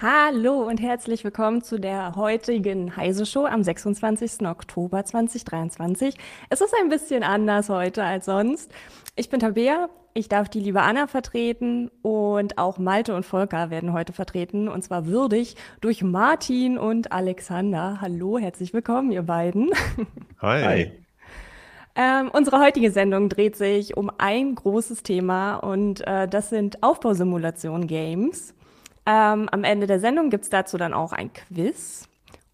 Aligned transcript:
Hallo 0.00 0.62
und 0.62 0.80
herzlich 0.80 1.24
willkommen 1.24 1.60
zu 1.60 1.80
der 1.80 2.14
heutigen 2.14 2.94
Heise 2.96 3.26
Show 3.26 3.46
am 3.46 3.64
26. 3.64 4.46
Oktober 4.46 5.04
2023. 5.04 6.14
Es 6.50 6.60
ist 6.60 6.72
ein 6.80 6.88
bisschen 6.88 7.24
anders 7.24 7.68
heute 7.68 8.04
als 8.04 8.26
sonst. 8.26 8.70
Ich 9.16 9.28
bin 9.28 9.40
Tabea, 9.40 9.88
ich 10.14 10.28
darf 10.28 10.48
die 10.48 10.60
liebe 10.60 10.82
Anna 10.82 11.08
vertreten 11.08 11.90
und 12.02 12.58
auch 12.58 12.78
Malte 12.78 13.12
und 13.12 13.26
Volker 13.26 13.70
werden 13.70 13.92
heute 13.92 14.12
vertreten 14.12 14.68
und 14.68 14.84
zwar 14.84 15.06
würdig 15.06 15.56
durch 15.80 16.04
Martin 16.04 16.78
und 16.78 17.10
Alexander. 17.10 18.00
Hallo, 18.00 18.38
herzlich 18.38 18.72
willkommen, 18.72 19.10
ihr 19.10 19.22
beiden. 19.22 19.72
Hi. 20.40 20.62
Hi. 20.62 20.92
Ähm, 21.96 22.30
unsere 22.32 22.60
heutige 22.60 22.92
Sendung 22.92 23.28
dreht 23.28 23.56
sich 23.56 23.96
um 23.96 24.12
ein 24.18 24.54
großes 24.54 25.02
Thema 25.02 25.56
und 25.56 26.06
äh, 26.06 26.28
das 26.28 26.50
sind 26.50 26.84
Aufbausimulation-Games. 26.84 28.54
Ähm, 29.08 29.48
am 29.50 29.64
Ende 29.64 29.86
der 29.86 30.00
Sendung 30.00 30.28
gibt 30.28 30.44
es 30.44 30.50
dazu 30.50 30.76
dann 30.76 30.92
auch 30.92 31.12
ein 31.12 31.32
Quiz. 31.32 32.06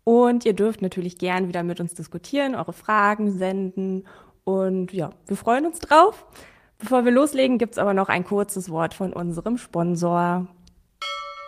Und 0.04 0.44
ihr 0.44 0.52
dürft 0.52 0.82
natürlich 0.82 1.18
gern 1.18 1.48
wieder 1.48 1.64
mit 1.64 1.80
uns 1.80 1.94
diskutieren, 1.94 2.54
eure 2.54 2.72
Fragen 2.72 3.36
senden. 3.36 4.06
Und 4.44 4.92
ja, 4.92 5.10
wir 5.26 5.36
freuen 5.36 5.66
uns 5.66 5.80
drauf. 5.80 6.26
Bevor 6.78 7.04
wir 7.04 7.10
loslegen, 7.10 7.58
gibt 7.58 7.72
es 7.72 7.78
aber 7.78 7.92
noch 7.92 8.08
ein 8.08 8.24
kurzes 8.24 8.70
Wort 8.70 8.94
von 8.94 9.12
unserem 9.12 9.58
Sponsor. 9.58 10.46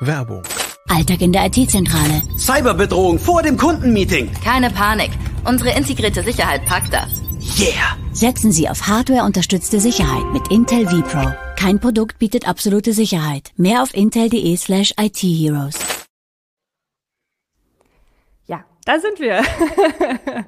Werbung. 0.00 0.42
Alltag 0.88 1.20
in 1.20 1.32
der 1.32 1.46
IT-Zentrale. 1.46 2.22
Cyberbedrohung 2.36 3.18
vor 3.18 3.42
dem 3.42 3.56
Kundenmeeting. 3.56 4.32
Keine 4.42 4.70
Panik. 4.70 5.10
Unsere 5.44 5.76
integrierte 5.76 6.22
Sicherheit 6.22 6.64
packt 6.64 6.92
das. 6.92 7.22
Yeah! 7.54 7.96
Setzen 8.12 8.50
Sie 8.50 8.68
auf 8.68 8.86
Hardware-unterstützte 8.88 9.78
Sicherheit 9.78 10.24
mit 10.32 10.50
Intel 10.50 10.86
vPro. 10.86 11.32
Kein 11.56 11.80
Produkt 11.80 12.18
bietet 12.18 12.48
absolute 12.48 12.92
Sicherheit. 12.92 13.52
Mehr 13.56 13.82
auf 13.82 13.94
intel.de 13.94 14.56
slash 14.56 14.92
itheroes. 14.98 15.78
Ja, 18.46 18.64
da 18.84 18.98
sind 18.98 19.20
wir. 19.20 19.42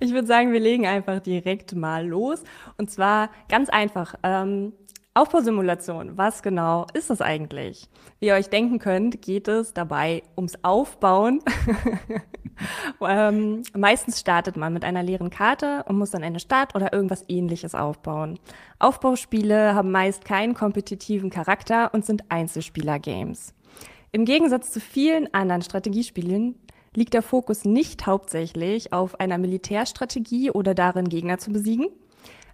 ich 0.00 0.12
würde 0.12 0.26
sagen, 0.26 0.52
wir 0.52 0.60
legen 0.60 0.86
einfach 0.86 1.20
direkt 1.20 1.74
mal 1.74 2.06
los. 2.06 2.42
Und 2.76 2.90
zwar 2.90 3.30
ganz 3.48 3.68
einfach. 3.68 4.14
Ähm, 4.22 4.72
Aufbausimulation, 5.12 6.16
was 6.16 6.40
genau 6.40 6.86
ist 6.94 7.10
das 7.10 7.20
eigentlich? 7.20 7.88
Wie 8.20 8.26
ihr 8.26 8.34
euch 8.34 8.48
denken 8.48 8.78
könnt, 8.78 9.20
geht 9.22 9.48
es 9.48 9.74
dabei 9.74 10.22
ums 10.36 10.54
Aufbauen. 10.62 11.40
ähm, 13.00 13.64
meistens 13.76 14.20
startet 14.20 14.56
man 14.56 14.72
mit 14.72 14.84
einer 14.84 15.02
leeren 15.02 15.30
Karte 15.30 15.84
und 15.88 15.98
muss 15.98 16.12
dann 16.12 16.22
eine 16.22 16.38
Stadt 16.38 16.76
oder 16.76 16.92
irgendwas 16.92 17.24
ähnliches 17.26 17.74
aufbauen. 17.74 18.38
Aufbauspiele 18.78 19.74
haben 19.74 19.90
meist 19.90 20.24
keinen 20.24 20.54
kompetitiven 20.54 21.28
Charakter 21.28 21.92
und 21.92 22.06
sind 22.06 22.30
Einzelspieler-Games. 22.30 23.52
Im 24.12 24.24
Gegensatz 24.24 24.70
zu 24.70 24.78
vielen 24.78 25.34
anderen 25.34 25.62
Strategiespielen 25.62 26.54
liegt 26.94 27.14
der 27.14 27.22
Fokus 27.22 27.64
nicht 27.64 28.06
hauptsächlich 28.06 28.92
auf 28.92 29.18
einer 29.18 29.38
Militärstrategie 29.38 30.52
oder 30.52 30.74
darin, 30.74 31.08
Gegner 31.08 31.38
zu 31.38 31.50
besiegen, 31.52 31.88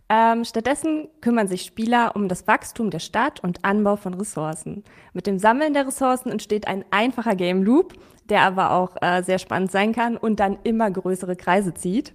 ähm, 0.08 0.44
stattdessen 0.44 1.08
kümmern 1.20 1.48
sich 1.48 1.62
Spieler 1.62 2.14
um 2.14 2.28
das 2.28 2.46
Wachstum 2.46 2.90
der 2.90 3.00
Stadt 3.00 3.40
und 3.40 3.64
Anbau 3.64 3.96
von 3.96 4.14
Ressourcen. 4.14 4.84
Mit 5.12 5.26
dem 5.26 5.38
Sammeln 5.38 5.74
der 5.74 5.86
Ressourcen 5.86 6.30
entsteht 6.30 6.68
ein 6.68 6.84
einfacher 6.90 7.34
Game 7.34 7.62
Loop, 7.62 7.94
der 8.28 8.42
aber 8.42 8.72
auch 8.72 8.96
äh, 9.00 9.22
sehr 9.22 9.38
spannend 9.38 9.72
sein 9.72 9.92
kann 9.92 10.16
und 10.16 10.38
dann 10.38 10.58
immer 10.62 10.90
größere 10.90 11.36
Kreise 11.36 11.74
zieht. 11.74 12.12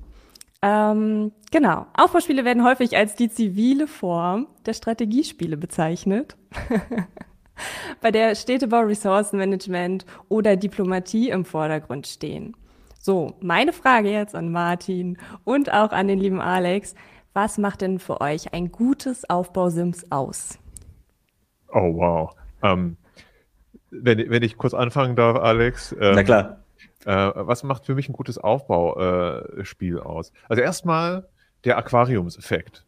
Ähm, 0.61 1.31
genau. 1.51 1.87
Aufbauspiele 1.93 2.45
werden 2.45 2.63
häufig 2.63 2.95
als 2.95 3.15
die 3.15 3.29
zivile 3.29 3.87
Form 3.87 4.47
der 4.65 4.73
Strategiespiele 4.73 5.57
bezeichnet. 5.57 6.37
bei 8.01 8.11
der 8.11 8.35
Städtebau, 8.35 8.81
Ressourcenmanagement 8.81 10.05
oder 10.29 10.55
Diplomatie 10.55 11.29
im 11.29 11.45
Vordergrund 11.45 12.07
stehen. 12.07 12.55
So, 12.99 13.33
meine 13.41 13.73
Frage 13.73 14.11
jetzt 14.11 14.35
an 14.35 14.51
Martin 14.51 15.17
und 15.43 15.73
auch 15.73 15.91
an 15.91 16.07
den 16.07 16.19
lieben 16.19 16.39
Alex. 16.39 16.93
Was 17.33 17.57
macht 17.57 17.81
denn 17.81 17.99
für 17.99 18.19
euch 18.19 18.53
ein 18.53 18.71
gutes 18.71 19.29
Aufbausims 19.29 20.11
aus? 20.11 20.59
Oh, 21.69 21.95
wow. 21.95 22.35
Ähm, 22.61 22.97
wenn, 23.89 24.29
wenn 24.29 24.43
ich 24.43 24.57
kurz 24.57 24.73
anfangen 24.73 25.15
darf, 25.15 25.37
Alex. 25.37 25.93
Ähm, 25.93 26.15
Na 26.15 26.23
klar. 26.23 26.57
Äh, 27.05 27.31
was 27.35 27.63
macht 27.63 27.85
für 27.85 27.95
mich 27.95 28.09
ein 28.09 28.13
gutes 28.13 28.37
Aufbauspiel 28.37 29.97
äh, 29.97 30.01
aus? 30.01 30.33
Also 30.49 30.61
erstmal 30.61 31.27
der 31.63 31.77
Aquariumseffekt. 31.77 32.85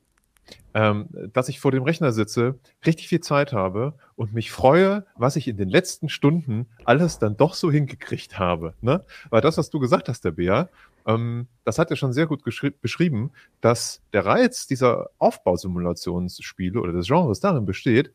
Ähm, 0.75 1.07
dass 1.31 1.47
ich 1.49 1.59
vor 1.59 1.71
dem 1.71 1.83
Rechner 1.83 2.11
sitze, 2.11 2.59
richtig 2.85 3.07
viel 3.07 3.21
Zeit 3.21 3.53
habe 3.53 3.93
und 4.15 4.33
mich 4.33 4.51
freue, 4.51 5.05
was 5.15 5.35
ich 5.35 5.47
in 5.47 5.55
den 5.55 5.69
letzten 5.69 6.09
Stunden 6.09 6.67
alles 6.83 7.17
dann 7.17 7.37
doch 7.37 7.53
so 7.53 7.71
hingekriegt 7.71 8.39
habe. 8.39 8.73
Ne? 8.81 9.05
Weil 9.29 9.41
das, 9.41 9.57
was 9.57 9.69
du 9.69 9.79
gesagt 9.79 10.09
hast, 10.09 10.25
der 10.25 10.31
Bär, 10.31 10.69
ähm, 11.05 11.47
das 11.63 11.79
hat 11.79 11.89
er 11.89 11.95
schon 11.95 12.13
sehr 12.13 12.27
gut 12.27 12.43
beschrieben, 12.43 13.31
dass 13.61 14.01
der 14.13 14.25
Reiz 14.25 14.67
dieser 14.67 15.09
Aufbausimulationsspiele 15.19 16.79
oder 16.79 16.93
des 16.93 17.07
Genres 17.07 17.39
darin 17.39 17.65
besteht, 17.65 18.13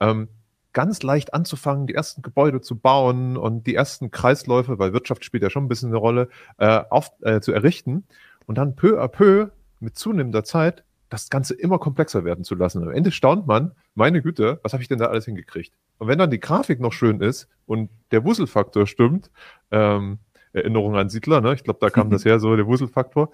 ähm, 0.00 0.28
ganz 0.72 1.02
leicht 1.02 1.34
anzufangen, 1.34 1.86
die 1.86 1.94
ersten 1.94 2.22
Gebäude 2.22 2.60
zu 2.60 2.76
bauen 2.76 3.36
und 3.36 3.66
die 3.66 3.74
ersten 3.74 4.10
Kreisläufe, 4.10 4.78
weil 4.78 4.92
Wirtschaft 4.92 5.24
spielt 5.24 5.42
ja 5.42 5.50
schon 5.50 5.64
ein 5.64 5.68
bisschen 5.68 5.90
eine 5.90 5.98
Rolle, 5.98 6.28
äh, 6.58 6.82
auf, 6.90 7.10
äh, 7.22 7.40
zu 7.40 7.52
errichten 7.52 8.04
und 8.46 8.58
dann 8.58 8.76
peu 8.76 9.02
à 9.02 9.08
peu 9.08 9.48
mit 9.80 9.96
zunehmender 9.96 10.44
Zeit 10.44 10.84
das 11.08 11.28
Ganze 11.28 11.54
immer 11.54 11.78
komplexer 11.78 12.24
werden 12.24 12.44
zu 12.44 12.54
lassen. 12.54 12.82
Am 12.82 12.92
Ende 12.92 13.10
staunt 13.10 13.46
man, 13.46 13.72
meine 13.94 14.22
Güte, 14.22 14.60
was 14.62 14.72
habe 14.72 14.82
ich 14.82 14.88
denn 14.88 14.98
da 14.98 15.06
alles 15.06 15.24
hingekriegt? 15.24 15.72
Und 15.98 16.06
wenn 16.06 16.18
dann 16.18 16.30
die 16.30 16.40
Grafik 16.40 16.80
noch 16.80 16.92
schön 16.92 17.20
ist 17.20 17.48
und 17.66 17.90
der 18.12 18.24
Wuselfaktor 18.24 18.86
stimmt, 18.86 19.30
ähm, 19.72 20.18
Erinnerung 20.52 20.96
an 20.96 21.08
Siedler, 21.08 21.40
ne? 21.40 21.54
ich 21.54 21.64
glaube, 21.64 21.78
da 21.80 21.90
kam 21.90 22.10
das 22.10 22.24
her, 22.26 22.40
so 22.40 22.54
der 22.56 22.66
Wuselfaktor, 22.66 23.30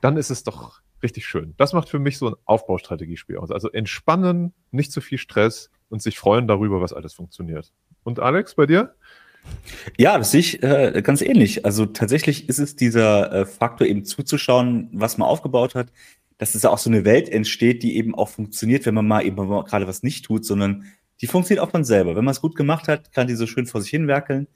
dann 0.00 0.16
ist 0.16 0.30
es 0.30 0.44
doch 0.44 0.80
richtig 1.02 1.26
schön. 1.26 1.54
Das 1.56 1.72
macht 1.72 1.88
für 1.88 1.98
mich 1.98 2.18
so 2.18 2.28
ein 2.28 2.34
Aufbaustrategiespiel 2.44 3.38
aus. 3.38 3.50
Also 3.50 3.70
entspannen, 3.70 4.52
nicht 4.70 4.92
zu 4.92 5.00
viel 5.00 5.18
Stress 5.18 5.70
und 5.88 6.02
sich 6.02 6.18
freuen 6.18 6.46
darüber, 6.46 6.80
was 6.80 6.92
alles 6.92 7.14
funktioniert. 7.14 7.72
Und 8.02 8.20
Alex, 8.20 8.54
bei 8.54 8.66
dir? 8.66 8.94
Ja, 9.96 10.18
das 10.18 10.32
sehe 10.32 10.40
ich 10.40 10.62
äh, 10.62 11.00
ganz 11.02 11.22
ähnlich. 11.22 11.64
Also 11.64 11.86
tatsächlich 11.86 12.48
ist 12.48 12.58
es 12.58 12.76
dieser 12.76 13.32
äh, 13.32 13.46
Faktor, 13.46 13.86
eben 13.86 14.04
zuzuschauen, 14.04 14.90
was 14.92 15.18
man 15.18 15.28
aufgebaut 15.28 15.74
hat, 15.74 15.92
dass 16.38 16.54
es 16.54 16.64
auch 16.64 16.78
so 16.78 16.90
eine 16.90 17.04
Welt 17.04 17.28
entsteht, 17.28 17.82
die 17.82 17.96
eben 17.96 18.14
auch 18.14 18.28
funktioniert, 18.28 18.86
wenn 18.86 18.94
man 18.94 19.06
mal 19.06 19.24
eben 19.24 19.36
gerade 19.36 19.86
was 19.86 20.02
nicht 20.02 20.24
tut, 20.24 20.44
sondern 20.44 20.84
die 21.20 21.26
funktioniert 21.26 21.64
auch 21.64 21.70
von 21.70 21.84
selber. 21.84 22.16
Wenn 22.16 22.24
man 22.24 22.32
es 22.32 22.40
gut 22.40 22.54
gemacht 22.54 22.88
hat, 22.88 23.12
kann 23.12 23.26
die 23.26 23.34
so 23.34 23.46
schön 23.46 23.66
vor 23.66 23.82
sich 23.82 23.90
hinwerkeln. 23.90 24.46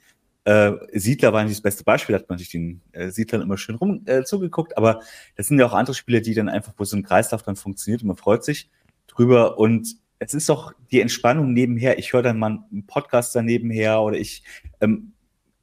Äh, 0.45 0.73
Siedler 0.93 1.33
war 1.33 1.43
nicht 1.43 1.55
das 1.55 1.61
beste 1.61 1.83
Beispiel, 1.83 2.15
hat 2.15 2.29
man 2.29 2.37
sich 2.37 2.49
den 2.49 2.81
äh, 2.91 3.09
Siedlern 3.09 3.41
immer 3.41 3.57
schön 3.57 3.75
rum 3.75 4.03
äh, 4.05 4.23
zugeguckt, 4.23 4.77
aber 4.77 5.01
das 5.35 5.47
sind 5.47 5.59
ja 5.59 5.65
auch 5.65 5.73
andere 5.73 5.95
Spiele, 5.95 6.21
die 6.21 6.35
dann 6.35 6.49
einfach, 6.49 6.73
wo 6.77 6.85
so 6.85 6.95
ein 6.95 7.03
Kreislauf 7.03 7.43
dann 7.43 7.55
funktioniert 7.55 8.03
und 8.03 8.07
man 8.09 8.17
freut 8.17 8.43
sich 8.43 8.69
drüber 9.07 9.57
und 9.57 9.95
es 10.19 10.33
ist 10.33 10.47
doch 10.47 10.73
die 10.91 11.01
Entspannung 11.01 11.53
nebenher. 11.53 11.99
Ich 11.99 12.13
höre 12.13 12.21
dann 12.21 12.39
mal 12.39 12.63
einen 12.71 12.85
Podcast 12.85 13.35
daneben 13.35 13.69
her 13.69 14.01
oder 14.01 14.17
ich 14.17 14.43
ähm, 14.81 15.13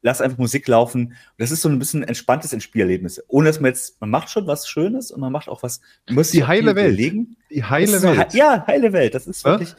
lasse 0.02 0.24
einfach 0.24 0.38
Musik 0.38 0.68
laufen. 0.68 1.14
Das 1.38 1.50
ist 1.50 1.62
so 1.62 1.68
ein 1.68 1.78
bisschen 1.78 2.02
entspanntes 2.02 2.60
Spiellerlebnis. 2.62 3.22
Ohne 3.28 3.48
dass 3.48 3.60
man 3.60 3.70
jetzt, 3.70 4.00
man 4.00 4.10
macht 4.10 4.30
schon 4.30 4.46
was 4.46 4.68
Schönes 4.68 5.10
und 5.10 5.20
man 5.20 5.32
macht 5.32 5.48
auch 5.48 5.62
was. 5.62 5.80
Muss 6.10 6.32
die 6.32 6.44
heile 6.44 6.74
Welt. 6.74 6.96
Belegen. 6.96 7.36
Die 7.50 7.64
heile 7.64 8.02
Welt. 8.02 8.32
So, 8.32 8.38
ja, 8.38 8.66
heile 8.66 8.92
Welt. 8.92 9.14
Das 9.14 9.26
ist 9.26 9.44
wirklich. 9.44 9.70
Ja? 9.70 9.76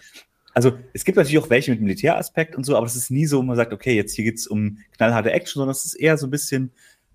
Also 0.54 0.74
es 0.94 1.04
gibt 1.04 1.18
natürlich 1.18 1.40
auch 1.40 1.50
welche 1.50 1.72
mit 1.72 1.82
Militäraspekt 1.82 2.56
und 2.56 2.64
so, 2.64 2.76
aber 2.76 2.86
es 2.86 2.96
ist 2.96 3.10
nie 3.10 3.26
so, 3.26 3.42
man 3.42 3.56
sagt, 3.56 3.74
okay, 3.74 3.96
jetzt 3.96 4.16
hier 4.16 4.26
geht's 4.26 4.48
um 4.48 4.80
knallharte 4.96 5.32
Action, 5.32 5.60
sondern 5.60 5.72
es 5.72 5.86
ist 5.86 5.96
eher 5.96 6.18
so 6.18 6.28
ein 6.28 6.32
bisschen 6.32 6.72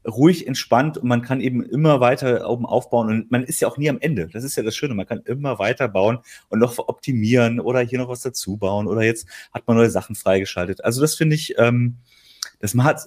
ruhig, 0.07 0.47
entspannt 0.47 0.99
und 0.99 1.09
man 1.09 1.23
kann 1.23 1.41
eben 1.41 1.63
immer 1.63 2.01
weiter 2.01 2.49
oben 2.49 2.67
aufbauen 2.67 3.09
und 3.09 3.31
man 3.31 3.45
ist 3.45 3.61
ja 3.61 3.69
auch 3.69 3.77
nie 3.77 3.91
am 3.91 3.99
Ende. 4.01 4.29
Das 4.29 4.45
ist 4.45 4.57
ja 4.57 4.63
das 4.63 4.75
Schöne, 4.75 4.95
man 4.95 5.07
kann 5.07 5.21
immer 5.25 5.59
weiter 5.59 5.89
bauen 5.89 6.19
und 6.49 6.59
noch 6.59 6.79
optimieren 6.79 7.61
oder 7.61 7.81
hier 7.81 7.99
noch 7.99 8.09
was 8.09 8.23
dazu 8.23 8.57
bauen 8.57 8.87
oder 8.87 9.03
jetzt 9.03 9.29
hat 9.53 9.67
man 9.67 9.77
neue 9.77 9.91
Sachen 9.91 10.15
freigeschaltet. 10.15 10.85
Also 10.85 11.01
das 11.01 11.15
finde 11.15 11.37
ich, 11.37 11.55
ähm, 11.59 11.97
das 12.61 12.75
man 12.75 12.87
hat, 12.87 13.03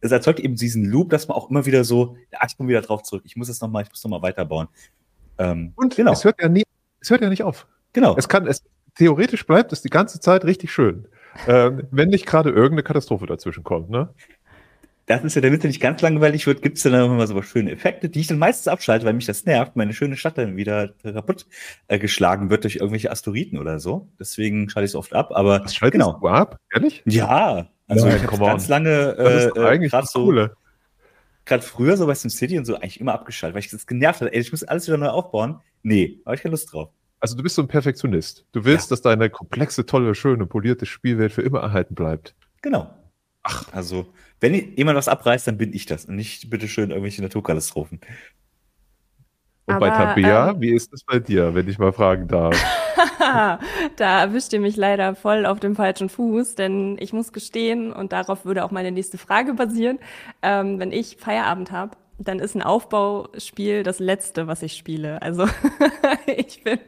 es 0.00 0.12
erzeugt 0.12 0.40
eben 0.40 0.56
diesen 0.56 0.84
Loop, 0.84 1.10
dass 1.10 1.28
man 1.28 1.36
auch 1.36 1.50
immer 1.50 1.66
wieder 1.66 1.84
so, 1.84 2.16
ja, 2.32 2.40
ich 2.46 2.56
komme 2.56 2.68
wieder 2.68 2.82
drauf 2.82 3.02
zurück, 3.02 3.22
ich 3.26 3.36
muss 3.36 3.48
es 3.48 3.60
nochmal, 3.60 3.82
ich 3.82 3.90
muss 3.90 4.02
nochmal 4.04 4.22
weiterbauen. 4.22 4.68
Ähm, 5.38 5.72
und 5.76 5.96
genau. 5.96 6.12
es 6.12 6.24
hört 6.24 6.40
ja 6.40 6.48
nie, 6.48 6.62
es 7.00 7.10
hört 7.10 7.20
ja 7.20 7.28
nicht 7.28 7.42
auf. 7.42 7.66
Genau. 7.92 8.16
Es 8.16 8.28
kann, 8.28 8.46
es, 8.46 8.62
theoretisch 8.96 9.46
bleibt 9.46 9.72
es 9.72 9.82
die 9.82 9.90
ganze 9.90 10.20
Zeit 10.20 10.44
richtig 10.44 10.72
schön. 10.72 11.06
Ähm, 11.46 11.82
wenn 11.90 12.08
nicht 12.08 12.26
gerade 12.26 12.50
irgendeine 12.50 12.82
Katastrophe 12.82 13.26
dazwischen 13.26 13.64
kommt, 13.64 13.90
ne? 13.90 14.08
Das 15.06 15.22
ist 15.22 15.36
ja, 15.36 15.40
damit 15.40 15.60
es 15.60 15.66
nicht 15.66 15.80
ganz 15.80 16.02
langweilig 16.02 16.48
wird, 16.48 16.62
gibt 16.62 16.78
es 16.78 16.82
dann 16.82 16.92
immer 16.92 17.26
so 17.28 17.40
schöne 17.40 17.70
Effekte, 17.70 18.08
die 18.08 18.20
ich 18.20 18.26
dann 18.26 18.38
meistens 18.38 18.66
abschalte, 18.66 19.06
weil 19.06 19.12
mich 19.12 19.26
das 19.26 19.44
nervt, 19.44 19.76
meine 19.76 19.92
schöne 19.92 20.16
Stadt 20.16 20.36
dann 20.36 20.56
wieder 20.56 20.88
kaputt 21.04 21.46
äh, 21.86 22.00
geschlagen 22.00 22.50
wird 22.50 22.64
durch 22.64 22.76
irgendwelche 22.76 23.12
Asteroiden 23.12 23.60
oder 23.60 23.78
so. 23.78 24.08
Deswegen 24.18 24.68
schalte 24.68 24.86
ich 24.86 24.90
es 24.90 24.94
oft 24.96 25.14
ab. 25.14 25.30
Aber 25.32 25.60
Was 25.62 25.76
schaltest 25.76 26.02
genau. 26.02 26.18
du 26.18 26.26
ab? 26.26 26.58
Ehrlich? 26.74 27.02
Ja. 27.06 27.68
Also 27.86 28.06
Nein, 28.06 28.16
ich 28.16 28.26
habe 28.26 28.44
ganz 28.44 28.66
lange 28.66 29.52
äh, 29.56 29.60
eigentlich 29.60 29.92
gerade 29.92 30.08
so 30.08 30.32
gerade 31.44 31.62
früher 31.62 31.96
so 31.96 32.06
bei 32.06 32.14
SimCity 32.14 32.58
und 32.58 32.64
so 32.64 32.74
eigentlich 32.74 33.00
immer 33.00 33.14
abgeschaltet, 33.14 33.54
weil 33.54 33.62
ich 33.62 33.70
das 33.70 33.86
genervt 33.86 34.20
habe. 34.20 34.34
Ey, 34.34 34.40
ich 34.40 34.50
muss 34.50 34.64
alles 34.64 34.88
wieder 34.88 34.98
neu 34.98 35.10
aufbauen. 35.10 35.60
Nee, 35.84 36.20
habe 36.26 36.34
ich 36.34 36.42
keine 36.42 36.50
Lust 36.50 36.72
drauf. 36.72 36.90
Also 37.20 37.36
du 37.36 37.42
bist 37.42 37.56
so 37.56 37.62
ein 37.62 37.68
Perfektionist. 37.68 38.44
Du 38.52 38.64
willst, 38.64 38.90
ja. 38.90 38.94
dass 38.94 39.02
deine 39.02 39.30
komplexe, 39.30 39.86
tolle, 39.86 40.14
schöne, 40.14 40.46
polierte 40.46 40.86
Spielwelt 40.86 41.32
für 41.32 41.42
immer 41.42 41.60
erhalten 41.60 41.94
bleibt. 41.94 42.34
Genau. 42.62 42.90
Ach. 43.42 43.64
Also, 43.72 44.06
wenn 44.40 44.54
jemand 44.76 44.96
was 44.96 45.08
abreißt, 45.08 45.46
dann 45.46 45.56
bin 45.56 45.72
ich 45.72 45.86
das 45.86 46.04
und 46.06 46.16
nicht 46.16 46.50
bitteschön 46.50 46.90
irgendwelche 46.90 47.22
Naturkatastrophen. 47.22 48.00
Und 49.66 49.74
Aber, 49.74 49.88
bei 49.88 49.96
Tabea, 49.96 50.50
ähm, 50.50 50.60
wie 50.60 50.72
ist 50.72 50.92
es 50.92 51.04
bei 51.04 51.18
dir, 51.18 51.54
wenn 51.54 51.68
ich 51.68 51.78
mal 51.78 51.92
fragen 51.92 52.28
darf? 52.28 52.56
da 53.96 54.20
erwischt 54.20 54.52
ihr 54.52 54.60
mich 54.60 54.76
leider 54.76 55.14
voll 55.14 55.46
auf 55.46 55.58
dem 55.58 55.74
falschen 55.74 56.08
Fuß, 56.08 56.54
denn 56.54 56.96
ich 57.00 57.12
muss 57.12 57.32
gestehen, 57.32 57.92
und 57.92 58.12
darauf 58.12 58.44
würde 58.44 58.64
auch 58.64 58.70
meine 58.70 58.92
nächste 58.92 59.18
Frage 59.18 59.54
basieren, 59.54 59.98
ähm, 60.42 60.78
wenn 60.78 60.92
ich 60.92 61.16
Feierabend 61.16 61.72
habe, 61.72 61.96
dann 62.18 62.38
ist 62.38 62.54
ein 62.54 62.62
Aufbauspiel 62.62 63.82
das 63.82 63.98
letzte, 63.98 64.46
was 64.46 64.62
ich 64.62 64.74
spiele. 64.74 65.20
Also 65.20 65.46
ich 66.26 66.62
bin 66.62 66.78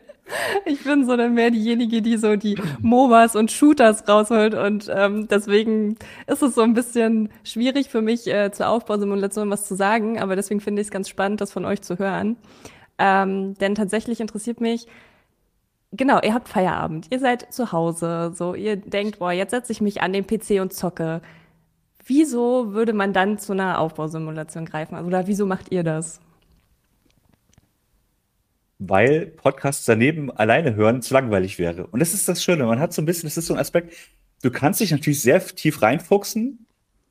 ich 0.64 0.84
bin 0.84 1.06
so 1.06 1.16
dann 1.16 1.34
mehr 1.34 1.50
diejenige, 1.50 2.02
die 2.02 2.16
so 2.16 2.36
die 2.36 2.56
MOBAs 2.80 3.36
und 3.36 3.50
Shooters 3.50 4.08
rausholt 4.08 4.54
und 4.54 4.90
ähm, 4.94 5.28
deswegen 5.28 5.96
ist 6.26 6.42
es 6.42 6.54
so 6.54 6.62
ein 6.62 6.74
bisschen 6.74 7.30
schwierig 7.44 7.88
für 7.88 8.02
mich 8.02 8.26
äh, 8.26 8.50
zur 8.52 8.68
Aufbausimulation 8.68 9.50
was 9.50 9.66
zu 9.66 9.74
sagen, 9.74 10.20
aber 10.20 10.36
deswegen 10.36 10.60
finde 10.60 10.82
ich 10.82 10.88
es 10.88 10.92
ganz 10.92 11.08
spannend, 11.08 11.40
das 11.40 11.52
von 11.52 11.64
euch 11.64 11.82
zu 11.82 11.98
hören. 11.98 12.36
Ähm, 12.98 13.54
denn 13.54 13.74
tatsächlich 13.74 14.20
interessiert 14.20 14.60
mich, 14.60 14.86
genau, 15.92 16.20
ihr 16.20 16.34
habt 16.34 16.48
Feierabend, 16.48 17.06
ihr 17.10 17.20
seid 17.20 17.52
zu 17.52 17.72
Hause, 17.72 18.32
so 18.34 18.54
ihr 18.54 18.76
denkt, 18.76 19.18
boah, 19.20 19.32
jetzt 19.32 19.52
setze 19.52 19.72
ich 19.72 19.80
mich 19.80 20.02
an 20.02 20.12
den 20.12 20.26
PC 20.26 20.60
und 20.60 20.72
zocke. 20.72 21.22
Wieso 22.04 22.72
würde 22.72 22.94
man 22.94 23.12
dann 23.12 23.38
zu 23.38 23.52
einer 23.52 23.78
Aufbausimulation 23.80 24.64
greifen? 24.64 24.94
Also, 24.94 25.06
oder 25.06 25.26
wieso 25.26 25.46
macht 25.46 25.70
ihr 25.70 25.84
das? 25.84 26.20
Weil 28.78 29.26
Podcasts 29.26 29.84
daneben 29.84 30.30
alleine 30.30 30.74
hören 30.76 31.02
zu 31.02 31.12
langweilig 31.14 31.58
wäre. 31.58 31.86
Und 31.88 32.00
das 32.00 32.14
ist 32.14 32.28
das 32.28 32.42
Schöne. 32.42 32.64
Man 32.64 32.78
hat 32.78 32.92
so 32.92 33.02
ein 33.02 33.06
bisschen, 33.06 33.28
das 33.28 33.36
ist 33.36 33.46
so 33.46 33.54
ein 33.54 33.60
Aspekt, 33.60 33.92
du 34.42 34.50
kannst 34.50 34.80
dich 34.80 34.90
natürlich 34.90 35.20
sehr 35.20 35.44
tief 35.44 35.82
reinfuchsen, 35.82 36.66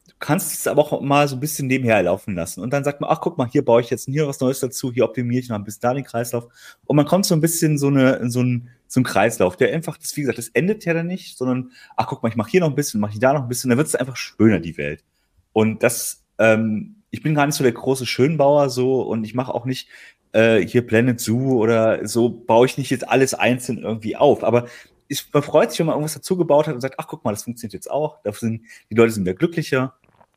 du 0.07 0.13
kannst 0.19 0.53
es 0.53 0.67
aber 0.67 0.81
auch 0.81 1.01
mal 1.01 1.27
so 1.27 1.35
ein 1.35 1.39
bisschen 1.39 1.67
nebenher 1.67 2.01
laufen 2.01 2.35
lassen. 2.35 2.61
Und 2.61 2.71
dann 2.71 2.83
sagt 2.83 3.01
man, 3.01 3.09
ach, 3.09 3.19
guck 3.21 3.37
mal, 3.37 3.47
hier 3.47 3.65
baue 3.65 3.81
ich 3.81 3.89
jetzt 3.89 4.05
hier 4.05 4.27
was 4.27 4.39
Neues 4.39 4.59
dazu, 4.59 4.93
hier 4.93 5.03
optimiere 5.03 5.41
ich 5.41 5.49
noch 5.49 5.57
ein 5.57 5.63
bisschen 5.63 5.81
da 5.81 5.93
den 5.93 6.05
Kreislauf. 6.05 6.47
Und 6.85 6.95
man 6.95 7.05
kommt 7.05 7.25
so 7.25 7.35
ein 7.35 7.41
bisschen 7.41 7.77
so 7.77 7.87
eine, 7.87 8.13
in 8.15 8.31
so 8.31 8.41
ein, 8.41 8.69
so 8.87 9.01
ein 9.01 9.03
Kreislauf, 9.03 9.57
der 9.57 9.73
einfach, 9.73 9.97
das, 9.97 10.15
wie 10.15 10.21
gesagt, 10.21 10.37
das 10.37 10.47
endet 10.49 10.85
ja 10.85 10.93
dann 10.93 11.07
nicht, 11.07 11.37
sondern, 11.37 11.71
ach 11.97 12.07
guck 12.07 12.23
mal, 12.23 12.29
ich 12.29 12.37
mache 12.37 12.49
hier 12.49 12.61
noch 12.61 12.69
ein 12.69 12.75
bisschen, 12.75 13.01
mache 13.01 13.13
ich 13.13 13.19
da 13.19 13.33
noch 13.33 13.41
ein 13.41 13.49
bisschen, 13.49 13.69
dann 13.69 13.77
wird 13.77 13.87
es 13.87 13.95
einfach 13.95 14.15
schöner, 14.15 14.59
die 14.59 14.77
Welt. 14.77 15.03
Und 15.51 15.83
das, 15.83 16.23
ähm, 16.39 16.95
ich 17.09 17.21
bin 17.21 17.35
gar 17.35 17.45
nicht 17.45 17.55
so 17.55 17.63
der 17.63 17.73
große 17.73 18.05
Schönbauer 18.05 18.69
so 18.69 19.01
und 19.01 19.23
ich 19.23 19.33
mache 19.33 19.53
auch 19.53 19.65
nicht 19.65 19.89
äh, 20.31 20.59
hier 20.59 20.85
Planet 20.85 21.19
Zoo 21.19 21.61
oder 21.61 22.07
so, 22.07 22.29
baue 22.29 22.65
ich 22.65 22.77
nicht 22.77 22.89
jetzt 22.89 23.07
alles 23.07 23.33
einzeln 23.33 23.79
irgendwie 23.79 24.15
auf. 24.15 24.43
Aber 24.43 24.67
ich, 25.07 25.25
man 25.33 25.43
freut 25.43 25.71
sich, 25.71 25.79
wenn 25.79 25.87
man 25.87 25.95
irgendwas 25.95 26.13
dazu 26.13 26.37
gebaut 26.37 26.67
hat 26.67 26.75
und 26.75 26.81
sagt, 26.81 26.95
ach 26.97 27.07
guck 27.07 27.23
mal, 27.23 27.31
das 27.31 27.43
funktioniert 27.43 27.73
jetzt 27.73 27.89
auch, 27.89 28.17
sind, 28.33 28.61
die 28.89 28.95
Leute 28.95 29.11
sind 29.11 29.23
mehr 29.23 29.33
glücklicher. 29.33 29.93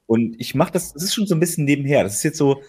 Und 0.07 0.41
ich 0.41 0.55
mache 0.55 0.73
das, 0.73 0.93
das 0.93 1.05
ist 1.05 1.15
schon 1.15 1.27
so 1.27 1.35
ein 1.35 1.41
bisschen 1.41 1.65
nebenher. 1.65 2.03
Das 2.03 2.15
ist 2.15 2.23
jetzt 2.23 2.39
so, 2.39 2.63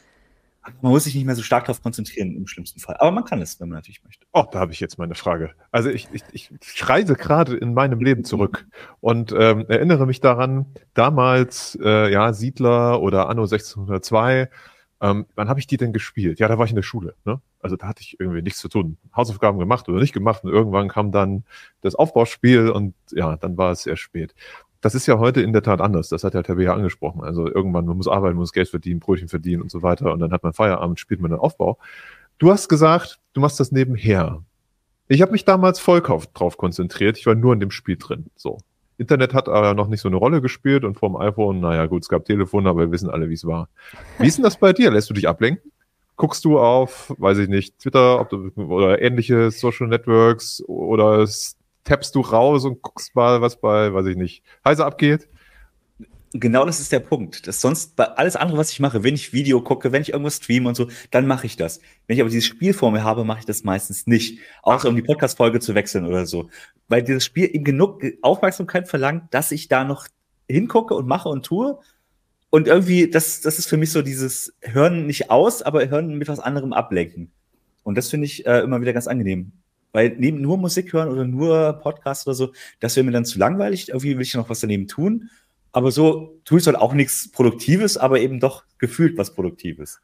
man 0.81 0.91
muss 0.91 1.05
sich 1.05 1.15
nicht 1.15 1.25
mehr 1.25 1.35
so 1.35 1.41
stark 1.41 1.65
darauf 1.65 1.81
konzentrieren 1.81 2.35
im 2.35 2.45
schlimmsten 2.47 2.79
Fall. 2.79 2.95
Aber 2.99 3.11
man 3.11 3.25
kann 3.25 3.41
es, 3.41 3.59
wenn 3.59 3.69
man 3.69 3.77
natürlich 3.77 4.03
möchte. 4.03 4.25
Oh, 4.31 4.45
da 4.51 4.59
habe 4.59 4.71
ich 4.71 4.79
jetzt 4.79 4.97
meine 4.99 5.15
Frage. 5.15 5.51
Also 5.71 5.89
ich, 5.89 6.07
ich, 6.11 6.23
ich 6.31 6.89
reise 6.89 7.15
gerade 7.15 7.57
in 7.57 7.73
meinem 7.73 7.99
Leben 7.99 8.23
zurück 8.23 8.67
und 8.99 9.33
ähm, 9.35 9.65
erinnere 9.67 10.05
mich 10.05 10.21
daran, 10.21 10.67
damals, 10.93 11.77
äh, 11.81 12.11
ja, 12.11 12.33
Siedler 12.33 13.01
oder 13.01 13.27
Anno 13.29 13.43
1602, 13.43 14.49
ähm, 15.01 15.25
wann 15.35 15.49
habe 15.49 15.59
ich 15.59 15.67
die 15.67 15.77
denn 15.77 15.93
gespielt? 15.93 16.39
Ja, 16.39 16.47
da 16.47 16.57
war 16.57 16.65
ich 16.65 16.71
in 16.71 16.75
der 16.75 16.83
Schule. 16.83 17.15
Ne? 17.25 17.41
Also 17.59 17.75
da 17.75 17.87
hatte 17.87 18.01
ich 18.01 18.19
irgendwie 18.19 18.43
nichts 18.43 18.59
zu 18.59 18.69
tun. 18.69 18.97
Hausaufgaben 19.15 19.57
gemacht 19.57 19.89
oder 19.89 19.99
nicht 19.99 20.13
gemacht 20.13 20.43
und 20.43 20.51
irgendwann 20.51 20.89
kam 20.89 21.11
dann 21.11 21.43
das 21.81 21.95
Aufbauspiel 21.95 22.69
und 22.69 22.93
ja, 23.11 23.35
dann 23.35 23.57
war 23.57 23.71
es 23.71 23.83
sehr 23.83 23.97
spät. 23.97 24.35
Das 24.79 24.95
ist 24.95 25.07
ja 25.07 25.17
heute 25.17 25.41
in 25.41 25.53
der 25.53 25.63
Tat 25.63 25.81
anders. 25.81 26.09
Das 26.09 26.23
hat 26.23 26.35
ja 26.35 26.43
Tabea 26.43 26.73
angesprochen. 26.73 27.23
Also 27.23 27.47
irgendwann, 27.47 27.85
man 27.85 27.97
muss 27.97 28.07
arbeiten, 28.07 28.35
man 28.35 28.41
muss 28.41 28.53
Geld 28.53 28.69
verdienen, 28.69 28.99
Brötchen 28.99 29.27
verdienen 29.27 29.61
und 29.61 29.71
so 29.71 29.81
weiter. 29.81 30.13
Und 30.13 30.19
dann 30.19 30.31
hat 30.31 30.43
man 30.43 30.53
Feierabend, 30.53 30.99
spielt 30.99 31.21
man 31.21 31.31
den 31.31 31.39
Aufbau. 31.39 31.77
Du 32.37 32.51
hast 32.51 32.67
gesagt, 32.67 33.19
du 33.33 33.41
machst 33.41 33.59
das 33.59 33.71
nebenher. 33.71 34.43
Ich 35.07 35.21
habe 35.21 35.31
mich 35.31 35.45
damals 35.45 35.79
voll 35.79 36.01
drauf 36.01 36.57
konzentriert. 36.57 37.17
Ich 37.17 37.25
war 37.25 37.35
nur 37.35 37.53
in 37.53 37.59
dem 37.59 37.71
Spiel 37.71 37.97
drin. 37.97 38.27
So. 38.35 38.59
Internet 39.01 39.33
hat 39.33 39.49
aber 39.49 39.73
noch 39.73 39.87
nicht 39.87 39.99
so 39.99 40.07
eine 40.07 40.17
Rolle 40.17 40.41
gespielt 40.41 40.85
und 40.85 40.97
vom 40.97 41.17
iPhone, 41.17 41.59
naja 41.59 41.87
gut, 41.87 42.03
es 42.03 42.09
gab 42.09 42.23
Telefone, 42.23 42.69
aber 42.69 42.81
wir 42.81 42.91
wissen 42.91 43.09
alle, 43.09 43.29
wie 43.29 43.33
es 43.33 43.45
war. 43.45 43.67
Wie 44.19 44.27
ist 44.27 44.37
denn 44.37 44.43
das 44.43 44.57
bei 44.57 44.71
dir? 44.71 44.91
Lässt 44.91 45.09
du 45.09 45.13
dich 45.13 45.27
ablenken? 45.27 45.71
Guckst 46.15 46.45
du 46.45 46.59
auf, 46.59 47.13
weiß 47.17 47.39
ich 47.39 47.49
nicht, 47.49 47.79
Twitter 47.79 48.27
du, 48.29 48.51
oder 48.61 49.01
ähnliche 49.01 49.49
Social 49.49 49.87
Networks 49.87 50.63
oder 50.67 51.27
tappst 51.83 52.13
du 52.13 52.21
raus 52.21 52.63
und 52.63 52.81
guckst 52.83 53.15
mal, 53.15 53.41
was 53.41 53.59
bei, 53.59 53.91
weiß 53.91 54.05
ich 54.05 54.17
nicht, 54.17 54.43
Heise 54.63 54.85
abgeht? 54.85 55.27
Genau 56.33 56.65
das 56.65 56.79
ist 56.79 56.93
der 56.93 57.01
Punkt. 57.01 57.45
Das 57.45 57.59
sonst 57.59 57.97
bei 57.97 58.05
alles 58.05 58.37
andere, 58.37 58.57
was 58.57 58.71
ich 58.71 58.79
mache, 58.79 59.03
wenn 59.03 59.15
ich 59.15 59.33
Video 59.33 59.61
gucke, 59.61 59.91
wenn 59.91 60.01
ich 60.01 60.13
irgendwas 60.13 60.37
streame 60.37 60.69
und 60.69 60.75
so, 60.75 60.87
dann 61.09 61.27
mache 61.27 61.45
ich 61.45 61.57
das. 61.57 61.81
Wenn 62.07 62.15
ich 62.15 62.21
aber 62.21 62.29
dieses 62.29 62.45
Spiel 62.45 62.73
vor 62.73 62.91
mir 62.91 63.03
habe, 63.03 63.25
mache 63.25 63.39
ich 63.39 63.45
das 63.45 63.65
meistens 63.65 64.07
nicht. 64.07 64.39
Außer 64.63 64.87
um 64.87 64.95
die 64.95 65.01
Podcast-Folge 65.01 65.59
zu 65.59 65.75
wechseln 65.75 66.05
oder 66.05 66.25
so. 66.25 66.49
Weil 66.87 67.03
dieses 67.03 67.25
Spiel 67.25 67.49
eben 67.53 67.65
genug 67.65 68.01
Aufmerksamkeit 68.21 68.87
verlangt, 68.87 69.33
dass 69.33 69.51
ich 69.51 69.67
da 69.67 69.83
noch 69.83 70.07
hingucke 70.47 70.93
und 70.93 71.05
mache 71.05 71.27
und 71.27 71.45
tue. 71.45 71.79
Und 72.49 72.67
irgendwie, 72.67 73.09
das, 73.09 73.41
das 73.41 73.59
ist 73.59 73.67
für 73.67 73.77
mich 73.77 73.91
so 73.91 74.01
dieses 74.01 74.53
Hören 74.61 75.05
nicht 75.07 75.31
aus, 75.31 75.61
aber 75.61 75.89
Hören 75.89 76.17
mit 76.17 76.29
was 76.29 76.39
anderem 76.39 76.71
ablenken. 76.71 77.31
Und 77.83 77.97
das 77.97 78.09
finde 78.09 78.25
ich 78.25 78.45
äh, 78.45 78.59
immer 78.59 78.79
wieder 78.79 78.93
ganz 78.93 79.07
angenehm. 79.07 79.51
Weil 79.93 80.15
neben 80.17 80.39
nur 80.39 80.57
Musik 80.57 80.93
hören 80.93 81.09
oder 81.09 81.25
nur 81.25 81.73
Podcast 81.81 82.25
oder 82.25 82.35
so, 82.35 82.53
das 82.79 82.95
wäre 82.95 83.05
mir 83.05 83.11
dann 83.11 83.25
zu 83.25 83.37
langweilig. 83.39 83.89
Irgendwie 83.89 84.15
will 84.15 84.21
ich 84.21 84.33
noch 84.33 84.49
was 84.49 84.61
daneben 84.61 84.87
tun. 84.87 85.29
Aber 85.71 85.91
so 85.91 86.39
tue 86.43 86.59
ich 86.59 86.65
halt 86.65 86.77
auch 86.77 86.93
nichts 86.93 87.31
Produktives, 87.31 87.97
aber 87.97 88.19
eben 88.19 88.39
doch 88.39 88.63
gefühlt 88.77 89.17
was 89.17 89.33
Produktives. 89.33 90.01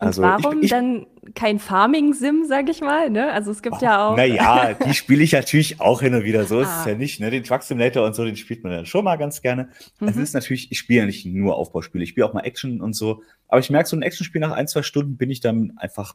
Also 0.00 0.22
Und 0.22 0.28
warum 0.28 0.58
ich, 0.58 0.64
ich, 0.64 0.70
dann 0.70 1.06
kein 1.34 1.58
Farming-Sim, 1.58 2.44
sag 2.46 2.68
ich 2.68 2.80
mal? 2.80 3.10
Ne? 3.10 3.32
Also 3.32 3.50
es 3.50 3.62
gibt 3.62 3.76
oh, 3.80 3.84
ja 3.84 4.08
auch. 4.08 4.16
Naja, 4.16 4.74
die 4.86 4.94
spiele 4.94 5.24
ich 5.24 5.32
natürlich 5.32 5.80
auch 5.80 6.00
hin 6.00 6.14
und 6.14 6.22
wieder. 6.22 6.44
So 6.44 6.58
ah. 6.58 6.62
ist 6.62 6.68
es 6.68 6.86
ah. 6.86 6.90
ja 6.90 6.94
nicht. 6.94 7.18
Ne? 7.18 7.30
Den 7.30 7.42
Truck 7.42 7.64
Simulator 7.64 8.06
und 8.06 8.14
so, 8.14 8.24
den 8.24 8.36
spielt 8.36 8.62
man 8.62 8.72
dann 8.72 8.86
schon 8.86 9.04
mal 9.04 9.16
ganz 9.16 9.42
gerne. 9.42 9.70
Mhm. 9.98 10.08
Es 10.08 10.16
ist 10.16 10.34
natürlich, 10.34 10.70
ich 10.70 10.78
spiele 10.78 11.00
ja 11.00 11.06
nicht 11.06 11.26
nur 11.26 11.56
Aufbauspiele, 11.56 12.04
ich 12.04 12.10
spiele 12.10 12.26
auch 12.26 12.32
mal 12.32 12.42
Action 12.42 12.80
und 12.80 12.92
so. 12.94 13.22
Aber 13.48 13.58
ich 13.58 13.70
merke, 13.70 13.88
so 13.88 13.96
ein 13.96 14.02
Actionspiel 14.02 14.40
nach 14.40 14.52
ein, 14.52 14.68
zwei 14.68 14.82
Stunden 14.82 15.16
bin 15.16 15.30
ich 15.30 15.40
dann 15.40 15.72
einfach 15.78 16.14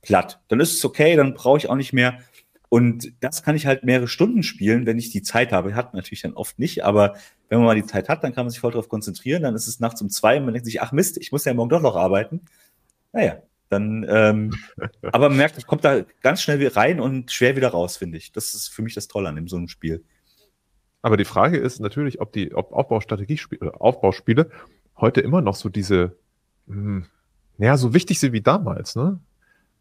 platt. 0.00 0.40
Dann 0.48 0.60
ist 0.60 0.74
es 0.74 0.84
okay, 0.84 1.16
dann 1.16 1.34
brauche 1.34 1.58
ich 1.58 1.68
auch 1.68 1.76
nicht 1.76 1.92
mehr 1.92 2.18
und 2.74 3.12
das 3.20 3.44
kann 3.44 3.54
ich 3.54 3.66
halt 3.66 3.84
mehrere 3.84 4.08
Stunden 4.08 4.42
spielen, 4.42 4.84
wenn 4.84 4.98
ich 4.98 5.10
die 5.10 5.22
Zeit 5.22 5.52
habe. 5.52 5.76
Hat 5.76 5.94
natürlich 5.94 6.22
dann 6.22 6.32
oft 6.32 6.58
nicht, 6.58 6.84
aber 6.84 7.14
wenn 7.48 7.58
man 7.58 7.66
mal 7.66 7.76
die 7.76 7.86
Zeit 7.86 8.08
hat, 8.08 8.24
dann 8.24 8.34
kann 8.34 8.46
man 8.46 8.50
sich 8.50 8.58
voll 8.58 8.72
darauf 8.72 8.88
konzentrieren. 8.88 9.44
Dann 9.44 9.54
ist 9.54 9.68
es 9.68 9.78
nachts 9.78 10.02
um 10.02 10.10
zwei 10.10 10.38
und 10.38 10.44
man 10.44 10.54
denkt 10.54 10.66
sich, 10.66 10.82
ach 10.82 10.90
Mist, 10.90 11.16
ich 11.18 11.30
muss 11.30 11.44
ja 11.44 11.54
morgen 11.54 11.68
doch 11.68 11.80
noch 11.80 11.94
arbeiten. 11.94 12.40
Naja, 13.12 13.36
dann, 13.68 14.04
ähm, 14.08 14.54
aber 15.02 15.28
man 15.28 15.38
merkt, 15.38 15.56
ich 15.56 15.68
komme 15.68 15.82
da 15.82 16.00
ganz 16.20 16.42
schnell 16.42 16.66
rein 16.66 16.98
und 16.98 17.30
schwer 17.30 17.54
wieder 17.54 17.68
raus, 17.68 17.96
finde 17.96 18.18
ich. 18.18 18.32
Das 18.32 18.56
ist 18.56 18.66
für 18.66 18.82
mich 18.82 18.94
das 18.94 19.06
Tolle 19.06 19.28
an 19.28 19.36
dem, 19.36 19.46
so 19.46 19.54
einem 19.54 19.68
Spiel. 19.68 20.02
Aber 21.00 21.16
die 21.16 21.24
Frage 21.24 21.58
ist 21.58 21.78
natürlich, 21.78 22.20
ob 22.20 22.32
die 22.32 22.56
ob 22.56 22.72
Aufbaustrategiespiele, 22.72 23.70
äh, 23.70 23.72
Aufbauspiele 23.72 24.50
heute 24.96 25.20
immer 25.20 25.42
noch 25.42 25.54
so 25.54 25.68
diese, 25.68 26.16
mh, 26.66 26.74
hm, 26.74 27.06
ja, 27.58 27.76
so 27.76 27.94
wichtig 27.94 28.18
sind 28.18 28.32
wie 28.32 28.42
damals, 28.42 28.96
ne? 28.96 29.20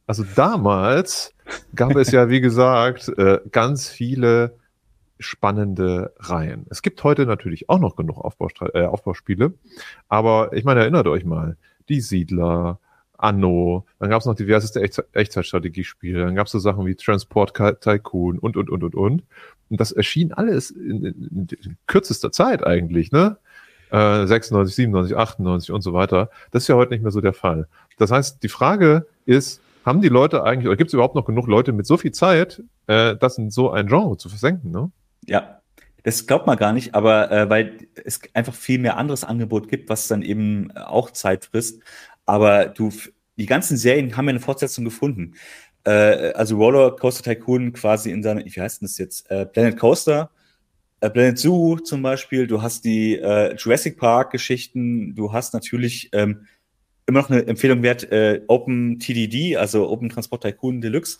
Also 0.05 0.24
damals 0.36 1.33
gab 1.75 1.95
es 1.95 2.12
ja, 2.12 2.29
wie 2.29 2.41
gesagt, 2.41 3.10
äh, 3.17 3.39
ganz 3.51 3.89
viele 3.89 4.55
spannende 5.19 6.13
Reihen. 6.17 6.65
Es 6.69 6.81
gibt 6.81 7.03
heute 7.03 7.25
natürlich 7.25 7.69
auch 7.69 7.79
noch 7.79 7.95
genug 7.95 8.17
Aufbaustra 8.17 8.69
äh, 8.74 8.86
Aufbauspiele, 8.86 9.53
aber 10.10 10.51
ich 10.53 10.65
meine, 10.65 10.81
erinnert 10.81 11.07
euch 11.07 11.24
mal, 11.24 11.55
die 11.89 12.01
Siedler, 12.01 12.79
Anno, 13.17 13.86
dann 14.00 14.10
gab 14.10 14.19
es 14.19 14.25
noch 14.25 14.36
diverseste 14.36 14.81
Echt 14.81 15.01
Echtzeitstrategiespiele, 15.13 16.25
dann 16.25 16.36
gab 16.36 16.48
es 16.48 16.51
so 16.51 16.60
Sachen 16.60 16.86
wie 16.86 16.95
Transport 16.95 17.53
Tycoon 17.53 18.38
und, 18.38 18.57
und, 18.57 18.69
und, 18.69 18.83
und, 18.83 18.95
und. 18.95 19.24
Und 19.69 19.79
das 19.79 19.93
erschien 19.93 20.33
alles 20.33 20.72
in, 20.72 21.05
in, 21.05 21.48
in 21.50 21.77
kürzester 21.88 22.31
Zeit 22.31 22.65
eigentlich, 22.65 23.12
ne? 23.12 23.38
Äh, 23.91 24.27
96, 24.27 24.75
97, 24.75 25.15
98 25.15 25.72
und 25.72 25.81
so 25.81 25.93
weiter. 25.93 26.29
Das 26.51 26.63
ist 26.63 26.67
ja 26.67 26.75
heute 26.75 26.91
nicht 26.91 27.03
mehr 27.03 27.12
so 27.12 27.22
der 27.22 27.33
Fall. 27.33 27.67
Das 27.98 28.12
heißt, 28.12 28.43
die 28.43 28.50
Frage 28.50 29.07
ist, 29.25 29.62
haben 29.86 30.02
die 30.02 30.10
Leute 30.10 30.44
eigentlich, 30.44 30.68
oder 30.68 30.78
gibt 30.78 30.90
es 30.90 30.94
überhaupt 30.94 31.16
noch 31.16 31.25
genug 31.25 31.48
Leute 31.48 31.74
mit 31.74 31.86
so 31.86 31.98
viel 31.98 32.12
Zeit, 32.12 32.63
äh, 32.88 33.16
das 33.16 33.38
in 33.38 33.50
so 33.52 33.72
ein 33.72 33.88
Genre 33.88 34.18
zu 34.18 34.30
versenken, 34.30 34.72
ne? 34.72 34.92
Ja, 35.25 35.62
das 36.04 36.28
glaubt 36.28 36.48
man 36.48 36.58
gar 36.58 36.74
nicht, 36.74 36.96
aber 36.96 37.32
äh, 37.32 37.50
weil 37.50 37.88
es 38.04 38.20
einfach 38.34 38.54
viel 38.54 38.80
mehr 38.80 38.98
anderes 38.98 39.24
Angebot 39.24 39.70
gibt, 39.70 39.90
was 39.90 40.08
dann 40.08 40.22
eben 40.22 40.72
auch 40.72 41.12
Zeit 41.12 41.46
frisst. 41.46 41.82
Aber 42.25 42.66
du, 42.66 42.92
die 43.38 43.46
ganzen 43.46 43.78
Serien 43.78 44.16
haben 44.16 44.25
ja 44.25 44.32
eine 44.32 44.40
Fortsetzung 44.40 44.84
gefunden. 44.84 45.36
Äh, 45.86 46.34
also 46.34 46.58
Roller 46.58 46.92
Coaster 46.92 47.24
Tycoon 47.24 47.74
quasi 47.74 48.12
in 48.12 48.22
seiner, 48.22 48.44
wie 48.46 48.62
heißt 48.62 48.82
denn 48.82 48.88
das 48.88 48.98
jetzt? 48.98 49.30
Äh, 49.32 49.46
Planet 49.46 49.78
Coaster, 49.78 50.30
äh, 51.00 51.10
Planet 51.10 51.38
Zoo 51.38 51.78
zum 51.78 52.02
Beispiel. 52.02 52.48
Du 52.48 52.62
hast 52.62 52.84
die 52.84 53.18
äh, 53.18 53.56
Jurassic 53.56 53.98
Park 53.98 54.32
Geschichten. 54.32 55.16
Du 55.16 55.32
hast 55.32 55.54
natürlich 55.54 56.10
ähm, 56.13 56.48
immer 57.05 57.22
noch 57.22 57.29
eine 57.29 57.45
Empfehlung 57.48 57.83
wert, 57.83 58.12
äh, 58.12 58.41
Open 58.48 59.00
TDD, 59.00 59.57
also 59.57 59.89
Open 59.89 60.10
Transport 60.10 60.43
Tycoon 60.43 60.81
Deluxe. 60.81 61.17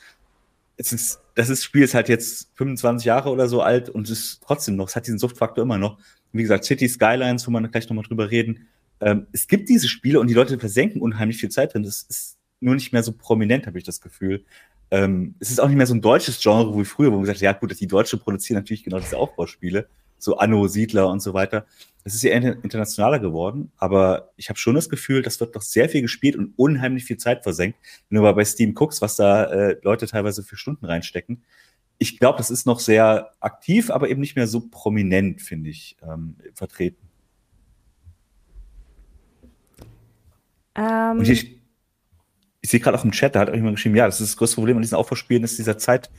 ist, 0.78 1.20
das 1.36 1.50
ist, 1.50 1.64
Spiel 1.64 1.84
ist 1.84 1.94
halt 1.94 2.10
jetzt 2.10 2.50
25 2.56 3.06
Jahre 3.06 3.30
oder 3.30 3.48
so 3.48 3.62
alt 3.62 3.90
und 3.90 4.10
ist 4.10 4.42
trotzdem 4.46 4.76
noch, 4.76 4.88
es 4.88 4.96
hat 4.96 5.06
diesen 5.08 5.20
Suchtfaktor 5.20 5.64
immer 5.64 5.78
noch. 5.78 6.00
Wie 6.32 6.42
gesagt, 6.42 6.66
City 6.66 6.88
Skylines, 6.88 7.46
wo 7.46 7.52
man 7.52 7.70
gleich 7.70 7.88
nochmal 7.90 8.06
drüber 8.06 8.32
reden. 8.32 8.68
Ähm, 9.02 9.28
es 9.32 9.48
gibt 9.48 9.70
diese 9.70 9.88
Spiele 9.88 10.20
und 10.20 10.28
die 10.28 10.34
Leute 10.34 10.58
versenken 10.58 11.02
unheimlich 11.02 11.38
viel 11.38 11.50
Zeit 11.50 11.74
drin. 11.74 11.84
Das 11.84 12.04
ist 12.04 12.38
nur 12.60 12.76
nicht 12.76 12.94
mehr 12.94 13.04
so 13.04 13.12
prominent, 13.12 13.68
habe 13.68 13.78
ich 13.78 13.84
das 13.84 14.02
Gefühl. 14.02 14.46
Ähm, 14.90 15.36
es 15.40 15.52
ist 15.52 15.60
auch 15.60 15.68
nicht 15.68 15.78
mehr 15.78 15.88
so 15.88 15.94
ein 15.94 16.02
deutsches 16.02 16.42
Genre 16.42 16.78
wie 16.80 16.86
früher, 16.86 17.10
wo 17.12 17.16
man 17.16 17.22
gesagt 17.22 17.38
hat, 17.38 17.44
ja 17.44 17.52
gut, 17.54 17.72
dass 17.72 17.78
die 17.78 17.88
Deutschen 17.88 18.20
produzieren 18.20 18.60
natürlich 18.60 18.84
genau 18.84 19.00
diese 19.00 19.18
Aufbauspiele, 19.18 19.88
so 20.24 20.38
Anno, 20.38 20.68
Siedler 20.68 21.10
und 21.10 21.22
so 21.22 21.34
weiter. 21.34 21.66
Das 22.04 22.16
ist 22.16 22.24
ja 22.24 22.34
internationaler 22.34 23.20
geworden, 23.20 23.72
aber 23.78 24.32
ich 24.36 24.50
habe 24.50 24.60
schon 24.60 24.76
das 24.76 24.90
Gefühl, 24.90 25.22
das 25.22 25.40
wird 25.40 25.56
doch 25.56 25.62
sehr 25.62 25.88
viel 25.88 26.02
gespielt 26.02 26.36
und 26.36 26.54
unheimlich 26.58 27.06
viel 27.06 27.18
Zeit 27.18 27.44
versenkt. 27.44 27.78
Wenn 28.10 28.18
du 28.18 28.22
mal 28.24 28.34
bei 28.34 28.44
Steam 28.44 28.74
guckst, 28.74 29.02
was 29.02 29.16
da 29.16 29.46
äh, 29.46 29.78
Leute 29.84 30.06
teilweise 30.08 30.44
für 30.44 30.58
Stunden 30.58 30.86
reinstecken. 30.86 31.44
Ich 32.00 32.20
glaube, 32.20 32.38
das 32.38 32.52
ist 32.52 32.66
noch 32.66 32.82
sehr 32.82 33.32
aktiv, 33.40 33.90
aber 33.90 34.10
eben 34.10 34.20
nicht 34.20 34.36
mehr 34.36 34.48
so 34.48 34.68
prominent, 34.70 35.42
finde 35.42 35.70
ich, 35.70 35.96
ähm, 36.02 36.36
vertreten. 36.54 37.08
Ähm, 40.76 41.20
Und 41.20 41.30
ich, 41.30 41.62
ich 42.60 42.70
sehe 42.70 42.82
gerade 42.82 42.98
auch 42.98 43.06
im 43.06 43.12
Chat, 43.12 43.36
da 43.36 43.42
hat 43.42 43.54
jemand 43.54 43.76
geschrieben, 43.76 43.96
ja, 43.96 44.06
das 44.06 44.20
ist 44.20 44.32
das 44.32 44.38
größte 44.38 44.56
Problem 44.56 44.76
an 44.76 44.82
diesen 44.82 44.96
Aufbauspielen, 44.96 45.44
dass 45.44 45.56
dieser 45.56 45.78
Zeit, 45.78 46.10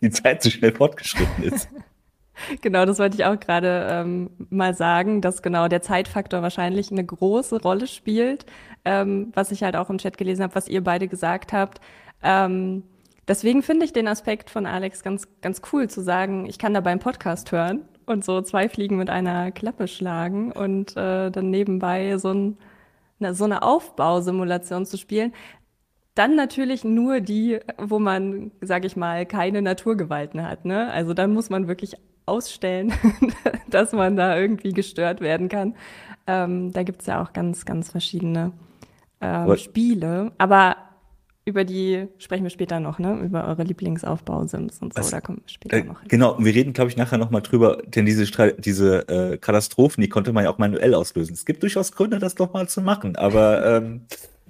die 0.00 0.10
Zeit 0.10 0.42
zu 0.42 0.50
schnell 0.50 0.72
fortgeschritten 0.72 1.44
ist. 1.44 1.68
Genau, 2.62 2.84
das 2.86 2.98
wollte 2.98 3.16
ich 3.16 3.24
auch 3.24 3.38
gerade 3.38 3.86
ähm, 3.90 4.30
mal 4.50 4.74
sagen, 4.74 5.20
dass 5.20 5.42
genau 5.42 5.68
der 5.68 5.82
Zeitfaktor 5.82 6.42
wahrscheinlich 6.42 6.90
eine 6.90 7.04
große 7.04 7.60
Rolle 7.62 7.86
spielt, 7.86 8.46
ähm, 8.84 9.32
was 9.34 9.50
ich 9.50 9.62
halt 9.62 9.76
auch 9.76 9.90
im 9.90 9.98
Chat 9.98 10.18
gelesen 10.18 10.42
habe, 10.42 10.54
was 10.54 10.68
ihr 10.68 10.82
beide 10.82 11.08
gesagt 11.08 11.52
habt. 11.52 11.80
Ähm, 12.22 12.84
deswegen 13.28 13.62
finde 13.62 13.84
ich 13.84 13.92
den 13.92 14.08
Aspekt 14.08 14.50
von 14.50 14.66
Alex 14.66 15.02
ganz, 15.02 15.28
ganz 15.40 15.62
cool 15.72 15.88
zu 15.88 16.02
sagen, 16.02 16.46
ich 16.46 16.58
kann 16.58 16.74
dabei 16.74 16.90
einen 16.90 17.00
Podcast 17.00 17.52
hören 17.52 17.82
und 18.06 18.24
so 18.24 18.40
zwei 18.42 18.68
Fliegen 18.68 18.96
mit 18.96 19.10
einer 19.10 19.52
Klappe 19.52 19.88
schlagen 19.88 20.52
und 20.52 20.96
äh, 20.96 21.30
dann 21.30 21.50
nebenbei 21.50 22.16
so, 22.18 22.30
ein, 22.32 22.58
eine, 23.20 23.34
so 23.34 23.44
eine 23.44 23.62
Aufbausimulation 23.62 24.86
zu 24.86 24.96
spielen. 24.96 25.32
Dann 26.14 26.36
natürlich 26.36 26.84
nur 26.84 27.20
die, 27.20 27.60
wo 27.78 27.98
man, 27.98 28.52
sage 28.60 28.86
ich 28.86 28.96
mal, 28.96 29.24
keine 29.24 29.62
Naturgewalten 29.62 30.46
hat. 30.46 30.64
Ne? 30.66 30.90
Also 30.90 31.14
dann 31.14 31.32
muss 31.32 31.48
man 31.48 31.68
wirklich 31.68 31.96
ausstellen, 32.26 32.92
dass 33.70 33.92
man 33.92 34.16
da 34.16 34.38
irgendwie 34.38 34.72
gestört 34.72 35.20
werden 35.20 35.48
kann. 35.48 35.74
Ähm, 36.26 36.72
da 36.72 36.82
gibt's 36.82 37.06
ja 37.06 37.22
auch 37.22 37.32
ganz, 37.32 37.64
ganz 37.64 37.90
verschiedene 37.90 38.52
ähm, 39.20 39.56
Spiele. 39.56 40.32
Aber 40.38 40.76
über 41.44 41.64
die 41.64 42.06
sprechen 42.18 42.44
wir 42.44 42.50
später 42.50 42.78
noch, 42.78 43.00
ne? 43.00 43.14
Über 43.18 43.48
eure 43.48 43.64
Lieblingsaufbausims 43.64 44.80
und 44.80 44.94
so. 44.94 45.00
Was? 45.00 45.10
Da 45.10 45.20
kommen 45.20 45.38
wir 45.44 45.48
später 45.48 45.76
Äh, 45.78 45.82
noch 45.84 45.98
hin. 46.00 46.08
genau, 46.08 46.36
und 46.36 46.44
wir 46.44 46.54
reden, 46.54 46.72
glaube 46.72 46.90
ich, 46.90 46.96
nachher 46.96 47.18
nochmal 47.18 47.42
drüber, 47.42 47.78
denn 47.84 48.06
diese, 48.06 48.22
Stra- 48.24 48.54
diese 48.60 49.08
äh, 49.08 49.38
Katastrophen, 49.38 50.02
die 50.02 50.08
konnte 50.08 50.32
man 50.32 50.44
ja 50.44 50.50
auch 50.50 50.58
manuell 50.58 50.94
auslösen. 50.94 51.32
Es 51.34 51.44
gibt 51.44 51.62
durchaus 51.64 51.90
Gründe, 51.92 52.20
das 52.20 52.36
doch 52.36 52.52
mal 52.52 52.68
zu 52.68 52.80
machen, 52.80 53.16
aber 53.16 53.66
ähm, 53.78 54.02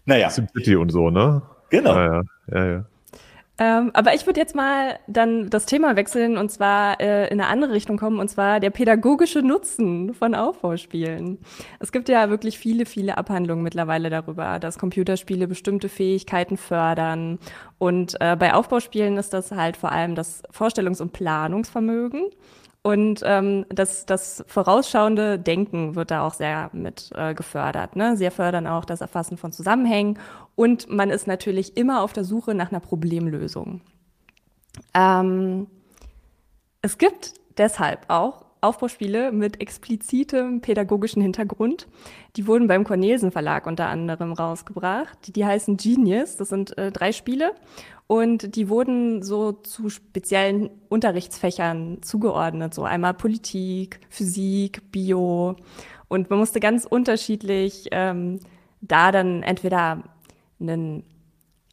naja, 0.05 0.29
SimCity 0.29 0.77
und 0.77 0.91
so, 0.91 1.09
ne? 1.09 1.41
genau. 1.71 1.95
Ja, 1.95 2.05
ja, 2.05 2.23
ja, 2.53 2.67
ja. 2.67 2.85
Ähm, 3.63 3.93
aber 3.95 4.13
ich 4.13 4.27
würde 4.27 4.41
jetzt 4.41 4.57
mal 4.57 4.99
dann 5.07 5.49
das 5.49 5.67
Thema 5.67 5.95
wechseln 5.95 6.37
und 6.37 6.51
zwar 6.51 7.01
äh, 7.01 7.29
in 7.29 7.41
eine 7.41 7.47
andere 7.47 7.71
Richtung 7.71 7.97
kommen, 7.97 8.19
und 8.19 8.29
zwar 8.29 8.59
der 8.59 8.71
pädagogische 8.71 9.39
Nutzen 9.39 10.15
von 10.15 10.35
Aufbauspielen. 10.35 11.39
Es 11.79 11.93
gibt 11.93 12.09
ja 12.09 12.29
wirklich 12.29 12.59
viele, 12.59 12.87
viele 12.87 13.19
Abhandlungen 13.19 13.63
mittlerweile 13.63 14.11
darüber, 14.11 14.59
dass 14.59 14.81
Computerspiele 14.81 15.47
bestimmte 15.47 15.89
Fähigkeiten 15.89 16.57
fördern. 16.57 17.39
Und 17.79 18.17
äh, 18.21 18.35
bei 18.35 18.53
Aufbauspielen 18.53 19.17
ist 19.17 19.33
das 19.33 19.53
halt 19.53 19.77
vor 19.77 19.93
allem 19.93 20.17
das 20.17 20.43
Vorstellungs- 20.53 21.01
und 21.01 21.13
Planungsvermögen. 21.13 22.31
Und 22.83 23.23
ähm, 23.25 23.65
das, 23.69 24.07
das 24.07 24.45
vorausschauende 24.49 25.39
Denken 25.39 25.95
wird 25.95 26.11
da 26.11 26.27
auch 26.27 26.35
sehr 26.35 26.69
mit 26.73 27.11
äh, 27.15 27.33
gefördert. 27.33 27.95
Ne? 27.95 28.17
Sie 28.17 28.29
fördern 28.31 28.67
auch 28.67 28.85
das 28.85 29.01
Erfassen 29.01 29.37
von 29.37 29.53
Zusammenhängen 29.53 30.19
und 30.57 30.91
man 30.91 31.11
ist 31.11 31.29
natürlich 31.29 31.77
immer 31.77 32.03
auf 32.03 32.13
der 32.13 32.25
Suche 32.25 32.55
nach 32.55 32.73
einer 32.73 32.81
Problemlösung. 32.81 33.83
Ähm, 34.95 35.69
es 36.81 36.99
gibt 36.99 37.35
deshalb 37.57 38.01
auch 38.09 38.45
Aufbauspiele 38.63 39.33
mit 39.33 39.61
explizitem 39.61 40.61
pädagogischen 40.61 41.21
Hintergrund. 41.21 41.89
Die 42.37 42.47
wurden 42.47 42.69
beim 42.69 42.85
Cornelsen 42.85 43.33
Verlag 43.33 43.67
unter 43.67 43.89
anderem 43.89 44.33
rausgebracht. 44.33 45.19
Die, 45.27 45.33
die 45.33 45.45
heißen 45.45 45.77
Genius. 45.77 46.37
Das 46.37 46.49
sind 46.49 46.79
äh, 46.79 46.93
drei 46.93 47.13
Spiele 47.13 47.53
und 48.07 48.57
die 48.57 48.69
wurden 48.69 49.23
so 49.23 49.53
zu 49.53 49.89
speziellen 49.89 50.71
Unterrichtsfächern 50.89 52.03
zugeordnet. 52.03 52.73
So 52.75 52.85
einmal 52.85 53.15
Politik, 53.15 54.01
Physik, 54.11 54.93
Bio. 54.93 55.57
Und 56.09 56.31
man 56.31 56.39
musste 56.39 56.61
ganz 56.61 56.85
unterschiedlich 56.85 57.89
ähm, 57.91 58.41
da 58.81 59.13
dann 59.13 59.43
entweder 59.43 60.03
einen, 60.61 61.05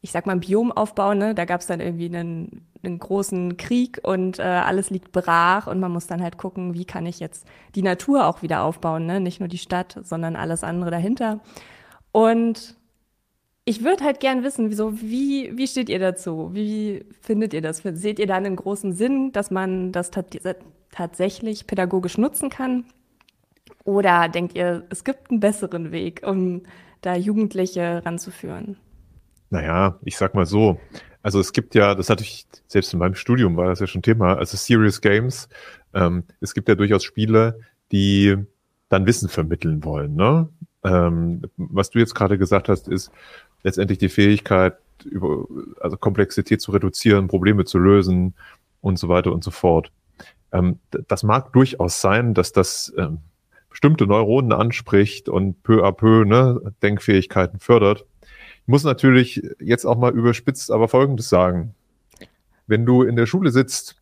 ich 0.02 0.12
sag 0.12 0.26
mal, 0.26 0.34
ein 0.34 0.40
Biom 0.40 0.72
aufbauen. 0.72 1.18
Ne? 1.18 1.36
Da 1.36 1.46
gab 1.46 1.62
es 1.62 1.68
dann 1.68 1.82
irgendwie 1.82 2.06
einen, 2.06 2.66
einen 2.84 3.00
großen 3.00 3.58
Krieg 3.58 4.00
und 4.04 4.40
äh, 4.40 4.44
alles 4.44 4.90
liegt 4.90 5.12
brach 5.12 5.68
und 5.68 5.80
man 5.80 5.92
muss 5.92 6.08
dann 6.08 6.22
halt 6.22 6.38
gucken, 6.38 6.74
wie 6.74 6.86
kann 6.86 7.06
ich 7.06 7.20
jetzt 7.20 7.46
die 7.76 7.82
Natur 7.82 8.26
auch 8.26 8.42
wieder 8.42 8.64
aufbauen. 8.64 9.06
Ne? 9.06 9.20
Nicht 9.20 9.40
nur 9.40 9.50
die 9.50 9.58
Stadt, 9.58 10.00
sondern 10.04 10.36
alles 10.36 10.64
andere 10.64 10.92
dahinter. 10.92 11.42
Und 12.12 12.76
ich 13.66 13.84
würde 13.84 14.04
halt 14.04 14.20
gern 14.20 14.44
wissen, 14.44 14.70
wieso, 14.70 15.00
wie, 15.02 15.56
wie 15.56 15.68
steht 15.68 15.90
ihr 15.90 16.00
dazu? 16.00 16.50
Wie 16.54 17.06
findet 17.22 17.54
ihr 17.54 17.62
das? 17.62 17.84
Seht 17.84 18.20
ihr 18.20 18.26
da 18.26 18.36
einen 18.36 18.56
großen 18.56 18.94
Sinn, 18.94 19.32
dass 19.32 19.52
man 19.52 19.92
das 19.92 20.12
tat 20.12 20.40
tatsächlich 20.92 21.68
pädagogisch 21.68 22.18
nutzen 22.18 22.50
kann? 22.50 22.86
Oder 23.84 24.28
denkt 24.28 24.56
ihr, 24.56 24.86
es 24.90 25.04
gibt 25.04 25.30
einen 25.30 25.40
besseren 25.40 25.92
Weg, 25.92 26.22
um 26.26 26.64
da 27.02 27.16
Jugendliche 27.16 28.04
ranzuführen? 28.04 28.78
Naja, 29.50 30.00
ich 30.04 30.18
sag 30.18 30.36
mal 30.36 30.46
so. 30.46 30.80
Also 31.22 31.40
es 31.40 31.52
gibt 31.52 31.76
ja, 31.76 31.96
das 31.96 32.10
hatte 32.10 32.24
ich, 32.24 32.46
selbst 32.68 32.94
in 32.94 33.00
meinem 33.00 33.16
Studium 33.16 33.58
war 33.58 33.68
das 33.68 33.80
ja 33.80 33.88
schon 33.88 34.02
Thema, 34.02 34.38
also 34.38 34.56
Serious 34.56 35.02
Games. 35.02 35.50
Ähm, 35.94 36.24
es 36.40 36.54
gibt 36.54 36.70
ja 36.70 36.76
durchaus 36.76 37.04
Spiele, 37.04 37.60
die 37.92 38.38
dann 38.90 39.06
Wissen 39.06 39.30
vermitteln 39.30 39.84
wollen. 39.84 40.16
Ne? 40.16 40.50
Ähm, 40.84 41.42
was 41.58 41.90
du 41.90 42.00
jetzt 42.00 42.16
gerade 42.16 42.38
gesagt 42.38 42.70
hast, 42.70 42.88
ist 42.88 43.12
letztendlich 43.64 44.00
die 44.00 44.10
Fähigkeit, 44.10 44.78
über, 45.06 45.46
also 45.82 45.98
Komplexität 45.98 46.62
zu 46.62 46.72
reduzieren, 46.72 47.28
Probleme 47.28 47.66
zu 47.66 47.80
lösen 47.80 48.34
und 48.82 48.98
so 48.98 49.10
weiter 49.10 49.32
und 49.32 49.44
so 49.44 49.52
fort. 49.52 49.92
Ähm, 50.52 50.80
das 51.08 51.24
mag 51.24 51.54
durchaus 51.54 52.02
sein, 52.02 52.34
dass 52.34 52.52
das 52.52 52.94
ähm, 52.98 53.20
bestimmte 53.70 54.08
Neuronen 54.08 54.54
anspricht 54.54 55.30
und 55.30 55.62
peu 55.64 55.84
à 55.86 55.92
peu 55.92 56.26
ne, 56.26 56.74
Denkfähigkeiten 56.82 57.60
fördert. 57.60 58.06
Muss 58.70 58.84
natürlich 58.84 59.42
jetzt 59.60 59.84
auch 59.86 59.98
mal 59.98 60.14
überspitzt 60.14 60.70
aber 60.70 60.88
Folgendes 60.88 61.28
sagen. 61.28 61.74
Wenn 62.68 62.86
du 62.86 63.02
in 63.02 63.16
der 63.16 63.26
Schule 63.26 63.50
sitzt, 63.50 63.96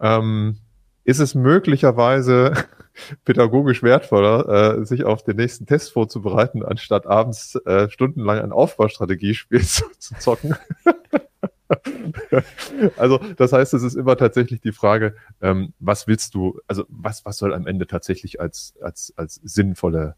ähm, 0.00 0.58
ist 1.02 1.18
es 1.18 1.34
möglicherweise 1.34 2.52
pädagogisch 3.24 3.82
wertvoller, 3.82 4.78
äh, 4.78 4.86
sich 4.86 5.02
auf 5.02 5.24
den 5.24 5.34
nächsten 5.34 5.66
Test 5.66 5.92
vorzubereiten, 5.92 6.64
anstatt 6.64 7.08
abends 7.08 7.56
äh, 7.66 7.90
stundenlang 7.90 8.38
ein 8.38 8.52
Aufbaustrategiespiel 8.52 9.60
zu, 9.66 9.82
zu 9.98 10.14
zocken. 10.20 10.54
also 12.98 13.18
das 13.36 13.52
heißt, 13.52 13.74
es 13.74 13.82
ist 13.82 13.96
immer 13.96 14.16
tatsächlich 14.16 14.60
die 14.60 14.70
Frage, 14.70 15.16
ähm, 15.40 15.72
was 15.80 16.06
willst 16.06 16.36
du, 16.36 16.60
also 16.68 16.84
was, 16.88 17.24
was 17.24 17.38
soll 17.38 17.52
am 17.52 17.66
Ende 17.66 17.88
tatsächlich 17.88 18.40
als, 18.40 18.74
als, 18.80 19.12
als 19.16 19.40
sinnvolle 19.42 20.14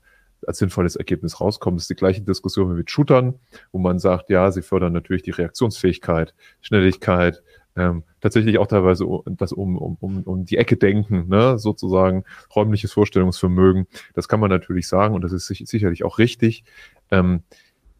als 0.46 0.58
sinnvolles 0.58 0.96
Ergebnis 0.96 1.40
rauskommen. 1.40 1.76
Das 1.76 1.84
ist 1.84 1.90
die 1.90 1.94
gleiche 1.94 2.22
Diskussion 2.22 2.70
wie 2.70 2.76
mit 2.76 2.90
Shootern, 2.90 3.34
wo 3.72 3.78
man 3.78 3.98
sagt, 3.98 4.30
ja, 4.30 4.50
sie 4.50 4.62
fördern 4.62 4.92
natürlich 4.92 5.22
die 5.22 5.30
Reaktionsfähigkeit, 5.30 6.34
Schnelligkeit, 6.60 7.42
ähm, 7.76 8.02
tatsächlich 8.20 8.58
auch 8.58 8.66
teilweise 8.66 9.06
das 9.26 9.52
um, 9.52 9.78
um, 9.78 9.96
um, 10.00 10.22
um 10.24 10.44
die 10.44 10.56
Ecke 10.56 10.76
denken, 10.76 11.28
ne, 11.28 11.58
sozusagen 11.58 12.24
räumliches 12.54 12.92
Vorstellungsvermögen. 12.92 13.86
Das 14.14 14.28
kann 14.28 14.40
man 14.40 14.50
natürlich 14.50 14.88
sagen 14.88 15.14
und 15.14 15.22
das 15.22 15.32
ist 15.32 15.46
sich, 15.46 15.62
sicherlich 15.66 16.04
auch 16.04 16.18
richtig. 16.18 16.64
Ähm, 17.10 17.42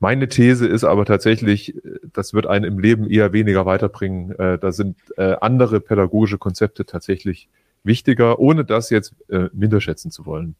meine 0.01 0.29
These 0.29 0.67
ist 0.67 0.85
aber 0.85 1.05
tatsächlich, 1.05 1.75
das 2.13 2.33
wird 2.33 2.47
einen 2.47 2.65
im 2.65 2.79
Leben 2.79 3.09
eher 3.09 3.33
weniger 3.33 3.67
weiterbringen. 3.67 4.33
Äh, 4.39 4.59
da 4.59 4.73
sind 4.73 4.97
äh, 5.17 5.37
andere 5.41 5.81
pädagogische 5.81 6.39
Konzepte 6.39 6.85
tatsächlich 6.87 7.49
wichtiger, 7.83 8.39
ohne 8.39 8.65
das 8.65 8.91
jetzt 8.91 9.15
äh, 9.29 9.49
minderschätzen 9.53 10.11
zu 10.11 10.27
wollen. 10.27 10.55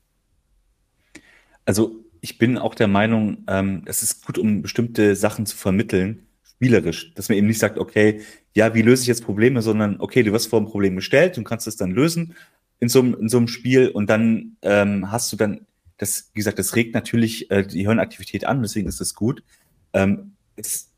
Also 1.69 2.03
ich 2.23 2.39
bin 2.39 2.57
auch 2.57 2.75
der 2.75 2.89
Meinung, 2.89 3.45
ähm, 3.47 3.83
es 3.85 4.03
ist 4.03 4.25
gut, 4.25 4.39
um 4.39 4.63
bestimmte 4.63 5.15
Sachen 5.15 5.45
zu 5.45 5.55
vermitteln, 5.55 6.27
spielerisch, 6.43 7.13
dass 7.13 7.29
man 7.29 7.37
eben 7.37 7.47
nicht 7.47 7.59
sagt, 7.59 7.77
okay, 7.77 8.23
ja, 8.55 8.75
wie 8.75 8.81
löse 8.81 9.03
ich 9.03 9.09
jetzt 9.09 9.23
Probleme, 9.23 9.61
sondern 9.61 10.01
okay, 10.01 10.23
du 10.23 10.33
wirst 10.33 10.49
vor 10.49 10.63
ein 10.63 10.65
Problem 10.65 10.97
gestellt 10.97 11.37
und 11.37 11.45
kannst 11.45 11.67
es 11.67 11.77
dann 11.77 11.91
lösen 11.91 12.35
in 12.81 12.89
so, 12.89 13.01
einem, 13.01 13.15
in 13.21 13.29
so 13.29 13.37
einem 13.37 13.49
Spiel 13.49 13.89
und 13.89 14.09
dann 14.09 14.57
ähm, 14.63 15.13
hast 15.13 15.31
du 15.31 15.37
dann, 15.37 15.67
das, 15.99 16.31
wie 16.33 16.39
gesagt, 16.39 16.59
das 16.59 16.75
regt 16.75 16.95
natürlich 16.95 17.51
äh, 17.51 17.67
die 17.67 17.83
Hirnaktivität 17.83 18.47
an, 18.47 18.63
deswegen 18.63 18.89
ist 18.89 19.03
das 19.03 19.15
gut. 19.15 19.43
Ähm, 19.93 20.33
es, 20.57 20.89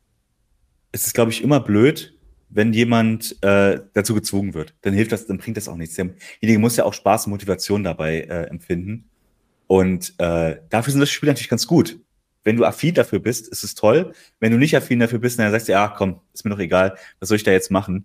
es 0.93 1.07
ist, 1.07 1.13
glaube 1.13 1.31
ich, 1.31 1.43
immer 1.43 1.59
blöd, 1.59 2.17
wenn 2.47 2.71
jemand 2.71 3.35
äh, 3.43 3.81
dazu 3.91 4.13
gezwungen 4.13 4.53
wird. 4.53 4.73
Dann 4.83 4.93
hilft 4.93 5.11
das, 5.11 5.27
dann 5.27 5.37
bringt 5.37 5.57
das 5.57 5.67
auch 5.67 5.75
nichts. 5.75 5.95
Derjenige 5.95 6.59
muss 6.59 6.77
ja 6.77 6.85
auch 6.85 6.93
Spaß 6.93 7.25
und 7.25 7.31
Motivation 7.31 7.83
dabei 7.83 8.21
äh, 8.21 8.43
empfinden. 8.45 9.10
Und 9.71 10.15
äh, 10.17 10.57
dafür 10.69 10.91
sind 10.91 10.99
das 10.99 11.11
Spiele 11.11 11.31
natürlich 11.31 11.47
ganz 11.47 11.65
gut. 11.65 11.97
Wenn 12.43 12.57
du 12.57 12.65
affin 12.65 12.93
dafür 12.93 13.19
bist, 13.19 13.47
ist 13.47 13.63
es 13.63 13.73
toll. 13.73 14.11
Wenn 14.41 14.51
du 14.51 14.57
nicht 14.57 14.75
affin 14.75 14.99
dafür 14.99 15.19
bist, 15.19 15.39
dann 15.39 15.49
sagst 15.49 15.69
du, 15.69 15.71
ja, 15.71 15.87
komm, 15.87 16.19
ist 16.33 16.43
mir 16.43 16.51
doch 16.51 16.59
egal, 16.59 16.97
was 17.21 17.29
soll 17.29 17.37
ich 17.37 17.45
da 17.45 17.51
jetzt 17.51 17.71
machen? 17.71 18.03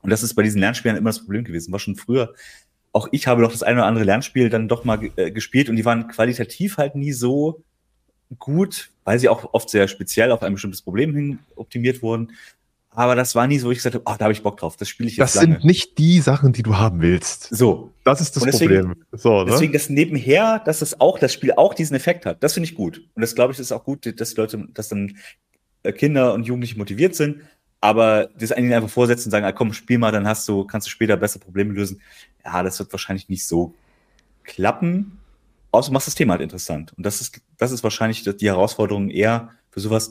Und 0.00 0.08
das 0.08 0.22
ist 0.22 0.32
bei 0.32 0.42
diesen 0.42 0.58
Lernspielen 0.58 0.96
immer 0.96 1.10
das 1.10 1.18
Problem 1.18 1.44
gewesen. 1.44 1.70
War 1.70 1.80
schon 1.80 1.96
früher. 1.96 2.32
Auch 2.92 3.08
ich 3.12 3.26
habe 3.26 3.42
doch 3.42 3.52
das 3.52 3.62
eine 3.62 3.80
oder 3.80 3.88
andere 3.88 4.06
Lernspiel 4.06 4.48
dann 4.48 4.68
doch 4.68 4.84
mal 4.84 5.10
äh, 5.16 5.30
gespielt 5.30 5.68
und 5.68 5.76
die 5.76 5.84
waren 5.84 6.08
qualitativ 6.08 6.78
halt 6.78 6.94
nie 6.94 7.12
so 7.12 7.62
gut, 8.38 8.90
weil 9.04 9.18
sie 9.18 9.28
auch 9.28 9.52
oft 9.52 9.68
sehr 9.68 9.86
speziell 9.86 10.32
auf 10.32 10.42
ein 10.42 10.54
bestimmtes 10.54 10.80
Problem 10.80 11.14
hin 11.14 11.40
optimiert 11.56 12.00
wurden. 12.00 12.32
Aber 12.92 13.14
das 13.14 13.36
war 13.36 13.46
nie 13.46 13.58
so, 13.58 13.68
wo 13.68 13.70
ich 13.70 13.78
gesagt 13.78 13.94
habe, 13.94 14.04
oh, 14.06 14.14
da 14.18 14.24
habe 14.24 14.32
ich 14.32 14.42
Bock 14.42 14.56
drauf, 14.56 14.76
das 14.76 14.88
spiele 14.88 15.08
ich 15.08 15.16
jetzt 15.16 15.36
Das 15.36 15.42
lange. 15.42 15.54
sind 15.54 15.64
nicht 15.64 15.96
die 15.98 16.20
Sachen, 16.20 16.52
die 16.52 16.64
du 16.64 16.76
haben 16.76 17.00
willst. 17.00 17.48
So. 17.50 17.92
Das 18.04 18.20
ist 18.20 18.34
das 18.34 18.42
deswegen, 18.42 18.88
Problem. 18.88 19.04
So, 19.12 19.44
ne? 19.44 19.50
Deswegen 19.52 19.72
das 19.72 19.88
nebenher, 19.88 20.58
dass 20.58 20.80
das 20.80 21.00
auch, 21.00 21.18
das 21.18 21.32
Spiel 21.32 21.52
auch 21.52 21.74
diesen 21.74 21.94
Effekt 21.94 22.26
hat. 22.26 22.42
Das 22.42 22.54
finde 22.54 22.68
ich 22.68 22.74
gut. 22.74 22.98
Und 23.14 23.22
das 23.22 23.36
glaube 23.36 23.52
ich 23.52 23.60
ist 23.60 23.70
auch 23.70 23.84
gut, 23.84 24.20
dass 24.20 24.36
Leute, 24.36 24.66
dass 24.74 24.88
dann 24.88 25.16
äh, 25.84 25.92
Kinder 25.92 26.34
und 26.34 26.44
Jugendliche 26.46 26.76
motiviert 26.78 27.14
sind. 27.14 27.42
Aber 27.80 28.28
das 28.38 28.52
eigentlich 28.52 28.74
einfach 28.74 28.90
vorsetzen 28.90 29.28
und 29.28 29.30
sagen, 29.30 29.46
ah, 29.46 29.52
komm, 29.52 29.72
spiel 29.72 29.98
mal, 29.98 30.10
dann 30.12 30.26
hast 30.26 30.46
du, 30.48 30.64
kannst 30.64 30.86
du 30.86 30.90
später 30.90 31.16
besser 31.16 31.38
Probleme 31.38 31.72
lösen. 31.72 32.00
Ja, 32.44 32.62
das 32.62 32.78
wird 32.78 32.92
wahrscheinlich 32.92 33.28
nicht 33.28 33.46
so 33.46 33.74
klappen. 34.42 35.18
Außer 35.70 35.92
machst 35.92 36.08
das 36.08 36.16
Thema 36.16 36.32
halt 36.32 36.42
interessant. 36.42 36.92
Und 36.96 37.06
das 37.06 37.20
ist, 37.20 37.40
das 37.56 37.70
ist 37.70 37.84
wahrscheinlich 37.84 38.24
die 38.24 38.48
Herausforderung 38.48 39.08
eher 39.08 39.50
für 39.70 39.80
sowas. 39.80 40.10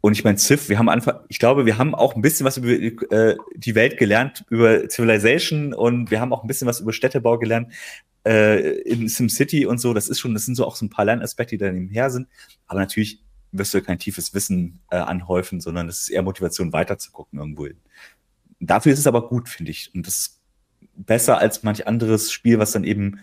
Und 0.00 0.12
ich 0.12 0.22
meine, 0.22 0.38
Civ, 0.38 0.68
wir 0.68 0.78
haben 0.78 0.88
einfach, 0.88 1.20
ich 1.28 1.38
glaube, 1.38 1.66
wir 1.66 1.76
haben 1.76 1.94
auch 1.94 2.14
ein 2.14 2.22
bisschen 2.22 2.46
was 2.46 2.56
über 2.56 2.68
äh, 2.68 3.36
die 3.56 3.74
Welt 3.74 3.98
gelernt, 3.98 4.44
über 4.48 4.88
Civilization 4.88 5.74
und 5.74 6.10
wir 6.10 6.20
haben 6.20 6.32
auch 6.32 6.44
ein 6.44 6.46
bisschen 6.46 6.68
was 6.68 6.80
über 6.80 6.92
Städtebau 6.92 7.38
gelernt 7.38 7.72
äh, 8.24 8.78
in 8.82 9.08
SimCity 9.08 9.66
und 9.66 9.78
so. 9.78 9.94
Das 9.94 10.08
ist 10.08 10.20
schon, 10.20 10.34
das 10.34 10.44
sind 10.44 10.54
so 10.54 10.66
auch 10.66 10.76
so 10.76 10.86
ein 10.86 10.90
paar 10.90 11.04
Lernaspekte, 11.04 11.56
die 11.56 11.64
da 11.64 11.72
nebenher 11.72 12.10
sind. 12.10 12.28
Aber 12.68 12.78
natürlich 12.78 13.22
wirst 13.50 13.74
du 13.74 13.82
kein 13.82 13.98
tiefes 13.98 14.34
Wissen 14.34 14.80
äh, 14.90 14.96
anhäufen, 14.96 15.60
sondern 15.60 15.88
es 15.88 16.02
ist 16.02 16.08
eher 16.10 16.22
Motivation, 16.22 16.72
weiterzugucken 16.72 17.38
irgendwo 17.38 17.66
hin. 17.66 17.78
Dafür 18.60 18.92
ist 18.92 18.98
es 19.00 19.06
aber 19.06 19.28
gut, 19.28 19.48
finde 19.48 19.70
ich. 19.70 19.92
Und 19.94 20.06
das 20.06 20.16
ist 20.16 20.40
besser 20.94 21.38
als 21.38 21.62
manch 21.62 21.86
anderes 21.86 22.30
Spiel, 22.30 22.58
was 22.58 22.72
dann 22.72 22.84
eben 22.84 23.20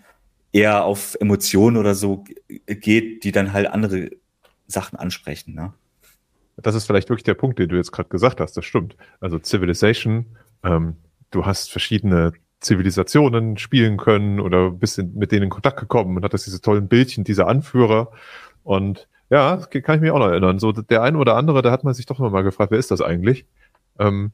eher 0.51 0.85
auf 0.85 1.15
Emotionen 1.19 1.77
oder 1.77 1.95
so 1.95 2.23
geht, 2.65 3.23
die 3.23 3.31
dann 3.31 3.53
halt 3.53 3.67
andere 3.67 4.11
Sachen 4.67 4.97
ansprechen. 4.97 5.53
Ne? 5.53 5.73
Das 6.57 6.75
ist 6.75 6.85
vielleicht 6.85 7.09
wirklich 7.09 7.23
der 7.23 7.33
Punkt, 7.33 7.59
den 7.59 7.69
du 7.69 7.75
jetzt 7.75 7.91
gerade 7.91 8.09
gesagt 8.09 8.39
hast. 8.39 8.55
Das 8.55 8.65
stimmt. 8.65 8.95
Also 9.19 9.39
Civilization, 9.39 10.37
ähm, 10.63 10.95
du 11.31 11.45
hast 11.45 11.71
verschiedene 11.71 12.33
Zivilisationen 12.61 13.57
spielen 13.57 13.97
können 13.97 14.39
oder 14.39 14.71
bist 14.71 14.97
in, 14.97 15.13
mit 15.15 15.31
denen 15.31 15.43
in 15.43 15.49
Kontakt 15.49 15.79
gekommen 15.79 16.15
und 16.17 16.23
hattest 16.23 16.47
diese 16.47 16.61
tollen 16.61 16.87
Bildchen, 16.87 17.23
diese 17.23 17.47
Anführer. 17.47 18.11
Und 18.63 19.07
ja, 19.29 19.57
kann 19.57 19.95
ich 19.95 20.01
mich 20.01 20.11
auch 20.11 20.19
noch 20.19 20.29
erinnern. 20.29 20.59
So 20.59 20.71
der 20.71 21.03
eine 21.03 21.17
oder 21.17 21.35
andere, 21.35 21.61
da 21.61 21.71
hat 21.71 21.83
man 21.83 21.93
sich 21.93 22.05
doch 22.05 22.19
noch 22.19 22.31
mal 22.31 22.43
gefragt, 22.43 22.71
wer 22.71 22.79
ist 22.79 22.91
das 22.91 23.01
eigentlich? 23.01 23.45
Ähm, 23.99 24.31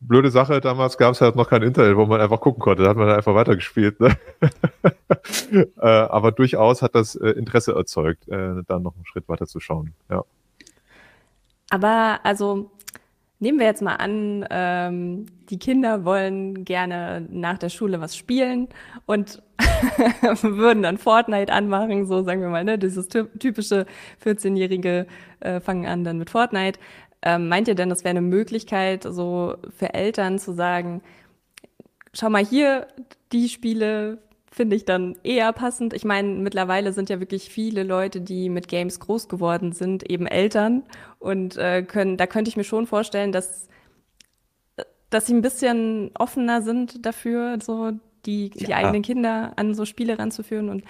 blöde 0.00 0.30
Sache, 0.30 0.60
damals 0.60 0.98
gab 0.98 1.12
es 1.12 1.20
halt 1.20 1.36
noch 1.36 1.48
kein 1.48 1.62
Internet, 1.62 1.96
wo 1.96 2.06
man 2.06 2.20
einfach 2.20 2.40
gucken 2.40 2.60
konnte. 2.60 2.84
Da 2.84 2.90
hat 2.90 2.96
man 2.96 3.08
einfach 3.10 3.34
weitergespielt. 3.34 4.00
Ne? 4.00 4.16
äh, 5.80 5.86
aber 5.86 6.32
durchaus 6.32 6.82
hat 6.82 6.94
das 6.94 7.16
äh, 7.16 7.30
Interesse 7.30 7.74
erzeugt, 7.74 8.28
äh, 8.28 8.62
da 8.66 8.78
noch 8.78 8.94
einen 8.94 9.06
Schritt 9.06 9.28
weiter 9.28 9.46
zu 9.46 9.60
schauen. 9.60 9.94
Ja. 10.10 10.24
Aber 11.70 12.20
also 12.22 12.70
nehmen 13.38 13.58
wir 13.58 13.66
jetzt 13.66 13.82
mal 13.82 13.96
an, 13.96 14.46
ähm, 14.50 15.26
die 15.50 15.58
Kinder 15.58 16.04
wollen 16.04 16.64
gerne 16.64 17.26
nach 17.30 17.58
der 17.58 17.68
Schule 17.68 18.00
was 18.00 18.16
spielen 18.16 18.68
und 19.04 19.42
würden 20.42 20.82
dann 20.82 20.98
Fortnite 20.98 21.52
anmachen, 21.52 22.06
so 22.06 22.22
sagen 22.22 22.40
wir 22.40 22.48
mal, 22.48 22.64
ne, 22.64 22.78
dieses 22.78 23.08
typische 23.08 23.86
14-jährige 24.24 25.06
äh, 25.40 25.60
fangen 25.60 25.86
an 25.86 26.04
dann 26.04 26.18
mit 26.18 26.30
Fortnite. 26.30 26.78
Ähm, 27.22 27.48
meint 27.48 27.68
ihr 27.68 27.74
denn, 27.74 27.88
das 27.88 28.04
wäre 28.04 28.10
eine 28.10 28.20
Möglichkeit, 28.20 29.02
so 29.02 29.56
für 29.76 29.94
Eltern 29.94 30.38
zu 30.38 30.52
sagen, 30.52 31.02
schau 32.12 32.30
mal 32.30 32.44
hier, 32.44 32.86
die 33.32 33.48
Spiele 33.48 34.18
finde 34.56 34.74
ich 34.74 34.86
dann 34.86 35.16
eher 35.22 35.52
passend. 35.52 35.92
Ich 35.92 36.04
meine, 36.04 36.28
mittlerweile 36.30 36.94
sind 36.94 37.10
ja 37.10 37.20
wirklich 37.20 37.50
viele 37.50 37.82
Leute, 37.82 38.22
die 38.22 38.48
mit 38.48 38.68
Games 38.68 38.98
groß 39.00 39.28
geworden 39.28 39.72
sind, 39.72 40.08
eben 40.10 40.26
Eltern 40.26 40.82
und 41.18 41.58
äh, 41.58 41.82
können, 41.82 42.16
da 42.16 42.26
könnte 42.26 42.48
ich 42.48 42.56
mir 42.56 42.64
schon 42.64 42.86
vorstellen, 42.86 43.32
dass 43.32 43.68
dass 45.10 45.26
sie 45.26 45.34
ein 45.34 45.42
bisschen 45.42 46.10
offener 46.14 46.62
sind 46.62 47.06
dafür, 47.06 47.58
so 47.62 47.92
die, 48.24 48.50
ja. 48.54 48.66
die 48.66 48.74
eigenen 48.74 49.02
Kinder 49.02 49.52
an 49.54 49.72
so 49.74 49.84
Spiele 49.84 50.18
ranzuführen. 50.18 50.68
Und 50.68 50.82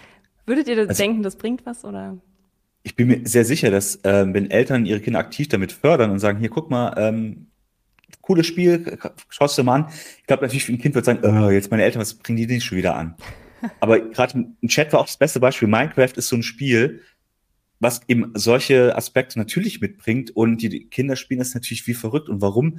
würdet 0.46 0.68
ihr 0.68 0.78
also, 0.78 0.94
denken, 0.94 1.22
das 1.22 1.36
bringt 1.36 1.66
was 1.66 1.84
oder? 1.84 2.16
Ich 2.82 2.96
bin 2.96 3.08
mir 3.08 3.20
sehr 3.24 3.44
sicher, 3.44 3.70
dass 3.70 3.96
äh, 4.04 4.26
wenn 4.32 4.50
Eltern 4.50 4.86
ihre 4.86 5.00
Kinder 5.00 5.18
aktiv 5.18 5.48
damit 5.48 5.70
fördern 5.70 6.10
und 6.10 6.18
sagen, 6.18 6.38
hier 6.38 6.48
guck 6.48 6.70
mal, 6.70 6.94
ähm, 6.96 7.48
cooles 8.22 8.46
Spiel, 8.46 8.98
schaust 9.28 9.58
du 9.58 9.64
mal 9.64 9.82
an. 9.82 9.88
Ich 10.18 10.26
glaube 10.26 10.44
natürlich, 10.44 10.68
ein 10.70 10.78
Kind 10.78 10.94
wird 10.94 11.04
sagen, 11.04 11.20
oh, 11.22 11.50
jetzt 11.50 11.70
meine 11.70 11.82
Eltern, 11.82 12.00
was 12.00 12.14
bringen 12.14 12.38
die 12.38 12.46
denn 12.46 12.60
schon 12.62 12.78
wieder 12.78 12.96
an? 12.96 13.16
Aber 13.80 14.00
gerade 14.00 14.38
ein 14.62 14.68
Chat 14.68 14.92
war 14.92 15.00
auch 15.00 15.06
das 15.06 15.16
beste 15.16 15.40
Beispiel. 15.40 15.68
Minecraft 15.68 16.12
ist 16.16 16.28
so 16.28 16.36
ein 16.36 16.42
Spiel, 16.42 17.02
was 17.80 18.00
eben 18.08 18.32
solche 18.34 18.96
Aspekte 18.96 19.38
natürlich 19.38 19.80
mitbringt 19.80 20.34
und 20.34 20.62
die 20.62 20.86
Kinder 20.88 21.16
spielen 21.16 21.38
das 21.38 21.54
natürlich 21.54 21.86
wie 21.86 21.94
verrückt. 21.94 22.28
Und 22.28 22.40
warum? 22.40 22.78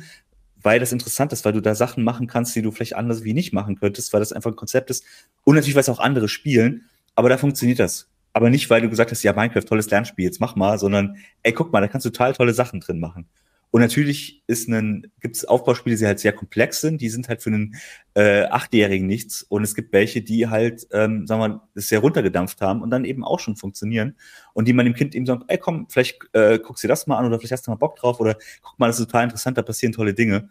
Weil 0.62 0.80
das 0.80 0.92
interessant 0.92 1.34
ist, 1.34 1.46
weil 1.46 1.54
du 1.54 1.62
da 1.62 1.76
Sachen 1.76 2.04
machen 2.04 2.28
kannst, 2.28 2.56
die 2.56 2.62
du 2.62 2.72
vielleicht 2.72 2.96
anders 2.96 3.24
wie 3.24 3.34
nicht 3.34 3.54
machen 3.54 3.80
könntest, 3.80 4.12
weil 4.14 4.20
das 4.20 4.34
einfach 4.34 4.52
ein 4.52 4.56
Konzept 4.56 4.90
ist. 4.90 5.04
Und 5.44 5.56
natürlich, 5.56 5.76
weil 5.76 5.82
es 5.82 5.90
auch 5.90 6.00
andere 6.00 6.28
spielen. 6.28 6.86
Aber 7.16 7.30
da 7.30 7.38
funktioniert 7.38 7.80
das. 7.80 8.10
Aber 8.34 8.50
nicht, 8.50 8.70
weil 8.70 8.82
du 8.82 8.90
gesagt 8.90 9.12
hast, 9.12 9.24
ja, 9.24 9.34
Minecraft, 9.34 9.64
tolles 9.64 9.90
Lernspiel, 9.90 10.26
jetzt 10.26 10.40
mach 10.40 10.56
mal, 10.56 10.78
sondern, 10.78 11.18
ey, 11.44 11.54
guck 11.54 11.72
mal, 11.72 11.82
da 11.82 11.88
kannst 11.88 12.06
du 12.06 12.10
total 12.10 12.34
tolle 12.34 12.54
Sachen 12.54 12.80
drin 12.80 13.00
machen. 13.00 13.28
Und 13.70 13.82
natürlich 13.82 14.44
gibt 14.48 15.36
es 15.36 15.46
Aufbauspiele, 15.46 15.96
die 15.96 16.06
halt 16.06 16.20
sehr 16.20 16.32
komplex 16.32 16.80
sind, 16.82 17.02
die 17.02 17.10
sind 17.10 17.28
halt 17.28 17.44
für 17.44 17.50
einen 17.50 17.76
äh, 18.14 18.44
Achtjährigen 18.46 19.06
nichts. 19.06 19.44
Und 19.44 19.64
es 19.64 19.76
gibt 19.76 19.92
welche, 19.92 20.22
die 20.22 20.48
halt, 20.48 20.88
ähm, 20.92 21.28
sagen 21.28 21.42
wir 21.42 21.48
mal, 21.50 21.62
das 21.76 21.90
sehr 21.90 22.00
runtergedampft 22.00 22.62
haben 22.62 22.82
und 22.82 22.90
dann 22.92 23.04
eben 23.04 23.24
auch 23.24 23.40
schon 23.40 23.58
funktionieren. 23.58 24.16
Und 24.54 24.68
die 24.68 24.74
man 24.74 24.86
dem 24.86 24.96
Kind 24.96 25.16
eben 25.16 25.26
sagt, 25.26 25.44
ey 25.48 25.58
komm, 25.58 25.88
vielleicht 25.90 26.18
äh, 26.34 26.60
guckst 26.60 26.84
dir 26.84 26.88
das 26.88 27.08
mal 27.08 27.18
an 27.18 27.26
oder 27.26 27.40
vielleicht 27.40 27.52
hast 27.52 27.68
du 27.68 27.72
mal 27.72 27.78
Bock 27.78 27.98
drauf 27.98 28.20
oder 28.20 28.38
guck 28.62 28.80
mal, 28.80 28.88
das 28.88 29.00
ist 29.00 29.06
total 29.06 29.26
interessant, 29.26 29.58
da 29.58 29.62
passieren 29.62 29.92
tolle 29.92 30.14
Dinge. 30.14 30.50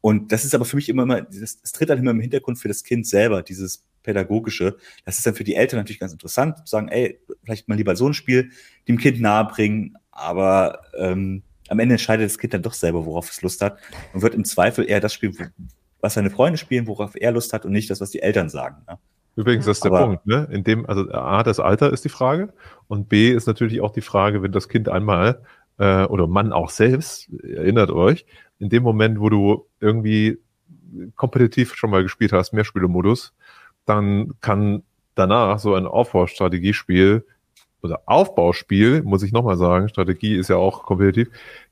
Und 0.00 0.32
das 0.32 0.44
ist 0.44 0.54
aber 0.54 0.64
für 0.64 0.76
mich 0.76 0.88
immer, 0.88 1.04
immer 1.04 1.22
das, 1.22 1.60
das 1.60 1.72
tritt 1.72 1.90
dann 1.90 1.98
immer 1.98 2.10
im 2.10 2.20
Hintergrund 2.20 2.58
für 2.58 2.68
das 2.68 2.82
Kind 2.82 3.06
selber, 3.06 3.42
dieses 3.42 3.84
pädagogische. 4.02 4.76
Das 5.04 5.18
ist 5.18 5.26
dann 5.26 5.34
für 5.34 5.44
die 5.44 5.54
Eltern 5.54 5.78
natürlich 5.78 6.00
ganz 6.00 6.12
interessant, 6.12 6.58
zu 6.58 6.64
sagen, 6.66 6.88
ey, 6.88 7.20
vielleicht 7.42 7.68
mal 7.68 7.76
lieber 7.76 7.96
so 7.96 8.06
ein 8.06 8.14
Spiel 8.14 8.50
dem 8.86 8.98
Kind 8.98 9.20
nahebringen, 9.20 9.96
aber 10.10 10.80
ähm, 10.98 11.42
am 11.68 11.78
Ende 11.78 11.94
entscheidet 11.94 12.26
das 12.26 12.38
Kind 12.38 12.54
dann 12.54 12.62
doch 12.62 12.74
selber, 12.74 13.06
worauf 13.06 13.30
es 13.30 13.42
Lust 13.42 13.62
hat 13.62 13.78
und 14.12 14.22
wird 14.22 14.34
im 14.34 14.44
Zweifel 14.44 14.88
eher 14.88 15.00
das 15.00 15.14
spielen, 15.14 15.52
was 16.00 16.14
seine 16.14 16.30
Freunde 16.30 16.58
spielen, 16.58 16.86
worauf 16.86 17.14
er 17.14 17.32
Lust 17.32 17.52
hat 17.52 17.64
und 17.64 17.72
nicht 17.72 17.90
das, 17.90 18.00
was 18.00 18.10
die 18.10 18.20
Eltern 18.20 18.48
sagen. 18.48 18.82
Ne? 18.86 18.98
Übrigens, 19.36 19.64
das 19.66 19.78
ist 19.78 19.84
der 19.84 19.92
Aber, 19.92 20.06
Punkt, 20.06 20.26
ne? 20.26 20.48
In 20.52 20.62
dem, 20.62 20.86
also 20.86 21.10
A, 21.10 21.42
das 21.42 21.58
Alter 21.58 21.92
ist 21.92 22.04
die 22.04 22.10
Frage 22.10 22.52
und 22.86 23.08
B 23.08 23.30
ist 23.32 23.46
natürlich 23.46 23.80
auch 23.80 23.90
die 23.90 24.00
Frage, 24.00 24.42
wenn 24.42 24.52
das 24.52 24.68
Kind 24.68 24.88
einmal 24.88 25.42
äh, 25.78 26.04
oder 26.04 26.26
Mann 26.26 26.52
auch 26.52 26.70
selbst, 26.70 27.28
erinnert 27.42 27.90
euch, 27.90 28.26
in 28.58 28.68
dem 28.68 28.82
Moment, 28.82 29.18
wo 29.18 29.28
du 29.30 29.66
irgendwie 29.80 30.38
kompetitiv 31.16 31.74
schon 31.74 31.90
mal 31.90 32.02
gespielt 32.02 32.32
hast, 32.32 32.52
Mehrspielemodus, 32.52 33.34
dann 33.84 34.34
kann 34.40 34.84
danach 35.16 35.58
so 35.58 35.74
ein 35.74 35.86
Aufbaustrategiespiel 35.86 37.26
oder 37.84 38.00
Aufbauspiel, 38.06 39.02
muss 39.02 39.22
ich 39.22 39.32
nochmal 39.32 39.56
sagen, 39.56 39.88
Strategie 39.88 40.34
ist 40.34 40.48
ja 40.48 40.56
auch 40.56 40.82
kompetitiv, 40.84 41.28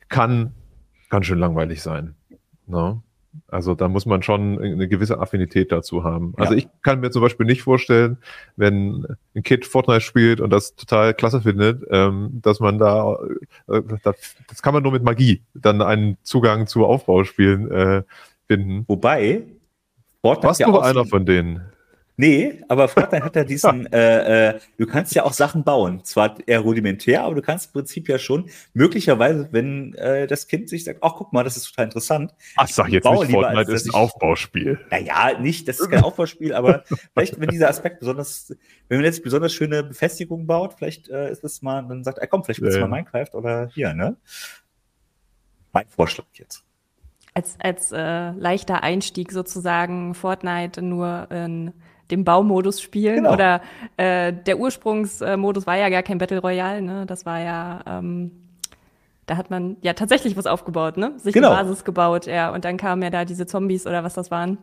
kann 0.09 0.53
ganz 1.09 1.27
schön 1.27 1.38
langweilig 1.38 1.83
sein. 1.83 2.14
Ne? 2.66 3.03
Also 3.48 3.75
da 3.75 3.88
muss 3.88 4.05
man 4.05 4.22
schon 4.22 4.61
eine 4.61 4.88
gewisse 4.88 5.18
Affinität 5.18 5.72
dazu 5.72 6.05
haben. 6.05 6.35
Also 6.37 6.53
ja. 6.53 6.59
ich 6.59 6.68
kann 6.83 7.01
mir 7.01 7.11
zum 7.11 7.22
Beispiel 7.22 7.46
nicht 7.46 7.62
vorstellen, 7.62 8.18
wenn 8.57 9.07
ein 9.35 9.42
Kind 9.42 9.64
Fortnite 9.64 10.03
spielt 10.03 10.40
und 10.42 10.51
das 10.51 10.77
total 10.77 11.14
klasse 11.14 11.40
findet, 11.40 11.83
ähm, 11.90 12.40
dass 12.42 12.61
man 12.61 12.79
da, 12.79 13.16
äh, 13.68 13.81
das 14.03 14.62
kann 14.62 14.75
man 14.75 14.83
nur 14.83 14.92
mit 14.92 15.03
Magie 15.03 15.42
dann 15.55 15.81
einen 15.81 16.18
Zugang 16.22 16.66
zu 16.66 16.85
Aufbauspielen 16.85 17.70
äh, 17.70 18.03
finden. 18.48 18.85
Wobei, 18.87 19.44
Fortnite 20.20 20.48
Warst 20.48 20.61
ja 20.61 20.66
du 20.66 20.79
einer 20.79 21.07
von 21.07 21.25
denen? 21.25 21.71
Nee, 22.22 22.62
aber 22.68 22.87
Fortnite 22.87 23.24
hat 23.24 23.35
ja 23.35 23.42
diesen, 23.42 23.87
äh, 23.92 24.50
äh, 24.50 24.61
du 24.78 24.87
kannst 24.87 25.12
ja 25.12 25.24
auch 25.24 25.32
Sachen 25.32 25.64
bauen. 25.64 26.04
Zwar 26.04 26.37
eher 26.46 26.61
rudimentär, 26.61 27.24
aber 27.24 27.35
du 27.35 27.42
kannst 27.42 27.66
im 27.66 27.72
Prinzip 27.72 28.08
ja 28.08 28.16
schon, 28.16 28.48
möglicherweise, 28.74 29.48
wenn 29.50 29.94
äh, 29.94 30.28
das 30.28 30.46
Kind 30.46 30.68
sich 30.68 30.85
sagt, 30.85 31.00
ach 31.02 31.14
guck 31.16 31.32
mal, 31.32 31.42
das 31.42 31.56
ist 31.56 31.70
total 31.70 31.87
interessant. 31.87 32.32
Ach, 32.54 32.68
sag 32.68 32.90
jetzt 32.90 33.11
nicht, 33.11 33.26
lieber, 33.26 33.40
Fortnite 33.40 33.72
ist 33.72 33.87
ein 33.88 33.94
Aufbauspiel. 33.94 34.78
Naja, 34.92 35.37
nicht, 35.40 35.66
das 35.66 35.80
ist 35.80 35.90
kein 35.90 36.04
Aufbauspiel, 36.04 36.54
aber 36.54 36.85
vielleicht, 37.12 37.40
wenn 37.40 37.48
dieser 37.48 37.68
Aspekt 37.68 37.98
besonders, 37.98 38.54
wenn 38.87 38.98
man 38.98 39.04
jetzt 39.04 39.24
besonders 39.24 39.52
schöne 39.52 39.82
Befestigungen 39.82 40.46
baut, 40.46 40.74
vielleicht 40.74 41.08
äh, 41.08 41.28
ist 41.28 41.42
das 41.42 41.61
mal, 41.61 41.82
dann 41.82 42.04
sagt 42.04 42.18
er, 42.18 42.28
komm, 42.28 42.44
vielleicht 42.44 42.62
willst 42.62 42.76
du 42.76 42.82
mal 42.82 42.88
Minecraft 42.88 43.35
oder 43.35 43.68
hier, 43.74 43.94
ne? 43.94 44.16
Mein 45.72 45.88
Vorschlag 45.88 46.26
jetzt. 46.35 46.62
als, 47.35 47.56
als 47.58 47.90
äh, 47.90 48.30
leichter 48.30 48.85
Einstieg 48.85 49.32
sozusagen 49.32 50.14
Fortnite 50.14 50.82
nur 50.82 51.28
in 51.32 51.72
dem 52.12 52.25
Baumodus 52.25 52.81
spielen. 52.81 53.16
Genau. 53.16 53.33
Oder 53.33 53.62
äh, 53.96 54.33
der 54.33 54.59
Ursprungsmodus 54.59 55.66
war 55.66 55.77
ja 55.77 55.88
gar 55.88 56.03
kein 56.03 56.18
Battle 56.18 56.38
Royale, 56.38 56.83
ne? 56.83 57.07
Das 57.07 57.27
war 57.27 57.40
ja, 57.40 57.81
ähm, 57.87 58.31
da 59.27 59.37
hat 59.37 59.51
man 59.51 59.77
ja 59.81 59.94
tatsächlich 59.94 60.37
was 60.37 60.46
aufgebaut, 60.46 60.96
ne? 60.96 61.14
Sich 61.16 61.35
genau. 61.35 61.51
eine 61.51 61.64
Basis 61.64 61.85
gebaut, 61.85 62.27
ja. 62.27 62.53
Und 62.53 62.64
dann 62.64 62.77
kamen 62.77 63.03
ja 63.03 63.11
da 63.11 63.25
diese 63.25 63.46
Zombies 63.46 63.87
oder 63.87 64.05
was 64.05 64.14
das 64.14 64.31
waren. 64.31 64.59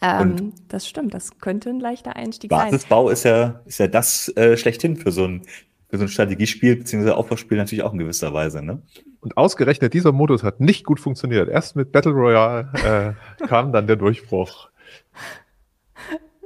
Ähm, 0.00 0.54
das 0.68 0.88
stimmt, 0.88 1.12
das 1.12 1.38
könnte 1.40 1.68
ein 1.68 1.80
leichter 1.80 2.16
Einstieg 2.16 2.48
Basisbau 2.48 2.62
sein. 2.62 2.70
Basisbau 2.70 3.08
ist 3.10 3.24
ja, 3.24 3.60
ist 3.66 3.78
ja 3.78 3.86
das 3.86 4.34
äh, 4.36 4.56
schlechthin 4.56 4.96
für 4.96 5.12
so 5.12 5.24
ein 5.24 5.42
für 5.94 5.98
so 5.98 6.04
ein 6.04 6.08
Strategiespiel 6.08 6.76
bzw. 6.76 7.10
Aufbauspiel 7.10 7.56
natürlich 7.56 7.84
auch 7.84 7.92
in 7.92 8.00
gewisser 8.00 8.32
Weise. 8.34 8.62
Ne? 8.62 8.82
Und 9.20 9.36
ausgerechnet 9.36 9.94
dieser 9.94 10.10
Modus 10.10 10.42
hat 10.42 10.58
nicht 10.58 10.84
gut 10.84 10.98
funktioniert. 10.98 11.48
Erst 11.48 11.76
mit 11.76 11.92
Battle 11.92 12.12
Royale 12.12 13.16
äh, 13.40 13.46
kam 13.46 13.72
dann 13.72 13.86
der 13.86 13.94
Durchbruch. 13.94 14.70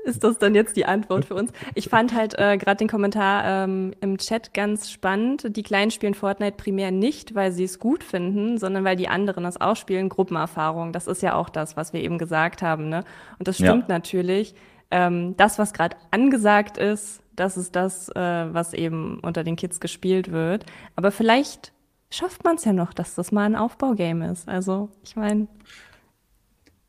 Ist 0.08 0.24
das 0.24 0.38
dann 0.38 0.54
jetzt 0.54 0.74
die 0.76 0.86
Antwort 0.86 1.26
für 1.26 1.34
uns? 1.34 1.52
Ich 1.74 1.90
fand 1.90 2.14
halt 2.14 2.32
äh, 2.38 2.56
gerade 2.56 2.78
den 2.78 2.88
Kommentar 2.88 3.44
ähm, 3.44 3.92
im 4.00 4.16
Chat 4.16 4.54
ganz 4.54 4.90
spannend. 4.90 5.54
Die 5.54 5.62
Kleinen 5.62 5.90
spielen 5.90 6.14
Fortnite 6.14 6.56
primär 6.56 6.90
nicht, 6.90 7.34
weil 7.34 7.52
sie 7.52 7.64
es 7.64 7.78
gut 7.78 8.02
finden, 8.02 8.56
sondern 8.56 8.84
weil 8.84 8.96
die 8.96 9.08
anderen 9.08 9.44
es 9.44 9.60
auch 9.60 9.76
spielen. 9.76 10.08
Gruppenerfahrung, 10.08 10.92
das 10.92 11.08
ist 11.08 11.20
ja 11.20 11.34
auch 11.34 11.50
das, 11.50 11.76
was 11.76 11.92
wir 11.92 12.00
eben 12.00 12.16
gesagt 12.16 12.62
haben. 12.62 12.88
Ne? 12.88 13.04
Und 13.38 13.48
das 13.48 13.56
stimmt 13.56 13.88
ja. 13.88 13.94
natürlich. 13.94 14.54
Ähm, 14.90 15.36
das, 15.36 15.58
was 15.58 15.74
gerade 15.74 15.98
angesagt 16.10 16.78
ist, 16.78 17.20
das 17.36 17.58
ist 17.58 17.76
das, 17.76 18.08
äh, 18.08 18.14
was 18.54 18.72
eben 18.72 19.20
unter 19.20 19.44
den 19.44 19.56
Kids 19.56 19.78
gespielt 19.78 20.32
wird. 20.32 20.64
Aber 20.96 21.10
vielleicht 21.10 21.74
schafft 22.10 22.44
man 22.44 22.56
es 22.56 22.64
ja 22.64 22.72
noch, 22.72 22.94
dass 22.94 23.14
das 23.14 23.30
mal 23.30 23.44
ein 23.44 23.56
Aufbaugame 23.56 24.30
ist. 24.32 24.48
Also, 24.48 24.88
ich 25.04 25.16
meine. 25.16 25.48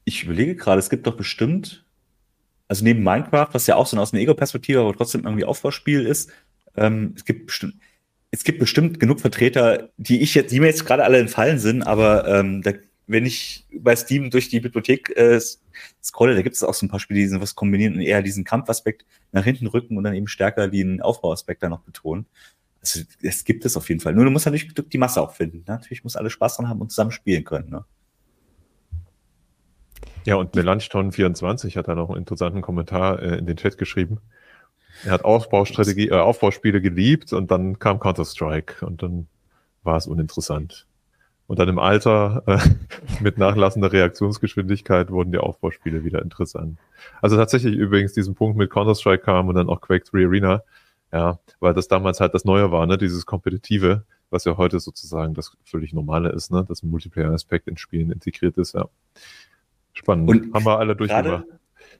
Ich 0.06 0.24
überlege 0.24 0.56
gerade, 0.56 0.80
es 0.80 0.90
gibt 0.90 1.06
doch 1.06 1.18
bestimmt, 1.18 1.86
also 2.70 2.86
neben 2.86 3.04
Minecraft, 3.04 3.50
was 3.52 3.68
ja 3.68 3.76
auch 3.76 3.88
so 3.88 3.98
aus 3.98 4.14
einer 4.14 4.22
Ego-Perspektive, 4.22 4.80
aber 4.80 4.96
trotzdem 4.96 5.26
irgendwie 5.26 5.44
Aufbauspiel 5.44 6.06
ist, 6.06 6.32
ähm, 6.78 7.14
es 7.18 7.26
gibt 7.26 7.48
bestimmt, 7.48 7.76
es 8.32 8.44
gibt 8.44 8.60
bestimmt 8.60 9.00
genug 9.00 9.20
Vertreter, 9.20 9.90
die 9.98 10.22
ich 10.22 10.36
jetzt, 10.36 10.54
die 10.54 10.62
mir 10.62 10.68
jetzt 10.68 10.86
gerade 10.86 11.04
alle 11.04 11.18
entfallen 11.18 11.60
sind, 11.60 11.84
aber 11.84 12.28
ähm, 12.28 12.62
da 12.62 12.72
wenn 13.10 13.26
ich 13.26 13.66
bei 13.74 13.96
Steam 13.96 14.30
durch 14.30 14.50
die 14.50 14.60
Bibliothek 14.60 15.10
äh, 15.18 15.42
scrolle, 16.04 16.36
da 16.36 16.44
gibt 16.44 16.56
es 16.56 16.62
auch 16.62 16.76
so 16.76 16.86
ein 16.86 16.90
paar 16.90 17.00
Spiele, 17.00 17.28
die 17.28 17.42
was 17.42 17.56
kombinieren 17.56 17.96
und 17.96 18.02
eher 18.02 18.22
diesen 18.22 18.44
Kampfaspekt 18.44 19.04
nach 19.32 19.44
hinten 19.44 19.66
rücken 19.66 19.98
und 19.98 20.04
dann 20.04 20.14
eben 20.14 20.28
stärker 20.28 20.68
den 20.68 21.02
Aufbauaspekt 21.02 21.64
da 21.64 21.70
noch 21.70 21.82
betonen. 21.82 22.28
Also 22.82 23.02
es 23.24 23.44
gibt 23.46 23.66
es 23.66 23.76
auf 23.76 23.90
jeden 23.90 24.00
Fall. 24.00 24.14
Nur 24.14 24.26
du 24.26 24.32
musst 24.32 24.46
natürlich 24.46 24.72
die 24.76 24.98
Masse 25.00 25.22
auch 25.22 25.34
finden. 25.34 25.58
Ne? 25.68 25.74
Natürlich 25.74 26.04
muss 26.04 26.16
alle 26.16 26.30
Spaß 26.30 26.58
dran 26.58 26.70
haben 26.70 26.82
und 26.82 26.92
zusammen 26.92 27.12
spielen 27.12 27.44
können. 27.44 27.72
Ne? 27.72 27.84
Ja, 30.26 30.36
und 30.36 30.54
Melanchthon24 30.54 31.76
hat 31.76 31.88
da 31.88 31.96
noch 31.96 32.10
einen 32.10 32.20
interessanten 32.20 32.62
Kommentar 32.62 33.22
äh, 33.22 33.38
in 33.38 33.46
den 33.46 33.58
Chat 33.58 33.78
geschrieben. 33.78 34.20
Er 35.06 35.12
hat 35.12 35.26
Aufbaustrategie, 35.26 36.10
äh, 36.10 36.16
Aufbauspiele 36.16 36.82
geliebt 36.82 37.32
und 37.34 37.52
dann 37.52 37.80
kam 37.80 38.00
Counter-Strike 38.00 38.86
und 38.86 39.02
dann 39.02 39.28
war 39.84 39.98
es 39.98 40.08
uninteressant. 40.08 40.86
Und 41.48 41.58
dann 41.58 41.70
im 41.70 41.80
Alter 41.80 42.44
äh, 42.46 42.60
mit 43.24 43.38
nachlassender 43.38 43.92
Reaktionsgeschwindigkeit 43.92 45.10
wurden 45.10 45.32
die 45.32 45.40
Aufbauspiele 45.40 46.04
wieder 46.04 46.22
interessant. 46.22 46.78
Also 47.22 47.38
tatsächlich 47.38 47.76
übrigens 47.76 48.14
diesen 48.14 48.36
Punkt 48.36 48.58
mit 48.58 48.70
Counter-Strike 48.70 49.24
kam 49.24 49.48
und 49.48 49.56
dann 49.56 49.70
auch 49.70 49.82
Quake 49.82 50.06
3 50.06 50.26
Arena, 50.26 50.64
ja, 51.12 51.40
weil 51.60 51.74
das 51.74 51.88
damals 51.88 52.20
halt 52.20 52.34
das 52.34 52.46
Neue 52.46 52.72
war, 52.72 52.86
ne, 52.86 52.98
dieses 52.98 53.26
Kompetitive, 53.26 54.04
was 54.30 54.46
ja 54.46 54.58
heute 54.58 54.80
sozusagen 54.80 55.34
das 55.34 55.58
völlig 55.64 55.92
Normale 55.92 56.30
ist, 56.30 56.52
ne, 56.52 56.64
dass 56.68 56.84
ein 56.84 56.92
Multiplayer-Aspekt 56.92 57.68
in 57.68 57.78
Spielen 57.78 58.12
integriert 58.12 58.58
ist, 58.58 58.76
ja. 58.76 58.88
Spannend. 60.00 60.30
Und 60.30 60.54
haben 60.54 60.66
wir 60.66 60.80
alle 60.80 60.96
durchgemacht. 60.96 61.46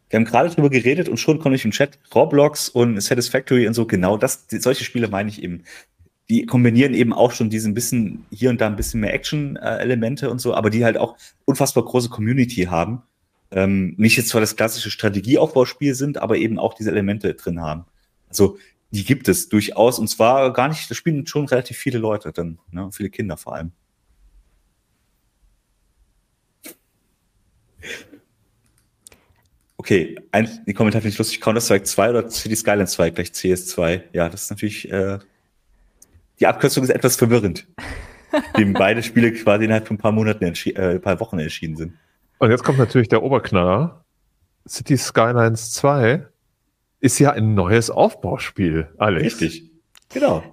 Wir 0.10 0.18
haben 0.18 0.26
gerade 0.26 0.50
drüber 0.50 0.72
geredet 0.72 1.08
und 1.08 1.18
schon 1.18 1.38
komme 1.38 1.56
ich 1.56 1.66
im 1.66 1.72
Chat 1.72 2.00
Roblox 2.16 2.70
und 2.70 3.00
Satisfactory 3.00 3.68
und 3.68 3.76
so, 3.76 3.86
genau 3.86 4.18
das, 4.18 4.46
solche 4.50 4.84
Spiele 4.84 5.08
meine 5.08 5.30
ich 5.30 5.44
eben 5.44 5.64
die 6.30 6.46
kombinieren 6.46 6.94
eben 6.94 7.12
auch 7.12 7.32
schon 7.32 7.50
diesen 7.50 7.74
bisschen 7.74 8.26
hier 8.32 8.52
und 8.52 8.62
da 8.62 8.68
ein 8.68 8.76
bisschen 8.76 9.02
mehr 9.02 9.14
Action-Elemente 9.14 10.30
und 10.30 10.40
so, 10.40 10.54
aber 10.54 10.70
die 10.70 10.86
halt 10.86 10.98
auch 10.98 11.18
unfassbar 11.46 11.84
große 11.84 12.10
Community 12.10 12.66
haben. 12.66 13.02
Ähm, 13.52 13.96
nicht 13.98 14.16
jetzt 14.16 14.30
zwar 14.30 14.42
das 14.42 14.56
klassische 14.56 14.92
Strategieaufbauspiel 14.92 15.96
sind, 15.96 16.20
aber 16.20 16.38
eben 16.38 16.60
auch 16.60 16.76
diese 16.76 16.92
Elemente 16.92 17.34
drin 17.34 17.60
haben. 17.60 17.86
Also 18.30 18.60
die 18.92 19.04
gibt 19.04 19.28
es 19.28 19.50
durchaus 19.50 19.98
und 19.98 20.08
zwar 20.08 20.54
gar 20.54 20.68
nicht, 20.68 20.90
da 20.90 20.94
spielen 20.94 21.26
schon 21.26 21.46
relativ 21.46 21.78
viele 21.78 21.98
Leute 21.98 22.32
dann, 22.32 22.60
ne? 22.72 22.90
viele 22.92 23.10
Kinder 23.10 23.38
vor 23.38 23.56
allem. 23.56 23.72
Okay, 29.80 30.18
ein 30.34 30.50
die 30.68 30.74
Kommentar 30.74 31.00
finde 31.00 31.14
ich 31.14 31.18
lustig. 31.18 31.40
Counter-Strike 31.40 31.86
2 31.86 32.10
oder 32.10 32.30
City 32.30 32.54
Skylines 32.54 32.92
2 32.92 33.12
gleich 33.12 33.30
CS2. 33.30 34.02
Ja, 34.12 34.28
das 34.28 34.44
ist 34.44 34.50
natürlich 34.50 34.92
äh, 34.92 35.20
die 36.42 36.48
Abkürzung 36.48 36.84
ist 36.84 36.90
etwas 36.90 37.16
verwirrend. 37.16 37.66
dem 38.58 38.74
beide 38.74 39.02
Spiele 39.02 39.32
quasi 39.32 39.64
innerhalb 39.64 39.88
von 39.88 39.96
ein 39.96 40.00
paar 40.00 40.12
Monaten, 40.12 40.44
äh, 40.44 40.96
ein 40.96 41.02
paar 41.02 41.22
Wochen 41.22 41.40
erschienen 41.40 41.78
sind. 41.78 41.94
Und 42.40 42.52
jetzt 42.52 42.66
kommt 42.66 42.78
natürlich 42.78 43.08
der 43.08 43.24
Oberknaller. 43.24 44.04
City 44.68 44.98
Skylines 44.98 45.72
2 45.72 46.28
ist 47.00 47.18
ja 47.20 47.32
ein 47.32 47.56
neues 47.56 47.90
Aufbauspiel, 47.90 48.90
Alex. 48.98 49.42
Richtig. 49.42 49.72
Genau. 50.10 50.44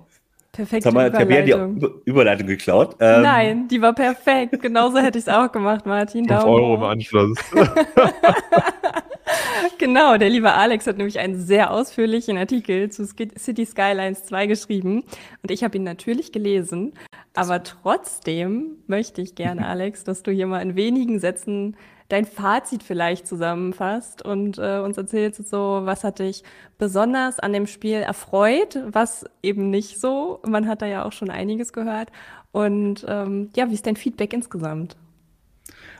Perfekt. 0.52 0.86
Haben 0.86 0.96
wir 0.96 1.08
Überleitung. 1.08 1.80
die 1.80 2.10
Überleitung 2.10 2.46
geklaut? 2.46 2.96
Ähm, 3.00 3.22
Nein, 3.22 3.68
die 3.68 3.82
war 3.82 3.92
perfekt. 3.92 4.62
Genauso 4.62 4.98
hätte 4.98 5.18
ich 5.18 5.24
es 5.24 5.28
auch 5.28 5.50
gemacht, 5.50 5.84
Martin. 5.84 6.28
5 6.28 6.44
Euro 6.44 6.76
im 6.76 6.82
Anschluss. 6.84 7.36
genau, 9.78 10.16
der 10.16 10.30
liebe 10.30 10.52
Alex 10.52 10.86
hat 10.86 10.96
nämlich 10.96 11.18
einen 11.18 11.38
sehr 11.38 11.70
ausführlichen 11.70 12.38
Artikel 12.38 12.90
zu 12.90 13.06
City 13.06 13.66
Skylines 13.66 14.24
2 14.24 14.46
geschrieben 14.46 15.04
und 15.42 15.50
ich 15.50 15.64
habe 15.64 15.76
ihn 15.76 15.84
natürlich 15.84 16.32
gelesen, 16.32 16.94
aber 17.34 17.62
trotzdem 17.62 18.78
möchte 18.86 19.22
ich 19.22 19.34
gerne, 19.34 19.66
Alex, 19.68 20.04
dass 20.04 20.22
du 20.22 20.30
hier 20.30 20.46
mal 20.46 20.60
in 20.60 20.76
wenigen 20.76 21.18
Sätzen 21.18 21.76
dein 22.08 22.24
Fazit 22.24 22.82
vielleicht 22.82 23.26
zusammenfasst 23.26 24.24
und 24.24 24.58
äh, 24.58 24.78
uns 24.78 24.96
erzählst 24.96 25.48
so, 25.48 25.80
was 25.84 26.04
hat 26.04 26.20
dich 26.20 26.44
besonders 26.78 27.40
an 27.40 27.52
dem 27.52 27.66
Spiel 27.66 27.96
erfreut, 27.96 28.78
was 28.86 29.24
eben 29.42 29.70
nicht 29.70 30.00
so. 30.00 30.40
Man 30.46 30.68
hat 30.68 30.82
da 30.82 30.86
ja 30.86 31.04
auch 31.04 31.10
schon 31.10 31.30
einiges 31.30 31.72
gehört. 31.72 32.10
Und 32.52 33.04
ähm, 33.08 33.50
ja, 33.56 33.68
wie 33.68 33.74
ist 33.74 33.86
dein 33.86 33.96
Feedback 33.96 34.32
insgesamt? 34.32 34.96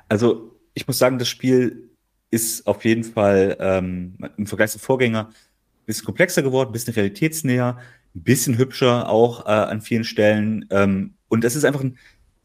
Also 0.09 0.53
ich 0.75 0.87
muss 0.87 0.99
sagen, 0.99 1.19
das 1.19 1.29
Spiel 1.29 1.91
ist 2.37 2.67
auf 2.67 2.85
jeden 2.85 3.03
Fall 3.03 3.57
ähm, 3.59 4.19
im 4.37 4.47
Vergleich 4.47 4.71
zum 4.71 4.81
Vorgänger 4.81 5.29
ein 5.31 5.87
bisschen 5.87 6.05
komplexer 6.05 6.43
geworden, 6.43 6.69
ein 6.69 6.73
bisschen 6.73 6.93
realitätsnäher, 6.93 7.79
ein 8.15 8.23
bisschen 8.23 8.59
hübscher 8.59 9.09
auch 9.09 9.47
äh, 9.47 9.51
an 9.51 9.81
vielen 9.81 10.05
Stellen. 10.05 10.67
Ähm, 10.71 11.15
und 11.29 11.45
es 11.45 11.57
ist 11.57 11.65
einfach 11.65 11.81
ein, 11.81 11.97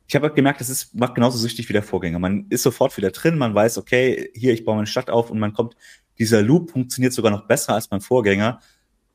ich 0.08 0.16
habe 0.16 0.28
halt 0.28 0.36
gemerkt, 0.36 0.62
das 0.62 0.70
ist, 0.70 0.96
macht 0.96 1.16
genauso 1.16 1.38
süchtig 1.38 1.68
wie 1.68 1.74
der 1.74 1.84
Vorgänger. 1.84 2.20
Man 2.20 2.46
ist 2.50 2.64
sofort 2.64 2.96
wieder 2.96 3.12
drin, 3.12 3.38
man 3.38 3.54
weiß, 3.54 3.78
okay, 3.78 4.30
hier, 4.34 4.54
ich 4.54 4.64
baue 4.64 4.76
meine 4.76 4.88
Stadt 4.88 5.10
auf 5.10 5.30
und 5.30 5.40
man 5.40 5.54
kommt, 5.54 5.76
dieser 6.18 6.42
Loop 6.42 6.72
funktioniert 6.72 7.14
sogar 7.14 7.32
noch 7.32 7.48
besser 7.48 7.74
als 7.74 7.90
beim 7.90 8.02
Vorgänger, 8.02 8.60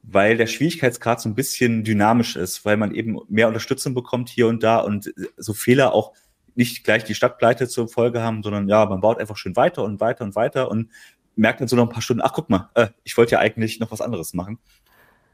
weil 0.03 0.37
der 0.37 0.47
Schwierigkeitsgrad 0.47 1.21
so 1.21 1.29
ein 1.29 1.35
bisschen 1.35 1.85
dynamisch 1.85 2.37
ist, 2.37 2.65
weil 2.65 2.77
man 2.77 2.95
eben 2.95 3.19
mehr 3.29 3.49
Unterstützung 3.49 3.95
bekommt 3.95 4.29
hier 4.29 4.47
und 4.49 4.63
da 4.63 4.79
und 4.79 5.13
so 5.37 5.55
Fehler 5.55 5.93
auch 5.93 6.13
nicht 6.57 6.85
gleich 6.85 7.05
die 7.05 7.15
Stadtpleite 7.15 7.69
zur 7.69 7.89
Folge 7.89 8.23
haben, 8.23 8.43
sondern 8.43 8.69
ja, 8.69 8.85
man 8.87 9.01
baut 9.01 9.19
einfach 9.19 9.37
schön 9.37 9.57
weiter 9.57 9.85
und 9.85 10.01
weiter 10.01 10.25
und 10.25 10.35
weiter 10.35 10.71
und 10.71 10.91
merkt 11.37 11.61
dann 11.61 11.69
so 11.69 11.77
noch 11.77 11.85
ein 11.85 11.91
paar 11.91 12.03
Stunden, 12.03 12.23
ach 12.23 12.33
guck 12.33 12.51
mal, 12.51 12.71
äh, 12.75 12.89
ich 13.05 13.17
wollte 13.17 13.33
ja 13.33 13.39
eigentlich 13.39 13.79
noch 13.79 13.91
was 13.91 14.01
anderes 14.01 14.35
machen. 14.35 14.59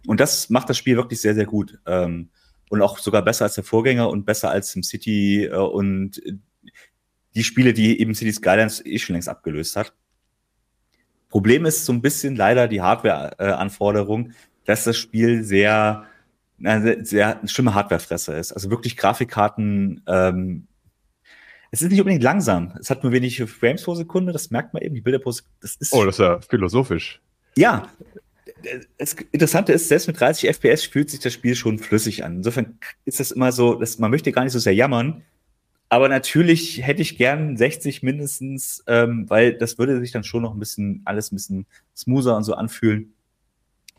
Und 0.07 0.21
das 0.21 0.51
macht 0.51 0.69
das 0.69 0.77
Spiel 0.77 0.97
wirklich 0.97 1.21
sehr, 1.21 1.35
sehr 1.35 1.47
gut. 1.47 1.79
Ähm, 1.87 2.31
und 2.69 2.83
auch 2.83 2.99
sogar 2.99 3.23
besser 3.23 3.45
als 3.45 3.55
der 3.55 3.65
Vorgänger 3.65 4.11
und 4.11 4.25
besser 4.25 4.51
als 4.51 4.75
im 4.75 4.83
City 4.83 5.45
äh, 5.45 5.57
und 5.57 6.21
die 7.35 7.45
Spiele, 7.45 7.73
die 7.73 8.01
eben 8.01 8.15
City 8.15 8.33
Skylines 8.33 8.85
eh 8.85 8.99
schon 8.99 9.15
längst 9.15 9.29
abgelöst 9.29 9.77
hat. 9.77 9.95
Problem 11.29 11.65
ist 11.65 11.87
so 11.87 11.93
ein 11.93 12.03
bisschen 12.03 12.37
leider 12.37 12.69
die 12.69 12.83
Hardware-Anforderung, 12.83 14.33
dass 14.65 14.85
das 14.85 14.99
Spiel 14.99 15.45
sehr, 15.45 16.05
äh, 16.63 17.05
sehr 17.05 17.41
schlimme 17.47 17.75
Hardwarefresser 17.75 18.37
ist. 18.37 18.53
Also 18.53 18.71
wirklich 18.71 18.97
Grafikkarten 18.97 20.03
ähm, 20.07 20.67
es 21.73 21.81
ist 21.81 21.91
nicht 21.91 22.01
unbedingt 22.01 22.23
langsam. 22.23 22.75
Es 22.79 22.91
hat 22.91 23.03
nur 23.03 23.13
wenig 23.13 23.43
Frames 23.45 23.83
pro 23.83 23.95
Sekunde, 23.95 24.33
das 24.33 24.51
merkt 24.51 24.75
man 24.75 24.83
eben. 24.83 24.95
Die 24.95 25.01
Bilder 25.01 25.19
pro 25.19 25.33
Sekunde, 25.33 25.57
das 25.63 25.75
ist. 25.77 25.93
Oh, 25.93 26.05
das 26.05 26.17
ist 26.17 26.21
ja 26.21 26.39
philosophisch. 26.41 27.21
Ja. 27.57 27.89
Das 28.99 29.17
Interessante 29.33 29.73
ist, 29.73 29.89
selbst 29.89 30.07
mit 30.07 30.21
30 30.21 30.49
FPS 30.51 30.85
fühlt 30.85 31.11
sich 31.11 31.19
das 31.19 31.33
Spiel 31.33 31.57
schon 31.57 31.79
flüssig 31.79 32.25
an. 32.25 32.37
Insofern 32.37 32.79
ist 33.07 33.19
das 33.19 33.33
immer 33.33 33.51
so, 33.51 33.75
dass 33.75 33.99
man 33.99 34.11
möchte 34.11 34.31
gar 34.33 34.45
nicht 34.45 34.53
so 34.53 34.59
sehr 34.59 34.75
jammern. 34.75 35.23
Aber 35.89 36.09
natürlich 36.09 36.87
hätte 36.87 37.03
ich 37.03 37.17
gern 37.17 37.57
60 37.57 38.03
mindestens, 38.03 38.85
ähm, 38.87 39.29
weil 39.29 39.55
das 39.55 39.79
würde 39.79 39.99
sich 40.01 40.13
dann 40.13 40.25
schon 40.25 40.43
noch 40.43 40.55
ein 40.55 40.59
bisschen, 40.59 41.03
alles 41.07 41.33
ein 41.33 41.37
bisschen 41.37 41.67
smoother 41.97 42.37
und 42.37 42.45
so 42.45 42.55
anfühlen. 42.55 43.15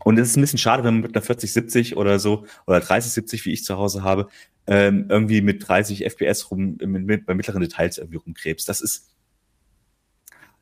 Und 0.04 0.20
es 0.20 0.30
ist 0.30 0.38
ein 0.38 0.42
bisschen 0.42 0.60
schade, 0.60 0.84
wenn 0.84 0.96
man 0.96 1.04
mit 1.04 1.16
einer 1.16 1.24
4070 1.24 1.98
oder 1.98 2.20
so 2.20 2.46
oder 2.68 2.80
3070, 2.80 3.46
wie 3.46 3.54
ich 3.54 3.64
zu 3.64 3.78
Hause 3.78 4.04
habe, 4.04 4.28
ähm, 4.68 5.08
irgendwie 5.10 5.42
mit 5.42 5.68
30 5.68 6.06
FPS 6.06 6.52
rum, 6.52 6.78
mit, 6.80 7.06
mit, 7.06 7.26
bei 7.26 7.34
mittleren 7.34 7.62
Details 7.62 7.98
irgendwie 7.98 8.18
rumkrebst. 8.18 8.68
Das 8.68 8.82
ist, 8.82 9.14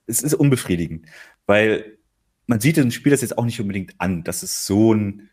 es 0.08 0.22
ist 0.22 0.34
unbefriedigend, 0.34 1.06
weil 1.46 1.98
man 2.48 2.60
sieht 2.60 2.78
dem 2.78 2.92
Spiel 2.92 3.12
das 3.12 3.22
jetzt 3.22 3.38
auch 3.38 3.46
nicht 3.46 3.62
unbedingt 3.62 3.94
an, 4.00 4.24
dass 4.24 4.44
es 4.44 4.66
so 4.66 4.94
ein 4.94 5.30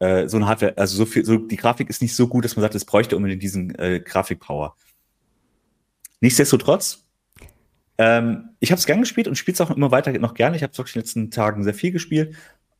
äh, 0.00 0.28
so 0.28 0.36
ein 0.36 0.46
Hardware, 0.46 0.76
also 0.76 0.96
so 0.96 1.06
viel, 1.06 1.24
so 1.24 1.36
die 1.36 1.56
Grafik 1.56 1.88
ist 1.88 2.02
nicht 2.02 2.14
so 2.14 2.26
gut, 2.26 2.44
dass 2.44 2.56
man 2.56 2.62
sagt, 2.62 2.74
es 2.74 2.84
bräuchte 2.84 3.16
unbedingt 3.16 3.42
diesen 3.42 3.74
äh, 3.78 4.00
Grafikpower. 4.00 4.76
Nichtsdestotrotz, 6.20 7.06
ähm, 7.98 8.50
ich 8.60 8.72
habe 8.72 8.78
es 8.78 8.86
gern 8.86 9.00
gespielt 9.00 9.28
und 9.28 9.36
spiele 9.36 9.54
es 9.54 9.60
auch 9.60 9.70
immer 9.70 9.90
weiter 9.90 10.12
noch 10.18 10.34
gerne. 10.34 10.56
Ich 10.56 10.62
habe 10.62 10.72
es 10.72 10.78
in 10.78 10.84
den 10.84 11.00
letzten 11.00 11.30
Tagen 11.30 11.62
sehr 11.62 11.74
viel 11.74 11.92
gespielt 11.92 12.34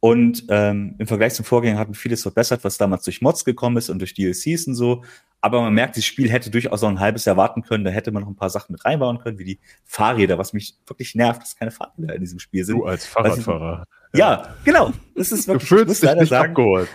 und 0.05 0.45
ähm, 0.51 0.97
im 0.99 1.07
Vergleich 1.07 1.33
zum 1.33 1.47
Vorgänger 1.47 1.79
hat 1.79 1.89
man 1.89 1.95
vieles 1.95 2.21
verbessert, 2.21 2.63
was 2.63 2.77
damals 2.77 3.05
durch 3.05 3.23
Mods 3.23 3.43
gekommen 3.43 3.79
ist 3.79 3.89
und 3.89 4.01
durch 4.01 4.13
DLCs 4.13 4.67
und 4.67 4.75
so. 4.75 5.03
Aber 5.41 5.63
man 5.63 5.73
merkt, 5.73 5.97
das 5.97 6.05
Spiel 6.05 6.31
hätte 6.31 6.51
durchaus 6.51 6.83
noch 6.83 6.91
ein 6.91 7.01
halbes 7.01 7.25
Jahr 7.25 7.39
warten 7.39 7.63
können. 7.63 7.85
Da 7.85 7.91
hätte 7.91 8.13
man 8.13 8.23
noch 8.23 8.29
ein 8.29 8.37
paar 8.37 8.51
Sachen 8.51 8.73
mit 8.73 8.85
reinbauen 8.85 9.19
können, 9.19 9.39
wie 9.39 9.45
die 9.45 9.61
Fahrräder, 9.87 10.37
was 10.37 10.53
mich 10.53 10.75
wirklich 10.87 11.15
nervt, 11.15 11.41
dass 11.41 11.57
keine 11.57 11.71
Fahrräder 11.71 12.17
in 12.17 12.21
diesem 12.21 12.39
Spiel 12.39 12.67
sind. 12.67 12.81
Du 12.81 12.85
als 12.85 13.07
Fahrradfahrer. 13.07 13.87
Ich, 14.13 14.19
ja. 14.19 14.43
ja, 14.43 14.55
genau. 14.63 14.93
Das 15.15 15.33
ist 15.33 15.49
wirklich, 15.49 15.71
du 15.71 15.75
fühlst 15.75 16.03
dich 16.03 16.15
nicht 16.17 16.29
sagen, 16.29 16.51
abgeholt. 16.51 16.91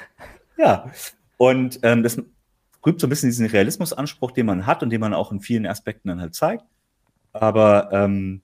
Ja. 0.60 0.92
Und 1.38 1.80
ähm, 1.82 2.04
das 2.04 2.22
rübt 2.86 3.02
so 3.02 3.08
ein 3.08 3.10
bisschen 3.10 3.30
diesen 3.30 3.48
Realismusanspruch, 3.48 4.30
den 4.30 4.46
man 4.46 4.68
hat 4.68 4.84
und 4.84 4.92
den 4.92 5.02
man 5.02 5.16
auch 5.16 5.32
in 5.32 5.40
vielen 5.40 5.66
Aspekten 5.66 6.10
dann 6.10 6.22
halt 6.22 6.36
zeigt. 6.36 6.64
Aber 7.34 7.90
ähm, 7.92 8.44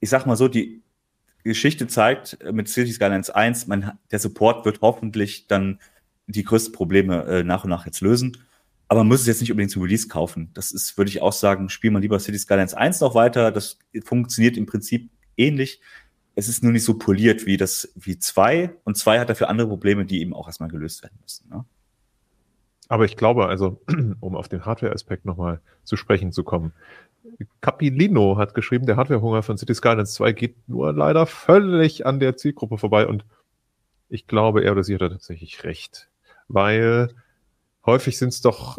ich 0.00 0.10
sag 0.10 0.26
mal 0.26 0.34
so, 0.34 0.48
die 0.48 0.82
Geschichte 1.48 1.86
zeigt 1.86 2.40
äh, 2.42 2.52
mit 2.52 2.68
City 2.68 2.92
Skylines 2.92 3.30
1, 3.30 3.66
man, 3.66 3.98
der 4.10 4.18
Support 4.18 4.64
wird 4.64 4.80
hoffentlich 4.80 5.46
dann 5.48 5.80
die 6.26 6.44
größten 6.44 6.72
Probleme 6.72 7.24
äh, 7.24 7.42
nach 7.42 7.64
und 7.64 7.70
nach 7.70 7.86
jetzt 7.86 8.00
lösen. 8.00 8.36
Aber 8.86 9.00
man 9.00 9.08
muss 9.08 9.20
es 9.20 9.26
jetzt 9.26 9.40
nicht 9.40 9.50
unbedingt 9.50 9.70
zum 9.70 9.82
Release 9.82 10.08
kaufen. 10.08 10.50
Das 10.54 10.70
ist, 10.70 10.96
würde 10.96 11.10
ich 11.10 11.20
auch 11.20 11.32
sagen, 11.32 11.68
spiel 11.68 11.90
mal 11.90 12.00
lieber 12.00 12.18
City 12.20 12.38
Skylines 12.38 12.74
1 12.74 13.00
noch 13.00 13.14
weiter. 13.14 13.52
Das 13.52 13.78
funktioniert 14.04 14.56
im 14.56 14.66
Prinzip 14.66 15.10
ähnlich. 15.36 15.80
Es 16.34 16.48
ist 16.48 16.62
nur 16.62 16.72
nicht 16.72 16.84
so 16.84 16.96
poliert 16.96 17.44
wie 17.44 17.56
das, 17.56 17.92
wie 17.96 18.18
2. 18.18 18.76
Und 18.84 18.96
2 18.96 19.20
hat 19.20 19.28
dafür 19.28 19.50
andere 19.50 19.68
Probleme, 19.68 20.06
die 20.06 20.20
eben 20.20 20.32
auch 20.32 20.46
erstmal 20.46 20.70
gelöst 20.70 21.02
werden 21.02 21.18
müssen. 21.20 21.48
Ne? 21.50 21.64
Aber 22.88 23.04
ich 23.04 23.16
glaube, 23.16 23.46
also, 23.46 23.80
um 24.20 24.34
auf 24.34 24.48
den 24.48 24.64
Hardware-Aspekt 24.64 25.24
nochmal 25.24 25.60
zu 25.84 25.96
sprechen 25.96 26.32
zu 26.32 26.42
kommen, 26.42 26.72
Capilino 27.60 28.36
hat 28.36 28.54
geschrieben, 28.54 28.86
der 28.86 28.96
Hardwarehunger 28.96 29.42
von 29.42 29.58
City 29.58 29.74
Skylines 29.74 30.14
2 30.14 30.32
geht 30.32 30.68
nur 30.68 30.92
leider 30.92 31.26
völlig 31.26 32.06
an 32.06 32.20
der 32.20 32.36
Zielgruppe 32.36 32.78
vorbei 32.78 33.06
und 33.06 33.24
ich 34.08 34.26
glaube, 34.26 34.64
er 34.64 34.72
oder 34.72 34.84
sie 34.84 34.94
hat 34.94 35.02
da 35.02 35.08
tatsächlich 35.10 35.64
recht. 35.64 36.08
Weil 36.48 37.10
häufig 37.84 38.16
sind 38.18 38.30
es 38.30 38.40
doch, 38.40 38.78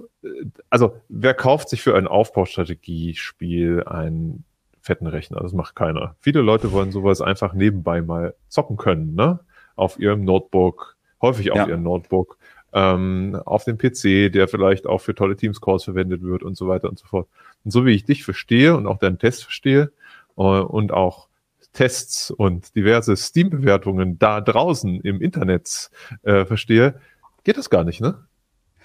also 0.69 0.95
wer 1.07 1.35
kauft 1.35 1.69
sich 1.69 1.81
für 1.81 1.95
ein 1.95 2.07
Aufbaustrategiespiel 2.07 3.83
einen 3.85 4.43
fetten 4.81 5.07
Rechner? 5.07 5.39
Das 5.41 5.53
macht 5.53 5.75
keiner. 5.75 6.15
Viele 6.19 6.41
Leute 6.41 6.71
wollen 6.71 6.91
sowas 6.91 7.21
einfach 7.21 7.53
nebenbei 7.53 8.01
mal 8.01 8.33
zocken 8.47 8.77
können, 8.77 9.13
ne? 9.13 9.39
Auf 9.75 9.99
ihrem 9.99 10.25
Notebook, 10.25 10.97
häufig 11.21 11.51
auf 11.51 11.57
ja. 11.57 11.67
ihrem 11.67 11.83
Notebook, 11.83 12.37
ähm, 12.73 13.39
auf 13.45 13.63
dem 13.63 13.77
PC, 13.77 14.31
der 14.31 14.47
vielleicht 14.47 14.87
auch 14.87 14.99
für 14.99 15.15
tolle 15.15 15.35
Teams-Calls 15.35 15.83
verwendet 15.83 16.21
wird 16.21 16.43
und 16.43 16.55
so 16.55 16.67
weiter 16.67 16.89
und 16.89 16.99
so 16.99 17.05
fort. 17.05 17.27
Und 17.63 17.71
so 17.71 17.85
wie 17.85 17.91
ich 17.91 18.05
dich 18.05 18.23
verstehe 18.23 18.75
und 18.75 18.87
auch 18.87 18.97
deinen 18.97 19.19
Test 19.19 19.43
verstehe 19.43 19.91
äh, 20.37 20.41
und 20.41 20.91
auch 20.91 21.27
Tests 21.73 22.31
und 22.31 22.75
diverse 22.75 23.15
Steam-Bewertungen 23.15 24.17
da 24.19 24.41
draußen 24.41 25.01
im 25.01 25.21
Internet 25.21 25.89
äh, 26.23 26.45
verstehe, 26.45 26.99
geht 27.43 27.57
das 27.57 27.69
gar 27.69 27.83
nicht, 27.83 28.01
ne? 28.01 28.25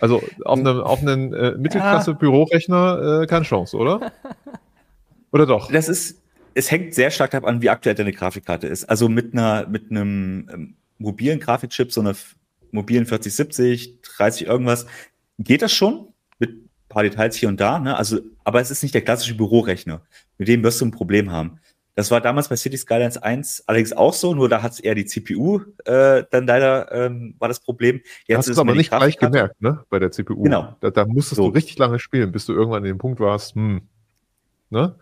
Also 0.01 0.23
auf 0.45 0.59
einem, 0.59 0.81
auf 0.81 1.01
einem 1.01 1.33
äh, 1.33 1.53
Mittelklasse-Bürorechner 1.53 3.23
äh, 3.23 3.27
keine 3.27 3.45
Chance, 3.45 3.77
oder? 3.77 4.13
Oder 5.33 5.47
doch? 5.47 5.73
Das 5.73 5.89
ist, 5.89 6.21
es 6.55 6.71
hängt 6.71 6.95
sehr 6.95 7.11
stark 7.11 7.33
davon 7.33 7.49
an, 7.49 7.63
wie 7.63 7.69
aktuell 7.69 7.97
deine 7.97 8.13
Grafikkarte 8.13 8.69
ist. 8.69 8.85
Also 8.85 9.09
mit 9.09 9.33
einer, 9.33 9.67
mit 9.67 9.91
einem 9.91 10.49
ähm, 10.53 10.77
mobilen 10.99 11.41
Grafikchip, 11.41 11.91
so 11.91 12.01
einer 12.01 12.15
mobilen 12.75 13.07
4070, 13.07 14.03
30 14.03 14.47
irgendwas, 14.47 14.87
geht 15.39 15.63
das 15.63 15.73
schon 15.73 16.15
paar 16.95 17.03
Details 17.03 17.37
hier 17.37 17.49
und 17.49 17.61
da, 17.61 17.79
ne? 17.79 17.97
Also, 17.97 18.21
aber 18.45 18.61
es 18.61 18.71
ist 18.71 18.83
nicht 18.83 18.95
der 18.95 19.03
klassische 19.03 19.35
Bürorechner. 19.35 20.03
Mit 20.39 20.49
dem 20.49 20.63
wirst 20.63 20.81
du 20.81 20.87
ein 20.87 20.93
Problem 20.93 21.31
haben. 21.31 21.59
Das 21.97 22.11
war 22.11 22.21
damals 22.21 22.49
bei 22.49 22.57
City 22.57 22.77
Skylines 22.77 23.19
1 23.19 23.65
allerdings 23.67 23.93
auch 23.93 24.15
so, 24.15 24.35
nur 24.35 24.49
da 24.49 24.63
hat 24.63 24.73
es 24.73 24.81
eher 24.81 24.95
die 24.95 25.05
CPU 25.05 25.61
äh, 25.85 26.25
dann 26.31 26.47
leider 26.47 26.91
ähm, 26.93 27.35
war 27.39 27.49
das 27.49 27.61
Problem. 27.61 28.01
Jetzt 28.27 28.49
hast 28.49 28.57
du 28.57 28.61
aber 28.61 28.75
nicht 28.75 28.91
gleich 28.91 29.19
gemerkt, 29.19 29.61
ne? 29.61 29.85
Bei 29.91 29.99
der 29.99 30.11
CPU. 30.11 30.43
Genau. 30.43 30.77
Da, 30.81 30.91
da 30.91 31.05
musstest 31.05 31.37
so. 31.37 31.49
du 31.49 31.55
richtig 31.55 31.79
lange 31.79 31.99
spielen, 31.99 32.33
bis 32.33 32.47
du 32.47 32.53
irgendwann 32.53 32.79
an 32.79 32.85
dem 32.85 32.99
Punkt 32.99 33.21
warst, 33.21 33.55
hm, 33.55 33.83
ne? 34.71 34.97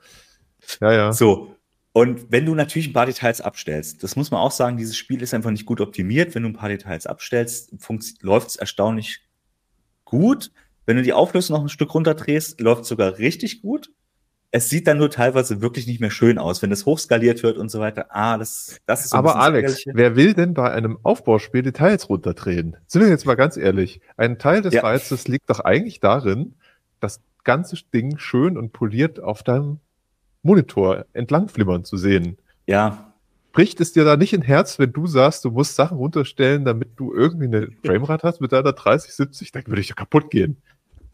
Ja, 0.80 0.92
ja. 0.92 1.12
So. 1.12 1.51
Und 1.92 2.32
wenn 2.32 2.46
du 2.46 2.54
natürlich 2.54 2.88
ein 2.88 2.94
paar 2.94 3.06
Details 3.06 3.42
abstellst, 3.42 4.02
das 4.02 4.16
muss 4.16 4.30
man 4.30 4.40
auch 4.40 4.50
sagen, 4.50 4.78
dieses 4.78 4.96
Spiel 4.96 5.20
ist 5.20 5.34
einfach 5.34 5.50
nicht 5.50 5.66
gut 5.66 5.80
optimiert. 5.80 6.34
Wenn 6.34 6.42
du 6.42 6.48
ein 6.48 6.54
paar 6.54 6.70
Details 6.70 7.06
abstellst, 7.06 7.74
läuft 8.22 8.48
es 8.48 8.56
erstaunlich 8.56 9.20
gut. 10.04 10.52
Wenn 10.86 10.96
du 10.96 11.02
die 11.02 11.12
Auflösung 11.12 11.56
noch 11.56 11.62
ein 11.62 11.68
Stück 11.68 11.94
runterdrehst, 11.94 12.60
läuft 12.60 12.86
sogar 12.86 13.18
richtig 13.18 13.60
gut. 13.60 13.90
Es 14.54 14.68
sieht 14.68 14.86
dann 14.86 14.98
nur 14.98 15.10
teilweise 15.10 15.62
wirklich 15.62 15.86
nicht 15.86 16.00
mehr 16.00 16.10
schön 16.10 16.38
aus, 16.38 16.60
wenn 16.60 16.72
es 16.72 16.84
hochskaliert 16.84 17.42
wird 17.42 17.56
und 17.56 17.70
so 17.70 17.80
weiter. 17.80 18.06
Ah, 18.10 18.36
das, 18.36 18.80
das 18.84 19.04
ist 19.04 19.10
so 19.10 19.16
Aber 19.16 19.36
Alex, 19.36 19.84
wer 19.86 20.16
will 20.16 20.34
denn 20.34 20.52
bei 20.52 20.70
einem 20.70 20.98
Aufbauspiel 21.02 21.62
Details 21.62 22.08
runterdrehen? 22.08 22.76
Sind 22.86 23.02
wir 23.02 23.08
jetzt 23.08 23.24
mal 23.24 23.34
ganz 23.34 23.56
ehrlich. 23.56 24.00
Ein 24.16 24.38
Teil 24.38 24.60
des 24.60 24.74
ja. 24.74 24.82
Reizes 24.82 25.28
liegt 25.28 25.48
doch 25.48 25.60
eigentlich 25.60 26.00
darin, 26.00 26.54
das 27.00 27.20
ganze 27.44 27.76
Ding 27.94 28.18
schön 28.18 28.58
und 28.58 28.72
poliert 28.72 29.20
auf 29.20 29.42
deinem 29.42 29.80
Monitor 30.42 31.06
entlangflimmern 31.12 31.84
zu 31.84 31.96
sehen. 31.96 32.38
Ja. 32.66 33.12
Bricht 33.52 33.80
es 33.80 33.92
dir 33.92 34.04
da 34.04 34.16
nicht 34.16 34.32
in 34.32 34.42
Herz, 34.42 34.78
wenn 34.78 34.92
du 34.92 35.06
sagst, 35.06 35.44
du 35.44 35.50
musst 35.50 35.76
Sachen 35.76 35.98
runterstellen, 35.98 36.64
damit 36.64 36.90
du 36.96 37.14
irgendwie 37.14 37.46
eine 37.46 37.68
Framerate 37.84 38.26
hast 38.26 38.40
mit 38.40 38.52
deiner 38.52 38.72
3070? 38.72 39.52
Dann 39.52 39.66
würde 39.66 39.80
ich 39.80 39.88
ja 39.88 39.94
kaputt 39.94 40.30
gehen. 40.30 40.56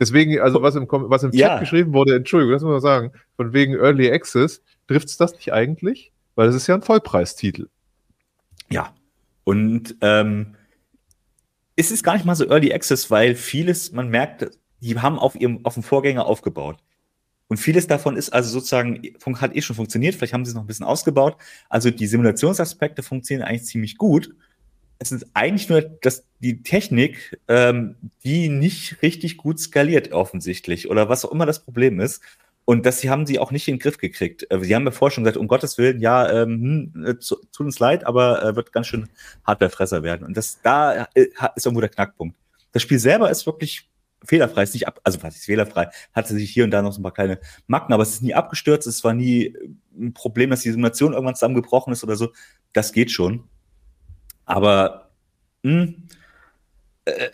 Deswegen, 0.01 0.41
also 0.41 0.62
was 0.62 0.77
im, 0.77 0.87
was 0.88 1.25
im 1.25 1.33
Chat 1.33 1.41
ja. 1.41 1.59
geschrieben 1.59 1.93
wurde, 1.93 2.14
Entschuldigung, 2.14 2.53
das 2.53 2.62
muss 2.62 2.71
man 2.71 2.81
sagen, 2.81 3.12
von 3.37 3.53
wegen 3.53 3.75
Early 3.75 4.11
Access, 4.12 4.62
trifft 4.87 5.09
es 5.09 5.17
das 5.17 5.35
nicht 5.35 5.53
eigentlich? 5.53 6.12
Weil 6.37 6.49
es 6.49 6.55
ist 6.55 6.69
ja 6.69 6.77
ein 6.77 6.83
Vollpreistitel. 6.83 7.69
Ja. 8.71 8.95
Und 9.43 9.97
ähm, 10.03 10.55
es 11.75 11.91
ist 11.91 12.05
gar 12.05 12.14
nicht 12.14 12.25
mal 12.25 12.37
so 12.37 12.45
Early 12.49 12.73
Access, 12.73 13.11
weil 13.11 13.35
vieles, 13.35 13.93
man 13.93 14.09
merkt, 14.09 14.51
die 14.81 14.99
haben 14.99 15.19
auf 15.19 15.35
ihrem, 15.35 15.64
auf 15.64 15.75
dem 15.75 15.83
Vorgänger 15.83 16.27
aufgebaut. 16.27 16.77
Und 17.49 17.57
vieles 17.57 17.87
davon 17.87 18.17
ist 18.17 18.31
also 18.31 18.51
sozusagen, 18.51 19.03
hat 19.41 19.57
eh 19.57 19.63
schon 19.63 19.77
funktioniert, 19.77 20.15
vielleicht 20.15 20.35
haben 20.35 20.45
sie 20.45 20.51
es 20.51 20.55
noch 20.55 20.63
ein 20.63 20.67
bisschen 20.67 20.85
ausgebaut. 20.87 21.37
Also 21.69 21.91
die 21.91 22.07
Simulationsaspekte 22.07 23.03
funktionieren 23.03 23.47
eigentlich 23.47 23.65
ziemlich 23.65 23.97
gut 23.97 24.35
es 24.99 25.13
ist 25.13 25.27
eigentlich 25.35 25.69
nur 25.69 25.83
dass 25.83 26.25
die 26.41 26.63
Technik, 26.63 27.39
ähm, 27.49 27.97
die 28.25 28.49
nicht 28.49 29.01
richtig 29.03 29.37
gut 29.37 29.61
skaliert 29.61 30.13
offensichtlich 30.13 30.91
oder 30.91 31.09
was 31.09 31.25
auch 31.25 31.33
immer 31.33 31.47
das 31.47 31.61
Problem 31.61 32.01
ist. 32.01 32.23
Und 32.65 32.85
das 32.85 33.03
haben 33.05 33.25
sie 33.25 33.39
auch 33.39 33.51
nicht 33.51 33.67
in 33.67 33.77
den 33.77 33.81
Griff 33.81 33.97
gekriegt. 33.97 34.47
Äh, 34.51 34.61
sie 34.63 34.75
haben 34.75 34.85
ja 34.85 34.91
vorher 34.91 35.15
schon 35.15 35.25
gesagt, 35.25 35.39
um 35.39 35.49
Gottes 35.49 35.79
Willen, 35.79 36.01
ja, 36.01 36.31
ähm, 36.31 36.93
hm, 36.95 37.05
äh, 37.05 37.15
tut 37.15 37.61
uns 37.61 37.79
leid, 37.79 38.05
aber 38.07 38.43
äh, 38.43 38.57
wird 38.57 38.73
ganz 38.73 38.89
schön 38.89 39.09
Hardwarefresser 39.45 40.03
werden. 40.03 40.27
Und 40.27 40.37
das 40.37 40.61
da 40.63 41.09
äh, 41.15 41.29
ist 41.55 41.65
irgendwo 41.65 41.81
der 41.81 41.89
Knackpunkt. 41.91 42.37
Das 42.73 42.83
Spiel 42.83 42.99
selber 42.99 43.31
ist 43.31 43.47
wirklich 43.47 43.89
fehlerfrei, 44.24 44.62
ist 44.62 44.74
nicht 44.74 44.88
ab, 44.88 45.00
also 45.04 45.22
was 45.22 45.37
ist 45.37 45.44
fehlerfrei, 45.44 45.88
hatte 46.12 46.35
sich 46.35 46.50
hier 46.50 46.64
und 46.64 46.70
da 46.70 46.83
noch 46.83 46.92
so 46.92 47.00
ein 47.00 47.02
paar 47.02 47.12
kleine 47.12 47.38
Macken, 47.66 47.92
aber 47.92 48.02
es 48.02 48.11
ist 48.11 48.22
nie 48.22 48.35
abgestürzt, 48.35 48.87
es 48.87 49.04
war 49.04 49.14
nie 49.14 49.57
ein 49.98 50.12
Problem, 50.12 50.50
dass 50.50 50.61
die 50.61 50.70
Simulation 50.70 51.12
irgendwann 51.12 51.35
zusammengebrochen 51.35 51.92
ist 51.92 52.04
oder 52.04 52.16
so. 52.16 52.33
Das 52.72 52.92
geht 52.92 53.11
schon. 53.11 53.44
Aber 54.44 55.11
mh, 55.62 55.83
hm, 55.83 56.09
äh, 57.04 57.31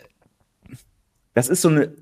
das 1.33 1.49
ist 1.49 1.61
so 1.61 1.69
eine, 1.69 1.93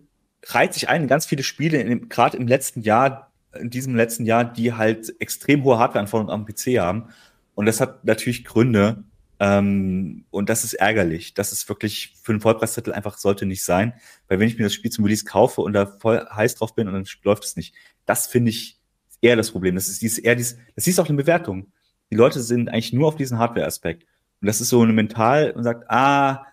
reiht 0.45 0.73
sich 0.73 0.89
ein 0.89 1.03
in 1.03 1.07
ganz 1.07 1.25
viele 1.25 1.43
Spiele, 1.43 1.83
gerade 2.01 2.37
im 2.37 2.47
letzten 2.47 2.81
Jahr, 2.81 3.31
in 3.53 3.69
diesem 3.69 3.95
letzten 3.95 4.25
Jahr, 4.25 4.45
die 4.45 4.73
halt 4.73 5.13
extrem 5.19 5.63
hohe 5.63 5.79
Hardwareanforderungen 5.79 6.33
am 6.33 6.45
PC 6.45 6.79
haben. 6.79 7.09
Und 7.55 7.65
das 7.65 7.81
hat 7.81 8.05
natürlich 8.05 8.45
Gründe. 8.45 9.03
Ähm, 9.43 10.23
und 10.29 10.47
das 10.49 10.63
ist 10.63 10.75
ärgerlich. 10.75 11.34
Das 11.34 11.51
ist 11.51 11.67
wirklich 11.67 12.15
für 12.23 12.32
einen 12.32 12.39
Vollpreistitel 12.39 12.93
einfach 12.93 13.17
sollte 13.17 13.45
nicht 13.45 13.62
sein. 13.62 13.93
Weil 14.29 14.39
wenn 14.39 14.47
ich 14.47 14.58
mir 14.58 14.63
das 14.63 14.73
Spiel 14.73 14.89
zum 14.89 15.03
Release 15.03 15.25
kaufe 15.25 15.60
und 15.60 15.73
da 15.73 15.86
voll 15.86 16.25
heiß 16.34 16.56
drauf 16.56 16.75
bin 16.75 16.88
und 16.88 16.93
dann 16.93 17.06
läuft 17.23 17.43
es 17.43 17.58
nicht, 17.58 17.75
das 18.06 18.25
finde 18.25 18.51
ich 18.51 18.79
eher 19.19 19.36
das 19.36 19.51
Problem. 19.51 19.75
Das 19.75 19.89
ist 19.89 20.01
dies, 20.01 20.17
eher 20.17 20.36
dies, 20.36 20.58
das 20.77 20.88
ist 20.88 20.97
auch 20.97 21.10
eine 21.10 21.17
Bewertung. 21.17 21.73
Die 22.10 22.15
Leute 22.15 22.39
sind 22.39 22.69
eigentlich 22.69 22.93
nur 22.93 23.10
auf 23.10 23.17
diesen 23.17 23.38
Hardware-Aspekt. 23.38 24.03
Und 24.39 24.47
das 24.47 24.62
ist 24.62 24.69
so 24.69 24.82
eine 24.82 24.93
mental 24.93 25.51
und 25.51 25.63
sagt, 25.63 25.91
ah, 25.91 26.45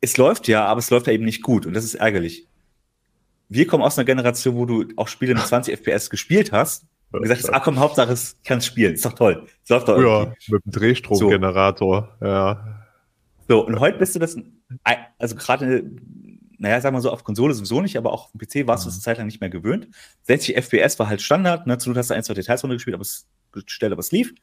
es 0.00 0.16
läuft 0.16 0.48
ja, 0.48 0.64
aber 0.66 0.80
es 0.80 0.90
läuft 0.90 1.06
ja 1.06 1.12
eben 1.12 1.24
nicht 1.24 1.42
gut. 1.42 1.64
Und 1.64 1.74
das 1.74 1.84
ist 1.84 1.94
ärgerlich. 1.94 2.48
Wir 3.48 3.68
kommen 3.68 3.84
aus 3.84 3.96
einer 3.96 4.04
Generation, 4.04 4.56
wo 4.56 4.66
du 4.66 4.86
auch 4.96 5.06
Spiele 5.06 5.34
mit 5.34 5.44
20 5.46 5.78
FPS 5.78 6.10
gespielt 6.10 6.50
hast 6.50 6.86
und 7.16 7.22
gesagt 7.22 7.42
hast, 7.42 7.50
ah 7.50 7.60
komm, 7.60 7.78
Hauptsache 7.78 8.12
es 8.12 8.36
kann 8.44 8.60
spielen, 8.60 8.94
ist 8.94 9.04
doch 9.04 9.12
toll. 9.12 9.46
Es 9.62 9.70
läuft 9.70 9.88
doch 9.88 10.00
Ja, 10.00 10.32
mit 10.48 10.64
dem 10.64 10.72
Drehstromgenerator, 10.72 12.16
so. 12.20 12.26
ja. 12.26 12.80
So, 13.48 13.66
und 13.66 13.78
heute 13.78 13.98
bist 13.98 14.14
du 14.14 14.18
das, 14.18 14.36
also 15.18 15.36
gerade, 15.36 15.90
naja, 16.58 16.80
sagen 16.80 16.96
wir 16.96 17.00
so, 17.02 17.10
auf 17.10 17.24
Konsole 17.24 17.52
sowieso 17.52 17.82
nicht, 17.82 17.96
aber 17.98 18.12
auch 18.12 18.26
auf 18.26 18.32
dem 18.32 18.40
PC 18.40 18.66
warst 18.66 18.84
du 18.84 18.88
es 18.88 18.94
eine 18.94 19.02
Zeit 19.02 19.18
lang 19.18 19.26
nicht 19.26 19.40
mehr 19.40 19.50
gewöhnt. 19.50 19.88
60 20.22 20.56
FPS 20.56 20.98
war 20.98 21.08
halt 21.08 21.20
Standard, 21.20 21.66
ne? 21.66 21.76
Zu 21.76 21.94
hast 21.94 22.10
du 22.10 22.14
ein, 22.14 22.22
zwei 22.22 22.34
Details 22.34 22.62
runtergespielt, 22.64 22.94
aber 22.94 23.02
es 23.02 23.28
gestellt, 23.52 23.92
aber 23.92 24.00
es 24.00 24.12
lief. 24.12 24.34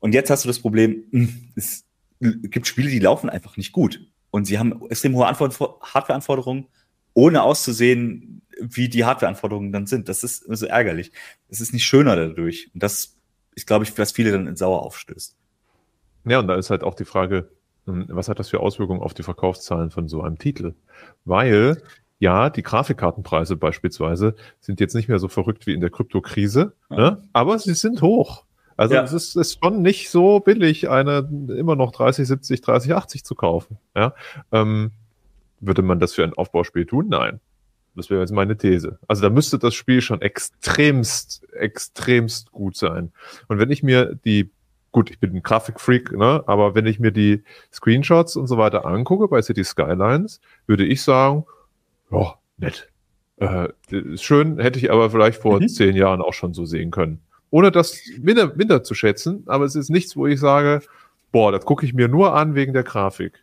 Und 0.00 0.14
jetzt 0.14 0.30
hast 0.30 0.44
du 0.44 0.48
das 0.48 0.60
Problem, 0.60 1.04
hm, 1.10 1.52
es 1.56 1.84
gibt 2.20 2.66
Spiele, 2.66 2.88
die 2.90 2.98
laufen 2.98 3.28
einfach 3.28 3.56
nicht 3.56 3.72
gut. 3.72 4.00
Und 4.30 4.46
sie 4.46 4.58
haben 4.58 4.80
extrem 4.88 5.14
hohe 5.14 5.26
Hardware-Anforderungen, 5.26 6.66
ohne 7.16 7.42
auszusehen, 7.42 8.42
wie 8.60 8.90
die 8.90 9.06
Hardware-Anforderungen 9.06 9.72
dann 9.72 9.86
sind. 9.86 10.08
Das 10.08 10.22
ist 10.22 10.44
so 10.46 10.66
ärgerlich. 10.66 11.12
Es 11.48 11.62
ist 11.62 11.72
nicht 11.72 11.84
schöner 11.84 12.14
dadurch. 12.14 12.70
Und 12.74 12.82
das 12.82 13.16
ist, 13.54 13.66
glaube 13.66 13.84
ich, 13.84 13.98
was 13.98 14.12
viele 14.12 14.32
dann 14.32 14.46
in 14.46 14.54
Sauer 14.54 14.82
aufstößt. 14.82 15.34
Ja, 16.26 16.38
und 16.40 16.46
da 16.46 16.56
ist 16.56 16.68
halt 16.68 16.84
auch 16.84 16.94
die 16.94 17.06
Frage, 17.06 17.48
hm, 17.86 18.06
was 18.08 18.28
hat 18.28 18.38
das 18.38 18.50
für 18.50 18.60
Auswirkungen 18.60 19.00
auf 19.00 19.14
die 19.14 19.22
Verkaufszahlen 19.22 19.90
von 19.90 20.08
so 20.08 20.20
einem 20.20 20.38
Titel? 20.38 20.74
Weil, 21.24 21.82
ja, 22.18 22.50
die 22.50 22.62
Grafikkartenpreise 22.62 23.56
beispielsweise 23.56 24.34
sind 24.60 24.78
jetzt 24.80 24.94
nicht 24.94 25.08
mehr 25.08 25.18
so 25.18 25.28
verrückt 25.28 25.66
wie 25.66 25.72
in 25.72 25.80
der 25.80 25.90
Kryptokrise, 25.90 26.74
ja. 26.90 26.96
ne? 26.96 27.22
aber 27.32 27.58
sie 27.58 27.74
sind 27.74 28.02
hoch. 28.02 28.44
Also 28.76 28.94
ja. 28.94 29.02
es 29.02 29.14
ist, 29.14 29.36
ist 29.36 29.58
schon 29.62 29.80
nicht 29.80 30.10
so 30.10 30.40
billig, 30.40 30.90
eine 30.90 31.26
immer 31.56 31.76
noch 31.76 31.92
30, 31.92 32.28
70, 32.28 32.60
30, 32.60 32.92
80 32.92 33.24
zu 33.24 33.34
kaufen. 33.34 33.78
Ja? 33.94 34.14
Ähm, 34.52 34.92
würde 35.60 35.82
man 35.82 36.00
das 36.00 36.14
für 36.14 36.24
ein 36.24 36.34
Aufbauspiel 36.34 36.86
tun? 36.86 37.06
Nein. 37.08 37.40
Das 37.96 38.10
wäre 38.10 38.20
jetzt 38.20 38.32
meine 38.32 38.56
These. 38.56 38.98
Also 39.08 39.22
da 39.22 39.30
müsste 39.30 39.58
das 39.58 39.74
Spiel 39.74 40.02
schon 40.02 40.20
extremst, 40.20 41.46
extremst 41.54 42.52
gut 42.52 42.76
sein. 42.76 43.10
Und 43.48 43.58
wenn 43.58 43.70
ich 43.70 43.82
mir 43.82 44.18
die, 44.24 44.50
gut, 44.92 45.10
ich 45.10 45.18
bin 45.18 45.34
ein 45.34 45.42
Grafikfreak, 45.42 46.12
ne, 46.12 46.44
aber 46.46 46.74
wenn 46.74 46.86
ich 46.86 47.00
mir 47.00 47.10
die 47.10 47.42
Screenshots 47.72 48.36
und 48.36 48.48
so 48.48 48.58
weiter 48.58 48.84
angucke 48.84 49.28
bei 49.28 49.40
City 49.40 49.64
Skylines, 49.64 50.40
würde 50.66 50.84
ich 50.84 51.02
sagen, 51.02 51.46
ja, 52.10 52.34
nett. 52.58 52.90
Äh, 53.38 53.68
schön, 54.16 54.58
hätte 54.58 54.78
ich 54.78 54.90
aber 54.90 55.10
vielleicht 55.10 55.40
vor 55.40 55.60
mhm. 55.60 55.68
zehn 55.68 55.96
Jahren 55.96 56.20
auch 56.20 56.34
schon 56.34 56.54
so 56.54 56.66
sehen 56.66 56.90
können. 56.90 57.20
Ohne 57.50 57.70
das 57.70 57.98
minder, 58.20 58.54
minder 58.54 58.82
zu 58.82 58.94
schätzen, 58.94 59.44
aber 59.46 59.64
es 59.64 59.74
ist 59.74 59.88
nichts, 59.88 60.16
wo 60.16 60.26
ich 60.26 60.38
sage, 60.38 60.82
boah, 61.32 61.52
das 61.52 61.64
gucke 61.64 61.86
ich 61.86 61.94
mir 61.94 62.08
nur 62.08 62.34
an 62.34 62.54
wegen 62.54 62.72
der 62.72 62.82
Grafik. 62.82 63.42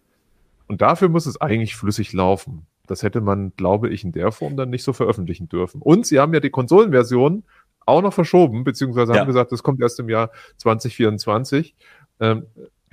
Und 0.74 0.82
dafür 0.82 1.08
muss 1.08 1.28
es 1.28 1.40
eigentlich 1.40 1.76
flüssig 1.76 2.14
laufen. 2.14 2.66
Das 2.88 3.04
hätte 3.04 3.22
man, 3.22 3.54
glaube 3.56 3.90
ich, 3.90 4.04
in 4.04 4.12
der 4.12 4.32
Form 4.32 4.58
dann 4.58 4.72
nicht 4.72 4.82
so 4.82 4.92
veröffentlichen 4.92 5.48
dürfen. 5.48 5.84
Und 5.84 6.08
sie 6.08 6.18
haben 6.18 6.34
ja 6.34 6.40
die 6.40 6.50
Konsolenversion 6.50 7.44
auch 7.86 8.02
noch 8.02 8.12
verschoben, 8.12 8.64
beziehungsweise 8.64 9.14
ja. 9.14 9.20
haben 9.20 9.28
gesagt, 9.28 9.52
das 9.52 9.62
kommt 9.62 9.80
erst 9.82 10.00
im 10.00 10.10
Jahr 10.10 10.32
2024, 10.58 11.76
ähm, 12.22 12.48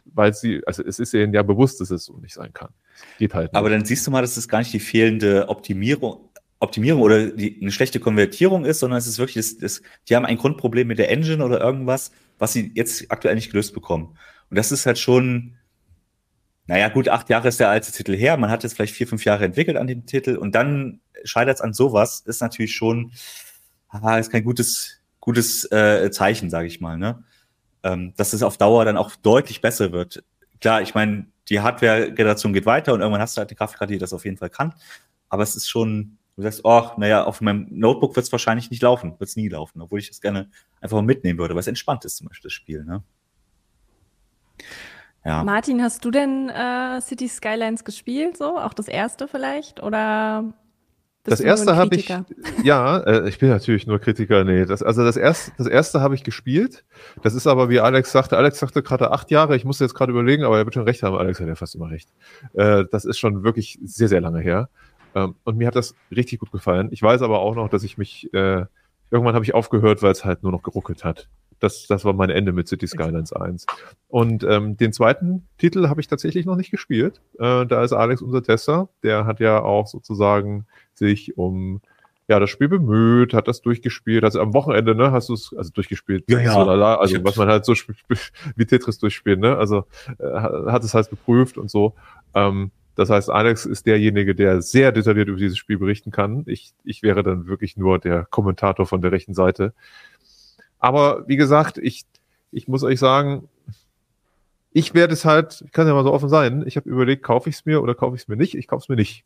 weil 0.04 0.34
sie, 0.34 0.60
also 0.66 0.84
es 0.84 0.98
ist 0.98 1.14
ihnen 1.14 1.32
ja 1.32 1.42
bewusst, 1.42 1.80
dass 1.80 1.90
es 1.90 2.04
so 2.04 2.18
nicht 2.18 2.34
sein 2.34 2.52
kann. 2.52 2.68
Geht 3.18 3.32
halt. 3.32 3.54
Nicht. 3.54 3.58
Aber 3.58 3.70
dann 3.70 3.86
siehst 3.86 4.06
du 4.06 4.10
mal, 4.10 4.20
dass 4.20 4.36
es 4.36 4.46
gar 4.46 4.58
nicht 4.58 4.74
die 4.74 4.78
fehlende 4.78 5.48
Optimierung, 5.48 6.28
Optimierung 6.58 7.00
oder 7.00 7.28
die, 7.28 7.62
eine 7.62 7.72
schlechte 7.72 7.98
Konvertierung 7.98 8.66
ist, 8.66 8.80
sondern 8.80 8.98
es 8.98 9.06
ist 9.06 9.18
wirklich, 9.18 9.36
das, 9.36 9.56
das, 9.56 9.82
die 10.06 10.16
haben 10.16 10.26
ein 10.26 10.36
Grundproblem 10.36 10.86
mit 10.86 10.98
der 10.98 11.10
Engine 11.10 11.42
oder 11.42 11.62
irgendwas, 11.62 12.10
was 12.38 12.52
sie 12.52 12.72
jetzt 12.74 13.10
aktuell 13.10 13.36
nicht 13.36 13.50
gelöst 13.50 13.72
bekommen. 13.72 14.18
Und 14.50 14.58
das 14.58 14.70
ist 14.70 14.84
halt 14.84 14.98
schon, 14.98 15.56
naja, 16.70 16.88
gut, 16.88 17.08
acht 17.08 17.28
Jahre 17.28 17.48
ist 17.48 17.58
der 17.58 17.68
alte 17.68 17.90
Titel 17.90 18.14
her. 18.14 18.36
Man 18.36 18.48
hat 18.48 18.62
jetzt 18.62 18.74
vielleicht 18.74 18.94
vier, 18.94 19.08
fünf 19.08 19.24
Jahre 19.24 19.44
entwickelt 19.44 19.76
an 19.76 19.88
dem 19.88 20.06
Titel 20.06 20.36
und 20.36 20.54
dann 20.54 21.00
scheitert 21.24 21.56
es 21.56 21.60
an 21.60 21.72
sowas, 21.72 22.20
ist 22.20 22.40
natürlich 22.40 22.76
schon, 22.76 23.10
ah, 23.88 24.18
ist 24.18 24.30
kein 24.30 24.44
gutes, 24.44 25.00
gutes 25.18 25.64
äh, 25.72 26.12
Zeichen, 26.12 26.48
sage 26.48 26.68
ich 26.68 26.80
mal, 26.80 26.96
ne? 26.96 27.24
Ähm, 27.82 28.14
dass 28.16 28.32
es 28.34 28.44
auf 28.44 28.56
Dauer 28.56 28.84
dann 28.84 28.96
auch 28.96 29.16
deutlich 29.16 29.60
besser 29.60 29.90
wird. 29.90 30.22
Klar, 30.60 30.80
ich 30.80 30.94
meine, 30.94 31.26
die 31.48 31.58
Hardware-Generation 31.58 32.52
geht 32.52 32.66
weiter 32.66 32.92
und 32.94 33.00
irgendwann 33.00 33.22
hast 33.22 33.36
du 33.36 33.40
halt 33.40 33.50
eine 33.50 33.56
Grafikkarte, 33.56 33.94
die 33.94 33.98
das 33.98 34.12
auf 34.12 34.24
jeden 34.24 34.36
Fall 34.36 34.50
kann. 34.50 34.72
Aber 35.28 35.42
es 35.42 35.56
ist 35.56 35.68
schon, 35.68 36.18
du 36.36 36.42
sagst, 36.42 36.60
oh, 36.62 36.90
naja, 36.98 37.24
auf 37.24 37.40
meinem 37.40 37.66
Notebook 37.68 38.14
wird 38.14 38.26
es 38.26 38.30
wahrscheinlich 38.30 38.70
nicht 38.70 38.82
laufen, 38.82 39.18
wird 39.18 39.28
es 39.28 39.34
nie 39.34 39.48
laufen, 39.48 39.80
obwohl 39.80 39.98
ich 39.98 40.06
das 40.06 40.20
gerne 40.20 40.48
einfach 40.80 40.98
mal 40.98 41.02
mitnehmen 41.02 41.40
würde, 41.40 41.54
weil 41.54 41.62
es 41.62 41.66
entspannt 41.66 42.04
ist 42.04 42.18
zum 42.18 42.28
Beispiel 42.28 42.46
das 42.46 42.52
Spiel, 42.52 42.84
ne? 42.84 43.02
Ja. 45.24 45.44
Martin, 45.44 45.82
hast 45.82 46.04
du 46.04 46.10
denn 46.10 46.48
äh, 46.48 47.00
City 47.00 47.28
Skylines 47.28 47.84
gespielt, 47.84 48.36
so? 48.36 48.58
Auch 48.58 48.72
das 48.72 48.88
erste 48.88 49.28
vielleicht? 49.28 49.82
Oder 49.82 50.54
das 51.24 51.40
erste 51.40 51.76
habe 51.76 51.94
ich, 51.94 52.08
ja, 52.64 52.98
äh, 53.00 53.28
ich 53.28 53.38
bin 53.38 53.50
natürlich 53.50 53.86
nur 53.86 53.98
Kritiker, 53.98 54.42
nee, 54.44 54.64
das, 54.64 54.82
also 54.82 55.04
das 55.04 55.18
erste, 55.18 55.52
das 55.58 55.66
erste 55.66 56.00
habe 56.00 56.14
ich 56.14 56.24
gespielt. 56.24 56.84
Das 57.22 57.34
ist 57.34 57.46
aber, 57.46 57.68
wie 57.68 57.80
Alex 57.80 58.10
sagte, 58.10 58.38
Alex 58.38 58.58
sagte 58.58 58.82
gerade 58.82 59.10
acht 59.10 59.30
Jahre, 59.30 59.54
ich 59.54 59.66
musste 59.66 59.84
jetzt 59.84 59.94
gerade 59.94 60.12
überlegen, 60.12 60.44
aber 60.44 60.58
er 60.58 60.64
wird 60.64 60.74
schon 60.74 60.84
recht 60.84 61.02
haben, 61.02 61.16
Alex 61.16 61.38
hat 61.38 61.46
ja 61.46 61.54
fast 61.54 61.74
immer 61.74 61.90
recht. 61.90 62.08
Äh, 62.54 62.84
das 62.90 63.04
ist 63.04 63.18
schon 63.18 63.42
wirklich 63.44 63.78
sehr, 63.82 64.08
sehr 64.08 64.22
lange 64.22 64.40
her. 64.40 64.70
Ähm, 65.14 65.34
und 65.44 65.58
mir 65.58 65.66
hat 65.66 65.76
das 65.76 65.94
richtig 66.10 66.40
gut 66.40 66.52
gefallen. 66.52 66.88
Ich 66.90 67.02
weiß 67.02 67.20
aber 67.20 67.40
auch 67.40 67.54
noch, 67.54 67.68
dass 67.68 67.82
ich 67.82 67.98
mich, 67.98 68.32
äh, 68.32 68.64
irgendwann 69.10 69.34
habe 69.34 69.44
ich 69.44 69.52
aufgehört, 69.52 70.02
weil 70.02 70.12
es 70.12 70.24
halt 70.24 70.42
nur 70.42 70.52
noch 70.52 70.62
geruckelt 70.62 71.04
hat. 71.04 71.28
Das, 71.60 71.86
das 71.86 72.04
war 72.04 72.12
mein 72.12 72.30
Ende 72.30 72.52
mit 72.52 72.68
City 72.68 72.86
Skylines 72.86 73.32
1. 73.32 73.66
Und 74.08 74.44
ähm, 74.44 74.76
den 74.76 74.92
zweiten 74.92 75.46
Titel 75.58 75.88
habe 75.88 76.00
ich 76.00 76.08
tatsächlich 76.08 76.46
noch 76.46 76.56
nicht 76.56 76.70
gespielt. 76.70 77.20
Äh, 77.38 77.66
da 77.66 77.84
ist 77.84 77.92
Alex 77.92 78.22
unser 78.22 78.42
Tester. 78.42 78.88
Der 79.02 79.26
hat 79.26 79.40
ja 79.40 79.62
auch 79.62 79.86
sozusagen 79.86 80.66
sich 80.94 81.36
um 81.36 81.80
ja, 82.30 82.38
das 82.38 82.48
Spiel 82.48 82.68
bemüht, 82.68 83.34
hat 83.34 83.48
das 83.48 83.60
durchgespielt. 83.60 84.22
Also 84.22 84.40
am 84.40 84.54
Wochenende, 84.54 84.94
ne, 84.94 85.10
hast 85.10 85.30
du 85.30 85.34
es, 85.34 85.52
also 85.56 85.72
durchgespielt. 85.72 86.24
Ja, 86.28 86.38
ja. 86.38 86.52
So 86.52 86.62
lala, 86.62 86.94
also 86.94 87.22
was 87.24 87.34
man 87.34 87.48
halt 87.48 87.64
so 87.64 87.74
wie 88.56 88.66
Tetris 88.66 88.98
durchspielt, 88.98 89.40
ne? 89.40 89.56
Also 89.56 89.84
äh, 90.20 90.24
hat 90.24 90.84
es 90.84 90.94
halt 90.94 91.10
geprüft 91.10 91.58
und 91.58 91.68
so. 91.72 91.94
Ähm, 92.34 92.70
das 92.94 93.10
heißt, 93.10 93.30
Alex 93.30 93.66
ist 93.66 93.86
derjenige, 93.86 94.36
der 94.36 94.62
sehr 94.62 94.92
detailliert 94.92 95.26
über 95.26 95.38
dieses 95.38 95.58
Spiel 95.58 95.78
berichten 95.78 96.12
kann. 96.12 96.44
Ich, 96.46 96.72
ich 96.84 97.02
wäre 97.02 97.24
dann 97.24 97.46
wirklich 97.46 97.76
nur 97.76 97.98
der 97.98 98.26
Kommentator 98.30 98.86
von 98.86 99.00
der 99.00 99.10
rechten 99.10 99.34
Seite. 99.34 99.74
Aber 100.80 101.28
wie 101.28 101.36
gesagt, 101.36 101.78
ich, 101.78 102.04
ich 102.50 102.66
muss 102.66 102.82
euch 102.82 102.98
sagen, 102.98 103.48
ich 104.72 104.94
werde 104.94 105.12
es 105.12 105.24
halt, 105.24 105.62
ich 105.64 105.72
kann 105.72 105.86
ja 105.86 105.94
mal 105.94 106.04
so 106.04 106.12
offen 106.12 106.28
sein, 106.28 106.64
ich 106.66 106.76
habe 106.76 106.88
überlegt, 106.88 107.22
kaufe 107.22 107.48
ich 107.48 107.56
es 107.56 107.66
mir 107.66 107.82
oder 107.82 107.94
kaufe 107.94 108.16
ich 108.16 108.22
es 108.22 108.28
mir 108.28 108.36
nicht? 108.36 108.54
Ich 108.54 108.66
kaufe 108.66 108.82
es 108.82 108.88
mir 108.88 108.96
nicht. 108.96 109.24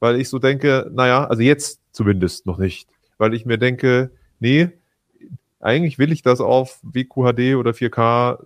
Weil 0.00 0.20
ich 0.20 0.28
so 0.28 0.38
denke, 0.38 0.90
naja, 0.92 1.24
also 1.24 1.42
jetzt 1.42 1.80
zumindest 1.92 2.46
noch 2.46 2.58
nicht. 2.58 2.88
Weil 3.16 3.34
ich 3.34 3.46
mir 3.46 3.58
denke, 3.58 4.10
nee, 4.40 4.70
eigentlich 5.60 5.98
will 5.98 6.12
ich 6.12 6.22
das 6.22 6.40
auf 6.40 6.80
WQHD 6.82 7.56
oder 7.56 7.72
4K 7.72 8.38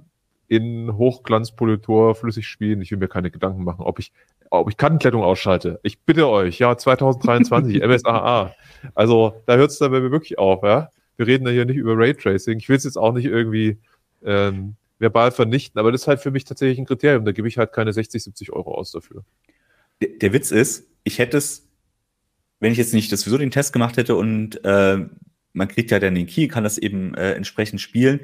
in 0.48 0.96
Hochglanzpolitur 0.96 2.14
flüssig 2.14 2.46
spielen. 2.46 2.80
Ich 2.82 2.90
will 2.90 2.98
mir 2.98 3.08
keine 3.08 3.30
Gedanken 3.30 3.64
machen, 3.64 3.82
ob 3.82 3.98
ich, 3.98 4.12
ob 4.50 4.68
ich 4.68 4.76
Kantenklettung 4.76 5.22
ausschalte. 5.22 5.78
Ich 5.82 6.00
bitte 6.00 6.28
euch, 6.28 6.58
ja, 6.58 6.76
2023, 6.76 7.82
MSAA. 7.82 8.54
Also 8.94 9.34
da 9.46 9.56
hört 9.56 9.70
es 9.70 9.78
dann 9.78 9.92
bei 9.92 10.00
mir 10.00 10.10
wirklich 10.10 10.38
auf, 10.38 10.62
ja 10.62 10.90
wir 11.16 11.26
reden 11.26 11.46
ja 11.46 11.52
hier 11.52 11.64
nicht 11.64 11.76
über 11.76 11.96
Raytracing. 11.96 12.58
Ich 12.58 12.68
will 12.68 12.76
es 12.76 12.84
jetzt 12.84 12.96
auch 12.96 13.12
nicht 13.12 13.26
irgendwie 13.26 13.78
ähm, 14.24 14.76
verbal 14.98 15.32
vernichten, 15.32 15.78
aber 15.78 15.92
das 15.92 16.02
ist 16.02 16.08
halt 16.08 16.20
für 16.20 16.30
mich 16.30 16.44
tatsächlich 16.44 16.78
ein 16.78 16.86
Kriterium. 16.86 17.24
Da 17.24 17.32
gebe 17.32 17.48
ich 17.48 17.58
halt 17.58 17.72
keine 17.72 17.92
60, 17.92 18.22
70 18.22 18.52
Euro 18.52 18.74
aus 18.74 18.92
dafür. 18.92 19.24
Der, 20.00 20.10
der 20.20 20.32
Witz 20.32 20.50
ist, 20.50 20.88
ich 21.04 21.18
hätte 21.18 21.36
es, 21.36 21.68
wenn 22.60 22.72
ich 22.72 22.78
jetzt 22.78 22.94
nicht 22.94 23.10
sowieso 23.10 23.38
den 23.38 23.50
Test 23.50 23.72
gemacht 23.72 23.96
hätte 23.96 24.16
und 24.16 24.64
äh, 24.64 24.98
man 25.52 25.68
kriegt 25.68 25.90
ja 25.90 25.98
dann 25.98 26.14
den 26.14 26.26
Key, 26.26 26.48
kann 26.48 26.64
das 26.64 26.78
eben 26.78 27.14
äh, 27.14 27.32
entsprechend 27.32 27.80
spielen. 27.80 28.20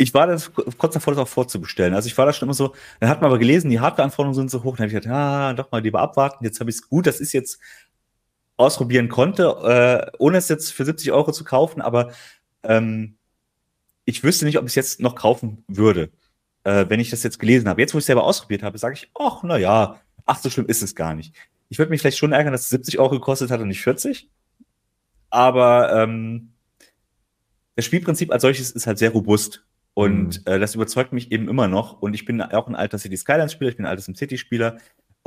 Ich 0.00 0.14
war 0.14 0.26
das 0.26 0.52
kurz 0.52 0.94
davor, 0.94 1.12
das 1.12 1.22
auch 1.22 1.28
vorzubestellen. 1.28 1.92
Also 1.92 2.06
ich 2.06 2.16
war 2.16 2.24
da 2.24 2.32
schon 2.32 2.46
immer 2.46 2.54
so, 2.54 2.72
dann 3.00 3.10
hat 3.10 3.20
man 3.20 3.30
aber 3.30 3.38
gelesen, 3.38 3.68
die 3.68 3.80
Hardware-Anforderungen 3.80 4.34
sind 4.34 4.50
so 4.50 4.62
hoch, 4.62 4.76
dann 4.76 4.84
habe 4.84 4.96
ich 4.96 5.02
gedacht, 5.02 5.12
ah, 5.12 5.52
doch 5.54 5.72
mal 5.72 5.82
lieber 5.82 6.00
abwarten. 6.00 6.44
Jetzt 6.44 6.60
habe 6.60 6.70
ich 6.70 6.76
es 6.76 6.88
gut, 6.88 7.06
das 7.06 7.20
ist 7.20 7.32
jetzt 7.32 7.58
ausprobieren 8.58 9.08
konnte, 9.08 10.10
äh, 10.12 10.16
ohne 10.18 10.36
es 10.36 10.48
jetzt 10.48 10.72
für 10.72 10.84
70 10.84 11.12
Euro 11.12 11.32
zu 11.32 11.44
kaufen, 11.44 11.80
aber 11.80 12.12
ähm, 12.62 13.16
ich 14.04 14.22
wüsste 14.22 14.44
nicht, 14.44 14.58
ob 14.58 14.64
ich 14.64 14.72
es 14.72 14.74
jetzt 14.74 15.00
noch 15.00 15.14
kaufen 15.14 15.64
würde, 15.68 16.10
äh, 16.64 16.86
wenn 16.88 17.00
ich 17.00 17.10
das 17.10 17.22
jetzt 17.22 17.38
gelesen 17.38 17.68
habe. 17.68 17.80
Jetzt, 17.80 17.94
wo 17.94 17.98
ich 17.98 18.02
es 18.02 18.06
selber 18.06 18.24
ausprobiert 18.24 18.62
habe, 18.62 18.76
sage 18.76 18.94
ich, 18.94 19.10
ach, 19.18 19.42
na 19.42 19.56
ja, 19.56 20.00
ach, 20.26 20.38
so 20.38 20.50
schlimm 20.50 20.66
ist 20.66 20.82
es 20.82 20.94
gar 20.94 21.14
nicht. 21.14 21.34
Ich 21.68 21.78
würde 21.78 21.90
mich 21.90 22.00
vielleicht 22.00 22.18
schon 22.18 22.32
ärgern, 22.32 22.52
dass 22.52 22.62
es 22.62 22.70
70 22.70 22.98
Euro 22.98 23.10
gekostet 23.10 23.50
hat 23.50 23.60
und 23.60 23.68
nicht 23.68 23.82
40. 23.82 24.28
Aber 25.30 25.92
ähm, 25.92 26.52
das 27.76 27.84
Spielprinzip 27.84 28.32
als 28.32 28.42
solches 28.42 28.70
ist 28.70 28.86
halt 28.86 28.98
sehr 28.98 29.10
robust. 29.10 29.64
Und 29.94 30.46
mhm. 30.46 30.52
äh, 30.52 30.58
das 30.58 30.74
überzeugt 30.74 31.12
mich 31.12 31.30
eben 31.30 31.48
immer 31.48 31.68
noch. 31.68 32.00
Und 32.00 32.14
ich 32.14 32.24
bin 32.24 32.40
auch 32.40 32.66
ein 32.66 32.76
alter 32.76 32.98
City 32.98 33.16
Skylines-Spieler, 33.16 33.70
ich 33.70 33.76
bin 33.76 33.84
ein 33.84 33.90
alter 33.90 34.02
SimCity-Spieler. 34.02 34.78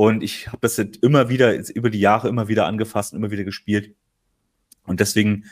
Und 0.01 0.23
ich 0.23 0.47
habe 0.47 0.57
das 0.61 0.79
immer 0.79 1.29
wieder, 1.29 1.53
über 1.75 1.91
die 1.91 1.99
Jahre 1.99 2.27
immer 2.27 2.47
wieder 2.47 2.65
angefasst 2.65 3.13
und 3.13 3.19
immer 3.19 3.29
wieder 3.29 3.43
gespielt. 3.43 3.93
Und 4.83 4.99
deswegen 4.99 5.45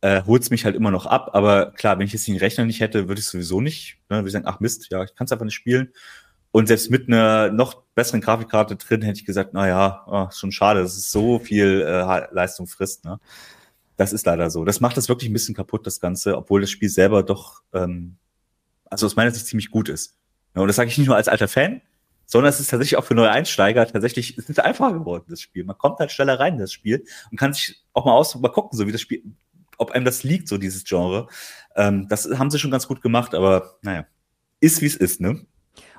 äh, 0.00 0.22
holt 0.22 0.40
es 0.40 0.48
mich 0.48 0.64
halt 0.64 0.74
immer 0.74 0.90
noch 0.90 1.04
ab. 1.04 1.32
Aber 1.34 1.72
klar, 1.72 1.98
wenn 1.98 2.06
ich 2.06 2.14
jetzt 2.14 2.26
den 2.26 2.38
Rechner 2.38 2.64
nicht 2.64 2.80
hätte, 2.80 3.08
würde 3.08 3.18
ich 3.18 3.26
sowieso 3.26 3.60
nicht. 3.60 3.98
Ne? 4.08 4.16
Würde 4.16 4.28
ich 4.28 4.32
sagen, 4.32 4.46
ach 4.48 4.58
Mist, 4.58 4.86
ja, 4.90 5.04
ich 5.04 5.14
kann 5.14 5.26
es 5.26 5.32
einfach 5.32 5.44
nicht 5.44 5.52
spielen. 5.52 5.92
Und 6.50 6.68
selbst 6.68 6.90
mit 6.90 7.08
einer 7.08 7.50
noch 7.50 7.82
besseren 7.94 8.22
Grafikkarte 8.22 8.76
drin 8.76 9.02
hätte 9.02 9.18
ich 9.18 9.26
gesagt, 9.26 9.50
na 9.52 9.68
ja, 9.68 10.02
oh, 10.06 10.28
ist 10.30 10.38
schon 10.38 10.50
schade, 10.50 10.80
dass 10.80 10.96
es 10.96 11.10
so 11.10 11.38
viel 11.38 11.82
äh, 11.82 12.26
Leistung 12.32 12.66
frisst. 12.66 13.04
Ne? 13.04 13.20
Das 13.98 14.14
ist 14.14 14.24
leider 14.24 14.48
so. 14.48 14.64
Das 14.64 14.80
macht 14.80 14.96
das 14.96 15.10
wirklich 15.10 15.28
ein 15.28 15.34
bisschen 15.34 15.54
kaputt, 15.54 15.86
das 15.86 16.00
Ganze, 16.00 16.38
obwohl 16.38 16.62
das 16.62 16.70
Spiel 16.70 16.88
selber 16.88 17.22
doch, 17.22 17.60
ähm, 17.74 18.16
also 18.86 19.04
aus 19.04 19.16
meiner 19.16 19.30
Sicht 19.30 19.44
ziemlich 19.44 19.70
gut 19.70 19.90
ist. 19.90 20.16
Ja, 20.54 20.62
und 20.62 20.68
das 20.68 20.76
sage 20.76 20.88
ich 20.88 20.96
nicht 20.96 21.08
nur 21.08 21.16
als 21.16 21.28
alter 21.28 21.48
Fan, 21.48 21.82
sondern 22.30 22.48
es 22.48 22.60
ist 22.60 22.70
tatsächlich 22.70 22.96
auch 22.96 23.04
für 23.04 23.14
neue 23.14 23.30
Einsteiger 23.30 23.84
tatsächlich, 23.86 24.38
es 24.38 24.48
ist 24.48 24.60
einfacher 24.60 24.92
geworden, 24.92 25.24
das 25.28 25.40
Spiel. 25.40 25.64
Man 25.64 25.76
kommt 25.76 25.98
halt 25.98 26.12
schneller 26.12 26.38
rein 26.38 26.54
in 26.54 26.60
das 26.60 26.72
Spiel 26.72 27.04
und 27.30 27.38
kann 27.38 27.52
sich 27.52 27.82
auch 27.92 28.04
mal 28.04 28.12
aus, 28.12 28.36
mal 28.36 28.48
gucken, 28.50 28.78
so 28.78 28.86
wie 28.86 28.92
das 28.92 29.00
Spiel, 29.00 29.24
ob 29.78 29.90
einem 29.90 30.04
das 30.04 30.22
liegt, 30.22 30.46
so 30.46 30.56
dieses 30.56 30.84
Genre. 30.84 31.26
Ähm, 31.74 32.06
das 32.08 32.30
haben 32.38 32.50
sie 32.50 32.60
schon 32.60 32.70
ganz 32.70 32.86
gut 32.86 33.02
gemacht, 33.02 33.34
aber 33.34 33.78
naja, 33.82 34.06
ist 34.60 34.80
wie 34.80 34.86
es 34.86 34.94
ist, 34.94 35.20
ne? 35.20 35.44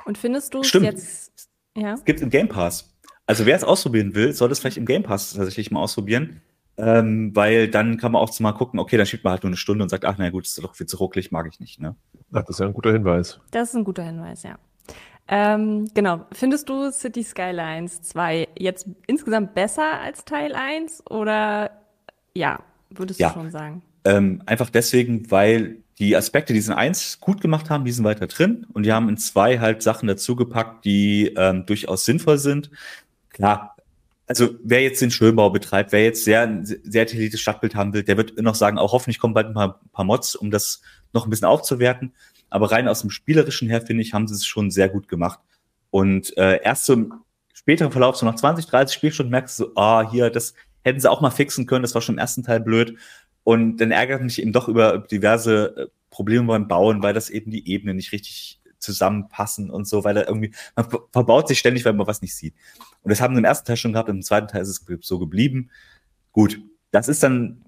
Und 0.05 0.17
findest 0.17 0.53
du 0.53 0.61
es 0.61 0.67
Stimmt. 0.67 0.85
jetzt, 0.85 1.49
ja? 1.75 1.93
Es 1.93 2.05
gibt 2.05 2.21
im 2.21 2.29
Game 2.29 2.47
Pass. 2.47 2.95
Also 3.25 3.45
wer 3.45 3.57
es 3.57 3.65
ausprobieren 3.65 4.15
will, 4.15 4.31
soll 4.31 4.47
das 4.47 4.59
vielleicht 4.59 4.77
im 4.77 4.85
Game 4.85 5.03
Pass 5.03 5.33
tatsächlich 5.33 5.69
mal 5.69 5.81
ausprobieren. 5.81 6.41
Ähm, 6.77 7.35
weil 7.35 7.67
dann 7.67 7.97
kann 7.97 8.13
man 8.13 8.21
auch 8.21 8.39
mal 8.39 8.53
gucken, 8.53 8.79
okay, 8.79 8.95
dann 8.95 9.05
schiebt 9.05 9.25
man 9.25 9.31
halt 9.31 9.43
nur 9.43 9.49
eine 9.49 9.57
Stunde 9.57 9.83
und 9.83 9.89
sagt, 9.89 10.05
ach 10.05 10.15
na 10.17 10.29
gut, 10.29 10.47
ist 10.47 10.57
doch 10.63 10.75
viel 10.75 10.87
zu 10.87 10.97
ruckelig, 10.97 11.29
mag 11.31 11.45
ich 11.51 11.59
nicht. 11.59 11.79
Ne? 11.81 11.95
Ach, 12.31 12.41
das 12.43 12.51
ist 12.51 12.59
ja 12.59 12.65
ein 12.65 12.73
guter 12.73 12.93
Hinweis. 12.93 13.39
Das 13.51 13.69
ist 13.69 13.75
ein 13.75 13.83
guter 13.83 14.03
Hinweis, 14.03 14.43
ja. 14.43 14.57
Ähm, 15.33 15.89
genau. 15.93 16.25
Findest 16.33 16.67
du 16.67 16.91
City 16.91 17.23
Skylines 17.23 18.01
2 18.01 18.49
jetzt 18.59 18.85
insgesamt 19.07 19.55
besser 19.55 19.99
als 20.01 20.25
Teil 20.25 20.53
1 20.53 21.09
oder 21.09 21.71
ja, 22.35 22.59
würdest 22.89 23.19
du 23.19 23.23
Ja. 23.23 23.31
schon 23.31 23.49
sagen? 23.49 23.81
Ähm, 24.03 24.43
einfach 24.45 24.69
deswegen, 24.69 25.31
weil 25.31 25.77
die 25.99 26.17
Aspekte, 26.17 26.51
die 26.53 26.59
sie 26.59 26.71
in 26.71 26.77
eins 26.77 27.19
gut 27.21 27.39
gemacht 27.39 27.69
haben, 27.69 27.85
die 27.85 27.91
sind 27.91 28.03
weiter 28.03 28.27
drin 28.27 28.65
und 28.73 28.83
die 28.83 28.91
haben 28.91 29.07
in 29.07 29.17
zwei 29.17 29.59
halt 29.59 29.81
Sachen 29.83 30.07
dazugepackt, 30.07 30.83
die 30.83 31.33
ähm, 31.37 31.65
durchaus 31.65 32.03
sinnvoll 32.03 32.37
sind. 32.37 32.69
Klar, 33.29 33.77
also 34.27 34.49
wer 34.63 34.81
jetzt 34.81 35.01
den 35.01 35.11
Schönbau 35.11 35.49
betreibt, 35.49 35.91
wer 35.91 36.03
jetzt 36.03 36.25
sehr, 36.25 36.59
sehr 36.63 37.05
detailliertes 37.05 37.39
Stadtbild 37.39 37.75
haben 37.75 37.93
will, 37.93 38.03
der 38.03 38.17
wird 38.17 38.41
noch 38.41 38.55
sagen, 38.55 38.77
auch 38.77 38.91
hoffentlich 38.91 39.19
kommen 39.19 39.33
bald 39.33 39.47
ein 39.47 39.53
paar, 39.53 39.79
paar 39.93 40.05
Mods, 40.05 40.35
um 40.35 40.51
das 40.51 40.81
noch 41.13 41.25
ein 41.25 41.29
bisschen 41.29 41.47
aufzuwerten. 41.47 42.13
Aber 42.51 42.71
rein 42.71 42.87
aus 42.87 43.01
dem 43.01 43.09
Spielerischen 43.09 43.69
her, 43.69 43.81
finde 43.81 44.03
ich, 44.03 44.13
haben 44.13 44.27
sie 44.27 44.35
es 44.35 44.45
schon 44.45 44.69
sehr 44.69 44.89
gut 44.89 45.07
gemacht. 45.07 45.39
Und 45.89 46.37
äh, 46.37 46.61
erst 46.61 46.87
im 46.89 47.13
späteren 47.53 47.91
Verlauf, 47.91 48.15
so 48.15 48.25
nach 48.25 48.35
20, 48.35 48.67
30 48.67 48.95
Spielstunden, 48.95 49.31
merkst 49.31 49.59
du 49.59 49.63
so, 49.65 49.71
ah, 49.75 50.09
hier, 50.09 50.29
das 50.29 50.53
hätten 50.83 50.99
sie 50.99 51.09
auch 51.09 51.21
mal 51.21 51.31
fixen 51.31 51.65
können, 51.65 51.81
das 51.81 51.95
war 51.95 52.01
schon 52.01 52.15
im 52.15 52.19
ersten 52.19 52.43
Teil 52.43 52.59
blöd. 52.59 52.97
Und 53.43 53.77
dann 53.77 53.91
ärgert 53.91 54.21
mich 54.21 54.39
eben 54.41 54.53
doch 54.53 54.67
über 54.67 54.99
diverse 54.99 55.75
äh, 55.75 55.87
Probleme 56.11 56.45
beim 56.47 56.67
Bauen, 56.67 57.01
weil 57.01 57.13
das 57.13 57.29
eben 57.29 57.51
die 57.51 57.67
Ebenen 57.67 57.95
nicht 57.95 58.11
richtig 58.11 58.59
zusammenpassen 58.79 59.69
und 59.69 59.87
so, 59.87 60.03
weil 60.03 60.15
da 60.15 60.23
irgendwie, 60.25 60.53
man 60.75 60.89
ver- 60.89 61.07
verbaut 61.11 61.47
sich 61.47 61.59
ständig, 61.59 61.85
weil 61.85 61.93
man 61.93 62.07
was 62.07 62.21
nicht 62.21 62.35
sieht. 62.35 62.53
Und 63.03 63.09
das 63.09 63.21
haben 63.21 63.33
sie 63.35 63.39
im 63.39 63.45
ersten 63.45 63.65
Teil 63.65 63.77
schon 63.77 63.93
gehabt, 63.93 64.09
im 64.09 64.21
zweiten 64.21 64.47
Teil 64.47 64.61
ist 64.61 64.69
es 64.69 65.07
so 65.07 65.19
geblieben. 65.19 65.69
Gut, 66.31 66.59
das 66.91 67.07
ist 67.07 67.23
dann 67.23 67.63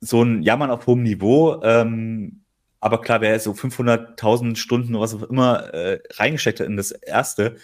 so 0.00 0.22
ein 0.22 0.42
Jammern 0.42 0.70
auf 0.70 0.86
hohem 0.86 1.02
Niveau, 1.02 1.62
ähm, 1.62 2.41
aber 2.82 3.00
klar, 3.00 3.20
wer 3.20 3.38
so 3.38 3.52
500.000 3.52 4.56
Stunden 4.56 4.96
oder 4.96 5.04
was 5.04 5.14
auch 5.14 5.22
immer 5.22 5.72
äh, 5.72 6.00
reingesteckt 6.14 6.58
hat 6.58 6.66
in 6.66 6.76
das 6.76 6.90
erste, 6.90 7.54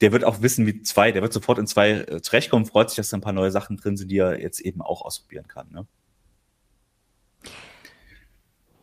der 0.00 0.12
wird 0.12 0.22
auch 0.22 0.42
wissen, 0.42 0.64
wie 0.64 0.80
zwei, 0.82 1.10
der 1.10 1.22
wird 1.22 1.32
sofort 1.32 1.58
in 1.58 1.66
zwei 1.66 1.90
äh, 1.90 2.22
zurechtkommen, 2.22 2.64
freut 2.64 2.88
sich, 2.88 2.96
dass 2.96 3.10
da 3.10 3.16
ein 3.16 3.20
paar 3.20 3.32
neue 3.32 3.50
Sachen 3.50 3.76
drin 3.76 3.96
sind, 3.96 4.12
die 4.12 4.18
er 4.18 4.40
jetzt 4.40 4.60
eben 4.60 4.80
auch 4.80 5.02
ausprobieren 5.02 5.48
kann. 5.48 5.66
Ne? 5.72 5.86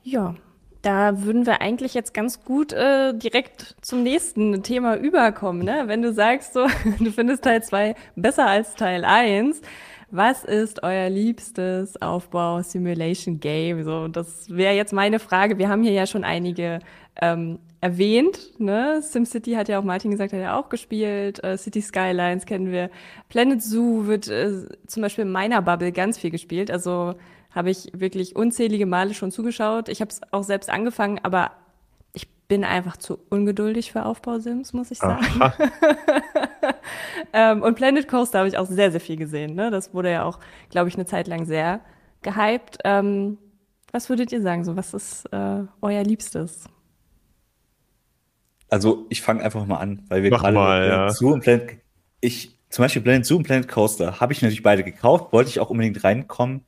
Ja, 0.03 0.35
da 0.81 1.23
würden 1.23 1.45
wir 1.45 1.61
eigentlich 1.61 1.93
jetzt 1.93 2.13
ganz 2.13 2.43
gut 2.43 2.73
äh, 2.73 3.13
direkt 3.13 3.77
zum 3.81 4.03
nächsten 4.03 4.63
Thema 4.63 4.97
überkommen, 4.97 5.63
ne? 5.63 5.83
Wenn 5.85 6.01
du 6.01 6.11
sagst, 6.11 6.51
so, 6.51 6.67
du 6.99 7.11
findest 7.11 7.45
Teil 7.45 7.63
2 7.63 7.95
besser 8.17 8.47
als 8.47 8.75
Teil 8.75 9.05
1. 9.05 9.61
Was 10.13 10.43
ist 10.43 10.83
euer 10.83 11.09
liebstes 11.09 12.01
Aufbau-Simulation-Game? 12.01 13.85
So, 13.85 14.09
das 14.09 14.49
wäre 14.49 14.75
jetzt 14.75 14.91
meine 14.91 15.19
Frage. 15.19 15.57
Wir 15.57 15.69
haben 15.69 15.83
hier 15.83 15.93
ja 15.93 16.05
schon 16.05 16.25
einige 16.25 16.79
ähm, 17.21 17.59
erwähnt. 17.79 18.59
Ne? 18.59 19.01
SimCity 19.01 19.53
hat 19.53 19.69
ja 19.69 19.79
auch 19.79 19.85
Martin 19.85 20.11
gesagt, 20.11 20.33
hat 20.33 20.41
ja 20.41 20.59
auch 20.59 20.67
gespielt. 20.67 21.41
Äh, 21.45 21.57
City 21.57 21.81
Skylines 21.81 22.45
kennen 22.45 22.73
wir. 22.73 22.89
Planet 23.29 23.63
Zoo 23.63 24.05
wird 24.05 24.27
äh, 24.27 24.67
zum 24.85 25.01
Beispiel 25.01 25.23
in 25.23 25.31
meiner 25.31 25.61
Bubble 25.61 25.93
ganz 25.93 26.17
viel 26.17 26.29
gespielt. 26.29 26.71
Also 26.71 27.15
habe 27.51 27.69
ich 27.69 27.89
wirklich 27.93 28.35
unzählige 28.35 28.85
Male 28.85 29.13
schon 29.13 29.31
zugeschaut. 29.31 29.87
Ich 29.87 30.01
habe 30.01 30.11
es 30.11 30.19
auch 30.31 30.43
selbst 30.43 30.69
angefangen, 30.69 31.19
aber 31.23 31.51
bin 32.51 32.65
einfach 32.65 32.97
zu 32.97 33.17
ungeduldig 33.29 33.93
für 33.93 34.03
Aufbausims, 34.03 34.73
muss 34.73 34.91
ich 34.91 34.97
sagen. 34.97 35.25
Ähm, 37.33 37.61
und 37.61 37.75
Planet 37.75 38.09
Coaster 38.09 38.39
habe 38.39 38.49
ich 38.49 38.57
auch 38.57 38.65
sehr, 38.65 38.91
sehr 38.91 38.99
viel 38.99 39.15
gesehen. 39.15 39.55
Ne? 39.55 39.71
Das 39.71 39.93
wurde 39.93 40.11
ja 40.11 40.25
auch, 40.25 40.39
glaube 40.69 40.89
ich, 40.89 40.95
eine 40.95 41.05
Zeit 41.05 41.27
lang 41.27 41.45
sehr 41.45 41.79
gehypt. 42.23 42.79
Ähm, 42.83 43.37
was 43.93 44.09
würdet 44.09 44.33
ihr 44.33 44.41
sagen? 44.41 44.65
So, 44.65 44.75
was 44.75 44.93
ist 44.93 45.25
äh, 45.31 45.63
euer 45.81 46.03
Liebstes? 46.03 46.65
Also 48.69 49.05
ich 49.09 49.21
fange 49.21 49.43
einfach 49.43 49.65
mal 49.65 49.77
an, 49.77 50.03
weil 50.09 50.23
wir 50.23 50.31
gerade 50.31 50.87
ja. 50.87 51.09
Zoo 51.09 51.31
und 51.31 51.39
Planet, 51.41 51.77
ich 52.19 52.59
zum 52.69 52.83
Beispiel 52.83 53.01
Planet 53.01 53.25
Zoo 53.25 53.37
und 53.37 53.43
Planet 53.43 53.69
Coaster 53.69 54.19
habe 54.19 54.33
ich 54.33 54.41
natürlich 54.41 54.63
beide 54.63 54.83
gekauft, 54.83 55.31
wollte 55.31 55.51
ich 55.51 55.61
auch 55.61 55.69
unbedingt 55.69 56.03
reinkommen. 56.03 56.65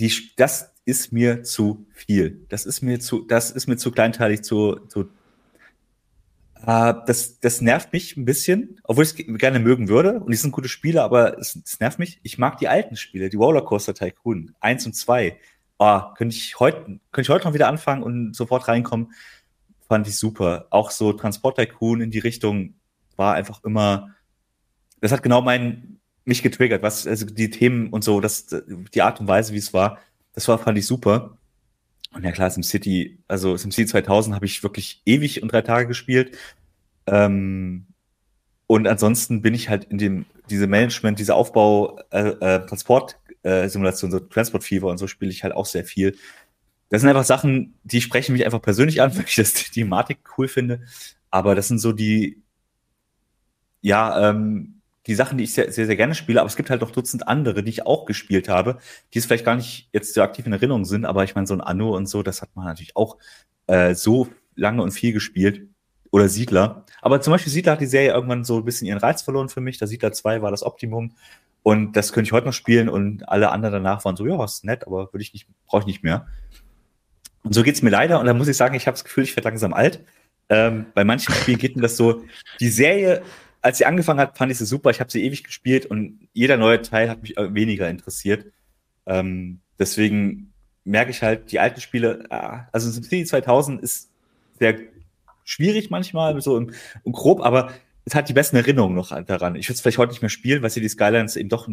Die, 0.00 0.12
das 0.36 0.73
ist 0.84 1.12
mir 1.12 1.42
zu 1.42 1.86
viel. 1.92 2.44
Das 2.48 2.66
ist 2.66 2.82
mir 2.82 3.00
zu, 3.00 3.24
das 3.24 3.50
ist 3.50 3.66
mir 3.66 3.76
zu 3.76 3.90
kleinteilig, 3.90 4.42
zu, 4.42 4.76
zu 4.88 5.08
äh, 6.66 6.94
das, 7.06 7.40
das 7.40 7.60
nervt 7.60 7.92
mich 7.92 8.16
ein 8.16 8.24
bisschen, 8.24 8.80
obwohl 8.84 9.04
ich 9.04 9.18
es 9.18 9.38
gerne 9.38 9.58
mögen 9.58 9.88
würde. 9.88 10.20
Und 10.20 10.30
die 10.30 10.36
sind 10.36 10.52
gute 10.52 10.68
Spiele, 10.68 11.02
aber 11.02 11.38
es, 11.38 11.58
es 11.62 11.80
nervt 11.80 11.98
mich. 11.98 12.20
Ich 12.22 12.38
mag 12.38 12.58
die 12.58 12.68
alten 12.68 12.96
Spiele, 12.96 13.28
die 13.28 13.36
Rollercoaster 13.36 13.94
Tycoon 13.94 14.54
1 14.60 14.86
und 14.86 14.94
2. 14.94 15.38
Ah, 15.78 16.14
könnte 16.16 16.36
ich 16.36 16.58
heute, 16.60 17.00
könnte 17.12 17.22
ich 17.22 17.28
heute 17.28 17.46
noch 17.46 17.54
wieder 17.54 17.68
anfangen 17.68 18.02
und 18.02 18.34
sofort 18.34 18.68
reinkommen. 18.68 19.12
Fand 19.88 20.06
ich 20.06 20.16
super. 20.16 20.66
Auch 20.70 20.90
so 20.90 21.12
Transport 21.12 21.58
Tycoon 21.58 22.00
in 22.00 22.10
die 22.10 22.20
Richtung 22.20 22.74
war 23.16 23.34
einfach 23.34 23.62
immer, 23.64 24.14
das 25.00 25.12
hat 25.12 25.22
genau 25.22 25.42
mein, 25.42 26.00
mich 26.24 26.42
getriggert, 26.42 26.82
was, 26.82 27.06
also 27.06 27.26
die 27.26 27.50
Themen 27.50 27.90
und 27.90 28.02
so, 28.02 28.20
das, 28.20 28.46
die 28.94 29.02
Art 29.02 29.20
und 29.20 29.28
Weise, 29.28 29.52
wie 29.52 29.58
es 29.58 29.74
war, 29.74 29.98
das 30.34 30.48
war, 30.48 30.58
fand 30.58 30.78
ich 30.78 30.86
super. 30.86 31.38
Und 32.12 32.24
ja 32.24 32.32
klar, 32.32 32.50
SimCity, 32.50 33.18
also 33.26 33.56
SimCity 33.56 33.86
2000 33.86 34.34
habe 34.34 34.46
ich 34.46 34.62
wirklich 34.62 35.02
ewig 35.04 35.42
und 35.42 35.50
drei 35.50 35.62
Tage 35.62 35.88
gespielt. 35.88 36.36
Ähm, 37.06 37.86
und 38.66 38.86
ansonsten 38.86 39.42
bin 39.42 39.54
ich 39.54 39.68
halt 39.68 39.84
in 39.84 39.98
dem, 39.98 40.26
diese 40.50 40.66
Management, 40.66 41.18
diese 41.18 41.34
Aufbau, 41.34 41.98
äh, 42.10 42.28
äh, 42.28 42.66
Transport, 42.66 43.18
äh, 43.42 43.68
Simulation, 43.68 44.10
so 44.10 44.20
Transport 44.20 44.64
Fever 44.64 44.88
und 44.88 44.98
so 44.98 45.06
spiele 45.06 45.30
ich 45.30 45.42
halt 45.42 45.54
auch 45.54 45.66
sehr 45.66 45.84
viel. 45.84 46.16
Das 46.88 47.00
sind 47.00 47.10
einfach 47.10 47.24
Sachen, 47.24 47.74
die 47.82 48.00
sprechen 48.00 48.32
mich 48.32 48.44
einfach 48.44 48.62
persönlich 48.62 49.02
an, 49.02 49.12
weil 49.16 49.24
ich 49.26 49.36
das 49.36 49.54
die 49.54 49.70
Thematik 49.70 50.18
cool 50.38 50.48
finde. 50.48 50.82
Aber 51.30 51.54
das 51.54 51.68
sind 51.68 51.78
so 51.78 51.92
die, 51.92 52.42
ja, 53.80 54.30
ähm, 54.30 54.73
die 55.06 55.14
Sachen, 55.14 55.38
die 55.38 55.44
ich 55.44 55.52
sehr, 55.52 55.70
sehr, 55.70 55.86
sehr 55.86 55.96
gerne 55.96 56.14
spiele, 56.14 56.40
aber 56.40 56.48
es 56.48 56.56
gibt 56.56 56.70
halt 56.70 56.80
noch 56.80 56.90
Dutzend 56.90 57.28
andere, 57.28 57.62
die 57.62 57.70
ich 57.70 57.86
auch 57.86 58.06
gespielt 58.06 58.48
habe, 58.48 58.78
die 59.12 59.18
es 59.18 59.26
vielleicht 59.26 59.44
gar 59.44 59.56
nicht 59.56 59.88
jetzt 59.92 60.14
so 60.14 60.22
aktiv 60.22 60.46
in 60.46 60.52
Erinnerung 60.52 60.84
sind, 60.84 61.04
aber 61.04 61.24
ich 61.24 61.34
meine, 61.34 61.46
so 61.46 61.54
ein 61.54 61.60
Anno 61.60 61.94
und 61.94 62.06
so, 62.06 62.22
das 62.22 62.42
hat 62.42 62.54
man 62.54 62.64
natürlich 62.64 62.96
auch 62.96 63.18
äh, 63.66 63.94
so 63.94 64.28
lange 64.54 64.82
und 64.82 64.92
viel 64.92 65.12
gespielt. 65.12 65.68
Oder 66.10 66.28
Siedler. 66.28 66.84
Aber 67.02 67.20
zum 67.20 67.32
Beispiel 67.32 67.52
Siedler 67.52 67.72
hat 67.72 67.80
die 67.80 67.86
Serie 67.86 68.12
irgendwann 68.12 68.44
so 68.44 68.58
ein 68.58 68.64
bisschen 68.64 68.86
ihren 68.86 68.98
Reiz 68.98 69.22
verloren 69.22 69.48
für 69.48 69.60
mich. 69.60 69.78
Der 69.78 69.88
Siedler 69.88 70.12
2 70.12 70.42
war 70.42 70.52
das 70.52 70.62
Optimum. 70.62 71.16
Und 71.64 71.96
das 71.96 72.12
könnte 72.12 72.28
ich 72.28 72.32
heute 72.32 72.46
noch 72.46 72.52
spielen 72.52 72.88
und 72.88 73.28
alle 73.28 73.50
anderen 73.50 73.72
danach 73.72 74.04
waren 74.04 74.14
so, 74.14 74.24
ja, 74.24 74.44
ist 74.44 74.64
nett, 74.64 74.86
aber 74.86 75.12
würde 75.12 75.22
ich 75.22 75.32
nicht, 75.32 75.48
brauche 75.66 75.80
ich 75.80 75.86
nicht 75.86 76.04
mehr. 76.04 76.28
Und 77.42 77.52
so 77.52 77.64
geht's 77.64 77.82
mir 77.82 77.90
leider. 77.90 78.20
Und 78.20 78.26
da 78.26 78.34
muss 78.34 78.46
ich 78.46 78.56
sagen, 78.56 78.76
ich 78.76 78.86
habe 78.86 78.94
das 78.94 79.02
Gefühl, 79.02 79.24
ich 79.24 79.34
werde 79.34 79.48
langsam 79.48 79.72
alt. 79.72 80.04
Ähm, 80.48 80.86
bei 80.94 81.04
manchen 81.04 81.34
Spielen 81.34 81.58
geht 81.58 81.74
mir 81.74 81.82
das 81.82 81.96
so, 81.96 82.22
die 82.60 82.68
Serie, 82.68 83.22
als 83.64 83.78
sie 83.78 83.86
angefangen 83.86 84.20
hat, 84.20 84.36
fand 84.36 84.52
ich 84.52 84.58
sie 84.58 84.66
super. 84.66 84.90
Ich 84.90 85.00
habe 85.00 85.10
sie 85.10 85.24
ewig 85.24 85.42
gespielt 85.42 85.86
und 85.86 86.28
jeder 86.34 86.58
neue 86.58 86.82
Teil 86.82 87.08
hat 87.08 87.22
mich 87.22 87.38
äh, 87.38 87.54
weniger 87.54 87.88
interessiert. 87.88 88.52
Ähm, 89.06 89.60
deswegen 89.78 90.52
merke 90.84 91.10
ich 91.10 91.22
halt, 91.22 91.50
die 91.50 91.58
alten 91.60 91.80
Spiele, 91.80 92.26
ah, 92.28 92.68
also 92.72 92.90
SimCity 92.90 93.24
2000 93.24 93.80
ist 93.80 94.10
sehr 94.58 94.78
schwierig 95.44 95.88
manchmal, 95.88 96.38
so 96.42 96.58
im, 96.58 96.74
im 97.04 97.12
grob, 97.12 97.40
aber 97.40 97.72
es 98.04 98.14
hat 98.14 98.28
die 98.28 98.34
besten 98.34 98.56
Erinnerungen 98.56 98.94
noch 98.94 99.18
daran. 99.24 99.54
Ich 99.54 99.66
würde 99.66 99.76
es 99.76 99.80
vielleicht 99.80 99.96
heute 99.96 100.12
nicht 100.12 100.20
mehr 100.20 100.28
spielen, 100.28 100.62
weil 100.62 100.68
City 100.68 100.90
Skylines 100.90 101.36
eben 101.36 101.48
doch 101.48 101.66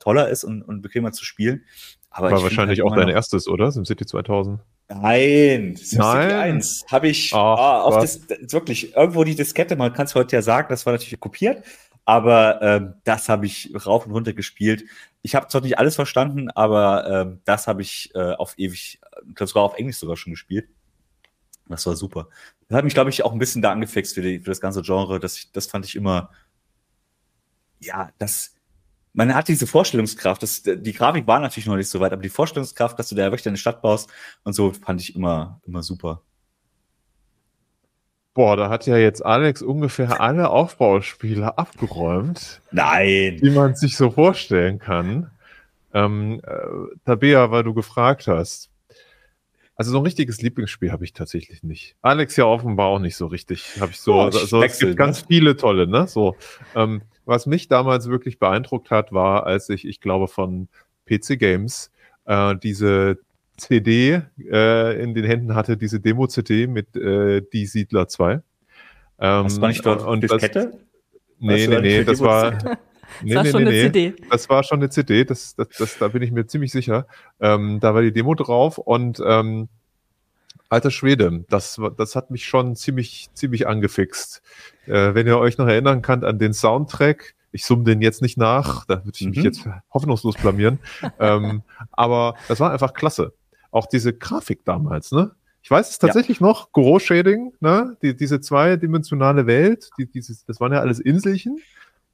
toller 0.00 0.28
ist 0.28 0.42
und, 0.42 0.62
und 0.62 0.82
bequemer 0.82 1.12
zu 1.12 1.24
spielen. 1.24 1.62
Aber 2.10 2.32
War 2.32 2.42
wahrscheinlich 2.42 2.80
halt 2.80 2.92
auch 2.92 2.96
dein 2.96 3.08
erstes, 3.08 3.46
oder? 3.46 3.70
SimCity 3.70 4.06
2000. 4.06 4.58
Nein, 4.88 5.76
SimCity 5.76 5.98
Nein? 5.98 6.32
1 6.56 6.86
habe 6.90 7.08
ich 7.08 7.34
ah, 7.34 7.82
auf 7.82 7.96
das, 7.96 8.26
wirklich 8.28 8.94
irgendwo 8.96 9.22
die 9.22 9.34
Diskette, 9.34 9.76
man 9.76 9.92
kann 9.92 10.06
es 10.06 10.14
heute 10.14 10.36
ja 10.36 10.42
sagen, 10.42 10.68
das 10.70 10.86
war 10.86 10.94
natürlich 10.94 11.20
kopiert, 11.20 11.62
aber 12.06 12.62
ähm, 12.62 12.94
das 13.04 13.28
habe 13.28 13.44
ich 13.44 13.70
rauf 13.86 14.06
und 14.06 14.12
runter 14.12 14.32
gespielt. 14.32 14.84
Ich 15.20 15.34
habe 15.34 15.48
zwar 15.48 15.60
nicht 15.60 15.78
alles 15.78 15.94
verstanden, 15.94 16.48
aber 16.50 17.06
ähm, 17.06 17.40
das 17.44 17.66
habe 17.66 17.82
ich 17.82 18.14
äh, 18.14 18.32
auf 18.32 18.54
ewig, 18.56 18.98
ich 19.28 19.34
glaub, 19.34 19.48
sogar 19.48 19.64
auf 19.64 19.76
Englisch 19.76 19.98
sogar 19.98 20.16
schon 20.16 20.32
gespielt. 20.32 20.68
Das 21.68 21.84
war 21.84 21.94
super. 21.94 22.28
Das 22.68 22.78
hat 22.78 22.84
mich, 22.84 22.94
glaube 22.94 23.10
ich, 23.10 23.22
auch 23.24 23.32
ein 23.32 23.38
bisschen 23.38 23.60
da 23.60 23.72
angefixt 23.72 24.14
für, 24.14 24.22
die, 24.22 24.38
für 24.38 24.50
das 24.50 24.60
ganze 24.60 24.80
Genre. 24.80 25.20
Das, 25.20 25.52
das 25.52 25.66
fand 25.66 25.84
ich 25.84 25.96
immer, 25.96 26.30
ja, 27.80 28.10
das, 28.16 28.54
man 29.18 29.34
hat 29.34 29.48
diese 29.48 29.66
Vorstellungskraft. 29.66 30.44
Das, 30.44 30.62
die 30.62 30.92
Grafik 30.92 31.26
war 31.26 31.40
natürlich 31.40 31.66
noch 31.66 31.74
nicht 31.74 31.88
so 31.88 31.98
weit, 31.98 32.12
aber 32.12 32.22
die 32.22 32.28
Vorstellungskraft, 32.28 32.96
dass 33.00 33.08
du 33.08 33.16
da 33.16 33.24
wirklich 33.24 33.48
eine 33.48 33.56
Stadt 33.56 33.82
baust 33.82 34.08
und 34.44 34.52
so, 34.52 34.72
fand 34.72 35.00
ich 35.00 35.16
immer, 35.16 35.60
immer 35.66 35.82
super. 35.82 36.22
Boah, 38.32 38.56
da 38.56 38.70
hat 38.70 38.86
ja 38.86 38.96
jetzt 38.96 39.26
Alex 39.26 39.60
ungefähr 39.60 40.20
alle 40.20 40.50
Aufbauspiele 40.50 41.58
abgeräumt, 41.58 42.60
Nein. 42.70 43.38
die 43.42 43.50
man 43.50 43.74
sich 43.74 43.96
so 43.96 44.12
vorstellen 44.12 44.78
kann. 44.78 45.32
Ähm, 45.92 46.40
äh, 46.44 46.96
Tabea, 47.04 47.50
weil 47.50 47.64
du 47.64 47.74
gefragt 47.74 48.28
hast. 48.28 48.70
Also 49.74 49.90
so 49.90 49.98
ein 49.98 50.04
richtiges 50.04 50.42
Lieblingsspiel 50.42 50.92
habe 50.92 51.04
ich 51.04 51.12
tatsächlich 51.12 51.64
nicht. 51.64 51.96
Alex 52.02 52.36
ja 52.36 52.44
offenbar 52.44 52.86
auch 52.86 53.00
nicht 53.00 53.16
so 53.16 53.26
richtig. 53.26 53.80
Habe 53.80 53.90
ich 53.90 53.98
so, 54.00 54.14
Oh, 54.14 54.30
so 54.30 54.58
es 54.58 54.62
Wechsel, 54.62 54.88
gibt 54.88 54.98
ganz 54.98 55.22
ne? 55.22 55.26
viele 55.26 55.56
tolle, 55.56 55.88
ne? 55.88 56.06
So, 56.06 56.36
ähm, 56.76 57.02
was 57.28 57.46
mich 57.46 57.68
damals 57.68 58.08
wirklich 58.08 58.38
beeindruckt 58.38 58.90
hat, 58.90 59.12
war, 59.12 59.46
als 59.46 59.68
ich, 59.68 59.86
ich 59.86 60.00
glaube, 60.00 60.28
von 60.28 60.68
PC 61.06 61.38
Games 61.38 61.92
äh, 62.24 62.56
diese 62.56 63.18
CD 63.58 64.22
äh, 64.50 65.02
in 65.02 65.14
den 65.14 65.24
Händen 65.24 65.54
hatte, 65.54 65.76
diese 65.76 66.00
Demo-CD 66.00 66.66
mit 66.66 66.96
äh, 66.96 67.42
Die 67.52 67.66
Siedler 67.66 68.08
2. 68.08 68.32
Ähm, 68.32 68.42
Hast 69.20 69.58
du 69.58 69.66
nicht 69.66 69.84
dort 69.84 70.02
und 70.02 70.22
das, 70.22 70.30
Diskette? 70.30 70.78
Nee, 71.38 71.66
du 71.66 71.72
nee, 71.72 71.80
nee, 71.80 71.96
nicht 71.98 72.08
das 72.08 72.20
war. 72.20 72.58
Nee, 73.22 73.34
war 73.34 73.42
nee, 73.42 73.50
schon 73.50 73.64
nee, 73.64 73.68
eine 73.70 73.76
nee. 73.78 74.12
CD. 74.12 74.14
Das 74.30 74.50
war 74.50 74.62
schon 74.62 74.80
eine 74.80 74.90
CD, 74.90 75.24
das, 75.24 75.56
das, 75.56 75.68
das, 75.78 75.98
da 75.98 76.08
bin 76.08 76.20
ich 76.20 76.30
mir 76.30 76.46
ziemlich 76.46 76.70
sicher. 76.70 77.06
Ähm, 77.40 77.80
da 77.80 77.94
war 77.94 78.02
die 78.02 78.12
Demo 78.12 78.34
drauf 78.34 78.76
und 78.76 79.20
ähm, 79.26 79.68
alter 80.68 80.90
Schwede, 80.90 81.44
das, 81.48 81.80
das 81.96 82.14
hat 82.16 82.30
mich 82.30 82.44
schon 82.44 82.76
ziemlich, 82.76 83.28
ziemlich 83.34 83.66
angefixt. 83.66 84.42
Äh, 84.86 85.14
wenn 85.14 85.26
ihr 85.26 85.38
euch 85.38 85.58
noch 85.58 85.66
erinnern 85.66 86.02
könnt 86.02 86.24
an 86.24 86.38
den 86.38 86.52
Soundtrack, 86.52 87.34
ich 87.52 87.64
summe 87.64 87.84
den 87.84 88.02
jetzt 88.02 88.20
nicht 88.22 88.36
nach, 88.36 88.84
da 88.86 89.04
würde 89.04 89.16
ich 89.18 89.26
mich 89.26 89.38
Mhm. 89.38 89.44
jetzt 89.44 89.66
hoffnungslos 89.92 90.36
blamieren. 90.36 90.78
ähm, 91.18 91.62
aber 91.92 92.34
das 92.48 92.60
war 92.60 92.70
einfach 92.72 92.92
klasse. 92.92 93.32
Auch 93.70 93.86
diese 93.86 94.12
Grafik 94.12 94.64
damals, 94.64 95.12
ne? 95.12 95.32
Ich 95.62 95.70
weiß 95.70 95.90
es 95.90 95.98
tatsächlich 95.98 96.40
noch, 96.40 96.72
Goro 96.72 96.98
Shading, 96.98 97.52
ne? 97.60 97.96
Die, 98.02 98.16
diese 98.16 98.40
zweidimensionale 98.40 99.46
Welt, 99.46 99.90
die, 99.98 100.06
dieses, 100.06 100.44
das 100.44 100.60
waren 100.60 100.72
ja 100.72 100.80
alles 100.80 101.00
Inselchen. 101.00 101.58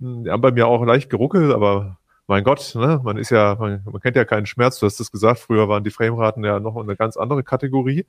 Hm, 0.00 0.24
Die 0.24 0.30
haben 0.30 0.40
bei 0.40 0.50
mir 0.52 0.66
auch 0.66 0.84
leicht 0.84 1.10
geruckelt, 1.10 1.52
aber 1.52 1.98
mein 2.26 2.42
Gott, 2.42 2.72
ne? 2.74 3.00
Man 3.04 3.16
ist 3.16 3.30
ja, 3.30 3.56
man, 3.58 3.82
man 3.84 4.00
kennt 4.00 4.16
ja 4.16 4.24
keinen 4.24 4.46
Schmerz, 4.46 4.78
du 4.78 4.86
hast 4.86 4.98
es 5.00 5.10
gesagt, 5.12 5.40
früher 5.40 5.68
waren 5.68 5.84
die 5.84 5.90
Frameraten 5.90 6.42
ja 6.44 6.58
noch 6.58 6.76
eine 6.76 6.96
ganz 6.96 7.16
andere 7.16 7.42
Kategorie. 7.44 8.06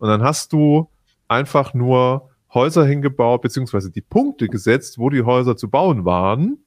Und 0.00 0.08
dann 0.08 0.22
hast 0.22 0.52
du 0.52 0.88
einfach 1.28 1.74
nur 1.74 2.30
Häuser 2.52 2.84
hingebaut, 2.84 3.42
beziehungsweise 3.42 3.90
die 3.92 4.00
Punkte 4.00 4.48
gesetzt, 4.48 4.98
wo 4.98 5.08
die 5.10 5.22
Häuser 5.22 5.56
zu 5.56 5.70
bauen 5.70 6.04
waren 6.04 6.58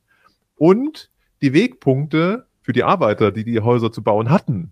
und 0.55 1.09
die 1.41 1.53
Wegpunkte 1.53 2.45
für 2.61 2.71
die 2.71 2.83
Arbeiter, 2.83 3.31
die 3.31 3.43
die 3.43 3.59
Häuser 3.59 3.91
zu 3.91 4.01
bauen 4.01 4.29
hatten. 4.29 4.71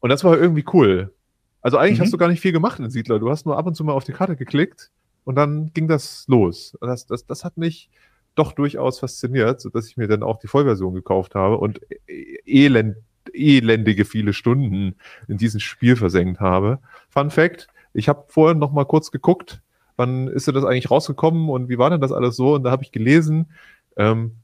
Und 0.00 0.10
das 0.10 0.24
war 0.24 0.36
irgendwie 0.38 0.64
cool. 0.74 1.14
Also 1.62 1.78
eigentlich 1.78 1.98
Mhm. 1.98 2.02
hast 2.02 2.12
du 2.12 2.18
gar 2.18 2.28
nicht 2.28 2.40
viel 2.40 2.52
gemacht 2.52 2.78
in 2.78 2.90
Siedler. 2.90 3.18
Du 3.18 3.30
hast 3.30 3.46
nur 3.46 3.56
ab 3.56 3.66
und 3.66 3.74
zu 3.74 3.84
mal 3.84 3.92
auf 3.94 4.04
die 4.04 4.12
Karte 4.12 4.36
geklickt 4.36 4.90
und 5.24 5.34
dann 5.36 5.72
ging 5.72 5.88
das 5.88 6.26
los. 6.28 6.76
Das, 6.80 7.06
das, 7.06 7.24
das 7.26 7.44
hat 7.44 7.56
mich 7.56 7.88
doch 8.34 8.52
durchaus 8.52 8.98
fasziniert, 9.00 9.60
sodass 9.60 9.88
ich 9.88 9.96
mir 9.96 10.06
dann 10.08 10.22
auch 10.22 10.38
die 10.38 10.46
Vollversion 10.46 10.94
gekauft 10.94 11.34
habe 11.34 11.58
und 11.58 11.80
e- 12.06 12.38
elend, 12.44 12.96
elendige 13.34 14.04
viele 14.04 14.32
Stunden 14.32 14.96
in 15.28 15.36
diesem 15.36 15.60
Spiel 15.60 15.96
versenkt 15.96 16.40
habe. 16.40 16.78
Fun 17.08 17.30
Fact, 17.30 17.68
ich 17.92 18.08
habe 18.08 18.24
vorher 18.28 18.54
noch 18.54 18.72
mal 18.72 18.84
kurz 18.84 19.10
geguckt, 19.10 19.62
wann 19.96 20.28
ist 20.28 20.46
denn 20.46 20.54
das 20.54 20.64
eigentlich 20.64 20.90
rausgekommen 20.90 21.48
und 21.48 21.68
wie 21.68 21.78
war 21.78 21.90
denn 21.90 22.00
das 22.00 22.12
alles 22.12 22.36
so? 22.36 22.54
Und 22.54 22.64
da 22.64 22.70
habe 22.70 22.84
ich 22.84 22.92
gelesen, 22.92 23.50
ähm, 23.96 24.36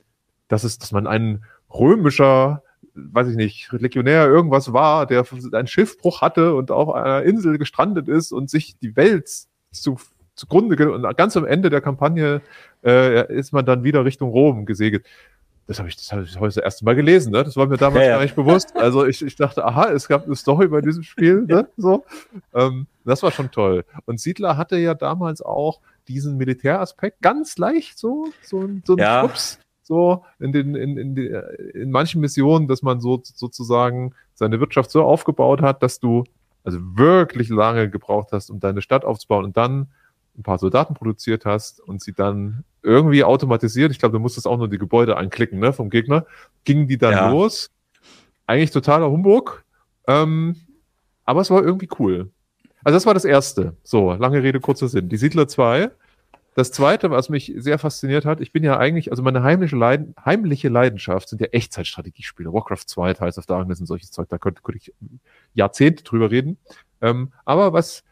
dass 0.49 0.64
es, 0.64 0.78
dass 0.78 0.93
man 0.93 1.07
ein 1.07 1.45
römischer, 1.72 2.62
weiß 2.95 3.28
ich 3.28 3.37
nicht, 3.37 3.70
Legionär 3.72 4.26
irgendwas 4.26 4.72
war, 4.72 5.07
der 5.07 5.24
einen 5.53 5.66
Schiffbruch 5.66 6.20
hatte 6.20 6.55
und 6.55 6.70
auf 6.70 6.93
einer 6.93 7.22
Insel 7.22 7.59
gestrandet 7.59 8.09
ist 8.09 8.32
und 8.32 8.51
sich 8.51 8.78
die 8.78 8.97
Welt 8.97 9.30
zu, 9.70 9.99
zugrunde 10.35 10.93
und 10.93 11.16
ganz 11.16 11.37
am 11.37 11.45
Ende 11.45 11.70
der 11.70 11.80
Kampagne 11.80 12.41
äh, 12.85 13.32
ist 13.32 13.53
man 13.53 13.64
dann 13.64 13.85
wieder 13.85 14.05
Richtung 14.05 14.30
Rom 14.30 14.66
gesegelt. 14.66 15.07
Das 15.66 15.78
habe 15.78 15.88
ich, 15.88 15.96
das 15.96 16.12
habe 16.12 16.22
ich 16.24 16.34
heute 16.38 16.54
das 16.56 16.64
erste 16.64 16.84
Mal 16.84 16.94
gelesen, 16.94 17.32
ne? 17.32 17.42
Das 17.42 17.56
war 17.56 17.66
mir 17.66 17.78
damals 17.78 18.02
Ja, 18.04 18.10
ja. 18.10 18.16
gar 18.16 18.22
nicht 18.22 18.36
bewusst. 18.36 18.76
Also 18.76 19.06
ich, 19.06 19.22
ich 19.22 19.34
dachte, 19.36 19.64
aha, 19.64 19.90
es 19.90 20.08
gab 20.08 20.26
eine 20.26 20.36
Story 20.36 20.68
bei 20.68 20.82
diesem 20.82 21.02
Spiel, 21.02 21.42
ne? 21.46 21.68
So. 21.78 22.04
Ähm, 22.52 22.86
das 23.04 23.22
war 23.22 23.30
schon 23.30 23.50
toll. 23.50 23.84
Und 24.04 24.20
Siedler 24.20 24.56
hatte 24.58 24.76
ja 24.76 24.94
damals 24.94 25.40
auch 25.40 25.80
diesen 26.06 26.36
Militäraspekt 26.36 27.22
ganz 27.22 27.56
leicht 27.56 27.98
so, 27.98 28.26
so, 28.42 28.68
so 28.84 28.94
ein 28.94 28.98
Ja. 28.98 29.22
Schubs, 29.22 29.58
so 29.82 30.24
in 30.38 30.52
den, 30.52 30.74
in, 30.74 30.98
in, 30.98 31.14
die, 31.14 31.34
in 31.72 31.90
manchen 31.90 32.20
Missionen, 32.20 32.68
dass 32.68 32.82
man 32.82 33.00
so 33.00 33.22
sozusagen 33.24 34.14
seine 34.34 34.60
Wirtschaft 34.60 34.90
so 34.90 35.02
aufgebaut 35.02 35.62
hat, 35.62 35.82
dass 35.82 35.98
du 35.98 36.24
also 36.62 36.78
wirklich 36.80 37.48
lange 37.48 37.88
gebraucht 37.88 38.28
hast, 38.32 38.50
um 38.50 38.60
deine 38.60 38.82
Stadt 38.82 39.04
aufzubauen 39.04 39.44
und 39.44 39.56
dann 39.56 39.88
ein 40.37 40.43
paar 40.43 40.59
Soldaten 40.59 40.95
produziert 40.95 41.45
hast 41.45 41.80
und 41.80 42.03
sie 42.03 42.12
dann 42.12 42.64
irgendwie 42.82 43.24
automatisiert, 43.24 43.93
ich 43.93 43.99
glaube, 43.99 44.12
du 44.14 44.18
musstest 44.18 44.47
auch 44.47 44.59
nur 44.59 44.68
die 44.68 44.78
Gebäude 44.78 45.16
anklicken, 45.16 45.59
ne, 45.59 45.72
vom 45.72 45.91
Gegner, 45.91 46.26
gingen 46.64 46.89
die 46.89 46.99
dann 46.99 47.12
Ja. 47.12 47.30
los. 47.30 47.70
Eigentlich 48.47 48.70
totaler 48.72 49.11
Humbug, 49.11 49.64
ähm, 50.07 50.57
aber 51.24 51.41
es 51.41 51.51
war 51.51 51.62
irgendwie 51.64 51.89
cool. 51.99 52.30
Also 52.82 52.97
das 52.97 53.07
war 53.07 53.14
das 53.14 53.24
erste. 53.24 53.76
So, 53.82 54.12
lange 54.12 54.43
Rede, 54.43 54.61
kurzer 54.61 54.89
Sinn. 54.89 55.09
Die 55.09 55.16
Siedler 55.16 55.49
2. 55.49 55.91
Das 56.55 56.70
zweite, 56.70 57.11
was 57.11 57.30
mich 57.30 57.53
sehr 57.57 57.78
fasziniert 57.78 58.24
hat, 58.26 58.41
ich 58.41 58.53
bin 58.53 58.62
ja 58.62 58.76
eigentlich, 58.76 59.11
also 59.11 59.22
meine 59.22 59.43
heimliche, 59.43 59.74
Leiden, 59.74 60.14
heimliche 60.24 60.68
Leidenschaft 60.68 61.28
sind 61.30 61.41
ja 61.41 61.49
Echtzeitstrategiespiele. 61.49 62.53
Warcraft 62.53 62.85
2, 62.87 63.14
Teils 63.14 63.39
of 63.39 63.47
Darkness 63.47 63.80
und 63.80 63.87
solches 63.87 64.11
Zeug, 64.12 64.28
da 64.28 64.39
könnte, 64.39 64.61
könnte 64.62 64.78
ich 64.78 64.93
Jahrzehnte 65.55 66.05
drüber 66.05 66.30
reden. 66.30 66.59
Ähm, 67.01 67.32
aber 67.45 67.72
was 67.72 68.05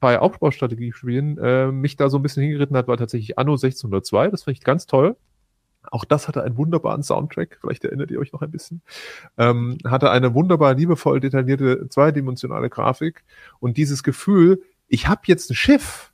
bei 0.00 0.18
Aufbaustrategiespielen 0.18 1.38
äh, 1.38 1.72
mich 1.72 1.96
da 1.96 2.08
so 2.08 2.18
ein 2.18 2.22
bisschen 2.22 2.42
hingeritten 2.42 2.76
hat, 2.76 2.88
war 2.88 2.96
tatsächlich 2.96 3.38
Anno 3.38 3.52
1602. 3.52 4.30
Das 4.30 4.44
fand 4.44 4.56
ich 4.56 4.64
ganz 4.64 4.86
toll. 4.86 5.16
Auch 5.90 6.04
das 6.04 6.28
hatte 6.28 6.42
einen 6.42 6.56
wunderbaren 6.56 7.02
Soundtrack, 7.02 7.58
vielleicht 7.60 7.84
erinnert 7.84 8.10
ihr 8.10 8.18
euch 8.18 8.32
noch 8.32 8.42
ein 8.42 8.50
bisschen. 8.50 8.82
Ähm, 9.38 9.78
hatte 9.84 10.10
eine 10.10 10.34
wunderbar 10.34 10.74
liebevoll 10.74 11.20
detaillierte 11.20 11.88
zweidimensionale 11.88 12.68
Grafik 12.70 13.24
und 13.60 13.76
dieses 13.76 14.02
Gefühl, 14.02 14.62
ich 14.88 15.08
habe 15.08 15.22
jetzt 15.26 15.50
ein 15.50 15.54
Schiff 15.54 16.12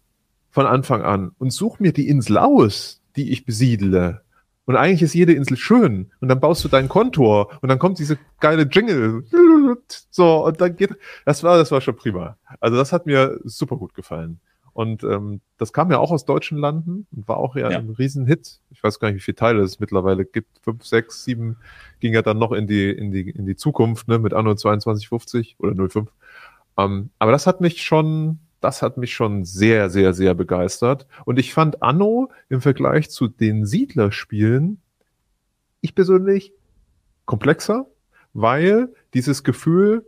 von 0.50 0.66
Anfang 0.66 1.02
an 1.02 1.32
und 1.38 1.52
suche 1.52 1.82
mir 1.82 1.92
die 1.92 2.08
Insel 2.08 2.38
aus, 2.38 3.00
die 3.16 3.30
ich 3.30 3.44
besiedle. 3.44 4.21
Und 4.64 4.76
eigentlich 4.76 5.02
ist 5.02 5.14
jede 5.14 5.32
Insel 5.32 5.56
schön. 5.56 6.10
Und 6.20 6.28
dann 6.28 6.38
baust 6.40 6.64
du 6.64 6.68
deinen 6.68 6.88
Kontor 6.88 7.50
und 7.62 7.68
dann 7.68 7.78
kommt 7.78 7.98
diese 7.98 8.18
geile 8.40 8.62
Jingle. 8.64 9.24
So, 10.10 10.44
und 10.44 10.60
dann 10.60 10.76
geht, 10.76 10.90
das 11.24 11.42
war, 11.42 11.56
das 11.56 11.70
war 11.72 11.80
schon 11.80 11.96
prima. 11.96 12.36
Also 12.60 12.76
das 12.76 12.92
hat 12.92 13.06
mir 13.06 13.40
super 13.44 13.76
gut 13.76 13.94
gefallen. 13.94 14.38
Und 14.74 15.02
ähm, 15.04 15.40
das 15.58 15.72
kam 15.72 15.90
ja 15.90 15.98
auch 15.98 16.10
aus 16.10 16.24
deutschen 16.26 16.58
Landen 16.58 17.06
und 17.10 17.26
war 17.28 17.38
auch 17.38 17.56
ja, 17.56 17.70
Ja. 17.70 17.78
ein 17.78 17.90
Riesenhit. 17.90 18.60
Ich 18.70 18.82
weiß 18.82 18.98
gar 19.00 19.08
nicht, 19.08 19.16
wie 19.16 19.20
viele 19.24 19.34
Teile 19.36 19.62
es 19.62 19.80
mittlerweile 19.80 20.24
gibt. 20.26 20.58
Fünf, 20.62 20.84
sechs, 20.84 21.24
sieben 21.24 21.56
ging 22.00 22.12
ja 22.12 22.20
dann 22.22 22.38
noch 22.38 22.52
in 22.52 22.66
die, 22.66 22.90
in 22.90 23.10
die, 23.12 23.30
in 23.30 23.46
die 23.46 23.56
Zukunft, 23.56 24.08
ne, 24.08 24.18
mit 24.18 24.34
Anno 24.34 24.54
2250 24.54 25.56
oder 25.58 25.74
05. 25.88 26.10
Ähm, 26.78 27.10
aber 27.18 27.32
das 27.32 27.46
hat 27.46 27.60
mich 27.60 27.82
schon, 27.82 28.38
das 28.62 28.82
hat 28.82 28.96
mich 28.96 29.14
schon 29.14 29.44
sehr, 29.44 29.90
sehr, 29.90 30.14
sehr 30.14 30.34
begeistert. 30.34 31.06
Und 31.24 31.38
ich 31.38 31.52
fand 31.52 31.82
Anno 31.82 32.30
im 32.48 32.60
Vergleich 32.60 33.10
zu 33.10 33.28
den 33.28 33.66
Siedlerspielen, 33.66 34.80
ich 35.80 35.94
persönlich, 35.94 36.52
komplexer, 37.24 37.86
weil 38.32 38.88
dieses 39.14 39.44
Gefühl, 39.44 40.06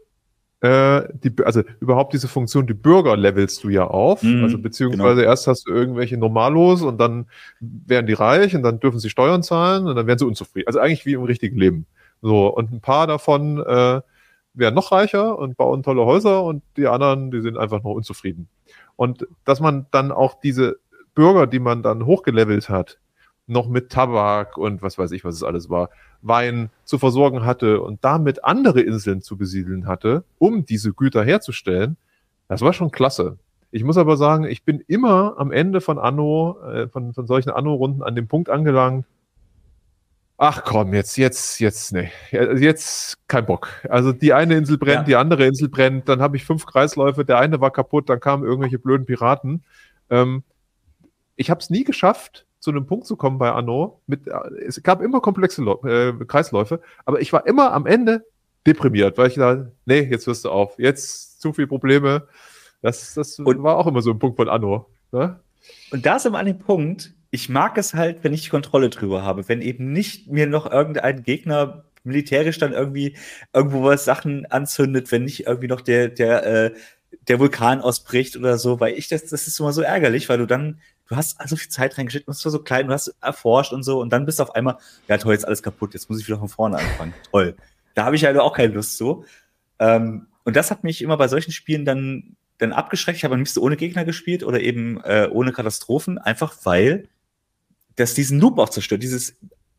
äh, 0.60 1.08
die, 1.12 1.32
also 1.44 1.62
überhaupt 1.80 2.14
diese 2.14 2.28
Funktion, 2.28 2.66
die 2.66 2.74
Bürger 2.74 3.16
levelst 3.16 3.62
du 3.64 3.68
ja 3.68 3.86
auf. 3.86 4.22
Mhm, 4.22 4.44
also 4.44 4.58
beziehungsweise 4.58 5.22
erst 5.22 5.46
hast 5.46 5.66
du 5.66 5.72
irgendwelche 5.72 6.16
Normalos 6.16 6.82
und 6.82 6.98
dann 6.98 7.26
werden 7.60 8.06
die 8.06 8.14
reich 8.14 8.56
und 8.56 8.62
dann 8.62 8.80
dürfen 8.80 8.98
sie 8.98 9.10
Steuern 9.10 9.42
zahlen 9.42 9.86
und 9.86 9.96
dann 9.96 10.06
werden 10.06 10.18
sie 10.18 10.26
unzufrieden. 10.26 10.66
Also 10.66 10.78
eigentlich 10.78 11.04
wie 11.04 11.12
im 11.12 11.24
richtigen 11.24 11.58
Leben. 11.58 11.86
So, 12.22 12.46
und 12.46 12.72
ein 12.72 12.80
paar 12.80 13.06
davon 13.06 13.58
äh, 13.58 14.00
werden 14.54 14.74
noch 14.74 14.92
reicher 14.92 15.38
und 15.38 15.56
bauen 15.56 15.82
tolle 15.82 16.04
Häuser 16.04 16.44
und 16.44 16.62
die 16.76 16.86
anderen, 16.86 17.30
die 17.30 17.40
sind 17.40 17.58
einfach 17.58 17.82
noch 17.82 17.92
unzufrieden. 17.92 18.48
Und 18.96 19.26
dass 19.44 19.60
man 19.60 19.86
dann 19.90 20.12
auch 20.12 20.40
diese 20.40 20.78
Bürger, 21.14 21.46
die 21.46 21.58
man 21.58 21.82
dann 21.82 22.06
hochgelevelt 22.06 22.68
hat, 22.68 22.98
noch 23.46 23.68
mit 23.68 23.90
Tabak 23.90 24.56
und 24.56 24.82
was 24.82 24.96
weiß 24.96 25.12
ich, 25.12 25.24
was 25.24 25.34
es 25.34 25.42
alles 25.42 25.68
war, 25.68 25.90
Wein 26.22 26.70
zu 26.84 26.98
versorgen 26.98 27.44
hatte 27.44 27.80
und 27.80 28.02
damit 28.04 28.44
andere 28.44 28.80
Inseln 28.80 29.20
zu 29.20 29.36
besiedeln 29.36 29.86
hatte, 29.86 30.24
um 30.38 30.64
diese 30.64 30.92
Güter 30.94 31.22
herzustellen, 31.22 31.96
das 32.48 32.62
war 32.62 32.72
schon 32.72 32.90
klasse. 32.90 33.38
Ich 33.70 33.84
muss 33.84 33.98
aber 33.98 34.16
sagen, 34.16 34.44
ich 34.44 34.62
bin 34.62 34.80
immer 34.86 35.34
am 35.36 35.50
Ende 35.50 35.80
von 35.80 35.98
Anno, 35.98 36.58
äh, 36.62 36.88
von, 36.88 37.12
von 37.12 37.26
solchen 37.26 37.50
Anno-Runden 37.50 38.02
an 38.02 38.14
dem 38.14 38.28
Punkt 38.28 38.48
angelangt, 38.48 39.04
ach 40.36 40.64
komm, 40.64 40.94
jetzt, 40.94 41.16
jetzt, 41.16 41.60
jetzt, 41.60 41.92
nee, 41.92 42.10
Ja, 42.30 42.52
jetzt 42.54 43.16
kein 43.28 43.46
Bock. 43.46 43.68
Also 43.88 44.12
die 44.12 44.32
eine 44.32 44.56
Insel 44.56 44.78
brennt, 44.78 45.00
Ja. 45.00 45.02
die 45.04 45.16
andere 45.16 45.46
Insel 45.46 45.68
brennt, 45.68 46.08
dann 46.08 46.20
habe 46.20 46.36
ich 46.36 46.44
fünf 46.44 46.66
Kreisläufe, 46.66 47.24
der 47.24 47.38
eine 47.38 47.60
war 47.60 47.70
kaputt, 47.70 48.08
dann 48.08 48.20
kamen 48.20 48.44
irgendwelche 48.44 48.78
blöden 48.78 49.06
Piraten. 49.06 49.64
Ähm, 50.10 50.42
ich 51.36 51.50
habe 51.50 51.60
es 51.60 51.70
nie 51.70 51.84
geschafft, 51.84 52.46
zu 52.60 52.70
einem 52.70 52.86
Punkt 52.86 53.06
zu 53.06 53.16
kommen 53.16 53.38
bei 53.38 53.50
Anno. 53.52 54.00
Mit, 54.06 54.26
äh, 54.26 54.32
es 54.66 54.82
gab 54.82 55.00
immer 55.02 55.20
komplexe 55.20 55.62
äh, 55.62 56.12
Kreisläufe, 56.26 56.80
aber 57.04 57.20
ich 57.20 57.32
war 57.32 57.46
immer 57.46 57.72
am 57.72 57.86
Ende 57.86 58.24
deprimiert, 58.66 59.18
weil 59.18 59.28
ich 59.28 59.34
da, 59.34 59.66
nee, 59.84 60.00
jetzt 60.00 60.26
hörst 60.26 60.44
du 60.44 60.50
auf, 60.50 60.78
jetzt 60.78 61.40
zu 61.40 61.52
viele 61.52 61.66
Probleme. 61.68 62.26
Das, 62.82 63.14
das 63.14 63.38
Und- 63.38 63.62
war 63.62 63.76
auch 63.76 63.86
immer 63.86 64.00
so 64.02 64.10
ein 64.10 64.18
Punkt 64.18 64.36
von 64.36 64.48
Anno. 64.48 64.86
Ne? 65.12 65.38
Und 65.90 66.04
da 66.04 66.18
sind 66.18 66.32
wir 66.32 66.38
an 66.38 66.46
dem 66.46 66.58
Punkt, 66.58 67.12
ich 67.34 67.48
mag 67.48 67.76
es 67.78 67.94
halt, 67.94 68.22
wenn 68.22 68.32
ich 68.32 68.42
die 68.42 68.48
Kontrolle 68.48 68.90
drüber 68.90 69.24
habe, 69.24 69.48
wenn 69.48 69.60
eben 69.60 69.92
nicht 69.92 70.28
mir 70.28 70.46
noch 70.46 70.70
irgendein 70.70 71.24
Gegner 71.24 71.84
militärisch 72.04 72.58
dann 72.58 72.72
irgendwie 72.72 73.16
irgendwo 73.52 73.82
was 73.82 74.04
Sachen 74.04 74.46
anzündet, 74.46 75.10
wenn 75.10 75.24
nicht 75.24 75.48
irgendwie 75.48 75.66
noch 75.66 75.80
der, 75.80 76.10
der, 76.10 76.46
äh, 76.46 76.74
der 77.26 77.40
Vulkan 77.40 77.80
ausbricht 77.80 78.36
oder 78.36 78.56
so, 78.56 78.78
weil 78.78 78.94
ich 78.94 79.08
das, 79.08 79.24
das 79.26 79.48
ist 79.48 79.58
immer 79.58 79.72
so 79.72 79.82
ärgerlich, 79.82 80.28
weil 80.28 80.38
du 80.38 80.46
dann, 80.46 80.78
du 81.08 81.16
hast 81.16 81.36
so 81.48 81.56
viel 81.56 81.70
Zeit 81.70 81.98
reingeschickt, 81.98 82.28
du 82.28 82.30
bist 82.30 82.40
so 82.40 82.58
klein, 82.60 82.86
du 82.86 82.92
hast 82.92 83.12
erforscht 83.20 83.72
und 83.72 83.82
so 83.82 84.00
und 84.00 84.12
dann 84.12 84.26
bist 84.26 84.38
du 84.38 84.44
auf 84.44 84.54
einmal, 84.54 84.78
ja 85.08 85.18
toll, 85.18 85.32
jetzt 85.32 85.44
alles 85.44 85.64
kaputt, 85.64 85.92
jetzt 85.94 86.08
muss 86.08 86.20
ich 86.20 86.28
wieder 86.28 86.38
von 86.38 86.48
vorne 86.48 86.78
anfangen. 86.78 87.14
toll. 87.32 87.56
Da 87.94 88.04
habe 88.04 88.14
ich 88.14 88.24
halt 88.24 88.38
auch 88.38 88.54
keine 88.54 88.74
Lust 88.74 88.96
zu. 88.96 89.24
Ähm, 89.80 90.28
und 90.44 90.54
das 90.54 90.70
hat 90.70 90.84
mich 90.84 91.02
immer 91.02 91.16
bei 91.16 91.26
solchen 91.26 91.50
Spielen 91.50 91.84
dann, 91.84 92.36
dann 92.58 92.72
abgeschreckt. 92.72 93.18
Ich 93.18 93.24
habe 93.24 93.34
am 93.34 93.40
liebsten 93.40 93.58
ohne 93.58 93.76
Gegner 93.76 94.04
gespielt 94.04 94.44
oder 94.44 94.60
eben 94.60 95.00
äh, 95.02 95.28
ohne 95.32 95.50
Katastrophen, 95.50 96.18
einfach 96.18 96.54
weil 96.62 97.08
das 97.96 98.14
diesen 98.14 98.40
Loop 98.40 98.58
auch 98.58 98.68
zerstört. 98.68 99.02
Dieses 99.02 99.36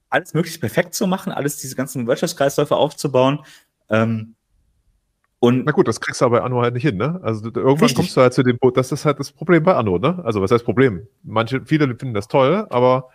alles 0.10 0.34
möglichst 0.34 0.62
perfekt 0.62 0.94
zu 0.94 1.08
machen, 1.08 1.32
alles 1.32 1.58
diese 1.58 1.76
ganzen 1.76 2.08
Wirtschaftskreisläufe 2.08 2.76
aufzubauen. 2.76 3.40
Ähm, 3.90 4.36
und 5.40 5.66
Na 5.66 5.72
gut, 5.72 5.88
das 5.88 6.00
kriegst 6.00 6.22
du 6.22 6.26
aber 6.26 6.40
bei 6.40 6.44
Anno 6.44 6.62
halt 6.62 6.74
nicht 6.74 6.84
hin, 6.84 6.98
ne? 6.98 7.20
Also 7.22 7.46
irgendwann 7.46 7.74
richtig. 7.74 7.96
kommst 7.96 8.18
du 8.18 8.22
halt 8.22 8.34
zu 8.34 8.42
dem 8.42 8.58
Punkt, 8.58 8.78
das 8.78 8.92
ist 8.92 9.06
halt 9.06 9.20
das 9.20 9.32
Problem 9.32 9.64
bei 9.64 9.76
Anno, 9.76 9.98
ne? 9.98 10.22
Also 10.24 10.42
was 10.42 10.52
heißt 10.52 10.64
Problem? 10.64 11.08
Manche, 11.24 11.62
viele 11.66 11.88
finden 11.88 12.14
das 12.14 12.28
toll, 12.28 12.66
aber 12.70 13.10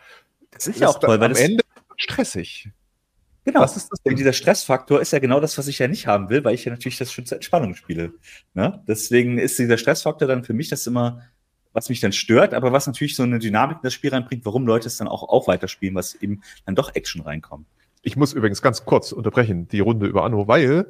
das 0.51 0.67
ist 0.67 0.79
ja 0.79 0.89
auch 0.89 0.99
toll, 0.99 1.19
weil 1.19 1.31
am 1.31 1.37
Ende 1.37 1.65
stressig. 1.97 2.71
Genau. 3.45 3.61
Was 3.61 3.77
ist 3.77 3.89
das 3.91 4.03
denn? 4.03 4.17
Dieser 4.17 4.33
Stressfaktor 4.33 5.01
ist 5.01 5.13
ja 5.13 5.19
genau 5.19 5.41
das, 5.41 5.57
was 5.57 5.67
ich 5.67 5.79
ja 5.79 5.89
nicht 5.89 6.07
haben 6.07 6.29
will, 6.29 6.45
weil 6.45 6.55
ich 6.55 6.65
ja 6.65 6.71
natürlich 6.71 6.99
das 6.99 7.11
schon 7.11 7.25
zur 7.25 7.37
Entspannung 7.37 7.75
spiele. 7.75 8.13
Ne? 8.55 8.83
Deswegen 8.87 9.39
ist 9.39 9.59
dieser 9.59 9.79
Stressfaktor 9.79 10.29
dann 10.29 10.45
für 10.45 10.53
mich 10.53 10.69
das 10.69 10.87
immer, 10.87 11.23
was 11.73 11.89
mich 11.89 12.01
dann 12.01 12.13
stört, 12.13 12.55
aber 12.55 12.73
was 12.73 12.87
natürlich 12.87 13.17
so 13.17 13.23
eine 13.23 13.39
Dynamik 13.39 13.77
in 13.77 13.83
das 13.83 13.95
Spiel 13.95 14.11
reinbringt, 14.11 14.45
warum 14.45 14.67
Leute 14.67 14.89
es 14.89 14.97
dann 14.97 15.09
auch, 15.09 15.23
auch 15.29 15.47
weiterspielen, 15.47 15.95
was 15.95 16.15
eben 16.15 16.43
dann 16.67 16.75
doch 16.75 16.95
Action 16.95 17.23
reinkommt. 17.23 17.67
Ich 18.03 18.17
muss 18.17 18.33
übrigens 18.33 18.63
ganz 18.63 18.85
kurz 18.87 19.13
unterbrechen, 19.13 19.69
die 19.69 19.81
Runde 19.81 20.07
über 20.07 20.25
Anno, 20.25 20.49
weil 20.49 20.87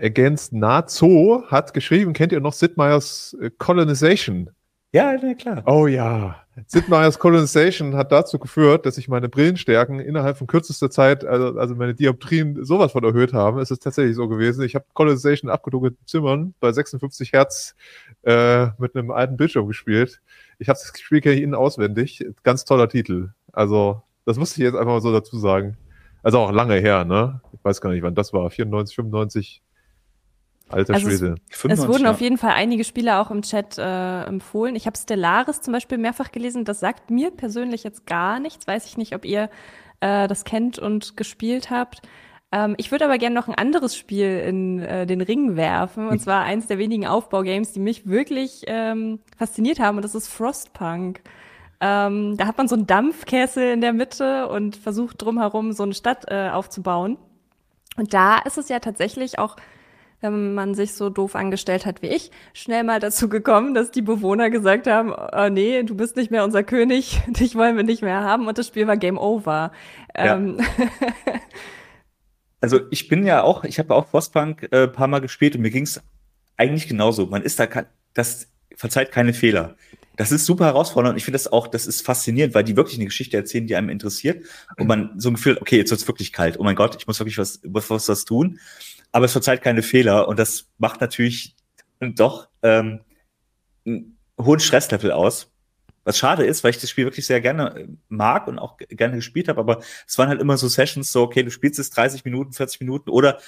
Against 0.00 0.52
Nazo 0.52 1.44
hat 1.48 1.74
geschrieben, 1.74 2.12
kennt 2.12 2.32
ihr 2.32 2.40
noch 2.40 2.52
Sid 2.52 2.76
Meier's 2.76 3.36
äh, 3.40 3.50
Colonization? 3.58 4.50
Ja, 4.92 5.16
na 5.20 5.34
klar. 5.34 5.62
Oh 5.66 5.86
ja. 5.86 6.36
Sid 6.66 6.88
Meier's 6.88 7.18
Colonization 7.18 7.96
hat 7.96 8.12
dazu 8.12 8.38
geführt, 8.38 8.84
dass 8.84 8.96
sich 8.96 9.08
meine 9.08 9.30
Brillenstärken 9.30 10.00
innerhalb 10.00 10.36
von 10.36 10.46
kürzester 10.46 10.90
Zeit, 10.90 11.24
also, 11.24 11.58
also 11.58 11.74
meine 11.74 11.94
Dioptrien 11.94 12.62
sowas 12.62 12.92
von 12.92 13.02
erhöht 13.02 13.32
haben. 13.32 13.58
Es 13.58 13.70
ist 13.70 13.82
tatsächlich 13.82 14.14
so 14.14 14.28
gewesen. 14.28 14.62
Ich 14.62 14.74
habe 14.74 14.84
Colonization 14.92 15.50
abgedunkelten 15.50 16.06
Zimmern 16.06 16.54
bei 16.60 16.70
56 16.70 17.32
Hertz 17.32 17.74
äh, 18.22 18.68
mit 18.78 18.94
einem 18.96 19.10
alten 19.10 19.36
Bildschirm 19.36 19.66
gespielt. 19.66 20.20
Ich 20.58 20.68
habe 20.68 20.78
das 20.78 20.98
Spiel 21.00 21.20
kenne 21.20 21.36
ich 21.36 21.42
innen 21.42 21.54
auswendig. 21.54 22.24
Ganz 22.42 22.64
toller 22.64 22.88
Titel. 22.88 23.30
Also, 23.52 24.02
das 24.24 24.38
musste 24.38 24.60
ich 24.60 24.64
jetzt 24.64 24.74
einfach 24.74 24.92
mal 24.92 25.00
so 25.00 25.12
dazu 25.12 25.38
sagen. 25.38 25.76
Also 26.22 26.38
auch 26.38 26.52
lange 26.52 26.76
her, 26.76 27.04
ne? 27.04 27.40
Ich 27.52 27.64
weiß 27.64 27.80
gar 27.80 27.90
nicht, 27.90 28.02
wann 28.02 28.14
das 28.14 28.32
war. 28.32 28.48
94, 28.48 28.94
95. 28.96 29.62
Alter 30.68 30.94
also 30.94 31.08
Schwede. 31.08 31.34
Es, 31.50 31.64
es 31.64 31.88
wurden 31.88 32.06
auf 32.06 32.20
jeden 32.20 32.38
Fall 32.38 32.52
einige 32.52 32.84
Spiele 32.84 33.18
auch 33.18 33.30
im 33.30 33.42
Chat 33.42 33.76
äh, 33.78 34.22
empfohlen. 34.24 34.76
Ich 34.76 34.86
habe 34.86 34.96
Stellaris 34.96 35.60
zum 35.60 35.72
Beispiel 35.72 35.98
mehrfach 35.98 36.32
gelesen. 36.32 36.64
Das 36.64 36.80
sagt 36.80 37.10
mir 37.10 37.30
persönlich 37.30 37.84
jetzt 37.84 38.06
gar 38.06 38.40
nichts. 38.40 38.66
Weiß 38.66 38.86
ich 38.86 38.96
nicht, 38.96 39.14
ob 39.14 39.24
ihr 39.24 39.50
äh, 40.00 40.28
das 40.28 40.44
kennt 40.44 40.78
und 40.78 41.16
gespielt 41.16 41.70
habt. 41.70 42.02
Ähm, 42.52 42.74
ich 42.76 42.90
würde 42.90 43.06
aber 43.06 43.18
gerne 43.18 43.34
noch 43.34 43.48
ein 43.48 43.54
anderes 43.54 43.96
Spiel 43.96 44.38
in 44.46 44.80
äh, 44.80 45.06
den 45.06 45.22
Ring 45.22 45.56
werfen. 45.56 46.08
Und 46.08 46.20
zwar 46.20 46.42
eins 46.42 46.66
der 46.66 46.78
wenigen 46.78 47.06
Aufbaugames, 47.06 47.72
die 47.72 47.80
mich 47.80 48.06
wirklich 48.06 48.62
ähm, 48.66 49.20
fasziniert 49.36 49.80
haben. 49.80 49.96
Und 49.96 50.04
das 50.04 50.14
ist 50.14 50.28
Frostpunk. 50.28 51.22
Ähm, 51.80 52.36
da 52.36 52.46
hat 52.46 52.58
man 52.58 52.68
so 52.68 52.76
einen 52.76 52.86
Dampfkessel 52.86 53.72
in 53.72 53.80
der 53.80 53.92
Mitte 53.92 54.48
und 54.48 54.76
versucht 54.76 55.22
drumherum 55.22 55.72
so 55.72 55.82
eine 55.82 55.94
Stadt 55.94 56.26
äh, 56.28 56.50
aufzubauen. 56.50 57.16
Und 57.96 58.14
da 58.14 58.38
ist 58.38 58.58
es 58.58 58.68
ja 58.68 58.78
tatsächlich 58.78 59.38
auch 59.38 59.56
wenn 60.22 60.54
man 60.54 60.74
sich 60.74 60.94
so 60.94 61.10
doof 61.10 61.34
angestellt 61.34 61.84
hat 61.84 62.00
wie 62.00 62.06
ich, 62.06 62.30
schnell 62.54 62.84
mal 62.84 63.00
dazu 63.00 63.28
gekommen, 63.28 63.74
dass 63.74 63.90
die 63.90 64.02
Bewohner 64.02 64.50
gesagt 64.50 64.86
haben, 64.86 65.12
oh, 65.12 65.48
nee, 65.50 65.82
du 65.82 65.96
bist 65.96 66.16
nicht 66.16 66.30
mehr 66.30 66.44
unser 66.44 66.62
König, 66.62 67.20
dich 67.26 67.56
wollen 67.56 67.76
wir 67.76 67.82
nicht 67.82 68.02
mehr 68.02 68.22
haben 68.22 68.46
und 68.46 68.56
das 68.56 68.68
Spiel 68.68 68.86
war 68.86 68.96
Game 68.96 69.18
Over. 69.18 69.72
Ja. 70.16 70.36
Ähm. 70.36 70.58
also 72.62 72.80
ich 72.90 73.08
bin 73.08 73.26
ja 73.26 73.42
auch, 73.42 73.64
ich 73.64 73.78
habe 73.78 73.94
auch 73.94 74.08
Frostpunk 74.08 74.68
äh, 74.72 74.88
paar 74.88 75.08
Mal 75.08 75.20
gespielt 75.20 75.54
und 75.54 75.60
mir 75.60 75.70
ging 75.70 75.84
es 75.84 76.00
eigentlich 76.56 76.88
genauso. 76.88 77.26
Man 77.26 77.42
ist 77.42 77.60
da, 77.60 77.68
das 78.14 78.48
verzeiht 78.76 79.12
keine 79.12 79.34
Fehler. 79.34 79.76
Das 80.16 80.32
ist 80.32 80.46
super 80.46 80.66
herausfordernd 80.66 81.14
und 81.14 81.18
ich 81.18 81.24
finde 81.24 81.36
das 81.36 81.50
auch, 81.50 81.66
das 81.66 81.86
ist 81.86 82.04
faszinierend, 82.04 82.54
weil 82.54 82.64
die 82.64 82.76
wirklich 82.76 82.96
eine 82.96 83.06
Geschichte 83.06 83.36
erzählen, 83.36 83.66
die 83.66 83.76
einem 83.76 83.88
interessiert 83.90 84.46
und 84.78 84.86
man 84.86 85.18
so 85.18 85.30
ein 85.30 85.34
Gefühl, 85.34 85.58
okay, 85.60 85.76
jetzt 85.76 85.90
wird's 85.90 86.06
wirklich 86.06 86.32
kalt. 86.32 86.58
Oh 86.58 86.64
mein 86.64 86.76
Gott, 86.76 86.96
ich 86.98 87.06
muss 87.06 87.18
wirklich 87.18 87.38
was, 87.38 87.60
was, 87.64 88.08
was 88.08 88.24
tun 88.24 88.58
aber 89.12 89.26
es 89.26 89.32
verzeiht 89.32 89.62
keine 89.62 89.82
Fehler 89.82 90.26
und 90.26 90.38
das 90.38 90.66
macht 90.78 91.00
natürlich 91.00 91.54
doch 92.00 92.48
ähm, 92.62 93.00
einen 93.86 94.18
hohen 94.40 94.58
Stresslevel 94.58 95.12
aus. 95.12 95.51
Was 96.04 96.18
schade 96.18 96.44
ist, 96.44 96.64
weil 96.64 96.70
ich 96.70 96.78
das 96.78 96.90
Spiel 96.90 97.04
wirklich 97.04 97.26
sehr 97.26 97.40
gerne 97.40 97.76
äh, 97.76 97.88
mag 98.08 98.48
und 98.48 98.58
auch 98.58 98.76
gerne 98.76 99.16
gespielt 99.16 99.48
habe, 99.48 99.60
aber 99.60 99.80
es 100.06 100.18
waren 100.18 100.28
halt 100.28 100.40
immer 100.40 100.56
so 100.56 100.68
Sessions, 100.68 101.12
so, 101.12 101.22
okay, 101.22 101.42
du 101.42 101.50
spielst 101.50 101.78
es 101.78 101.90
30 101.90 102.24
Minuten, 102.24 102.52
40 102.52 102.80
Minuten 102.80 103.10
oder 103.10 103.38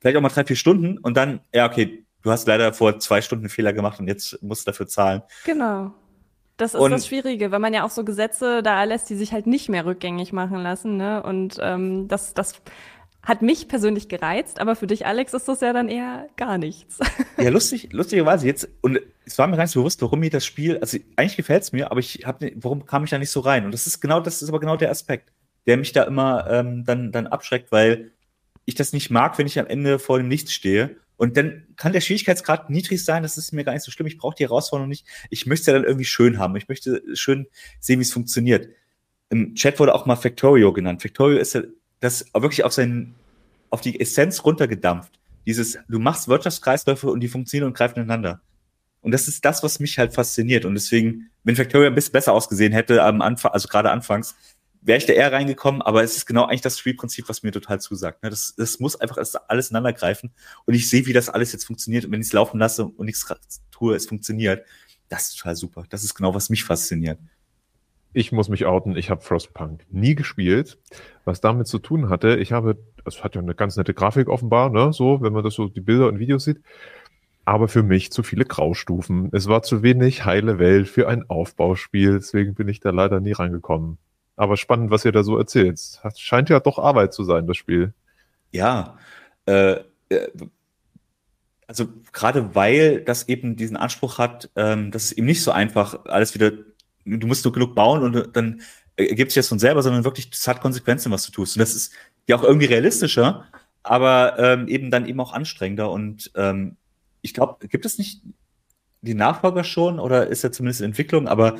vielleicht 0.00 0.16
auch 0.16 0.20
mal 0.20 0.28
drei, 0.28 0.44
vier 0.44 0.56
Stunden 0.56 0.98
und 0.98 1.16
dann, 1.16 1.40
ja, 1.52 1.66
okay, 1.66 2.04
du 2.22 2.30
hast 2.30 2.46
leider 2.46 2.72
vor 2.72 2.98
zwei 2.98 3.22
Stunden 3.22 3.44
einen 3.44 3.50
Fehler 3.50 3.72
gemacht 3.72 4.00
und 4.00 4.08
jetzt 4.08 4.42
musst 4.42 4.66
du 4.66 4.70
dafür 4.70 4.86
zahlen. 4.86 5.22
Genau. 5.44 5.92
Das 6.56 6.74
ist 6.74 6.80
und 6.80 6.92
das 6.92 7.06
Schwierige, 7.06 7.50
weil 7.50 7.58
man 7.58 7.74
ja 7.74 7.84
auch 7.84 7.90
so 7.90 8.04
Gesetze 8.04 8.62
da 8.62 8.84
lässt, 8.84 9.10
die 9.10 9.16
sich 9.16 9.32
halt 9.32 9.46
nicht 9.46 9.68
mehr 9.68 9.86
rückgängig 9.86 10.32
machen 10.32 10.58
lassen, 10.58 10.96
ne? 10.96 11.22
Und 11.22 11.58
ähm, 11.60 12.06
das, 12.06 12.32
das 12.32 12.62
hat 13.22 13.42
mich 13.42 13.66
persönlich 13.66 14.08
gereizt, 14.08 14.60
aber 14.60 14.76
für 14.76 14.86
dich, 14.86 15.06
Alex, 15.06 15.34
ist 15.34 15.48
das 15.48 15.62
ja 15.62 15.72
dann 15.72 15.88
eher 15.88 16.28
gar 16.36 16.58
nichts. 16.58 16.98
Ja, 17.38 17.50
lustig, 17.50 17.92
lustigerweise 17.92 18.46
jetzt, 18.46 18.68
und 18.82 19.00
es 19.26 19.38
war 19.38 19.46
mir 19.46 19.56
gar 19.56 19.64
nicht 19.64 19.72
so 19.72 19.80
bewusst, 19.80 20.02
warum 20.02 20.20
mir 20.20 20.30
das 20.30 20.44
Spiel, 20.44 20.78
also 20.78 20.98
eigentlich 21.16 21.36
gefällt 21.36 21.62
es 21.62 21.72
mir, 21.72 21.90
aber 21.90 22.00
ich 22.00 22.24
habe, 22.24 22.52
warum 22.56 22.86
kam 22.86 23.04
ich 23.04 23.10
da 23.10 23.18
nicht 23.18 23.30
so 23.30 23.40
rein? 23.40 23.64
Und 23.64 23.72
das 23.72 23.86
ist 23.86 24.00
genau, 24.00 24.20
das 24.20 24.42
ist 24.42 24.48
aber 24.48 24.60
genau 24.60 24.76
der 24.76 24.90
Aspekt, 24.90 25.32
der 25.66 25.76
mich 25.76 25.92
da 25.92 26.02
immer 26.04 26.46
ähm, 26.50 26.84
dann, 26.84 27.12
dann 27.12 27.26
abschreckt, 27.26 27.72
weil 27.72 28.12
ich 28.64 28.74
das 28.74 28.92
nicht 28.92 29.10
mag, 29.10 29.38
wenn 29.38 29.46
ich 29.46 29.58
am 29.58 29.66
Ende 29.66 29.98
vor 29.98 30.18
dem 30.18 30.28
Nichts 30.28 30.52
stehe. 30.52 30.96
Und 31.16 31.36
dann 31.36 31.66
kann 31.76 31.92
der 31.92 32.00
Schwierigkeitsgrad 32.00 32.70
niedrig 32.70 33.04
sein, 33.04 33.22
das 33.22 33.38
ist 33.38 33.52
mir 33.52 33.64
gar 33.64 33.72
nicht 33.72 33.84
so 33.84 33.90
schlimm. 33.90 34.06
Ich 34.06 34.18
brauche 34.18 34.34
die 34.34 34.44
Herausforderung 34.44 34.88
nicht. 34.88 35.06
Ich 35.30 35.46
möchte 35.46 35.70
ja 35.70 35.76
dann 35.76 35.84
irgendwie 35.84 36.04
schön 36.04 36.38
haben. 36.38 36.56
Ich 36.56 36.68
möchte 36.68 37.02
schön 37.14 37.46
sehen, 37.80 38.00
wie 38.00 38.04
es 38.04 38.12
funktioniert. 38.12 38.68
Im 39.30 39.54
Chat 39.54 39.78
wurde 39.78 39.94
auch 39.94 40.06
mal 40.06 40.16
Factorio 40.16 40.72
genannt. 40.72 41.02
Factorio 41.02 41.38
ist 41.38 41.54
ja 41.54 41.62
das 42.00 42.26
wirklich 42.34 42.64
auf 42.64 42.72
seinen, 42.72 43.14
auf 43.70 43.80
die 43.80 44.00
Essenz 44.00 44.44
runtergedampft. 44.44 45.12
Dieses, 45.46 45.78
du 45.88 45.98
machst 45.98 46.28
Wirtschaftskreisläufe 46.28 47.08
und 47.08 47.20
die 47.20 47.28
funktionieren 47.28 47.68
und 47.68 47.76
greifen 47.76 48.00
ineinander. 48.00 48.40
Und 49.04 49.12
das 49.12 49.28
ist 49.28 49.44
das, 49.44 49.62
was 49.62 49.80
mich 49.80 49.98
halt 49.98 50.14
fasziniert. 50.14 50.64
Und 50.64 50.74
deswegen, 50.74 51.30
wenn 51.44 51.56
Factoria 51.56 51.88
ein 51.88 51.94
bisschen 51.94 52.12
besser 52.12 52.32
ausgesehen 52.32 52.72
hätte 52.72 53.02
am 53.02 53.20
Anfang, 53.20 53.52
also 53.52 53.68
gerade 53.68 53.90
anfangs, 53.90 54.34
wäre 54.80 54.98
ich 54.98 55.06
da 55.06 55.12
eher 55.12 55.30
reingekommen, 55.30 55.82
aber 55.82 56.02
es 56.02 56.16
ist 56.16 56.26
genau 56.26 56.44
eigentlich 56.44 56.62
das 56.62 56.78
Spielprinzip, 56.78 57.28
was 57.28 57.42
mir 57.42 57.52
total 57.52 57.80
zusagt. 57.80 58.22
Ne? 58.22 58.30
Das, 58.30 58.54
das 58.56 58.80
muss 58.80 58.96
einfach 58.96 59.18
alles 59.48 59.70
ineinander 59.70 59.92
greifen. 59.92 60.32
Und 60.64 60.74
ich 60.74 60.88
sehe, 60.88 61.06
wie 61.06 61.12
das 61.12 61.28
alles 61.28 61.52
jetzt 61.52 61.64
funktioniert. 61.64 62.06
Und 62.06 62.12
wenn 62.12 62.20
ich 62.20 62.28
es 62.28 62.32
laufen 62.32 62.58
lasse 62.58 62.86
und 62.86 63.04
nichts 63.04 63.26
tue, 63.70 63.94
es 63.94 64.06
funktioniert. 64.06 64.66
Das 65.08 65.28
ist 65.28 65.38
total 65.38 65.56
super. 65.56 65.84
Das 65.90 66.02
ist 66.02 66.14
genau, 66.14 66.34
was 66.34 66.48
mich 66.48 66.64
fasziniert 66.64 67.18
ich 68.14 68.32
muss 68.32 68.48
mich 68.48 68.64
outen, 68.64 68.96
ich 68.96 69.10
habe 69.10 69.20
Frostpunk 69.20 69.84
nie 69.90 70.14
gespielt. 70.14 70.78
Was 71.24 71.40
damit 71.40 71.66
zu 71.66 71.78
tun 71.78 72.08
hatte, 72.08 72.36
ich 72.36 72.52
habe, 72.52 72.78
es 73.04 73.24
hat 73.24 73.34
ja 73.34 73.42
eine 73.42 73.54
ganz 73.54 73.76
nette 73.76 73.92
Grafik 73.92 74.28
offenbar, 74.28 74.70
ne, 74.70 74.92
so, 74.92 75.20
wenn 75.20 75.32
man 75.32 75.42
das 75.42 75.54
so 75.54 75.68
die 75.68 75.80
Bilder 75.80 76.06
und 76.08 76.18
Videos 76.18 76.44
sieht. 76.44 76.60
Aber 77.44 77.68
für 77.68 77.82
mich 77.82 78.10
zu 78.10 78.22
viele 78.22 78.44
Graustufen. 78.44 79.28
Es 79.32 79.48
war 79.48 79.62
zu 79.62 79.82
wenig 79.82 80.24
heile 80.24 80.58
Welt 80.58 80.88
für 80.88 81.08
ein 81.08 81.28
Aufbauspiel, 81.28 82.14
deswegen 82.14 82.54
bin 82.54 82.68
ich 82.68 82.80
da 82.80 82.90
leider 82.90 83.20
nie 83.20 83.32
reingekommen. 83.32 83.98
Aber 84.36 84.56
spannend, 84.56 84.90
was 84.90 85.04
ihr 85.04 85.12
da 85.12 85.22
so 85.22 85.38
erzählt. 85.38 86.00
Das 86.02 86.20
scheint 86.20 86.48
ja 86.48 86.60
doch 86.60 86.78
Arbeit 86.78 87.12
zu 87.12 87.22
sein, 87.24 87.46
das 87.46 87.56
Spiel. 87.56 87.92
Ja, 88.50 88.98
äh, 89.46 89.80
äh 90.08 90.28
also 91.66 91.88
gerade 92.12 92.54
weil 92.54 93.00
das 93.00 93.26
eben 93.28 93.56
diesen 93.56 93.78
Anspruch 93.78 94.18
hat, 94.18 94.50
ähm, 94.54 94.90
dass 94.90 95.04
es 95.04 95.12
eben 95.12 95.26
nicht 95.26 95.42
so 95.42 95.50
einfach 95.50 96.04
alles 96.04 96.34
wieder 96.34 96.52
du 97.04 97.26
musst 97.26 97.44
nur 97.44 97.52
genug 97.52 97.74
bauen 97.74 98.02
und 98.02 98.36
dann 98.36 98.60
ergibt 98.96 99.32
sich 99.32 99.40
das 99.40 99.48
von 99.48 99.58
selber, 99.58 99.82
sondern 99.82 100.04
wirklich, 100.04 100.30
das 100.30 100.46
hat 100.48 100.60
Konsequenzen, 100.60 101.12
was 101.12 101.26
du 101.26 101.32
tust. 101.32 101.56
Und 101.56 101.60
das 101.60 101.74
ist 101.74 101.92
ja 102.28 102.36
auch 102.36 102.42
irgendwie 102.42 102.66
realistischer, 102.66 103.44
aber 103.82 104.38
ähm, 104.38 104.68
eben 104.68 104.90
dann 104.90 105.06
eben 105.06 105.20
auch 105.20 105.32
anstrengender. 105.32 105.90
Und 105.90 106.30
ähm, 106.36 106.76
ich 107.24 107.34
glaube, 107.34 107.66
gibt 107.66 107.86
es 107.86 107.98
nicht 107.98 108.22
die 109.00 109.14
Nachfolger 109.14 109.64
schon 109.64 109.98
oder 109.98 110.28
ist 110.28 110.42
ja 110.42 110.52
zumindest 110.52 110.80
in 110.82 110.86
Entwicklung, 110.86 111.26
aber 111.26 111.58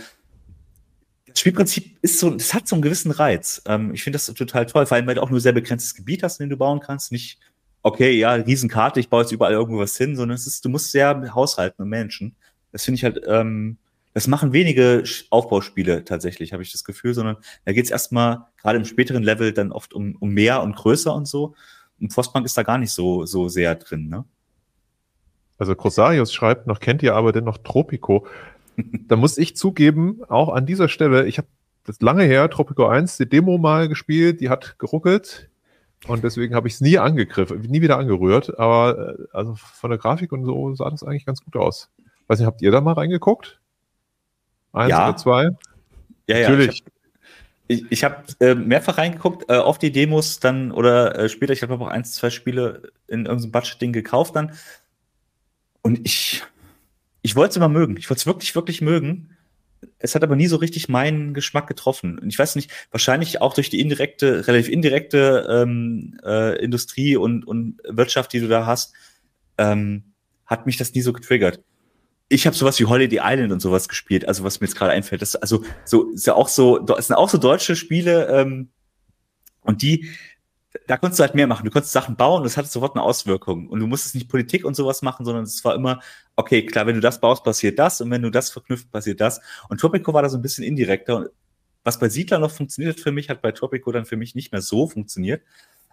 das 1.26 1.40
Spielprinzip 1.40 1.98
ist 2.02 2.20
so, 2.20 2.30
das 2.30 2.54
hat 2.54 2.68
so 2.68 2.76
einen 2.76 2.82
gewissen 2.82 3.10
Reiz. 3.10 3.62
Ähm, 3.66 3.92
ich 3.94 4.02
finde 4.04 4.16
das 4.16 4.26
total 4.26 4.66
toll, 4.66 4.86
vor 4.86 4.96
allem, 4.96 5.06
weil 5.06 5.16
du 5.16 5.22
auch 5.22 5.30
nur 5.30 5.40
sehr 5.40 5.52
begrenztes 5.52 5.94
Gebiet 5.94 6.22
hast, 6.22 6.38
in 6.38 6.44
dem 6.46 6.50
du 6.50 6.56
bauen 6.56 6.80
kannst. 6.80 7.12
Nicht, 7.12 7.40
okay, 7.82 8.12
ja, 8.12 8.32
Riesenkarte, 8.34 9.00
ich 9.00 9.08
baue 9.08 9.22
jetzt 9.22 9.32
überall 9.32 9.52
irgendwo 9.52 9.80
was 9.80 9.96
hin, 9.96 10.16
sondern 10.16 10.36
es 10.36 10.46
ist, 10.46 10.64
du 10.64 10.68
musst 10.68 10.92
sehr 10.92 11.34
haushalten 11.34 11.82
und 11.82 11.88
Menschen. 11.88 12.36
Das 12.72 12.84
finde 12.84 12.96
ich 12.96 13.04
halt 13.04 13.20
ähm, 13.26 13.78
Das 14.14 14.28
machen 14.28 14.52
wenige 14.52 15.02
Aufbauspiele 15.30 16.04
tatsächlich, 16.04 16.52
habe 16.52 16.62
ich 16.62 16.72
das 16.72 16.84
Gefühl, 16.84 17.14
sondern 17.14 17.36
da 17.64 17.72
geht 17.72 17.86
es 17.86 17.90
erstmal 17.90 18.46
gerade 18.60 18.78
im 18.78 18.84
späteren 18.84 19.22
Level 19.22 19.52
dann 19.52 19.72
oft 19.72 19.92
um, 19.92 20.16
um 20.20 20.30
mehr 20.30 20.62
und 20.62 20.76
größer 20.76 21.12
und 21.14 21.26
so. 21.26 21.54
Und 22.00 22.12
Frostpunk 22.12 22.46
ist 22.46 22.56
da 22.56 22.62
gar 22.62 22.78
nicht 22.78 22.92
so, 22.92 23.26
so 23.26 23.48
sehr 23.48 23.74
drin, 23.74 24.08
ne? 24.08 24.24
Also 25.58 25.74
Crosarius 25.74 26.32
schreibt 26.32 26.66
noch, 26.66 26.80
kennt 26.80 27.02
ihr 27.02 27.14
aber 27.14 27.32
denn 27.32 27.44
noch 27.44 27.58
Tropico? 27.58 28.26
da 29.08 29.16
muss 29.16 29.38
ich 29.38 29.56
zugeben, 29.56 30.22
auch 30.28 30.48
an 30.48 30.66
dieser 30.66 30.88
Stelle, 30.88 31.26
ich 31.26 31.38
habe 31.38 31.48
das 31.84 32.00
lange 32.00 32.24
her, 32.24 32.48
Tropico 32.50 32.86
1, 32.86 33.18
die 33.18 33.28
Demo 33.28 33.58
mal 33.58 33.88
gespielt, 33.88 34.40
die 34.40 34.48
hat 34.48 34.78
geruckelt 34.78 35.48
und 36.06 36.24
deswegen 36.24 36.54
habe 36.54 36.68
ich 36.68 36.74
es 36.74 36.80
nie 36.80 36.98
angegriffen, 36.98 37.60
nie 37.62 37.82
wieder 37.82 37.98
angerührt, 37.98 38.58
aber 38.58 39.16
äh, 39.18 39.22
also 39.32 39.54
von 39.54 39.90
der 39.90 39.98
Grafik 39.98 40.32
und 40.32 40.44
so 40.44 40.74
sah 40.74 40.90
das 40.90 41.02
eigentlich 41.02 41.26
ganz 41.26 41.42
gut 41.44 41.56
aus. 41.56 41.90
Weiß 42.26 42.38
nicht, 42.38 42.46
habt 42.46 42.62
ihr 42.62 42.70
da 42.70 42.80
mal 42.80 42.92
reingeguckt? 42.92 43.60
Eins 44.72 44.90
Ja. 44.90 45.08
oder 45.08 45.16
zwei? 45.16 45.50
Ja, 46.26 46.40
Natürlich. 46.40 46.84
Ich, 47.66 47.90
ich 47.90 48.04
habe 48.04 48.24
äh, 48.40 48.54
mehrfach 48.54 48.98
reingeguckt, 48.98 49.50
äh, 49.50 49.56
auf 49.56 49.78
die 49.78 49.90
Demos 49.90 50.38
dann 50.38 50.70
oder 50.70 51.18
äh, 51.18 51.28
später, 51.30 51.54
ich 51.54 51.62
habe 51.62 51.74
auch 51.74 51.88
eins, 51.88 52.12
zwei 52.12 52.28
Spiele 52.28 52.92
in 53.08 53.24
irgendeinem 53.24 53.52
Budget-Ding 53.52 53.92
gekauft 53.92 54.36
dann. 54.36 54.52
Und 55.84 56.00
ich, 56.04 56.42
ich 57.22 57.36
wollte 57.36 57.50
es 57.50 57.56
immer 57.56 57.68
mögen. 57.68 57.96
Ich 57.96 58.10
wollte 58.10 58.18
es 58.18 58.26
wirklich, 58.26 58.56
wirklich 58.56 58.80
mögen. 58.80 59.36
Es 59.98 60.16
hat 60.16 60.24
aber 60.24 60.34
nie 60.34 60.48
so 60.48 60.56
richtig 60.56 60.88
meinen 60.88 61.34
Geschmack 61.34 61.68
getroffen. 61.68 62.18
Und 62.18 62.28
ich 62.28 62.38
weiß 62.38 62.56
nicht, 62.56 62.72
wahrscheinlich 62.90 63.40
auch 63.40 63.54
durch 63.54 63.70
die 63.70 63.78
indirekte, 63.78 64.48
relativ 64.48 64.68
indirekte 64.68 65.46
ähm, 65.48 66.18
äh, 66.24 66.58
Industrie 66.58 67.16
und, 67.16 67.46
und 67.46 67.78
Wirtschaft, 67.86 68.32
die 68.32 68.40
du 68.40 68.48
da 68.48 68.66
hast, 68.66 68.94
ähm, 69.58 70.14
hat 70.46 70.66
mich 70.66 70.78
das 70.78 70.94
nie 70.94 71.02
so 71.02 71.12
getriggert 71.12 71.60
ich 72.28 72.46
habe 72.46 72.56
sowas 72.56 72.78
wie 72.80 72.84
Holiday 72.84 73.20
Island 73.22 73.52
und 73.52 73.60
sowas 73.60 73.88
gespielt, 73.88 74.26
also 74.26 74.44
was 74.44 74.60
mir 74.60 74.66
jetzt 74.66 74.76
gerade 74.76 74.92
einfällt. 74.92 75.22
Das 75.22 75.36
also 75.36 75.62
so 75.84 76.10
ist 76.10 76.26
ja 76.26 76.34
auch 76.34 76.48
so, 76.48 76.84
es 76.96 77.06
sind 77.06 77.16
auch 77.16 77.28
so 77.28 77.38
deutsche 77.38 77.76
Spiele 77.76 78.28
ähm, 78.28 78.70
und 79.62 79.82
die, 79.82 80.10
da 80.86 80.96
konntest 80.96 81.20
du 81.20 81.24
halt 81.24 81.34
mehr 81.34 81.46
machen. 81.46 81.64
Du 81.64 81.70
konntest 81.70 81.92
Sachen 81.92 82.16
bauen 82.16 82.38
und 82.38 82.44
das 82.44 82.56
hatte 82.56 82.68
sofort 82.68 82.96
eine 82.96 83.02
Auswirkung. 83.02 83.68
Und 83.68 83.80
du 83.80 83.86
musstest 83.86 84.14
nicht 84.14 84.28
Politik 84.28 84.64
und 84.64 84.74
sowas 84.74 85.02
machen, 85.02 85.24
sondern 85.24 85.44
es 85.44 85.64
war 85.64 85.74
immer, 85.74 86.00
okay, 86.36 86.66
klar, 86.66 86.86
wenn 86.86 86.94
du 86.94 87.00
das 87.00 87.20
baust, 87.20 87.44
passiert 87.44 87.78
das 87.78 88.00
und 88.00 88.10
wenn 88.10 88.22
du 88.22 88.30
das 88.30 88.50
verknüpft, 88.50 88.90
passiert 88.90 89.20
das. 89.20 89.40
Und 89.68 89.80
Tropico 89.80 90.12
war 90.12 90.22
da 90.22 90.28
so 90.28 90.36
ein 90.38 90.42
bisschen 90.42 90.64
indirekter. 90.64 91.16
Und 91.16 91.30
was 91.84 91.98
bei 91.98 92.08
Siedler 92.08 92.38
noch 92.38 92.50
funktioniert 92.50 92.96
hat 92.96 93.02
für 93.02 93.12
mich, 93.12 93.30
hat 93.30 93.42
bei 93.42 93.52
Tropico 93.52 93.92
dann 93.92 94.04
für 94.04 94.16
mich 94.16 94.34
nicht 94.34 94.52
mehr 94.52 94.62
so 94.62 94.88
funktioniert. 94.88 95.42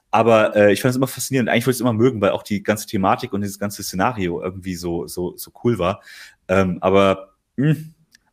Aber 0.10 0.56
äh, 0.56 0.74
ich 0.74 0.82
fand 0.82 0.92
es 0.92 0.98
immer 0.98 1.08
faszinierend. 1.08 1.50
Eigentlich 1.50 1.66
wollte 1.68 1.76
ich 1.76 1.78
es 1.78 1.82
immer 1.82 1.94
mögen, 1.94 2.20
weil 2.20 2.32
auch 2.32 2.44
die 2.44 2.64
ganze 2.64 2.88
Thematik 2.88 3.34
und 3.34 3.42
dieses 3.42 3.60
ganze 3.60 3.84
Szenario 3.84 4.42
irgendwie 4.42 4.76
so, 4.76 5.08
so, 5.08 5.38
so 5.38 5.52
cool 5.64 5.80
war. 5.80 6.02
Ähm, 6.50 6.80
aber 6.82 7.34
mh, 7.56 7.76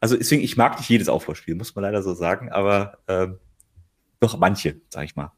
also 0.00 0.16
deswegen, 0.16 0.42
ich 0.42 0.56
mag 0.56 0.78
nicht 0.78 0.88
jedes 0.88 1.08
Aufbauspiel, 1.08 1.54
muss 1.54 1.74
man 1.74 1.82
leider 1.82 2.02
so 2.02 2.14
sagen, 2.14 2.50
aber 2.50 2.98
ähm, 3.08 3.38
doch 4.20 4.38
manche, 4.38 4.80
sag 4.88 5.04
ich 5.04 5.16
mal. 5.16 5.32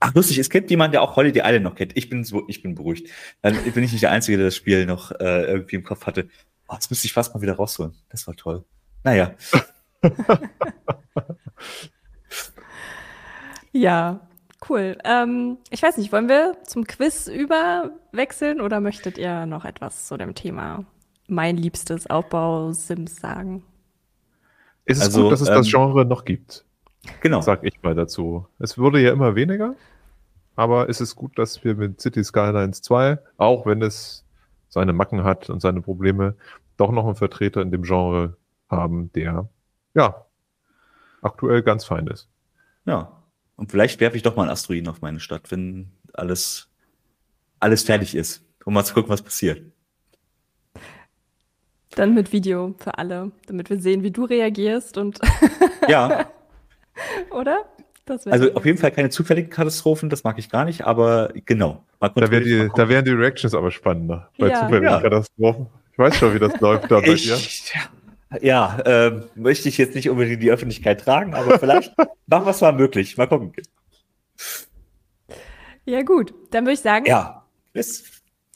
Ach, 0.00 0.14
lustig, 0.14 0.38
es 0.38 0.48
gibt 0.50 0.70
jemanden, 0.70 0.92
der 0.92 1.02
auch 1.02 1.16
Holiday 1.16 1.42
Island 1.44 1.64
noch 1.64 1.74
kennt. 1.74 1.96
Ich 1.96 2.08
bin 2.08 2.22
so, 2.24 2.44
ich 2.48 2.62
bin 2.62 2.74
beruhigt. 2.74 3.08
Dann 3.42 3.56
bin 3.74 3.82
ich 3.82 3.92
nicht 3.92 4.02
der 4.02 4.12
Einzige, 4.12 4.36
der 4.36 4.46
das 4.46 4.56
Spiel 4.56 4.86
noch 4.86 5.10
äh, 5.12 5.44
irgendwie 5.44 5.76
im 5.76 5.84
Kopf 5.84 6.06
hatte. 6.06 6.28
Oh, 6.68 6.74
das 6.76 6.90
müsste 6.90 7.06
ich 7.06 7.12
fast 7.12 7.34
mal 7.34 7.40
wieder 7.40 7.54
rausholen. 7.56 7.94
Das 8.10 8.26
war 8.26 8.36
toll. 8.36 8.64
Naja. 9.04 9.34
Ja, 13.72 14.28
cool. 14.68 14.98
Ähm, 15.04 15.58
ich 15.70 15.82
weiß 15.82 15.96
nicht, 15.98 16.12
wollen 16.12 16.28
wir 16.28 16.56
zum 16.64 16.84
Quiz 16.84 17.28
überwechseln 17.28 18.60
oder 18.60 18.80
möchtet 18.80 19.18
ihr 19.18 19.46
noch 19.46 19.64
etwas 19.64 20.06
zu 20.06 20.16
dem 20.16 20.34
Thema 20.34 20.84
mein 21.28 21.56
liebstes 21.56 22.08
Aufbau-Sims 22.08 23.16
sagen? 23.16 23.62
Ist 24.86 24.98
es 24.98 25.04
Also, 25.04 25.24
gut, 25.24 25.32
dass 25.32 25.42
es 25.42 25.48
ähm, 25.48 25.54
das 25.54 25.68
Genre 25.68 26.04
noch 26.04 26.24
gibt? 26.24 26.64
Genau. 27.20 27.40
Sag 27.40 27.64
ich 27.64 27.82
mal 27.82 27.94
dazu. 27.94 28.46
Es 28.58 28.78
wurde 28.78 29.00
ja 29.00 29.12
immer 29.12 29.34
weniger, 29.34 29.74
aber 30.56 30.88
es 30.88 31.00
ist 31.00 31.16
gut, 31.16 31.38
dass 31.38 31.62
wir 31.64 31.74
mit 31.74 32.00
City 32.00 32.22
Skylines 32.24 32.82
2, 32.82 33.18
auch 33.36 33.66
wenn 33.66 33.82
es 33.82 34.24
seine 34.68 34.92
Macken 34.92 35.24
hat 35.24 35.48
und 35.50 35.60
seine 35.60 35.80
Probleme, 35.80 36.34
doch 36.76 36.92
noch 36.92 37.06
einen 37.06 37.16
Vertreter 37.16 37.62
in 37.62 37.70
dem 37.70 37.82
Genre 37.82 38.36
haben, 38.68 39.12
der 39.12 39.48
ja 39.94 40.26
aktuell 41.22 41.62
ganz 41.62 41.84
fein 41.84 42.06
ist. 42.06 42.28
Ja. 42.84 43.12
Und 43.56 43.72
vielleicht 43.72 44.00
werfe 44.00 44.16
ich 44.16 44.22
doch 44.22 44.36
mal 44.36 44.42
einen 44.42 44.52
Asteroiden 44.52 44.88
auf 44.88 45.00
meine 45.00 45.18
Stadt, 45.18 45.50
wenn 45.50 45.90
alles, 46.12 46.68
alles 47.58 47.82
fertig 47.82 48.14
ist, 48.14 48.44
um 48.64 48.74
mal 48.74 48.84
zu 48.84 48.94
gucken, 48.94 49.10
was 49.10 49.22
passiert. 49.22 49.62
Dann 51.90 52.14
mit 52.14 52.32
Video 52.32 52.74
für 52.78 52.98
alle, 52.98 53.32
damit 53.46 53.68
wir 53.70 53.80
sehen, 53.80 54.04
wie 54.04 54.12
du 54.12 54.24
reagierst 54.24 54.96
und 54.96 55.18
Ja, 55.88 56.30
oder? 57.30 57.64
Also 58.30 58.54
auf 58.54 58.64
jeden 58.64 58.78
Fall 58.78 58.90
keine 58.90 59.10
zufälligen 59.10 59.50
Katastrophen, 59.50 60.08
das 60.08 60.24
mag 60.24 60.38
ich 60.38 60.48
gar 60.48 60.64
nicht, 60.64 60.86
aber 60.86 61.30
genau. 61.44 61.84
Da, 62.00 62.30
wär 62.30 62.40
die, 62.40 62.70
da 62.74 62.88
wären 62.88 63.04
die 63.04 63.10
Reactions 63.10 63.54
aber 63.54 63.70
spannender 63.70 64.30
bei 64.38 64.48
Ja. 64.48 64.60
zufälligen 64.60 64.84
Ja. 64.90 65.00
Katastrophen. 65.02 65.66
Ich 65.92 65.98
weiß 65.98 66.16
schon, 66.16 66.32
wie 66.34 66.38
das 66.38 66.58
läuft 66.60 66.90
da 66.90 67.00
bei 67.00 67.14
dir. 67.14 67.34
ich, 67.34 67.70
ja, 68.40 68.78
ähm, 68.86 69.24
möchte 69.34 69.68
ich 69.68 69.76
jetzt 69.76 69.94
nicht 69.94 70.08
unbedingt 70.08 70.34
in 70.36 70.40
die 70.40 70.50
Öffentlichkeit 70.50 71.00
tragen, 71.02 71.34
aber 71.34 71.58
vielleicht 71.58 71.92
machen 72.26 72.46
wir 72.46 72.50
es 72.50 72.60
mal 72.62 72.72
möglich. 72.72 73.18
Mal 73.18 73.26
gucken. 73.26 73.52
Ja, 75.84 76.02
gut. 76.02 76.32
Dann 76.50 76.64
würde 76.64 76.74
ich 76.74 76.80
sagen, 76.80 77.04
Ja, 77.06 77.44
Quiz, 77.72 78.04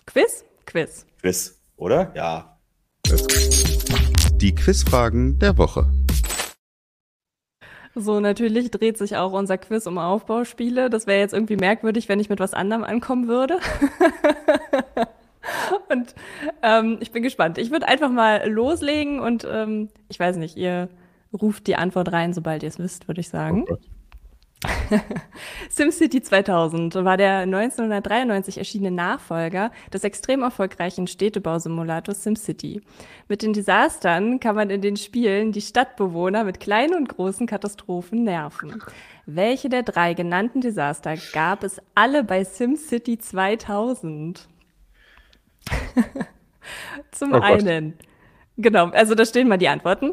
Quiz? 0.07 0.45
Quiz. 0.64 1.07
Quiz, 1.20 1.61
oder? 1.76 2.11
Ja. 2.14 2.59
Die 4.36 4.55
Quizfragen 4.55 5.38
der 5.38 5.59
Woche. 5.59 5.90
So, 7.95 8.20
natürlich 8.20 8.70
dreht 8.70 8.97
sich 8.97 9.16
auch 9.16 9.32
unser 9.32 9.59
Quiz 9.59 9.86
um 9.86 9.99
Aufbauspiele. 9.99 10.88
Das 10.88 11.07
wäre 11.07 11.20
jetzt 11.20 11.34
irgendwie 11.34 11.57
merkwürdig, 11.57 12.09
wenn 12.09 12.20
ich 12.20 12.30
mit 12.30 12.40
was 12.40 12.55
anderem 12.55 12.84
ankommen 12.84 13.28
würde. 13.28 13.59
und 15.90 16.14
ähm, 16.62 16.99
ich 17.01 17.12
bin 17.12 17.22
gespannt. 17.22 17.59
Ich 17.59 17.70
würde 17.70 17.88
einfach 17.88 18.11
mal 18.11 18.49
loslegen 18.49 19.20
und 19.20 19.47
ähm, 19.51 19.90
ich 20.09 20.18
weiß 20.18 20.36
nicht, 20.36 20.57
ihr 20.57 20.88
ruft 21.38 21.66
die 21.66 21.76
Antwort 21.76 22.12
rein, 22.12 22.32
sobald 22.32 22.62
ihr 22.62 22.68
es 22.68 22.78
wisst, 22.78 23.09
würde 23.09 23.20
ich 23.20 23.28
sagen. 23.28 23.66
Oh. 23.68 23.76
SimCity 25.70 26.22
2000 26.22 26.94
war 26.96 27.16
der 27.16 27.38
1993 27.38 28.58
erschienene 28.58 28.94
Nachfolger 28.94 29.70
des 29.92 30.04
extrem 30.04 30.42
erfolgreichen 30.42 31.06
Städtebausimulators 31.06 32.22
SimCity. 32.22 32.82
Mit 33.28 33.42
den 33.42 33.52
Desastern 33.52 34.40
kann 34.40 34.56
man 34.56 34.70
in 34.70 34.80
den 34.80 34.96
Spielen 34.96 35.52
die 35.52 35.60
Stadtbewohner 35.60 36.44
mit 36.44 36.60
kleinen 36.60 36.94
und 36.94 37.08
großen 37.08 37.46
Katastrophen 37.46 38.24
nerven. 38.24 38.82
Welche 39.26 39.68
der 39.68 39.82
drei 39.82 40.14
genannten 40.14 40.60
Desaster 40.60 41.14
gab 41.32 41.64
es 41.64 41.80
alle 41.94 42.24
bei 42.24 42.44
SimCity 42.44 43.18
2000? 43.18 44.48
Zum 47.10 47.32
Oh 47.32 47.40
einen, 47.40 47.94
genau, 48.56 48.86
also 48.88 49.14
da 49.14 49.24
stehen 49.24 49.48
mal 49.48 49.58
die 49.58 49.68
Antworten. 49.68 50.12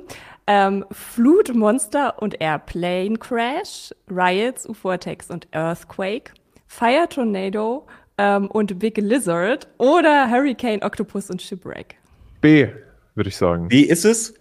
Ähm, 0.52 0.84
Flutmonster 0.90 2.20
und 2.20 2.42
Airplane 2.42 3.18
Crash, 3.20 3.94
Riots, 4.10 4.68
U-Vortex 4.68 5.30
und 5.30 5.48
Earthquake, 5.52 6.32
Fire 6.66 7.08
Tornado 7.08 7.86
ähm, 8.18 8.48
und 8.48 8.80
Big 8.80 8.98
Lizard 8.98 9.68
oder 9.78 10.28
Hurricane, 10.28 10.82
Octopus 10.82 11.30
und 11.30 11.40
Shipwreck. 11.40 11.98
B, 12.42 12.68
würde 13.14 13.28
ich 13.28 13.38
sagen. 13.38 13.68
B 13.68 13.82
ist 13.82 14.06
es. 14.06 14.34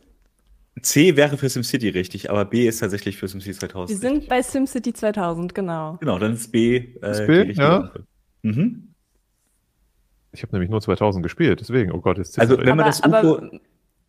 C 0.81 1.15
wäre 1.17 1.37
für 1.37 1.51
SimCity 1.51 1.91
richtig, 1.91 2.31
aber 2.31 2.47
B 2.47 2.67
ist 2.67 2.79
tatsächlich 2.79 3.19
für 3.19 3.29
SimCity 3.29 3.59
2000. 3.59 3.91
Wir 3.91 4.11
sind 4.11 4.29
bei 4.29 4.43
SimCity 4.43 4.95
2000, 4.95 5.55
genau. 5.55 5.99
Genau, 6.01 6.19
dann 6.19 6.33
ist 6.33 6.51
B. 6.51 6.77
Äh, 7.03 7.11
Ist 7.11 7.27
B, 7.27 7.53
ja. 7.53 7.91
Mhm. 8.41 8.95
Ich 10.33 10.43
habe 10.43 10.53
nämlich 10.53 10.71
nur 10.71 10.81
2000 10.81 11.23
gespielt, 11.23 11.61
deswegen, 11.61 11.93
oh 11.93 12.01
Gott, 12.01 12.17
jetzt 12.17 12.39
Also, 12.39 12.55
zittere 12.55 12.65
ich. 12.65 12.71
wenn 12.71 12.77
man 12.79 12.87
aber, 12.87 12.91
das 12.91 13.01
UFO 13.01 13.37
aber 13.37 13.61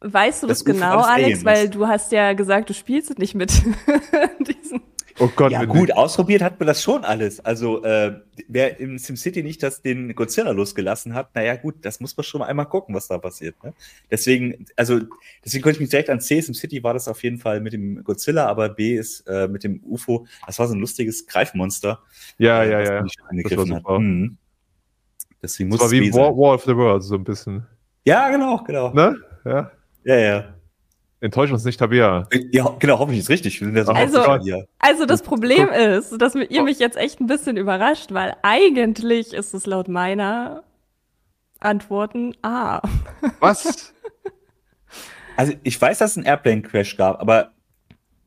weißt 0.01 0.43
du 0.43 0.47
das, 0.47 0.63
das 0.63 0.65
genau, 0.65 0.99
Alex? 0.99 1.43
Weil 1.45 1.69
du 1.69 1.87
hast 1.87 2.11
ja 2.11 2.33
gesagt, 2.33 2.69
du 2.69 2.73
spielst 2.73 3.17
nicht 3.19 3.35
mit 3.35 3.51
diesen. 4.47 4.81
oh 5.19 5.29
Gott, 5.35 5.51
Ja, 5.51 5.65
gut, 5.65 5.91
ausprobiert 5.91 6.41
hat 6.41 6.59
man 6.59 6.67
das 6.67 6.81
schon 6.81 7.03
alles. 7.03 7.39
Also, 7.41 7.83
äh, 7.83 8.19
wer 8.47 8.79
im 8.79 8.97
SimCity 8.97 9.43
nicht 9.43 9.61
das, 9.61 9.81
den 9.81 10.15
Godzilla 10.15 10.51
losgelassen 10.51 11.13
hat, 11.13 11.35
naja, 11.35 11.55
gut, 11.55 11.75
das 11.81 11.99
muss 11.99 12.15
man 12.15 12.23
schon 12.23 12.41
einmal 12.41 12.67
gucken, 12.67 12.95
was 12.95 13.07
da 13.07 13.17
passiert. 13.17 13.61
Ne? 13.63 13.73
Deswegen, 14.09 14.65
also, 14.75 14.99
deswegen 15.43 15.63
konnte 15.63 15.77
ich 15.77 15.81
mich 15.81 15.89
direkt 15.89 16.09
an 16.09 16.21
C. 16.21 16.39
SimCity 16.41 16.83
war 16.83 16.93
das 16.93 17.07
auf 17.07 17.21
jeden 17.23 17.37
Fall 17.37 17.59
mit 17.59 17.73
dem 17.73 18.03
Godzilla, 18.03 18.47
aber 18.47 18.69
B 18.69 18.95
ist 18.95 19.27
äh, 19.27 19.47
mit 19.47 19.63
dem 19.63 19.81
UFO. 19.83 20.25
Das 20.45 20.59
war 20.59 20.67
so 20.67 20.73
ein 20.73 20.79
lustiges 20.79 21.27
Greifmonster. 21.27 22.01
ja, 22.37 22.63
äh, 22.63 22.71
ja, 22.71 22.81
ja. 22.81 23.05
super. 23.65 23.99
Mhm. 23.99 24.37
Deswegen 25.41 25.69
muss 25.69 25.79
Das 25.79 25.91
war 25.91 25.97
es 25.97 26.03
wie 26.03 26.13
War. 26.13 26.35
War 26.37 26.55
of 26.55 26.63
the 26.63 26.75
Worlds, 26.75 27.07
so 27.07 27.15
ein 27.15 27.23
bisschen. 27.23 27.65
Ja, 28.05 28.29
genau, 28.29 28.63
genau. 28.63 28.93
Ne? 28.93 29.17
Ja. 29.45 29.71
Ja, 30.03 30.15
ja. 30.17 30.53
Enttäusch 31.21 31.51
uns 31.51 31.65
nicht, 31.65 31.77
Tabea. 31.77 32.27
Ja, 32.51 32.75
genau, 32.79 32.99
hoffentlich 32.99 33.19
ist 33.19 33.29
richtig. 33.29 33.59
Wir 33.59 33.67
sind 33.67 33.75
ja 33.75 33.83
so 33.83 33.91
Also-. 33.91 34.65
Also 34.79 35.05
das 35.05 35.21
Problem 35.21 35.67
ist, 35.69 36.17
dass 36.17 36.35
ihr 36.35 36.63
mich 36.63 36.79
jetzt 36.79 36.95
echt 36.95 37.19
ein 37.19 37.27
bisschen 37.27 37.57
überrascht, 37.57 38.13
weil 38.13 38.35
eigentlich 38.41 39.33
ist 39.33 39.53
es 39.53 39.65
laut 39.65 39.89
meiner 39.89 40.63
Antworten 41.59 42.33
A. 42.41 42.81
Was? 43.39 43.93
Also 45.35 45.53
ich 45.63 45.81
weiß, 45.81 45.99
dass 45.99 46.11
es 46.11 46.17
einen 46.17 46.25
Airplane-Crash 46.25 46.97
gab, 46.97 47.21
aber 47.21 47.53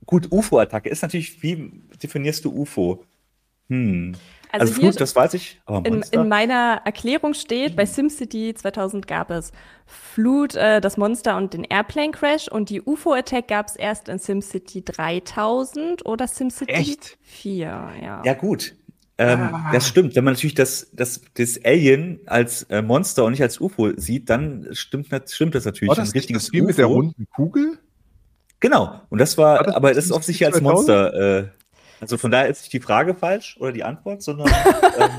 gut, 0.07 0.33
UFO-Attacke 0.33 0.89
ist 0.89 1.03
natürlich, 1.03 1.43
wie 1.43 1.71
definierst 2.03 2.43
du 2.43 2.59
UFO? 2.59 3.05
Hm. 3.69 4.15
Also, 4.53 4.67
Also, 4.67 4.81
Flut, 4.81 5.01
das 5.01 5.17
weiß 5.17 5.35
ich, 5.35 5.61
aber 5.65 5.87
in, 5.89 6.05
in 6.11 6.29
meiner 6.29 6.83
Erklärung 6.85 7.33
steht, 7.33 7.75
bei 7.75 7.87
SimCity 7.87 8.55
2000 8.55 9.07
gab 9.07 9.31
es 9.31 9.51
Flut, 9.87 10.55
äh, 10.55 10.81
das 10.83 10.99
Monster 10.99 11.39
und 11.39 11.55
den 11.55 11.65
Airplane 11.65 12.11
Crash 12.13 12.49
und 12.49 12.69
die 12.69 12.83
UFO-Attack 12.83 13.49
gab 13.49 13.69
es 13.69 13.77
erst 13.77 14.09
in 14.11 14.19
SimCity 14.19 14.85
3000 14.85 16.05
oder 16.05 16.29
SimCity 16.29 16.71
Echt? 16.71 17.19
4. 17.23 17.67
Ja. 18.03 18.23
Ja, 18.25 18.35
gut. 18.35 18.75
Ähm, 19.19 19.41
Ah. 19.53 19.71
Das 19.73 19.89
stimmt. 19.89 20.17
Wenn 20.17 20.25
man 20.25 20.35
natürlich 20.35 20.55
das, 20.55 20.89
das, 20.93 21.23
das 21.35 21.59
Alien 21.65 22.21
als 22.27 22.65
äh, 22.65 22.83
Monster 22.83 23.25
und 23.25 23.33
nicht 23.33 23.43
als 23.43 23.61
UFO 23.61 23.91
sieht, 23.97 24.29
dann 24.31 24.69
stimmt, 24.73 25.09
stimmt 25.29 25.55
das 25.55 25.65
natürlich. 25.65 25.89
War 25.89 25.97
das 25.97 26.13
Ein 26.13 26.19
nicht 26.19 26.35
das 26.35 26.47
Spiel 26.47 26.63
mit 26.63 26.79
der 26.79 26.87
runden 26.87 27.27
Kugel? 27.35 27.79
Genau. 28.61 29.01
Und 29.11 29.19
das 29.19 29.37
war, 29.39 29.57
War 29.57 29.65
das 29.65 29.75
aber 29.75 29.89
das 29.89 29.99
ist 29.99 30.11
das 30.11 30.17
offensichtlich 30.17 30.47
als 30.47 30.59
2000? 30.59 30.63
Monster. 30.75 31.39
Äh, 31.39 31.49
also 32.03 32.19
von 32.19 32.31
daher 32.31 32.49
ist 32.49 32.63
nicht 32.63 32.73
die 32.73 32.81
Frage 32.81 33.15
falsch 33.15 33.57
oder 33.61 33.73
die 33.73 33.85
Antwort, 33.85 34.23
sondern 34.23 34.49
ähm, 34.99 35.11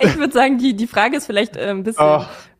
Ich 0.00 0.16
würde 0.18 0.32
sagen, 0.32 0.58
die, 0.58 0.74
die 0.74 0.86
Frage 0.86 1.16
ist 1.18 1.26
vielleicht 1.26 1.56
äh, 1.56 1.70
ein 1.70 1.82
bisschen 1.82 2.04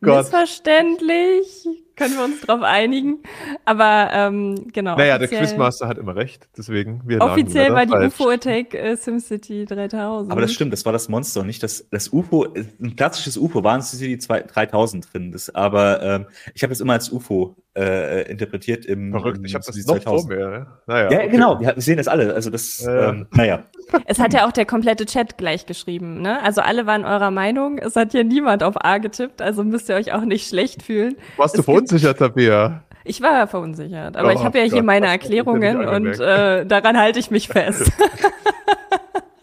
Gott. 0.01 0.17
missverständlich. 0.23 1.67
Können 1.95 2.15
wir 2.15 2.25
uns 2.25 2.41
darauf 2.41 2.61
einigen? 2.63 3.23
Aber 3.65 4.09
ähm, 4.13 4.67
genau. 4.71 4.95
Naja, 4.95 5.17
der 5.17 5.27
Quizmaster 5.27 5.87
hat 5.87 5.97
immer 5.97 6.15
recht, 6.15 6.47
deswegen 6.55 7.01
wir 7.05 7.19
Offiziell 7.21 7.73
war 7.73 7.87
die 7.87 7.91
falsch. 7.91 8.13
UFO-Attack 8.19 8.73
äh, 8.75 8.95
SimCity 8.95 9.65
3000. 9.65 10.31
aber 10.31 10.41
das 10.41 10.53
stimmt, 10.53 10.73
das 10.73 10.85
war 10.85 10.93
das 10.93 11.09
Monster 11.09 11.41
und 11.41 11.47
nicht 11.47 11.63
das, 11.63 11.87
das 11.89 12.13
UFO. 12.13 12.45
Ein 12.79 12.95
klassisches 12.95 13.35
UFO 13.35 13.63
waren 13.63 13.79
es 13.79 13.89
die 13.97 14.17
zwei- 14.19 14.41
3000 14.43 15.11
drin. 15.11 15.31
Das, 15.31 15.49
aber 15.53 16.03
ähm, 16.03 16.25
ich 16.53 16.61
habe 16.61 16.71
es 16.71 16.81
immer 16.81 16.93
als 16.93 17.11
UFO 17.11 17.55
äh, 17.77 18.21
interpretiert 18.31 18.85
im 18.85 19.11
Verrückt, 19.11 19.39
ich 19.45 19.53
habe 19.55 19.63
das 19.65 19.85
noch 19.85 20.01
vor 20.01 20.25
mir. 20.27 20.39
ja. 20.39 20.67
Naja, 20.87 21.11
Ja, 21.11 21.17
okay. 21.19 21.29
genau, 21.29 21.59
wir 21.59 21.73
sehen 21.77 21.97
das 21.97 22.07
alle. 22.07 22.33
Also 22.33 22.49
das, 22.49 22.79
Ja, 22.85 22.95
ja. 22.95 23.09
ähm, 23.09 23.27
naja. 23.31 23.63
Es 24.05 24.19
hat 24.19 24.33
ja 24.33 24.45
auch 24.47 24.51
der 24.51 24.65
komplette 24.65 25.05
Chat 25.05 25.37
gleich 25.37 25.65
geschrieben, 25.65 26.21
ne? 26.21 26.41
Also 26.43 26.61
alle 26.61 26.85
waren 26.85 27.05
eurer 27.05 27.31
Meinung. 27.31 27.77
Es 27.77 27.95
hat 27.95 28.11
hier 28.11 28.23
niemand 28.23 28.63
auf 28.63 28.75
A 28.83 28.97
getippt, 28.97 29.41
also 29.41 29.63
müsst 29.63 29.87
ihr 29.89 29.95
euch 29.95 30.11
auch 30.13 30.21
nicht 30.25 30.47
schlecht 30.49 30.81
fühlen. 30.83 31.15
Warst 31.37 31.55
du 31.55 31.59
Es 31.61 31.65
gibt- 31.65 31.65
verunsichert, 31.65 32.17
Tabea? 32.19 32.83
Ich 33.05 33.21
war 33.21 33.47
verunsichert, 33.47 34.17
aber 34.17 34.27
Oh 34.27 34.31
ich 34.31 34.43
habe 34.43 34.57
ja 34.57 34.65
hier 34.65 34.73
Gott, 34.79 34.83
meine 34.85 35.05
ich 35.05 35.09
ja 35.11 35.13
Erklärungen 35.13 35.87
und 35.87 36.19
äh, 36.19 36.65
daran 36.65 36.97
halte 36.97 37.19
ich 37.19 37.31
mich 37.31 37.47
fest. 37.47 37.89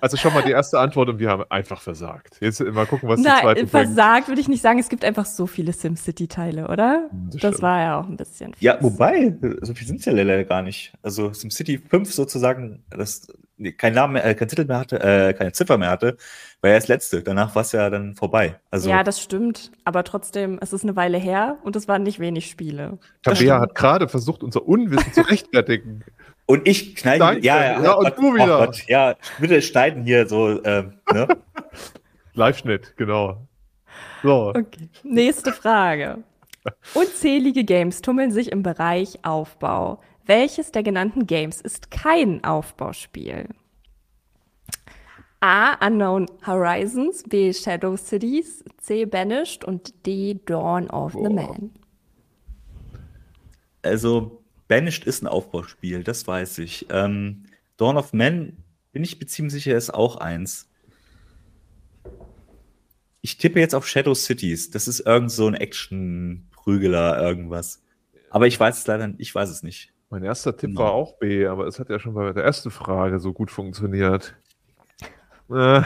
Also 0.05 0.19
schon 0.19 0.35
mal 0.35 0.43
die 0.43 0.51
erste 0.51 0.79
Antwort 0.79 1.09
und 1.09 1.19
wir 1.19 1.31
haben 1.31 1.45
einfach 1.49 1.81
versagt. 1.81 2.37
Jetzt 2.39 2.61
mal 2.61 2.85
gucken, 2.85 3.09
was 3.09 3.23
die 3.23 3.27
Nein, 3.27 3.41
zweite 3.41 3.61
bringt. 3.61 3.71
versagt 3.71 4.29
würde 4.29 4.39
ich 4.39 4.49
nicht 4.49 4.61
sagen. 4.61 4.79
Es 4.79 4.91
gibt 4.91 5.03
einfach 5.03 5.25
so 5.25 5.47
viele 5.47 5.73
SimCity-Teile, 5.73 6.69
oder? 6.69 7.09
Das 7.31 7.41
Das 7.41 7.63
war 7.63 7.81
ja 7.81 7.99
auch 8.01 8.07
ein 8.07 8.19
bisschen. 8.19 8.53
Ja, 8.61 8.75
fies. 8.75 8.83
wobei, 8.83 9.35
so 9.63 9.73
viel 9.73 9.87
sind 9.87 10.01
es 10.01 10.05
ja 10.05 10.13
leider 10.13 10.45
gar 10.45 10.61
nicht. 10.61 10.93
Also 11.03 11.33
SimCity 11.33 11.79
5 11.79 12.13
sozusagen, 12.13 12.85
das 12.91 13.29
nee, 13.57 13.73
kein 13.73 13.95
Name 13.95 14.13
mehr, 14.13 14.27
äh, 14.27 14.35
kein 14.35 14.47
Titel 14.49 14.67
mehr 14.67 14.79
hatte, 14.79 15.01
äh, 15.01 15.33
keine 15.33 15.53
Ziffer 15.53 15.79
mehr 15.79 15.89
hatte, 15.89 16.19
war 16.61 16.69
ja 16.69 16.77
das 16.77 16.89
letzte. 16.89 17.23
Danach 17.23 17.55
war 17.55 17.63
es 17.63 17.73
ja 17.73 17.89
dann 17.89 18.15
vorbei. 18.15 18.61
Also 18.71 18.91
Ja, 18.91 19.05
das 19.05 19.23
stimmt. 19.23 19.73
Aber 19.85 20.05
trotzdem, 20.05 20.59
es 20.61 20.75
ist 20.75 20.83
eine 20.83 20.97
Weile 20.97 21.17
her 21.17 21.57
und 21.65 21.77
es 21.77 21.89
waren 21.89 22.03
nicht 22.03 22.19
wenig 22.21 22.51
Spiele. 22.51 22.99
Tabea 23.23 23.59
hat 23.59 23.75
gerade 23.75 24.09
versucht, 24.09 24.43
unser 24.43 24.67
Unwissen 24.69 25.15
zu 25.15 25.23
rechtfertigen. 25.23 26.05
und 26.47 26.67
ich 26.69 26.95
knall 26.97 27.19
Danke. 27.19 27.45
ja, 27.47 27.83
Ja, 27.83 27.93
und 27.95 28.17
du 28.17 28.35
wieder. 28.35 28.71
ja, 28.89 29.17
bitte 29.39 29.61
schneiden 29.63 30.05
hier 30.05 30.27
so, 30.29 30.63
ähm, 30.65 30.95
ne? 31.13 31.29
Live-Schnitt, 32.35 32.97
genau. 32.97 33.47
So, 34.23 34.51
Okay. 34.55 34.89
Nächste 35.03 35.53
Frage. 35.53 36.19
Unzählige 36.95 37.63
Games 37.65 38.01
tummeln 38.03 38.31
sich 38.33 38.51
im 38.51 38.63
Bereich 38.63 39.19
Aufbau. 39.25 40.01
Welches 40.27 40.73
der 40.73 40.83
genannten 40.83 41.27
Games 41.27 41.61
ist 41.61 41.91
kein 41.91 42.43
Aufbauspiel? 42.43 43.49
A. 45.41 45.75
Unknown 45.87 46.27
Horizons, 46.47 47.23
B. 47.25 47.53
Shadow 47.53 47.97
Cities, 47.99 48.65
C. 48.79 49.05
Banished 49.05 49.63
und 49.65 50.07
D. 50.07 50.41
Dawn 50.47 50.89
of 50.89 51.13
the 51.13 51.19
Boah. 51.19 51.31
Man. 51.31 51.71
Also, 53.83 54.43
Banished 54.69 55.05
ist 55.05 55.23
ein 55.23 55.27
Aufbauspiel, 55.27 56.03
das 56.05 56.27
weiß 56.27 56.59
ich. 56.59 56.87
Ähm, 56.91 57.45
Dawn 57.77 57.97
of 57.97 58.13
Men, 58.13 58.57
bin 58.93 59.03
ich 59.05 59.19
ziemlich 59.29 59.53
sicher, 59.53 59.77
ist 59.77 59.93
auch 59.93 60.17
eins. 60.17 60.69
Ich 63.21 63.39
tippe 63.39 63.59
jetzt 63.61 63.75
auf 63.75 63.87
Shadow 63.89 64.15
Cities. 64.15 64.71
Das 64.71 64.87
ist 64.87 65.01
irgend 65.01 65.31
so 65.31 65.47
ein 65.47 65.55
Action-Prügeler, 65.55 67.21
irgendwas. 67.23 67.83
Aber 68.31 68.47
ich 68.47 68.59
weiß 68.59 68.79
es 68.79 68.87
leider, 68.87 69.13
ich 69.19 69.35
weiß 69.35 69.49
es 69.51 69.63
nicht. 69.63 69.93
mein 70.11 70.23
erster 70.23 70.57
Tipp 70.57 70.71
Genau. 70.71 70.81
war 70.83 70.93
auch 70.93 71.19
B, 71.19 71.47
aber 71.47 71.67
es 71.67 71.79
hat 71.81 71.89
ja 71.89 71.99
schon 71.99 72.15
bei 72.15 72.33
der 72.33 72.45
ersten 72.45 72.71
Frage 72.71 73.19
so 73.19 73.33
gut 73.33 73.51
funktioniert. 73.51 74.35
Äh, 75.51 75.83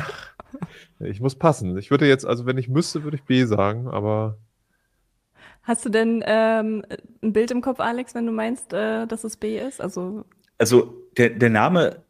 ich 1.01 1.21
muss 1.21 1.35
passen. 1.37 1.77
Ich 1.79 1.91
würde 1.91 2.07
jetzt, 2.09 2.27
also 2.27 2.45
wenn 2.47 2.59
ich 2.59 2.69
müsste, 2.69 3.05
würde 3.05 3.17
ich 3.17 3.25
B 3.25 3.45
sagen, 3.45 3.89
aber 3.89 4.39
Hast 5.69 5.85
du 5.85 5.91
denn 5.91 6.25
ähm, 6.27 6.83
ein 7.23 7.35
Bild 7.35 7.51
im 7.51 7.61
Kopf, 7.61 7.79
Alex, 7.79 8.15
wenn 8.15 8.25
du 8.25 8.33
meinst, 8.33 8.73
äh, 8.73 9.07
dass 9.07 9.23
es 9.23 9.37
B 9.37 9.59
ist? 9.59 9.83
Also 9.83 10.25
Also, 10.57 10.95
der, 11.19 11.29
der 11.29 11.51
Name, 11.51 12.05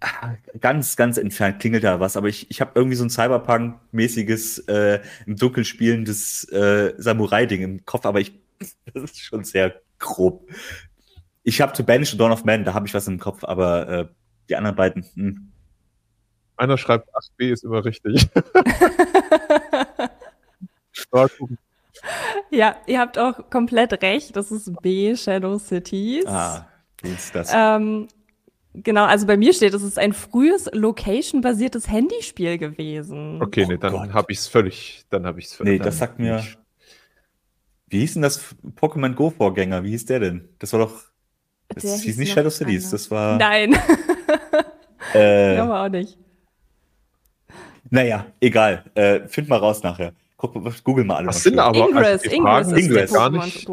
ah, 0.00 0.34
ganz, 0.58 0.96
ganz 0.96 1.16
entfernt 1.16 1.60
klingelt 1.60 1.84
da 1.84 2.00
was, 2.00 2.16
aber 2.16 2.26
ich, 2.26 2.50
ich 2.50 2.60
habe 2.60 2.72
irgendwie 2.74 2.96
so 2.96 3.04
ein 3.04 3.10
Cyberpunk-mäßiges, 3.10 4.66
äh, 4.66 5.00
im 5.26 5.36
Dunkeln 5.36 5.64
spielendes 5.64 6.42
äh, 6.50 6.94
Samurai-Ding 6.98 7.62
im 7.62 7.84
Kopf, 7.84 8.04
aber 8.04 8.18
ich, 8.18 8.32
das 8.92 9.04
ist 9.04 9.20
schon 9.20 9.44
sehr 9.44 9.80
grob. 10.00 10.50
Ich 11.44 11.60
habe 11.60 11.72
To 11.74 11.84
Banish 11.84 12.12
und 12.12 12.18
Dawn 12.18 12.32
of 12.32 12.44
Man, 12.44 12.64
da 12.64 12.74
habe 12.74 12.88
ich 12.88 12.94
was 12.94 13.06
im 13.06 13.20
Kopf, 13.20 13.44
aber 13.44 13.88
äh, 13.88 14.08
die 14.48 14.56
anderen 14.56 14.74
beiden, 14.74 15.04
hm. 15.14 15.52
einer 16.56 16.76
schreibt, 16.76 17.08
ach, 17.14 17.22
B 17.36 17.52
ist 17.52 17.62
immer 17.62 17.84
richtig. 17.84 18.28
Mal 21.12 21.28
gucken. 21.28 21.58
Ja, 22.50 22.76
ihr 22.86 22.98
habt 23.00 23.18
auch 23.18 23.50
komplett 23.50 24.02
recht. 24.02 24.34
Das 24.36 24.50
ist 24.50 24.72
B, 24.82 25.14
Shadow 25.16 25.58
Cities. 25.58 26.26
ah, 26.26 26.66
wie 27.02 27.10
ist 27.10 27.34
das? 27.34 27.50
Ähm, 27.54 28.08
genau, 28.74 29.04
also 29.04 29.26
bei 29.26 29.36
mir 29.36 29.52
steht, 29.52 29.74
es 29.74 29.82
ist 29.82 29.98
ein 29.98 30.12
frühes 30.12 30.68
Location-basiertes 30.72 31.88
Handyspiel 31.88 32.58
gewesen. 32.58 33.40
Okay, 33.42 33.66
nee, 33.66 33.74
Oh 33.74 33.78
dann 33.78 33.92
Gott. 33.92 34.12
habe 34.12 34.32
ich 34.32 34.38
es 34.38 34.48
völlig, 34.48 35.04
dann 35.10 35.26
habe 35.26 35.38
ich 35.40 35.46
es 35.46 35.54
völlig. 35.54 35.78
nee, 35.78 35.84
das 35.84 35.98
sagt 35.98 36.18
mir, 36.18 36.42
wie 37.88 38.00
hieß 38.00 38.14
denn 38.14 38.22
das 38.22 38.54
Pokémon 38.80 39.14
Go-Vorgänger? 39.14 39.82
Wie 39.84 39.90
hieß 39.90 40.06
der 40.06 40.20
denn? 40.20 40.48
Das 40.58 40.72
war 40.72 40.80
doch, 40.80 41.02
das 41.68 41.82
Der 41.82 41.92
hieß 41.92 42.02
hieß 42.02 42.16
nicht 42.18 42.32
Shadow 42.32 42.50
Cities, 42.50 42.84
anders. 42.86 43.02
das 43.02 43.10
war, 43.10 43.38
Nein, 43.38 43.74
äh, 45.14 45.54
glaube 45.54 45.74
auch 45.78 45.88
nicht. 45.88 46.18
Naja, 47.90 48.26
egal. 48.40 48.84
Äh, 48.94 49.26
find 49.28 49.48
mal 49.48 49.56
raus 49.56 49.82
nachher. 49.82 50.12
Guck, 50.40 50.84
google 50.84 51.04
mal 51.04 51.16
alle. 51.16 51.26
Was 51.26 51.44
mal 51.44 51.50
sind 51.50 51.58
aber 51.58 51.76
Ingress, 51.88 52.06
also 52.06 52.30
die 52.30 52.36
Ingress 52.36 52.70
Fragen 52.70 52.76
ist 52.76 52.84
Ingress. 52.84 53.10
der 53.10 53.18
gar 53.18 53.30
nicht. 53.30 53.66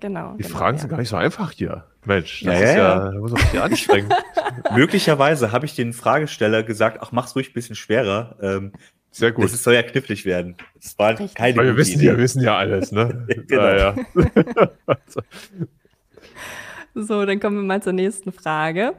Genau. 0.00 0.34
Die 0.38 0.42
genau, 0.42 0.56
Fragen 0.58 0.76
ja. 0.76 0.80
sind 0.80 0.88
gar 0.88 0.96
nicht 0.98 1.08
so 1.10 1.16
einfach 1.16 1.52
hier. 1.52 1.84
Mensch, 2.06 2.42
das 2.42 2.60
Ja, 2.60 2.64
ist 2.64 2.76
ja, 2.76 3.12
ja, 3.12 3.20
muss 3.20 3.32
man 3.32 3.42
sich 3.42 3.60
anstrengen. 3.60 4.08
Möglicherweise 4.74 5.52
habe 5.52 5.66
ich 5.66 5.76
den 5.76 5.92
Fragesteller 5.92 6.62
gesagt, 6.62 6.98
ach, 7.02 7.12
mach's 7.12 7.36
ruhig 7.36 7.50
ein 7.50 7.52
bisschen 7.52 7.76
schwerer. 7.76 8.36
Ähm, 8.40 8.72
Sehr 9.10 9.32
gut. 9.32 9.44
Das 9.44 9.62
soll 9.62 9.74
ja 9.74 9.82
knifflig 9.82 10.24
werden. 10.24 10.56
Das 10.82 10.98
war 10.98 11.10
Richtig. 11.10 11.34
keine 11.34 11.58
Weil 11.58 11.66
wir 11.66 11.76
wissen 11.76 11.96
Idee. 12.00 12.06
ja, 12.06 12.12
wir 12.12 12.22
wissen 12.22 12.42
ja 12.42 12.56
alles, 12.56 12.90
ne? 12.90 13.26
Genau. 13.46 13.62
Ja, 13.62 13.76
ja. 13.76 13.94
So, 16.94 17.24
dann 17.24 17.40
kommen 17.40 17.56
wir 17.56 17.62
mal 17.62 17.82
zur 17.82 17.94
nächsten 17.94 18.32
Frage. 18.32 18.94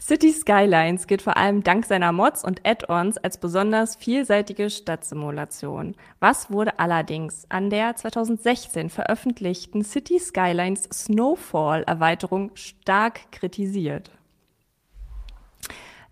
City 0.00 0.32
Skylines 0.32 1.08
gilt 1.08 1.22
vor 1.22 1.36
allem 1.36 1.64
dank 1.64 1.84
seiner 1.84 2.12
Mods 2.12 2.44
und 2.44 2.64
Add-ons 2.64 3.18
als 3.18 3.38
besonders 3.38 3.96
vielseitige 3.96 4.70
Stadtsimulation. 4.70 5.96
Was 6.20 6.52
wurde 6.52 6.78
allerdings 6.78 7.46
an 7.48 7.68
der 7.68 7.96
2016 7.96 8.90
veröffentlichten 8.90 9.82
City 9.82 10.20
Skylines 10.20 10.88
Snowfall 10.92 11.82
Erweiterung 11.82 12.52
stark 12.54 13.32
kritisiert? 13.32 14.12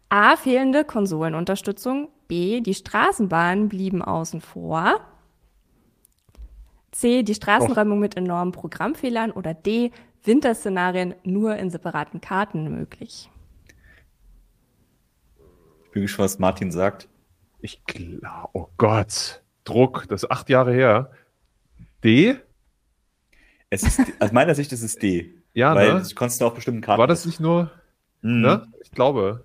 A. 0.08 0.36
Fehlende 0.36 0.84
Konsolenunterstützung. 0.84 2.08
B. 2.26 2.60
Die 2.60 2.74
Straßenbahnen 2.74 3.68
blieben 3.68 4.02
außen 4.02 4.40
vor. 4.40 5.00
C. 6.90 7.22
Die 7.22 7.34
Straßenräumung 7.34 8.00
mit 8.00 8.16
enormen 8.16 8.52
Programmfehlern. 8.52 9.30
Oder 9.30 9.54
D. 9.54 9.92
Winterszenarien 10.24 11.14
nur 11.22 11.54
in 11.56 11.70
separaten 11.70 12.20
Karten 12.20 12.68
möglich. 12.68 13.30
Bin 15.96 16.02
gespannt, 16.02 16.26
was 16.26 16.38
Martin 16.38 16.70
sagt. 16.70 17.08
Ich 17.58 17.82
glaube, 17.86 18.50
oh 18.52 18.66
Gott. 18.76 19.40
Druck, 19.64 20.04
das 20.10 20.24
ist 20.24 20.30
acht 20.30 20.50
Jahre 20.50 20.74
her. 20.74 21.10
D? 22.04 22.36
Es 23.70 23.82
ist, 23.82 24.02
aus 24.20 24.30
meiner 24.30 24.54
Sicht 24.54 24.74
ist 24.74 24.82
es 24.82 24.96
D. 24.96 25.32
Ja, 25.54 25.74
weil 25.74 25.94
ne? 25.94 26.02
du 26.06 26.14
konntest 26.14 26.42
auf 26.42 26.52
bestimmten 26.52 26.82
Karten. 26.82 27.00
War 27.00 27.06
das 27.06 27.24
nicht 27.24 27.40
nur, 27.40 27.70
Mhm. 28.20 28.42
ne? 28.42 28.66
Ich 28.82 28.90
glaube. 28.90 29.42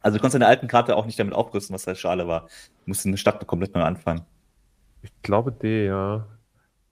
Also 0.00 0.16
du 0.18 0.20
konntest 0.20 0.34
deine 0.34 0.48
alten 0.48 0.66
Karte 0.66 0.96
auch 0.96 1.06
nicht 1.06 1.20
damit 1.20 1.34
aufrüsten, 1.34 1.72
was 1.72 1.84
da 1.84 1.94
Schale 1.94 2.26
war. 2.26 2.48
Du 2.84 2.86
musst 2.86 3.06
eine 3.06 3.16
Stadt 3.16 3.46
komplett 3.46 3.72
neu 3.76 3.82
anfangen. 3.82 4.22
Ich 5.02 5.12
glaube 5.22 5.52
D, 5.52 5.86
ja. 5.86 6.26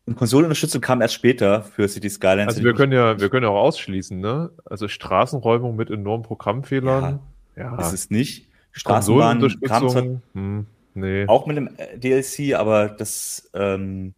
Und 0.06 0.14
Konsolenunterstützung 0.14 0.80
kam 0.80 1.00
erst 1.00 1.14
später 1.14 1.62
für 1.62 1.88
City 1.88 2.10
Skylines. 2.10 2.46
Also 2.46 2.62
wir 2.62 2.74
können 2.74 2.92
ja, 2.92 3.18
wir 3.18 3.28
können 3.28 3.42
ja 3.42 3.50
auch 3.50 3.60
ausschließen, 3.60 4.20
ne? 4.20 4.52
Also 4.64 4.86
Straßenräumung 4.86 5.74
mit 5.74 5.90
enormen 5.90 6.22
Programmfehlern. 6.22 7.18
Ja, 7.56 7.76
ist 7.80 7.92
es 7.92 8.10
nicht. 8.10 8.53
Straßenbahn 8.74 9.40
kam 9.40 9.50
zwar 9.50 9.68
Konsolenunterstützung. 9.80 10.22
Hm, 10.34 10.66
nee. 10.94 11.26
auch 11.28 11.46
mit 11.46 11.56
dem 11.56 11.68
äh, 11.78 11.96
DLC, 11.98 12.54
aber 12.54 12.88
das 12.88 13.48
ähm, 13.54 14.14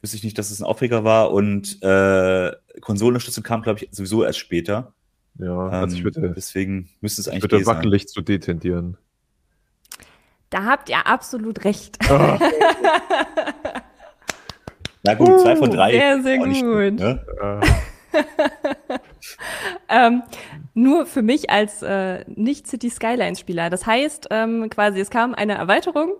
wüsste 0.00 0.16
ich 0.16 0.24
nicht, 0.24 0.38
dass 0.38 0.50
es 0.50 0.60
ein 0.60 0.64
Aufreger 0.64 1.04
war. 1.04 1.32
Und 1.32 1.82
äh, 1.82 2.52
Konsolenunterstützung 2.80 3.44
kam, 3.44 3.62
glaube 3.62 3.80
ich, 3.80 3.88
sowieso 3.90 4.24
erst 4.24 4.38
später. 4.38 4.92
Ja, 5.38 5.54
also 5.68 5.94
ich 5.96 6.00
Ähm, 6.00 6.04
würde, 6.04 6.32
deswegen 6.34 6.88
müsste 7.02 7.20
es 7.20 7.26
ich 7.26 7.32
eigentlich 7.32 7.42
würde 7.44 7.58
D 7.58 7.64
sein. 7.64 7.76
wackelig 7.76 8.08
zu 8.08 8.22
D 8.22 8.38
tendieren. 8.38 8.96
Da 10.50 10.64
habt 10.64 10.88
ihr 10.88 11.06
absolut 11.06 11.64
recht. 11.64 11.98
Ah, 12.08 12.38
Na 15.02 15.14
gut, 15.14 15.40
zwei 15.40 15.56
von 15.56 15.70
drei. 15.70 15.92
Sehr, 15.92 16.22
sehr 16.22 16.46
nicht 16.46 16.62
gut. 16.62 16.94
ne? 16.94 17.26
äh, 17.42 17.66
Ähm, 19.88 20.22
nur 20.76 21.06
für 21.06 21.22
mich 21.22 21.48
als 21.50 21.82
äh, 21.82 22.24
nicht 22.28 22.66
City 22.66 22.90
Skylines 22.90 23.40
Spieler. 23.40 23.70
Das 23.70 23.86
heißt, 23.86 24.28
ähm, 24.30 24.68
quasi 24.68 25.00
es 25.00 25.08
kam 25.08 25.34
eine 25.34 25.54
Erweiterung, 25.54 26.12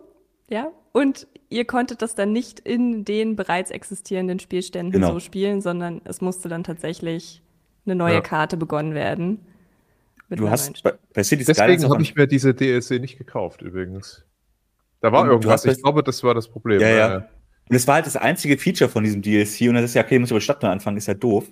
ja, 0.49 0.73
und 0.93 1.27
ihr 1.51 1.67
konntet 1.67 2.01
das 2.01 2.15
dann 2.15 2.33
nicht 2.33 2.61
in 2.61 3.05
den 3.05 3.37
bereits 3.37 3.71
existierenden 3.71 4.39
Spielständen 4.41 4.93
Genau. 4.93 5.13
so 5.13 5.21
spielen, 5.21 5.61
sondern 5.61 6.01
es 6.05 6.23
musste 6.23 6.49
dann 6.49 6.65
tatsächlich 6.65 7.43
eine 7.85 7.95
neue 7.95 8.15
Ja. 8.15 8.21
Karte 8.23 8.57
begonnen 8.57 8.95
werden. 8.95 9.41
Du 10.31 10.49
hast 10.51 10.83
bei, 10.83 10.95
bei 11.15 11.23
City 11.23 11.45
deswegen 11.45 11.89
habe 11.89 12.03
ich 12.03 12.17
mir 12.17 12.27
diese 12.27 12.53
DLC 12.55 12.93
nicht 13.01 13.19
gekauft, 13.19 13.61
übrigens. 13.63 14.25
Da 15.01 15.13
war 15.13 15.27
irgendwas. 15.27 15.65
Ich 15.67 15.83
glaube, 15.83 16.03
das 16.03 16.25
war 16.25 16.35
das 16.35 16.49
Problem. 16.49 16.81
Ja, 16.81 16.89
ja. 16.89 17.17
Und 17.69 17.77
es 17.77 17.87
war 17.87 17.97
halt 17.97 18.07
das 18.07 18.17
einzige 18.17 18.57
Feature 18.57 18.89
von 18.89 19.05
diesem 19.05 19.21
DLC 19.21 19.69
und 19.69 19.75
das 19.75 19.85
ist 19.85 19.95
ja, 19.95 20.03
okay, 20.03 20.19
muss 20.19 20.31
über 20.31 20.41
Stadt 20.41 20.63
neu 20.63 20.71
anfangen, 20.71 20.97
ist 20.97 21.07
ja 21.09 21.15
doof. 21.15 21.47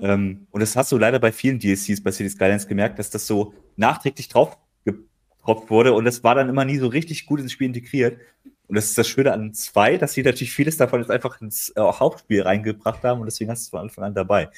Ähm, 0.00 0.46
und 0.50 0.60
das 0.60 0.76
hast 0.76 0.90
du 0.92 0.98
leider 0.98 1.18
bei 1.18 1.32
vielen 1.32 1.58
DLCs 1.58 2.02
bei 2.02 2.10
City 2.10 2.30
Skylines 2.30 2.66
gemerkt, 2.66 2.98
dass 2.98 3.10
das 3.10 3.26
so 3.26 3.54
nachträglich 3.76 4.28
drauf 4.28 4.58
getropft 4.84 5.70
wurde 5.70 5.92
und 5.92 6.04
das 6.04 6.24
war 6.24 6.34
dann 6.34 6.48
immer 6.48 6.64
nie 6.64 6.78
so 6.78 6.86
richtig 6.88 7.26
gut 7.26 7.40
ins 7.40 7.52
Spiel 7.52 7.68
integriert. 7.68 8.18
Und 8.66 8.76
das 8.76 8.86
ist 8.86 8.96
das 8.96 9.06
Schöne 9.06 9.32
an 9.32 9.52
zwei, 9.52 9.98
dass 9.98 10.14
sie 10.14 10.22
natürlich 10.22 10.52
vieles 10.52 10.78
davon 10.78 11.00
jetzt 11.00 11.10
einfach 11.10 11.40
ins 11.40 11.70
äh, 11.76 11.80
Hauptspiel 11.80 12.42
reingebracht 12.42 13.02
haben 13.04 13.20
und 13.20 13.26
deswegen 13.26 13.50
hast 13.50 13.60
du 13.60 13.64
es 13.66 13.70
von 13.70 13.80
Anfang 13.80 14.04
an 14.04 14.14
dabei. 14.14 14.48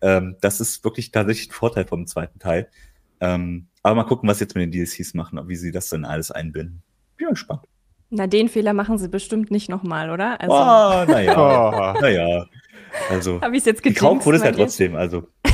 Ähm, 0.00 0.36
das 0.40 0.60
ist 0.60 0.84
wirklich 0.84 1.10
tatsächlich 1.10 1.48
ein 1.48 1.52
Vorteil 1.52 1.84
vom 1.84 2.06
zweiten 2.06 2.38
Teil. 2.38 2.68
Ähm, 3.20 3.66
aber 3.82 3.96
mal 3.96 4.04
gucken, 4.04 4.28
was 4.28 4.38
sie 4.38 4.44
jetzt 4.44 4.54
mit 4.54 4.62
den 4.62 4.70
DLCs 4.70 5.14
machen, 5.14 5.40
wie 5.48 5.56
sie 5.56 5.72
das 5.72 5.88
dann 5.88 6.04
alles 6.04 6.30
einbinden. 6.30 6.82
Bin 7.16 7.26
mal 7.26 7.30
gespannt. 7.32 7.62
Na, 8.10 8.26
den 8.26 8.48
Fehler 8.48 8.72
machen 8.72 8.96
sie 8.96 9.08
bestimmt 9.08 9.50
nicht 9.50 9.68
nochmal, 9.68 10.10
oder? 10.10 10.40
Also 10.40 10.54
Ah, 10.54 11.04
naja. 11.06 11.36
Ah. 11.36 11.98
naja. 12.00 12.46
Also, 13.10 13.40
habe 13.40 13.54
ich 13.56 13.60
es 13.60 13.66
jetzt 13.66 13.82
gekauft 13.82 14.24
wurde 14.26 14.38
es 14.38 14.44
ja 14.44 14.52
trotzdem. 14.52 14.96
Also, 14.96 15.24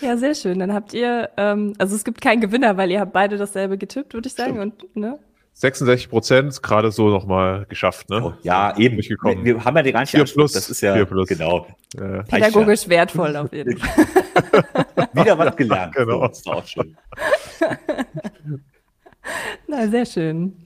Ja, 0.00 0.16
sehr 0.16 0.34
schön. 0.34 0.58
Dann 0.58 0.72
habt 0.72 0.94
ihr, 0.94 1.30
ähm, 1.36 1.74
also 1.78 1.96
es 1.96 2.04
gibt 2.04 2.20
keinen 2.20 2.40
Gewinner, 2.40 2.76
weil 2.76 2.90
ihr 2.90 3.00
habt 3.00 3.12
beide 3.12 3.36
dasselbe 3.36 3.78
getippt, 3.78 4.14
würde 4.14 4.28
ich 4.28 4.34
sagen. 4.34 4.58
Und, 4.60 4.94
ne? 4.96 5.18
66 5.54 6.08
Prozent 6.08 6.62
gerade 6.62 6.92
so 6.92 7.08
nochmal 7.08 7.66
geschafft, 7.68 8.08
ne? 8.10 8.22
oh, 8.22 8.32
ja, 8.42 8.76
eben. 8.76 8.96
Wir, 8.96 9.08
wir 9.44 9.64
haben 9.64 9.76
ja 9.76 9.82
nicht 9.82 9.92
Vier 9.92 10.20
angesprochen. 10.20 10.34
plus, 10.34 10.52
Das 10.52 10.70
ist 10.70 10.80
ja, 10.82 11.04
plus. 11.04 11.28
genau. 11.28 11.66
Äh, 11.96 12.22
Pädagogisch 12.22 12.88
wertvoll 12.88 13.34
auf 13.36 13.52
jeden 13.52 13.76
Fall. 13.78 14.06
Wieder 15.14 15.36
was 15.36 15.56
gelernt. 15.56 15.94
Genau. 15.96 16.20
So, 16.20 16.26
ist 16.26 16.46
auch 16.48 16.64
schön. 16.64 16.96
Na, 19.66 19.88
sehr 19.88 20.06
schön. 20.06 20.56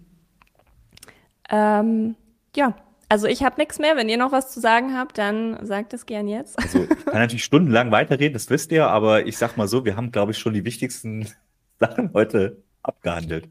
Ähm, 1.48 2.16
ja, 2.54 2.74
also 3.12 3.26
ich 3.26 3.42
habe 3.42 3.56
nichts 3.60 3.78
mehr. 3.78 3.94
Wenn 3.94 4.08
ihr 4.08 4.16
noch 4.16 4.32
was 4.32 4.50
zu 4.50 4.58
sagen 4.58 4.96
habt, 4.96 5.18
dann 5.18 5.58
sagt 5.66 5.92
es 5.92 6.06
gern 6.06 6.28
jetzt. 6.28 6.58
Also, 6.58 6.84
ich 6.84 7.04
kann 7.04 7.12
natürlich 7.20 7.44
stundenlang 7.44 7.90
weiterreden, 7.90 8.32
das 8.32 8.48
wisst 8.48 8.72
ihr, 8.72 8.86
aber 8.86 9.26
ich 9.26 9.36
sag 9.36 9.58
mal 9.58 9.68
so, 9.68 9.84
wir 9.84 9.96
haben, 9.96 10.12
glaube 10.12 10.32
ich, 10.32 10.38
schon 10.38 10.54
die 10.54 10.64
wichtigsten 10.64 11.28
Sachen 11.78 12.14
heute 12.14 12.62
abgehandelt. 12.82 13.50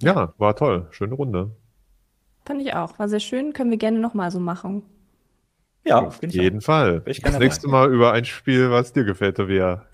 ja, 0.00 0.34
war 0.36 0.56
toll. 0.56 0.88
Schöne 0.90 1.14
Runde. 1.14 1.54
Fand 2.44 2.60
ich 2.60 2.74
auch. 2.74 2.98
War 2.98 3.08
sehr 3.08 3.20
schön. 3.20 3.52
Können 3.52 3.70
wir 3.70 3.78
gerne 3.78 4.00
nochmal 4.00 4.32
so 4.32 4.40
machen. 4.40 4.82
Ja, 5.86 6.00
Auf 6.00 6.20
jeden 6.20 6.60
Fall. 6.60 7.06
Wär 7.06 7.12
ich 7.12 7.20
Das 7.22 7.38
nächste 7.38 7.68
Mal 7.68 7.92
über 7.92 8.12
ein 8.12 8.24
Spiel, 8.24 8.68
was 8.72 8.92
dir 8.92 9.04
gefällt, 9.04 9.36
Tobias. 9.36 9.78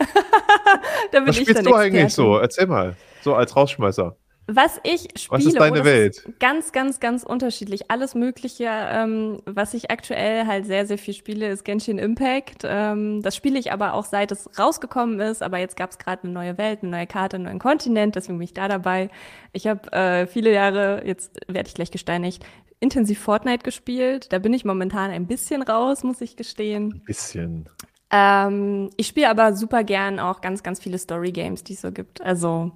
Da 1.12 1.18
bin 1.18 1.28
Was 1.28 1.36
ich 1.36 1.43
spielst 1.43 1.59
dann 1.59 1.64
du 1.64 1.74
eigentlich 1.74 2.14
so? 2.14 2.38
Erzähl 2.38 2.68
mal. 2.68 2.95
So 3.22 3.34
als 3.34 3.57
Rausschmeißer. 3.57 4.16
Was 4.47 4.80
ich 4.82 5.03
spiele, 5.16 5.38
Was 5.38 5.45
ist 5.45 5.61
deine 5.61 5.84
Welt? 5.84 6.16
Ist 6.16 6.41
ganz, 6.41 6.72
ganz, 6.72 6.99
ganz 6.99 7.22
unterschiedlich. 7.22 7.91
Alles 7.91 8.14
Mögliche. 8.14 8.66
Ähm, 8.68 9.41
was 9.47 9.74
ich 9.74 9.91
aktuell 9.91 10.47
halt 10.47 10.66
sehr, 10.66 10.86
sehr 10.86 10.99
viel 10.99 11.14
spiele, 11.14 11.49
ist 11.49 11.64
Genshin 11.64 11.99
Impact. 11.99 12.62
Ähm, 12.64 13.22
das 13.22 13.36
spiele 13.36 13.59
ich 13.59 13.70
aber 13.70 13.95
auch 13.95 14.05
seit 14.05 14.32
es 14.32 14.51
rausgekommen 14.59 15.20
ist. 15.20 15.43
Aber 15.43 15.59
jetzt 15.59 15.76
gab 15.76 15.91
es 15.91 15.99
gerade 15.99 16.24
eine 16.24 16.32
neue 16.32 16.59
Welt, 16.59 16.80
eine 16.82 16.91
neue 16.91 17.07
Karte, 17.07 17.36
einen 17.36 17.45
neuen 17.45 17.59
Kontinent. 17.61 18.16
Deswegen 18.16 18.38
bin 18.38 18.45
ich 18.45 18.55
da 18.55 18.66
dabei. 18.66 19.11
Ich 19.53 19.68
habe 19.68 19.93
äh, 19.93 20.26
viele 20.26 20.53
Jahre, 20.53 21.03
jetzt 21.07 21.38
werde 21.47 21.68
ich 21.68 21.74
gleich 21.74 21.93
gesteinigt, 21.93 22.45
intensiv 22.80 23.20
Fortnite 23.20 23.62
gespielt. 23.62 24.32
Da 24.32 24.38
bin 24.38 24.53
ich 24.53 24.64
momentan 24.64 25.12
ein 25.12 25.26
bisschen 25.28 25.62
raus, 25.62 26.03
muss 26.03 26.20
ich 26.20 26.36
gestehen. 26.36 26.95
Ein 26.95 27.05
bisschen. 27.05 27.68
Ähm, 28.11 28.91
ich 28.97 29.07
spiele 29.07 29.28
aber 29.28 29.55
super 29.55 29.84
gern 29.84 30.18
auch 30.18 30.41
ganz, 30.41 30.64
ganz 30.64 30.80
viele 30.80 30.99
Story 30.99 31.30
Games, 31.30 31.62
die 31.62 31.74
es 31.74 31.82
so 31.82 31.93
gibt. 31.93 32.20
Also 32.20 32.72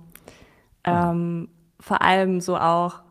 ähm, 0.85 1.49
vor 1.85 2.03
allem 2.03 2.41
so 2.41 2.57
auch 2.57 3.03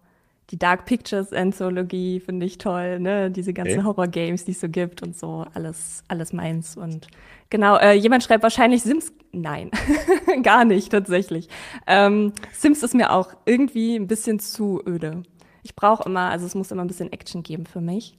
die 0.50 0.58
Dark 0.60 0.86
Pictures 0.86 1.32
Anthologie 1.32 2.20
finde 2.20 2.46
ich 2.46 2.58
toll, 2.58 3.00
ne? 3.00 3.32
Diese 3.32 3.54
ganzen 3.54 3.80
Okay. 3.80 3.86
Horror 3.88 4.08
Games, 4.08 4.46
die 4.46 4.52
es 4.52 4.60
so 4.60 4.68
gibt 4.70 5.02
und 5.02 5.16
so, 5.18 5.46
alles, 5.54 6.04
alles 6.08 6.34
meins. 6.34 6.76
Und 6.76 7.08
genau, 7.50 7.78
äh, 7.78 7.94
jemand 7.94 8.24
schreibt 8.24 8.44
wahrscheinlich 8.44 8.84
Sims. 8.84 9.14
Nein, 9.32 9.72
gar 10.44 10.66
nicht 10.66 10.92
tatsächlich. 10.92 11.50
Ähm, 11.88 12.34
Sims 12.52 12.84
ist 12.84 12.94
mir 12.94 13.12
auch 13.14 13.34
irgendwie 13.46 13.96
ein 13.96 14.08
bisschen 14.08 14.40
zu 14.40 14.82
öde. 14.86 15.24
Ich 15.64 15.76
brauche 15.76 16.04
immer, 16.08 16.30
also 16.30 16.46
es 16.46 16.56
muss 16.56 16.72
immer 16.72 16.84
ein 16.84 16.88
bisschen 16.88 17.12
Action 17.12 17.42
geben 17.42 17.66
für 17.66 17.82
mich. 17.82 18.18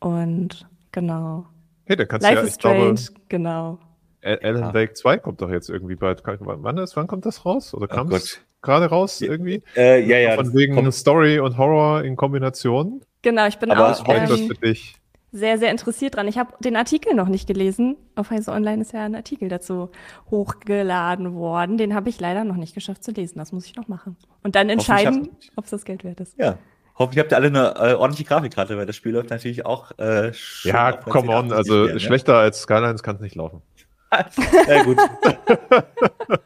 Und 0.00 0.66
genau. 0.92 1.46
Hey, 1.86 1.96
da 1.96 2.04
kannst 2.04 2.22
Life 2.22 2.36
du 2.36 2.40
ja, 2.42 2.46
is 2.46 2.52
ich 2.54 2.58
glaube, 2.60 2.96
Strange, 2.96 3.20
genau. 3.28 3.78
Al- 4.22 4.38
Alan 4.42 4.62
Ja. 4.62 4.74
Wake 4.74 4.96
2 4.96 5.18
kommt 5.18 5.42
doch 5.42 5.50
jetzt 5.50 5.68
irgendwie 5.68 5.96
bald. 5.96 6.22
Wann, 6.24 6.78
ist, 6.78 6.96
wann 6.96 7.06
kommt 7.08 7.26
das 7.26 7.44
raus? 7.44 7.74
Oder 7.74 7.86
Oh 7.90 7.94
kam 7.94 8.08
Gott. 8.08 8.40
Gerade 8.64 8.86
raus 8.86 9.20
irgendwie? 9.20 9.62
Äh, 9.76 10.04
ja, 10.06 10.18
ja. 10.18 10.34
Von 10.34 10.52
wegen 10.54 10.74
kommt- 10.74 10.92
Story 10.94 11.38
und 11.38 11.56
Horror 11.58 12.02
in 12.02 12.16
Kombination. 12.16 13.02
Genau, 13.22 13.46
ich 13.46 13.58
bin 13.58 13.70
Aber 13.70 13.92
auch 13.92 14.08
ähm, 14.08 14.26
für 14.48 14.54
dich? 14.54 14.96
sehr, 15.32 15.58
sehr 15.58 15.70
interessiert 15.70 16.14
dran. 16.16 16.28
Ich 16.28 16.38
habe 16.38 16.52
den 16.60 16.76
Artikel 16.76 17.14
noch 17.14 17.28
nicht 17.28 17.46
gelesen. 17.46 17.96
Auf 18.14 18.30
Heise 18.30 18.52
Online 18.52 18.82
ist 18.82 18.92
ja 18.92 19.04
ein 19.04 19.14
Artikel 19.14 19.48
dazu 19.48 19.90
hochgeladen 20.30 21.34
worden. 21.34 21.76
Den 21.78 21.94
habe 21.94 22.08
ich 22.08 22.20
leider 22.20 22.44
noch 22.44 22.56
nicht 22.56 22.74
geschafft 22.74 23.02
zu 23.02 23.10
lesen. 23.12 23.38
Das 23.38 23.50
muss 23.52 23.66
ich 23.66 23.74
noch 23.76 23.88
machen. 23.88 24.16
Und 24.42 24.54
dann 24.56 24.68
entscheiden, 24.68 25.30
ob 25.56 25.64
es 25.64 25.70
das 25.70 25.84
Geld 25.84 26.04
wert 26.04 26.20
ist. 26.20 26.38
Ja. 26.38 26.58
Hoffentlich 26.96 27.18
habt 27.24 27.32
ihr 27.32 27.36
alle 27.36 27.48
eine 27.48 27.74
äh, 27.92 27.94
ordentliche 27.94 28.28
Grafikkarte, 28.28 28.76
weil 28.76 28.86
das 28.86 28.94
Spiel 28.94 29.12
läuft 29.12 29.30
natürlich 29.30 29.66
auch 29.66 29.90
äh, 29.98 30.32
schon 30.32 30.70
Ja, 30.70 30.92
come 30.92 31.30
on. 31.32 31.50
1080 31.52 31.56
Also 31.56 31.98
schlechter 31.98 32.36
als 32.36 32.60
Skylines 32.62 33.02
kann 33.02 33.16
es 33.16 33.22
nicht 33.22 33.34
laufen. 33.34 33.62
Ja 34.68 34.82
gut. 34.84 34.96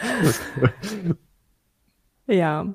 Ja. 2.30 2.72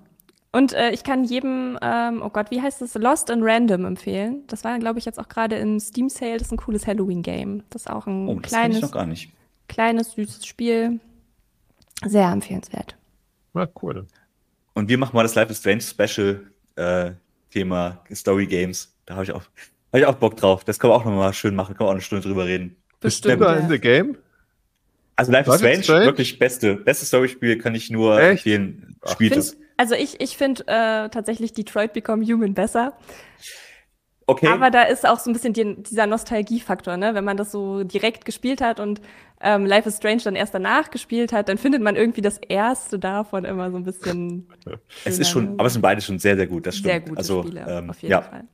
Und 0.52 0.74
äh, 0.74 0.92
ich 0.92 1.04
kann 1.04 1.24
jedem, 1.26 1.78
ähm, 1.82 2.22
oh 2.24 2.30
Gott, 2.30 2.50
wie 2.50 2.62
heißt 2.62 2.82
das? 2.82 2.94
Lost 2.96 3.30
and 3.30 3.44
Random 3.44 3.86
empfehlen. 3.86 4.44
Das 4.48 4.64
war, 4.64 4.78
glaube 4.80 5.00
ich, 5.00 5.06
jetzt 5.06 5.20
auch 5.20 5.28
gerade 5.28 5.58
im 5.58 5.80
Steam 5.80 6.08
Sale. 6.08 6.38
Das 6.38 6.44
ist 6.48 6.52
ein 6.52 6.58
cooles 6.58 6.88
Halloween-Game. 6.88 7.64
Das 7.70 7.84
ist 7.84 7.90
auch 7.90 8.08
ein 8.08 8.28
Oh, 8.28 8.40
das 8.40 8.52
kenne 8.52 8.64
ich 8.64 8.70
kleines, 8.70 8.82
noch 8.82 8.92
gar 8.92 9.06
nicht. 9.06 9.32
kleines, 9.68 10.12
süßes 10.14 10.46
Spiel. 10.46 11.00
Sehr 12.06 12.30
empfehlenswert. 12.30 12.96
Na, 13.54 13.68
cool. 13.82 14.06
Und 14.74 14.88
wir 14.88 14.98
machen 14.98 15.16
mal 15.16 15.24
das 15.24 15.36
Life 15.36 15.52
is 15.52 15.60
Strange 15.60 15.82
Special 15.82 16.44
äh, 16.76 17.12
Thema 17.50 18.02
Story 18.14 18.48
Games. 18.48 18.94
Da 19.06 19.16
habe 19.16 19.26
ich 19.26 19.32
auch, 19.32 19.44
hab 19.92 20.00
ich 20.00 20.06
auch 20.06 20.16
Bock 20.16 20.38
drauf. 20.38 20.64
Das 20.64 20.80
kann 20.80 20.90
man 20.90 21.00
auch 21.00 21.06
nochmal 21.06 21.34
schön 21.34 21.56
machen. 21.56 21.76
Kann 21.76 21.86
man 21.86 21.92
auch 21.92 21.96
eine 21.96 22.02
Stunde 22.02 22.26
drüber 22.26 22.46
reden. 22.46 22.78
Bestimmt. 23.02 23.42
Ist 23.42 23.42
da 23.42 23.56
ja. 23.56 23.60
in 23.60 23.70
the 23.70 23.80
game? 23.80 24.18
Also 25.16 25.32
Life 25.32 25.50
is 25.50 25.58
Strange, 25.58 25.84
Strange? 25.84 26.06
wirklich 26.06 26.40
beste, 26.40 26.76
beste 26.76 27.06
Story-Spiel 27.06 27.58
kann 27.58 27.74
ich 27.74 27.90
nur 27.90 28.20
Echt? 28.20 28.46
empfehlen. 28.46 28.98
Spielt 29.06 29.56
also 29.78 29.96
ich, 29.96 30.22
ich 30.22 30.38
finde 30.38 30.64
äh, 30.68 31.10
tatsächlich 31.10 31.54
Detroit 31.54 31.94
Become 31.94 32.26
Human 32.26 32.54
besser. 32.54 32.94
Okay. 34.28 34.48
Aber 34.48 34.72
da 34.72 34.84
ist 34.84 35.06
auch 35.06 35.20
so 35.20 35.30
ein 35.30 35.34
bisschen 35.34 35.54
die, 35.54 35.84
dieser 35.84 36.08
Nostalgiefaktor, 36.08 36.98
ne? 36.98 37.14
Wenn 37.14 37.24
man 37.24 37.38
das 37.38 37.52
so 37.52 37.84
direkt 37.84 38.26
gespielt 38.26 38.60
hat 38.60 38.80
und 38.80 39.00
ähm, 39.40 39.66
Life 39.66 39.88
is 39.88 39.98
Strange 39.98 40.22
dann 40.24 40.36
erst 40.36 40.54
danach 40.54 40.90
gespielt 40.90 41.32
hat, 41.32 41.48
dann 41.48 41.60
findet 41.60 41.84
man 41.84 41.96
irgendwie 41.96 42.22
das 42.22 42.38
erste 42.38 42.98
davon 42.98 43.46
immer 43.46 43.70
so 43.70 43.78
ein 43.78 43.84
bisschen. 43.84 44.48
es 45.06 45.20
ist 45.20 45.30
schon, 45.30 45.60
aber 45.60 45.68
es 45.68 45.74
sind 45.74 45.84
beide 45.84 46.02
schon 46.02 46.18
sehr, 46.18 46.36
sehr 46.36 46.48
gut. 46.48 46.66
Das 46.66 46.78
stimmt. 46.78 46.92
sehr 46.92 47.00
gute 47.02 47.18
also, 47.18 47.44
Spiele, 47.44 47.66
ähm, 47.68 47.90
auf 47.92 48.02
jeden 48.02 48.12
ja, 48.12 48.22
Fall. 48.24 48.46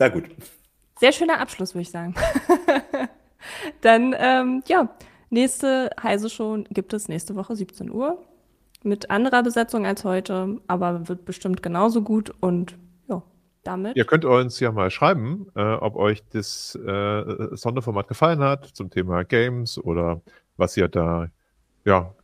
Na 0.00 0.08
gut. 0.08 0.24
Sehr 0.98 1.12
schöner 1.12 1.38
Abschluss, 1.40 1.74
würde 1.74 1.82
ich 1.82 1.90
sagen. 1.90 2.14
dann, 3.82 4.16
ähm, 4.18 4.62
ja, 4.66 4.88
nächste 5.34 5.90
Heise 6.02 6.30
schon 6.30 6.64
gibt 6.70 6.94
es 6.94 7.08
nächste 7.08 7.36
Woche 7.36 7.54
17 7.54 7.90
Uhr. 7.90 8.24
Mit 8.82 9.10
anderer 9.10 9.42
Besetzung 9.42 9.86
als 9.86 10.04
heute, 10.04 10.60
aber 10.66 11.08
wird 11.08 11.24
bestimmt 11.24 11.62
genauso 11.62 12.02
gut 12.02 12.32
und 12.40 12.76
ja, 13.08 13.22
damit. 13.62 13.96
Ihr 13.96 14.04
könnt 14.04 14.24
uns 14.24 14.60
ja 14.60 14.72
mal 14.72 14.90
schreiben, 14.90 15.46
äh, 15.54 15.62
ob 15.74 15.96
euch 15.96 16.22
das 16.30 16.74
äh, 16.74 17.56
Sonderformat 17.56 18.08
gefallen 18.08 18.40
hat 18.40 18.66
zum 18.66 18.90
Thema 18.90 19.24
Games 19.24 19.78
oder 19.78 20.22
was 20.56 20.76
ihr 20.76 20.88
da 20.88 21.28
ja, 21.84 22.14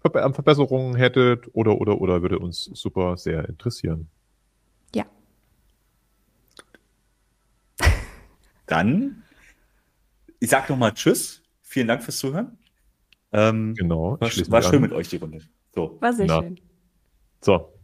Verbe 0.00 0.22
an 0.22 0.34
Verbesserungen 0.34 0.96
hättet 0.96 1.48
oder 1.54 1.80
oder 1.80 2.00
oder 2.00 2.22
würde 2.22 2.38
uns 2.38 2.64
super 2.64 3.16
sehr 3.16 3.48
interessieren. 3.48 4.08
Ja. 4.94 5.04
Dann, 8.66 9.22
ich 10.40 10.50
sag 10.50 10.68
nochmal 10.68 10.92
Tschüss. 10.92 11.42
Vielen 11.68 11.86
Dank 11.86 12.02
fürs 12.02 12.16
Zuhören. 12.16 12.56
Ähm, 13.30 13.74
Genau. 13.74 14.18
war 14.20 14.30
war 14.50 14.62
schön 14.62 14.76
an. 14.76 14.80
mit 14.80 14.92
euch 14.92 15.08
die 15.10 15.16
Runde. 15.16 15.40
So. 15.74 15.98
War 16.00 16.14
sehr 16.14 16.26
Na. 16.26 16.40
schön. 16.40 16.58
So. 17.42 17.74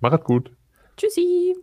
Macht 0.00 0.24
gut. 0.24 0.54
Tschüssi. 0.98 1.56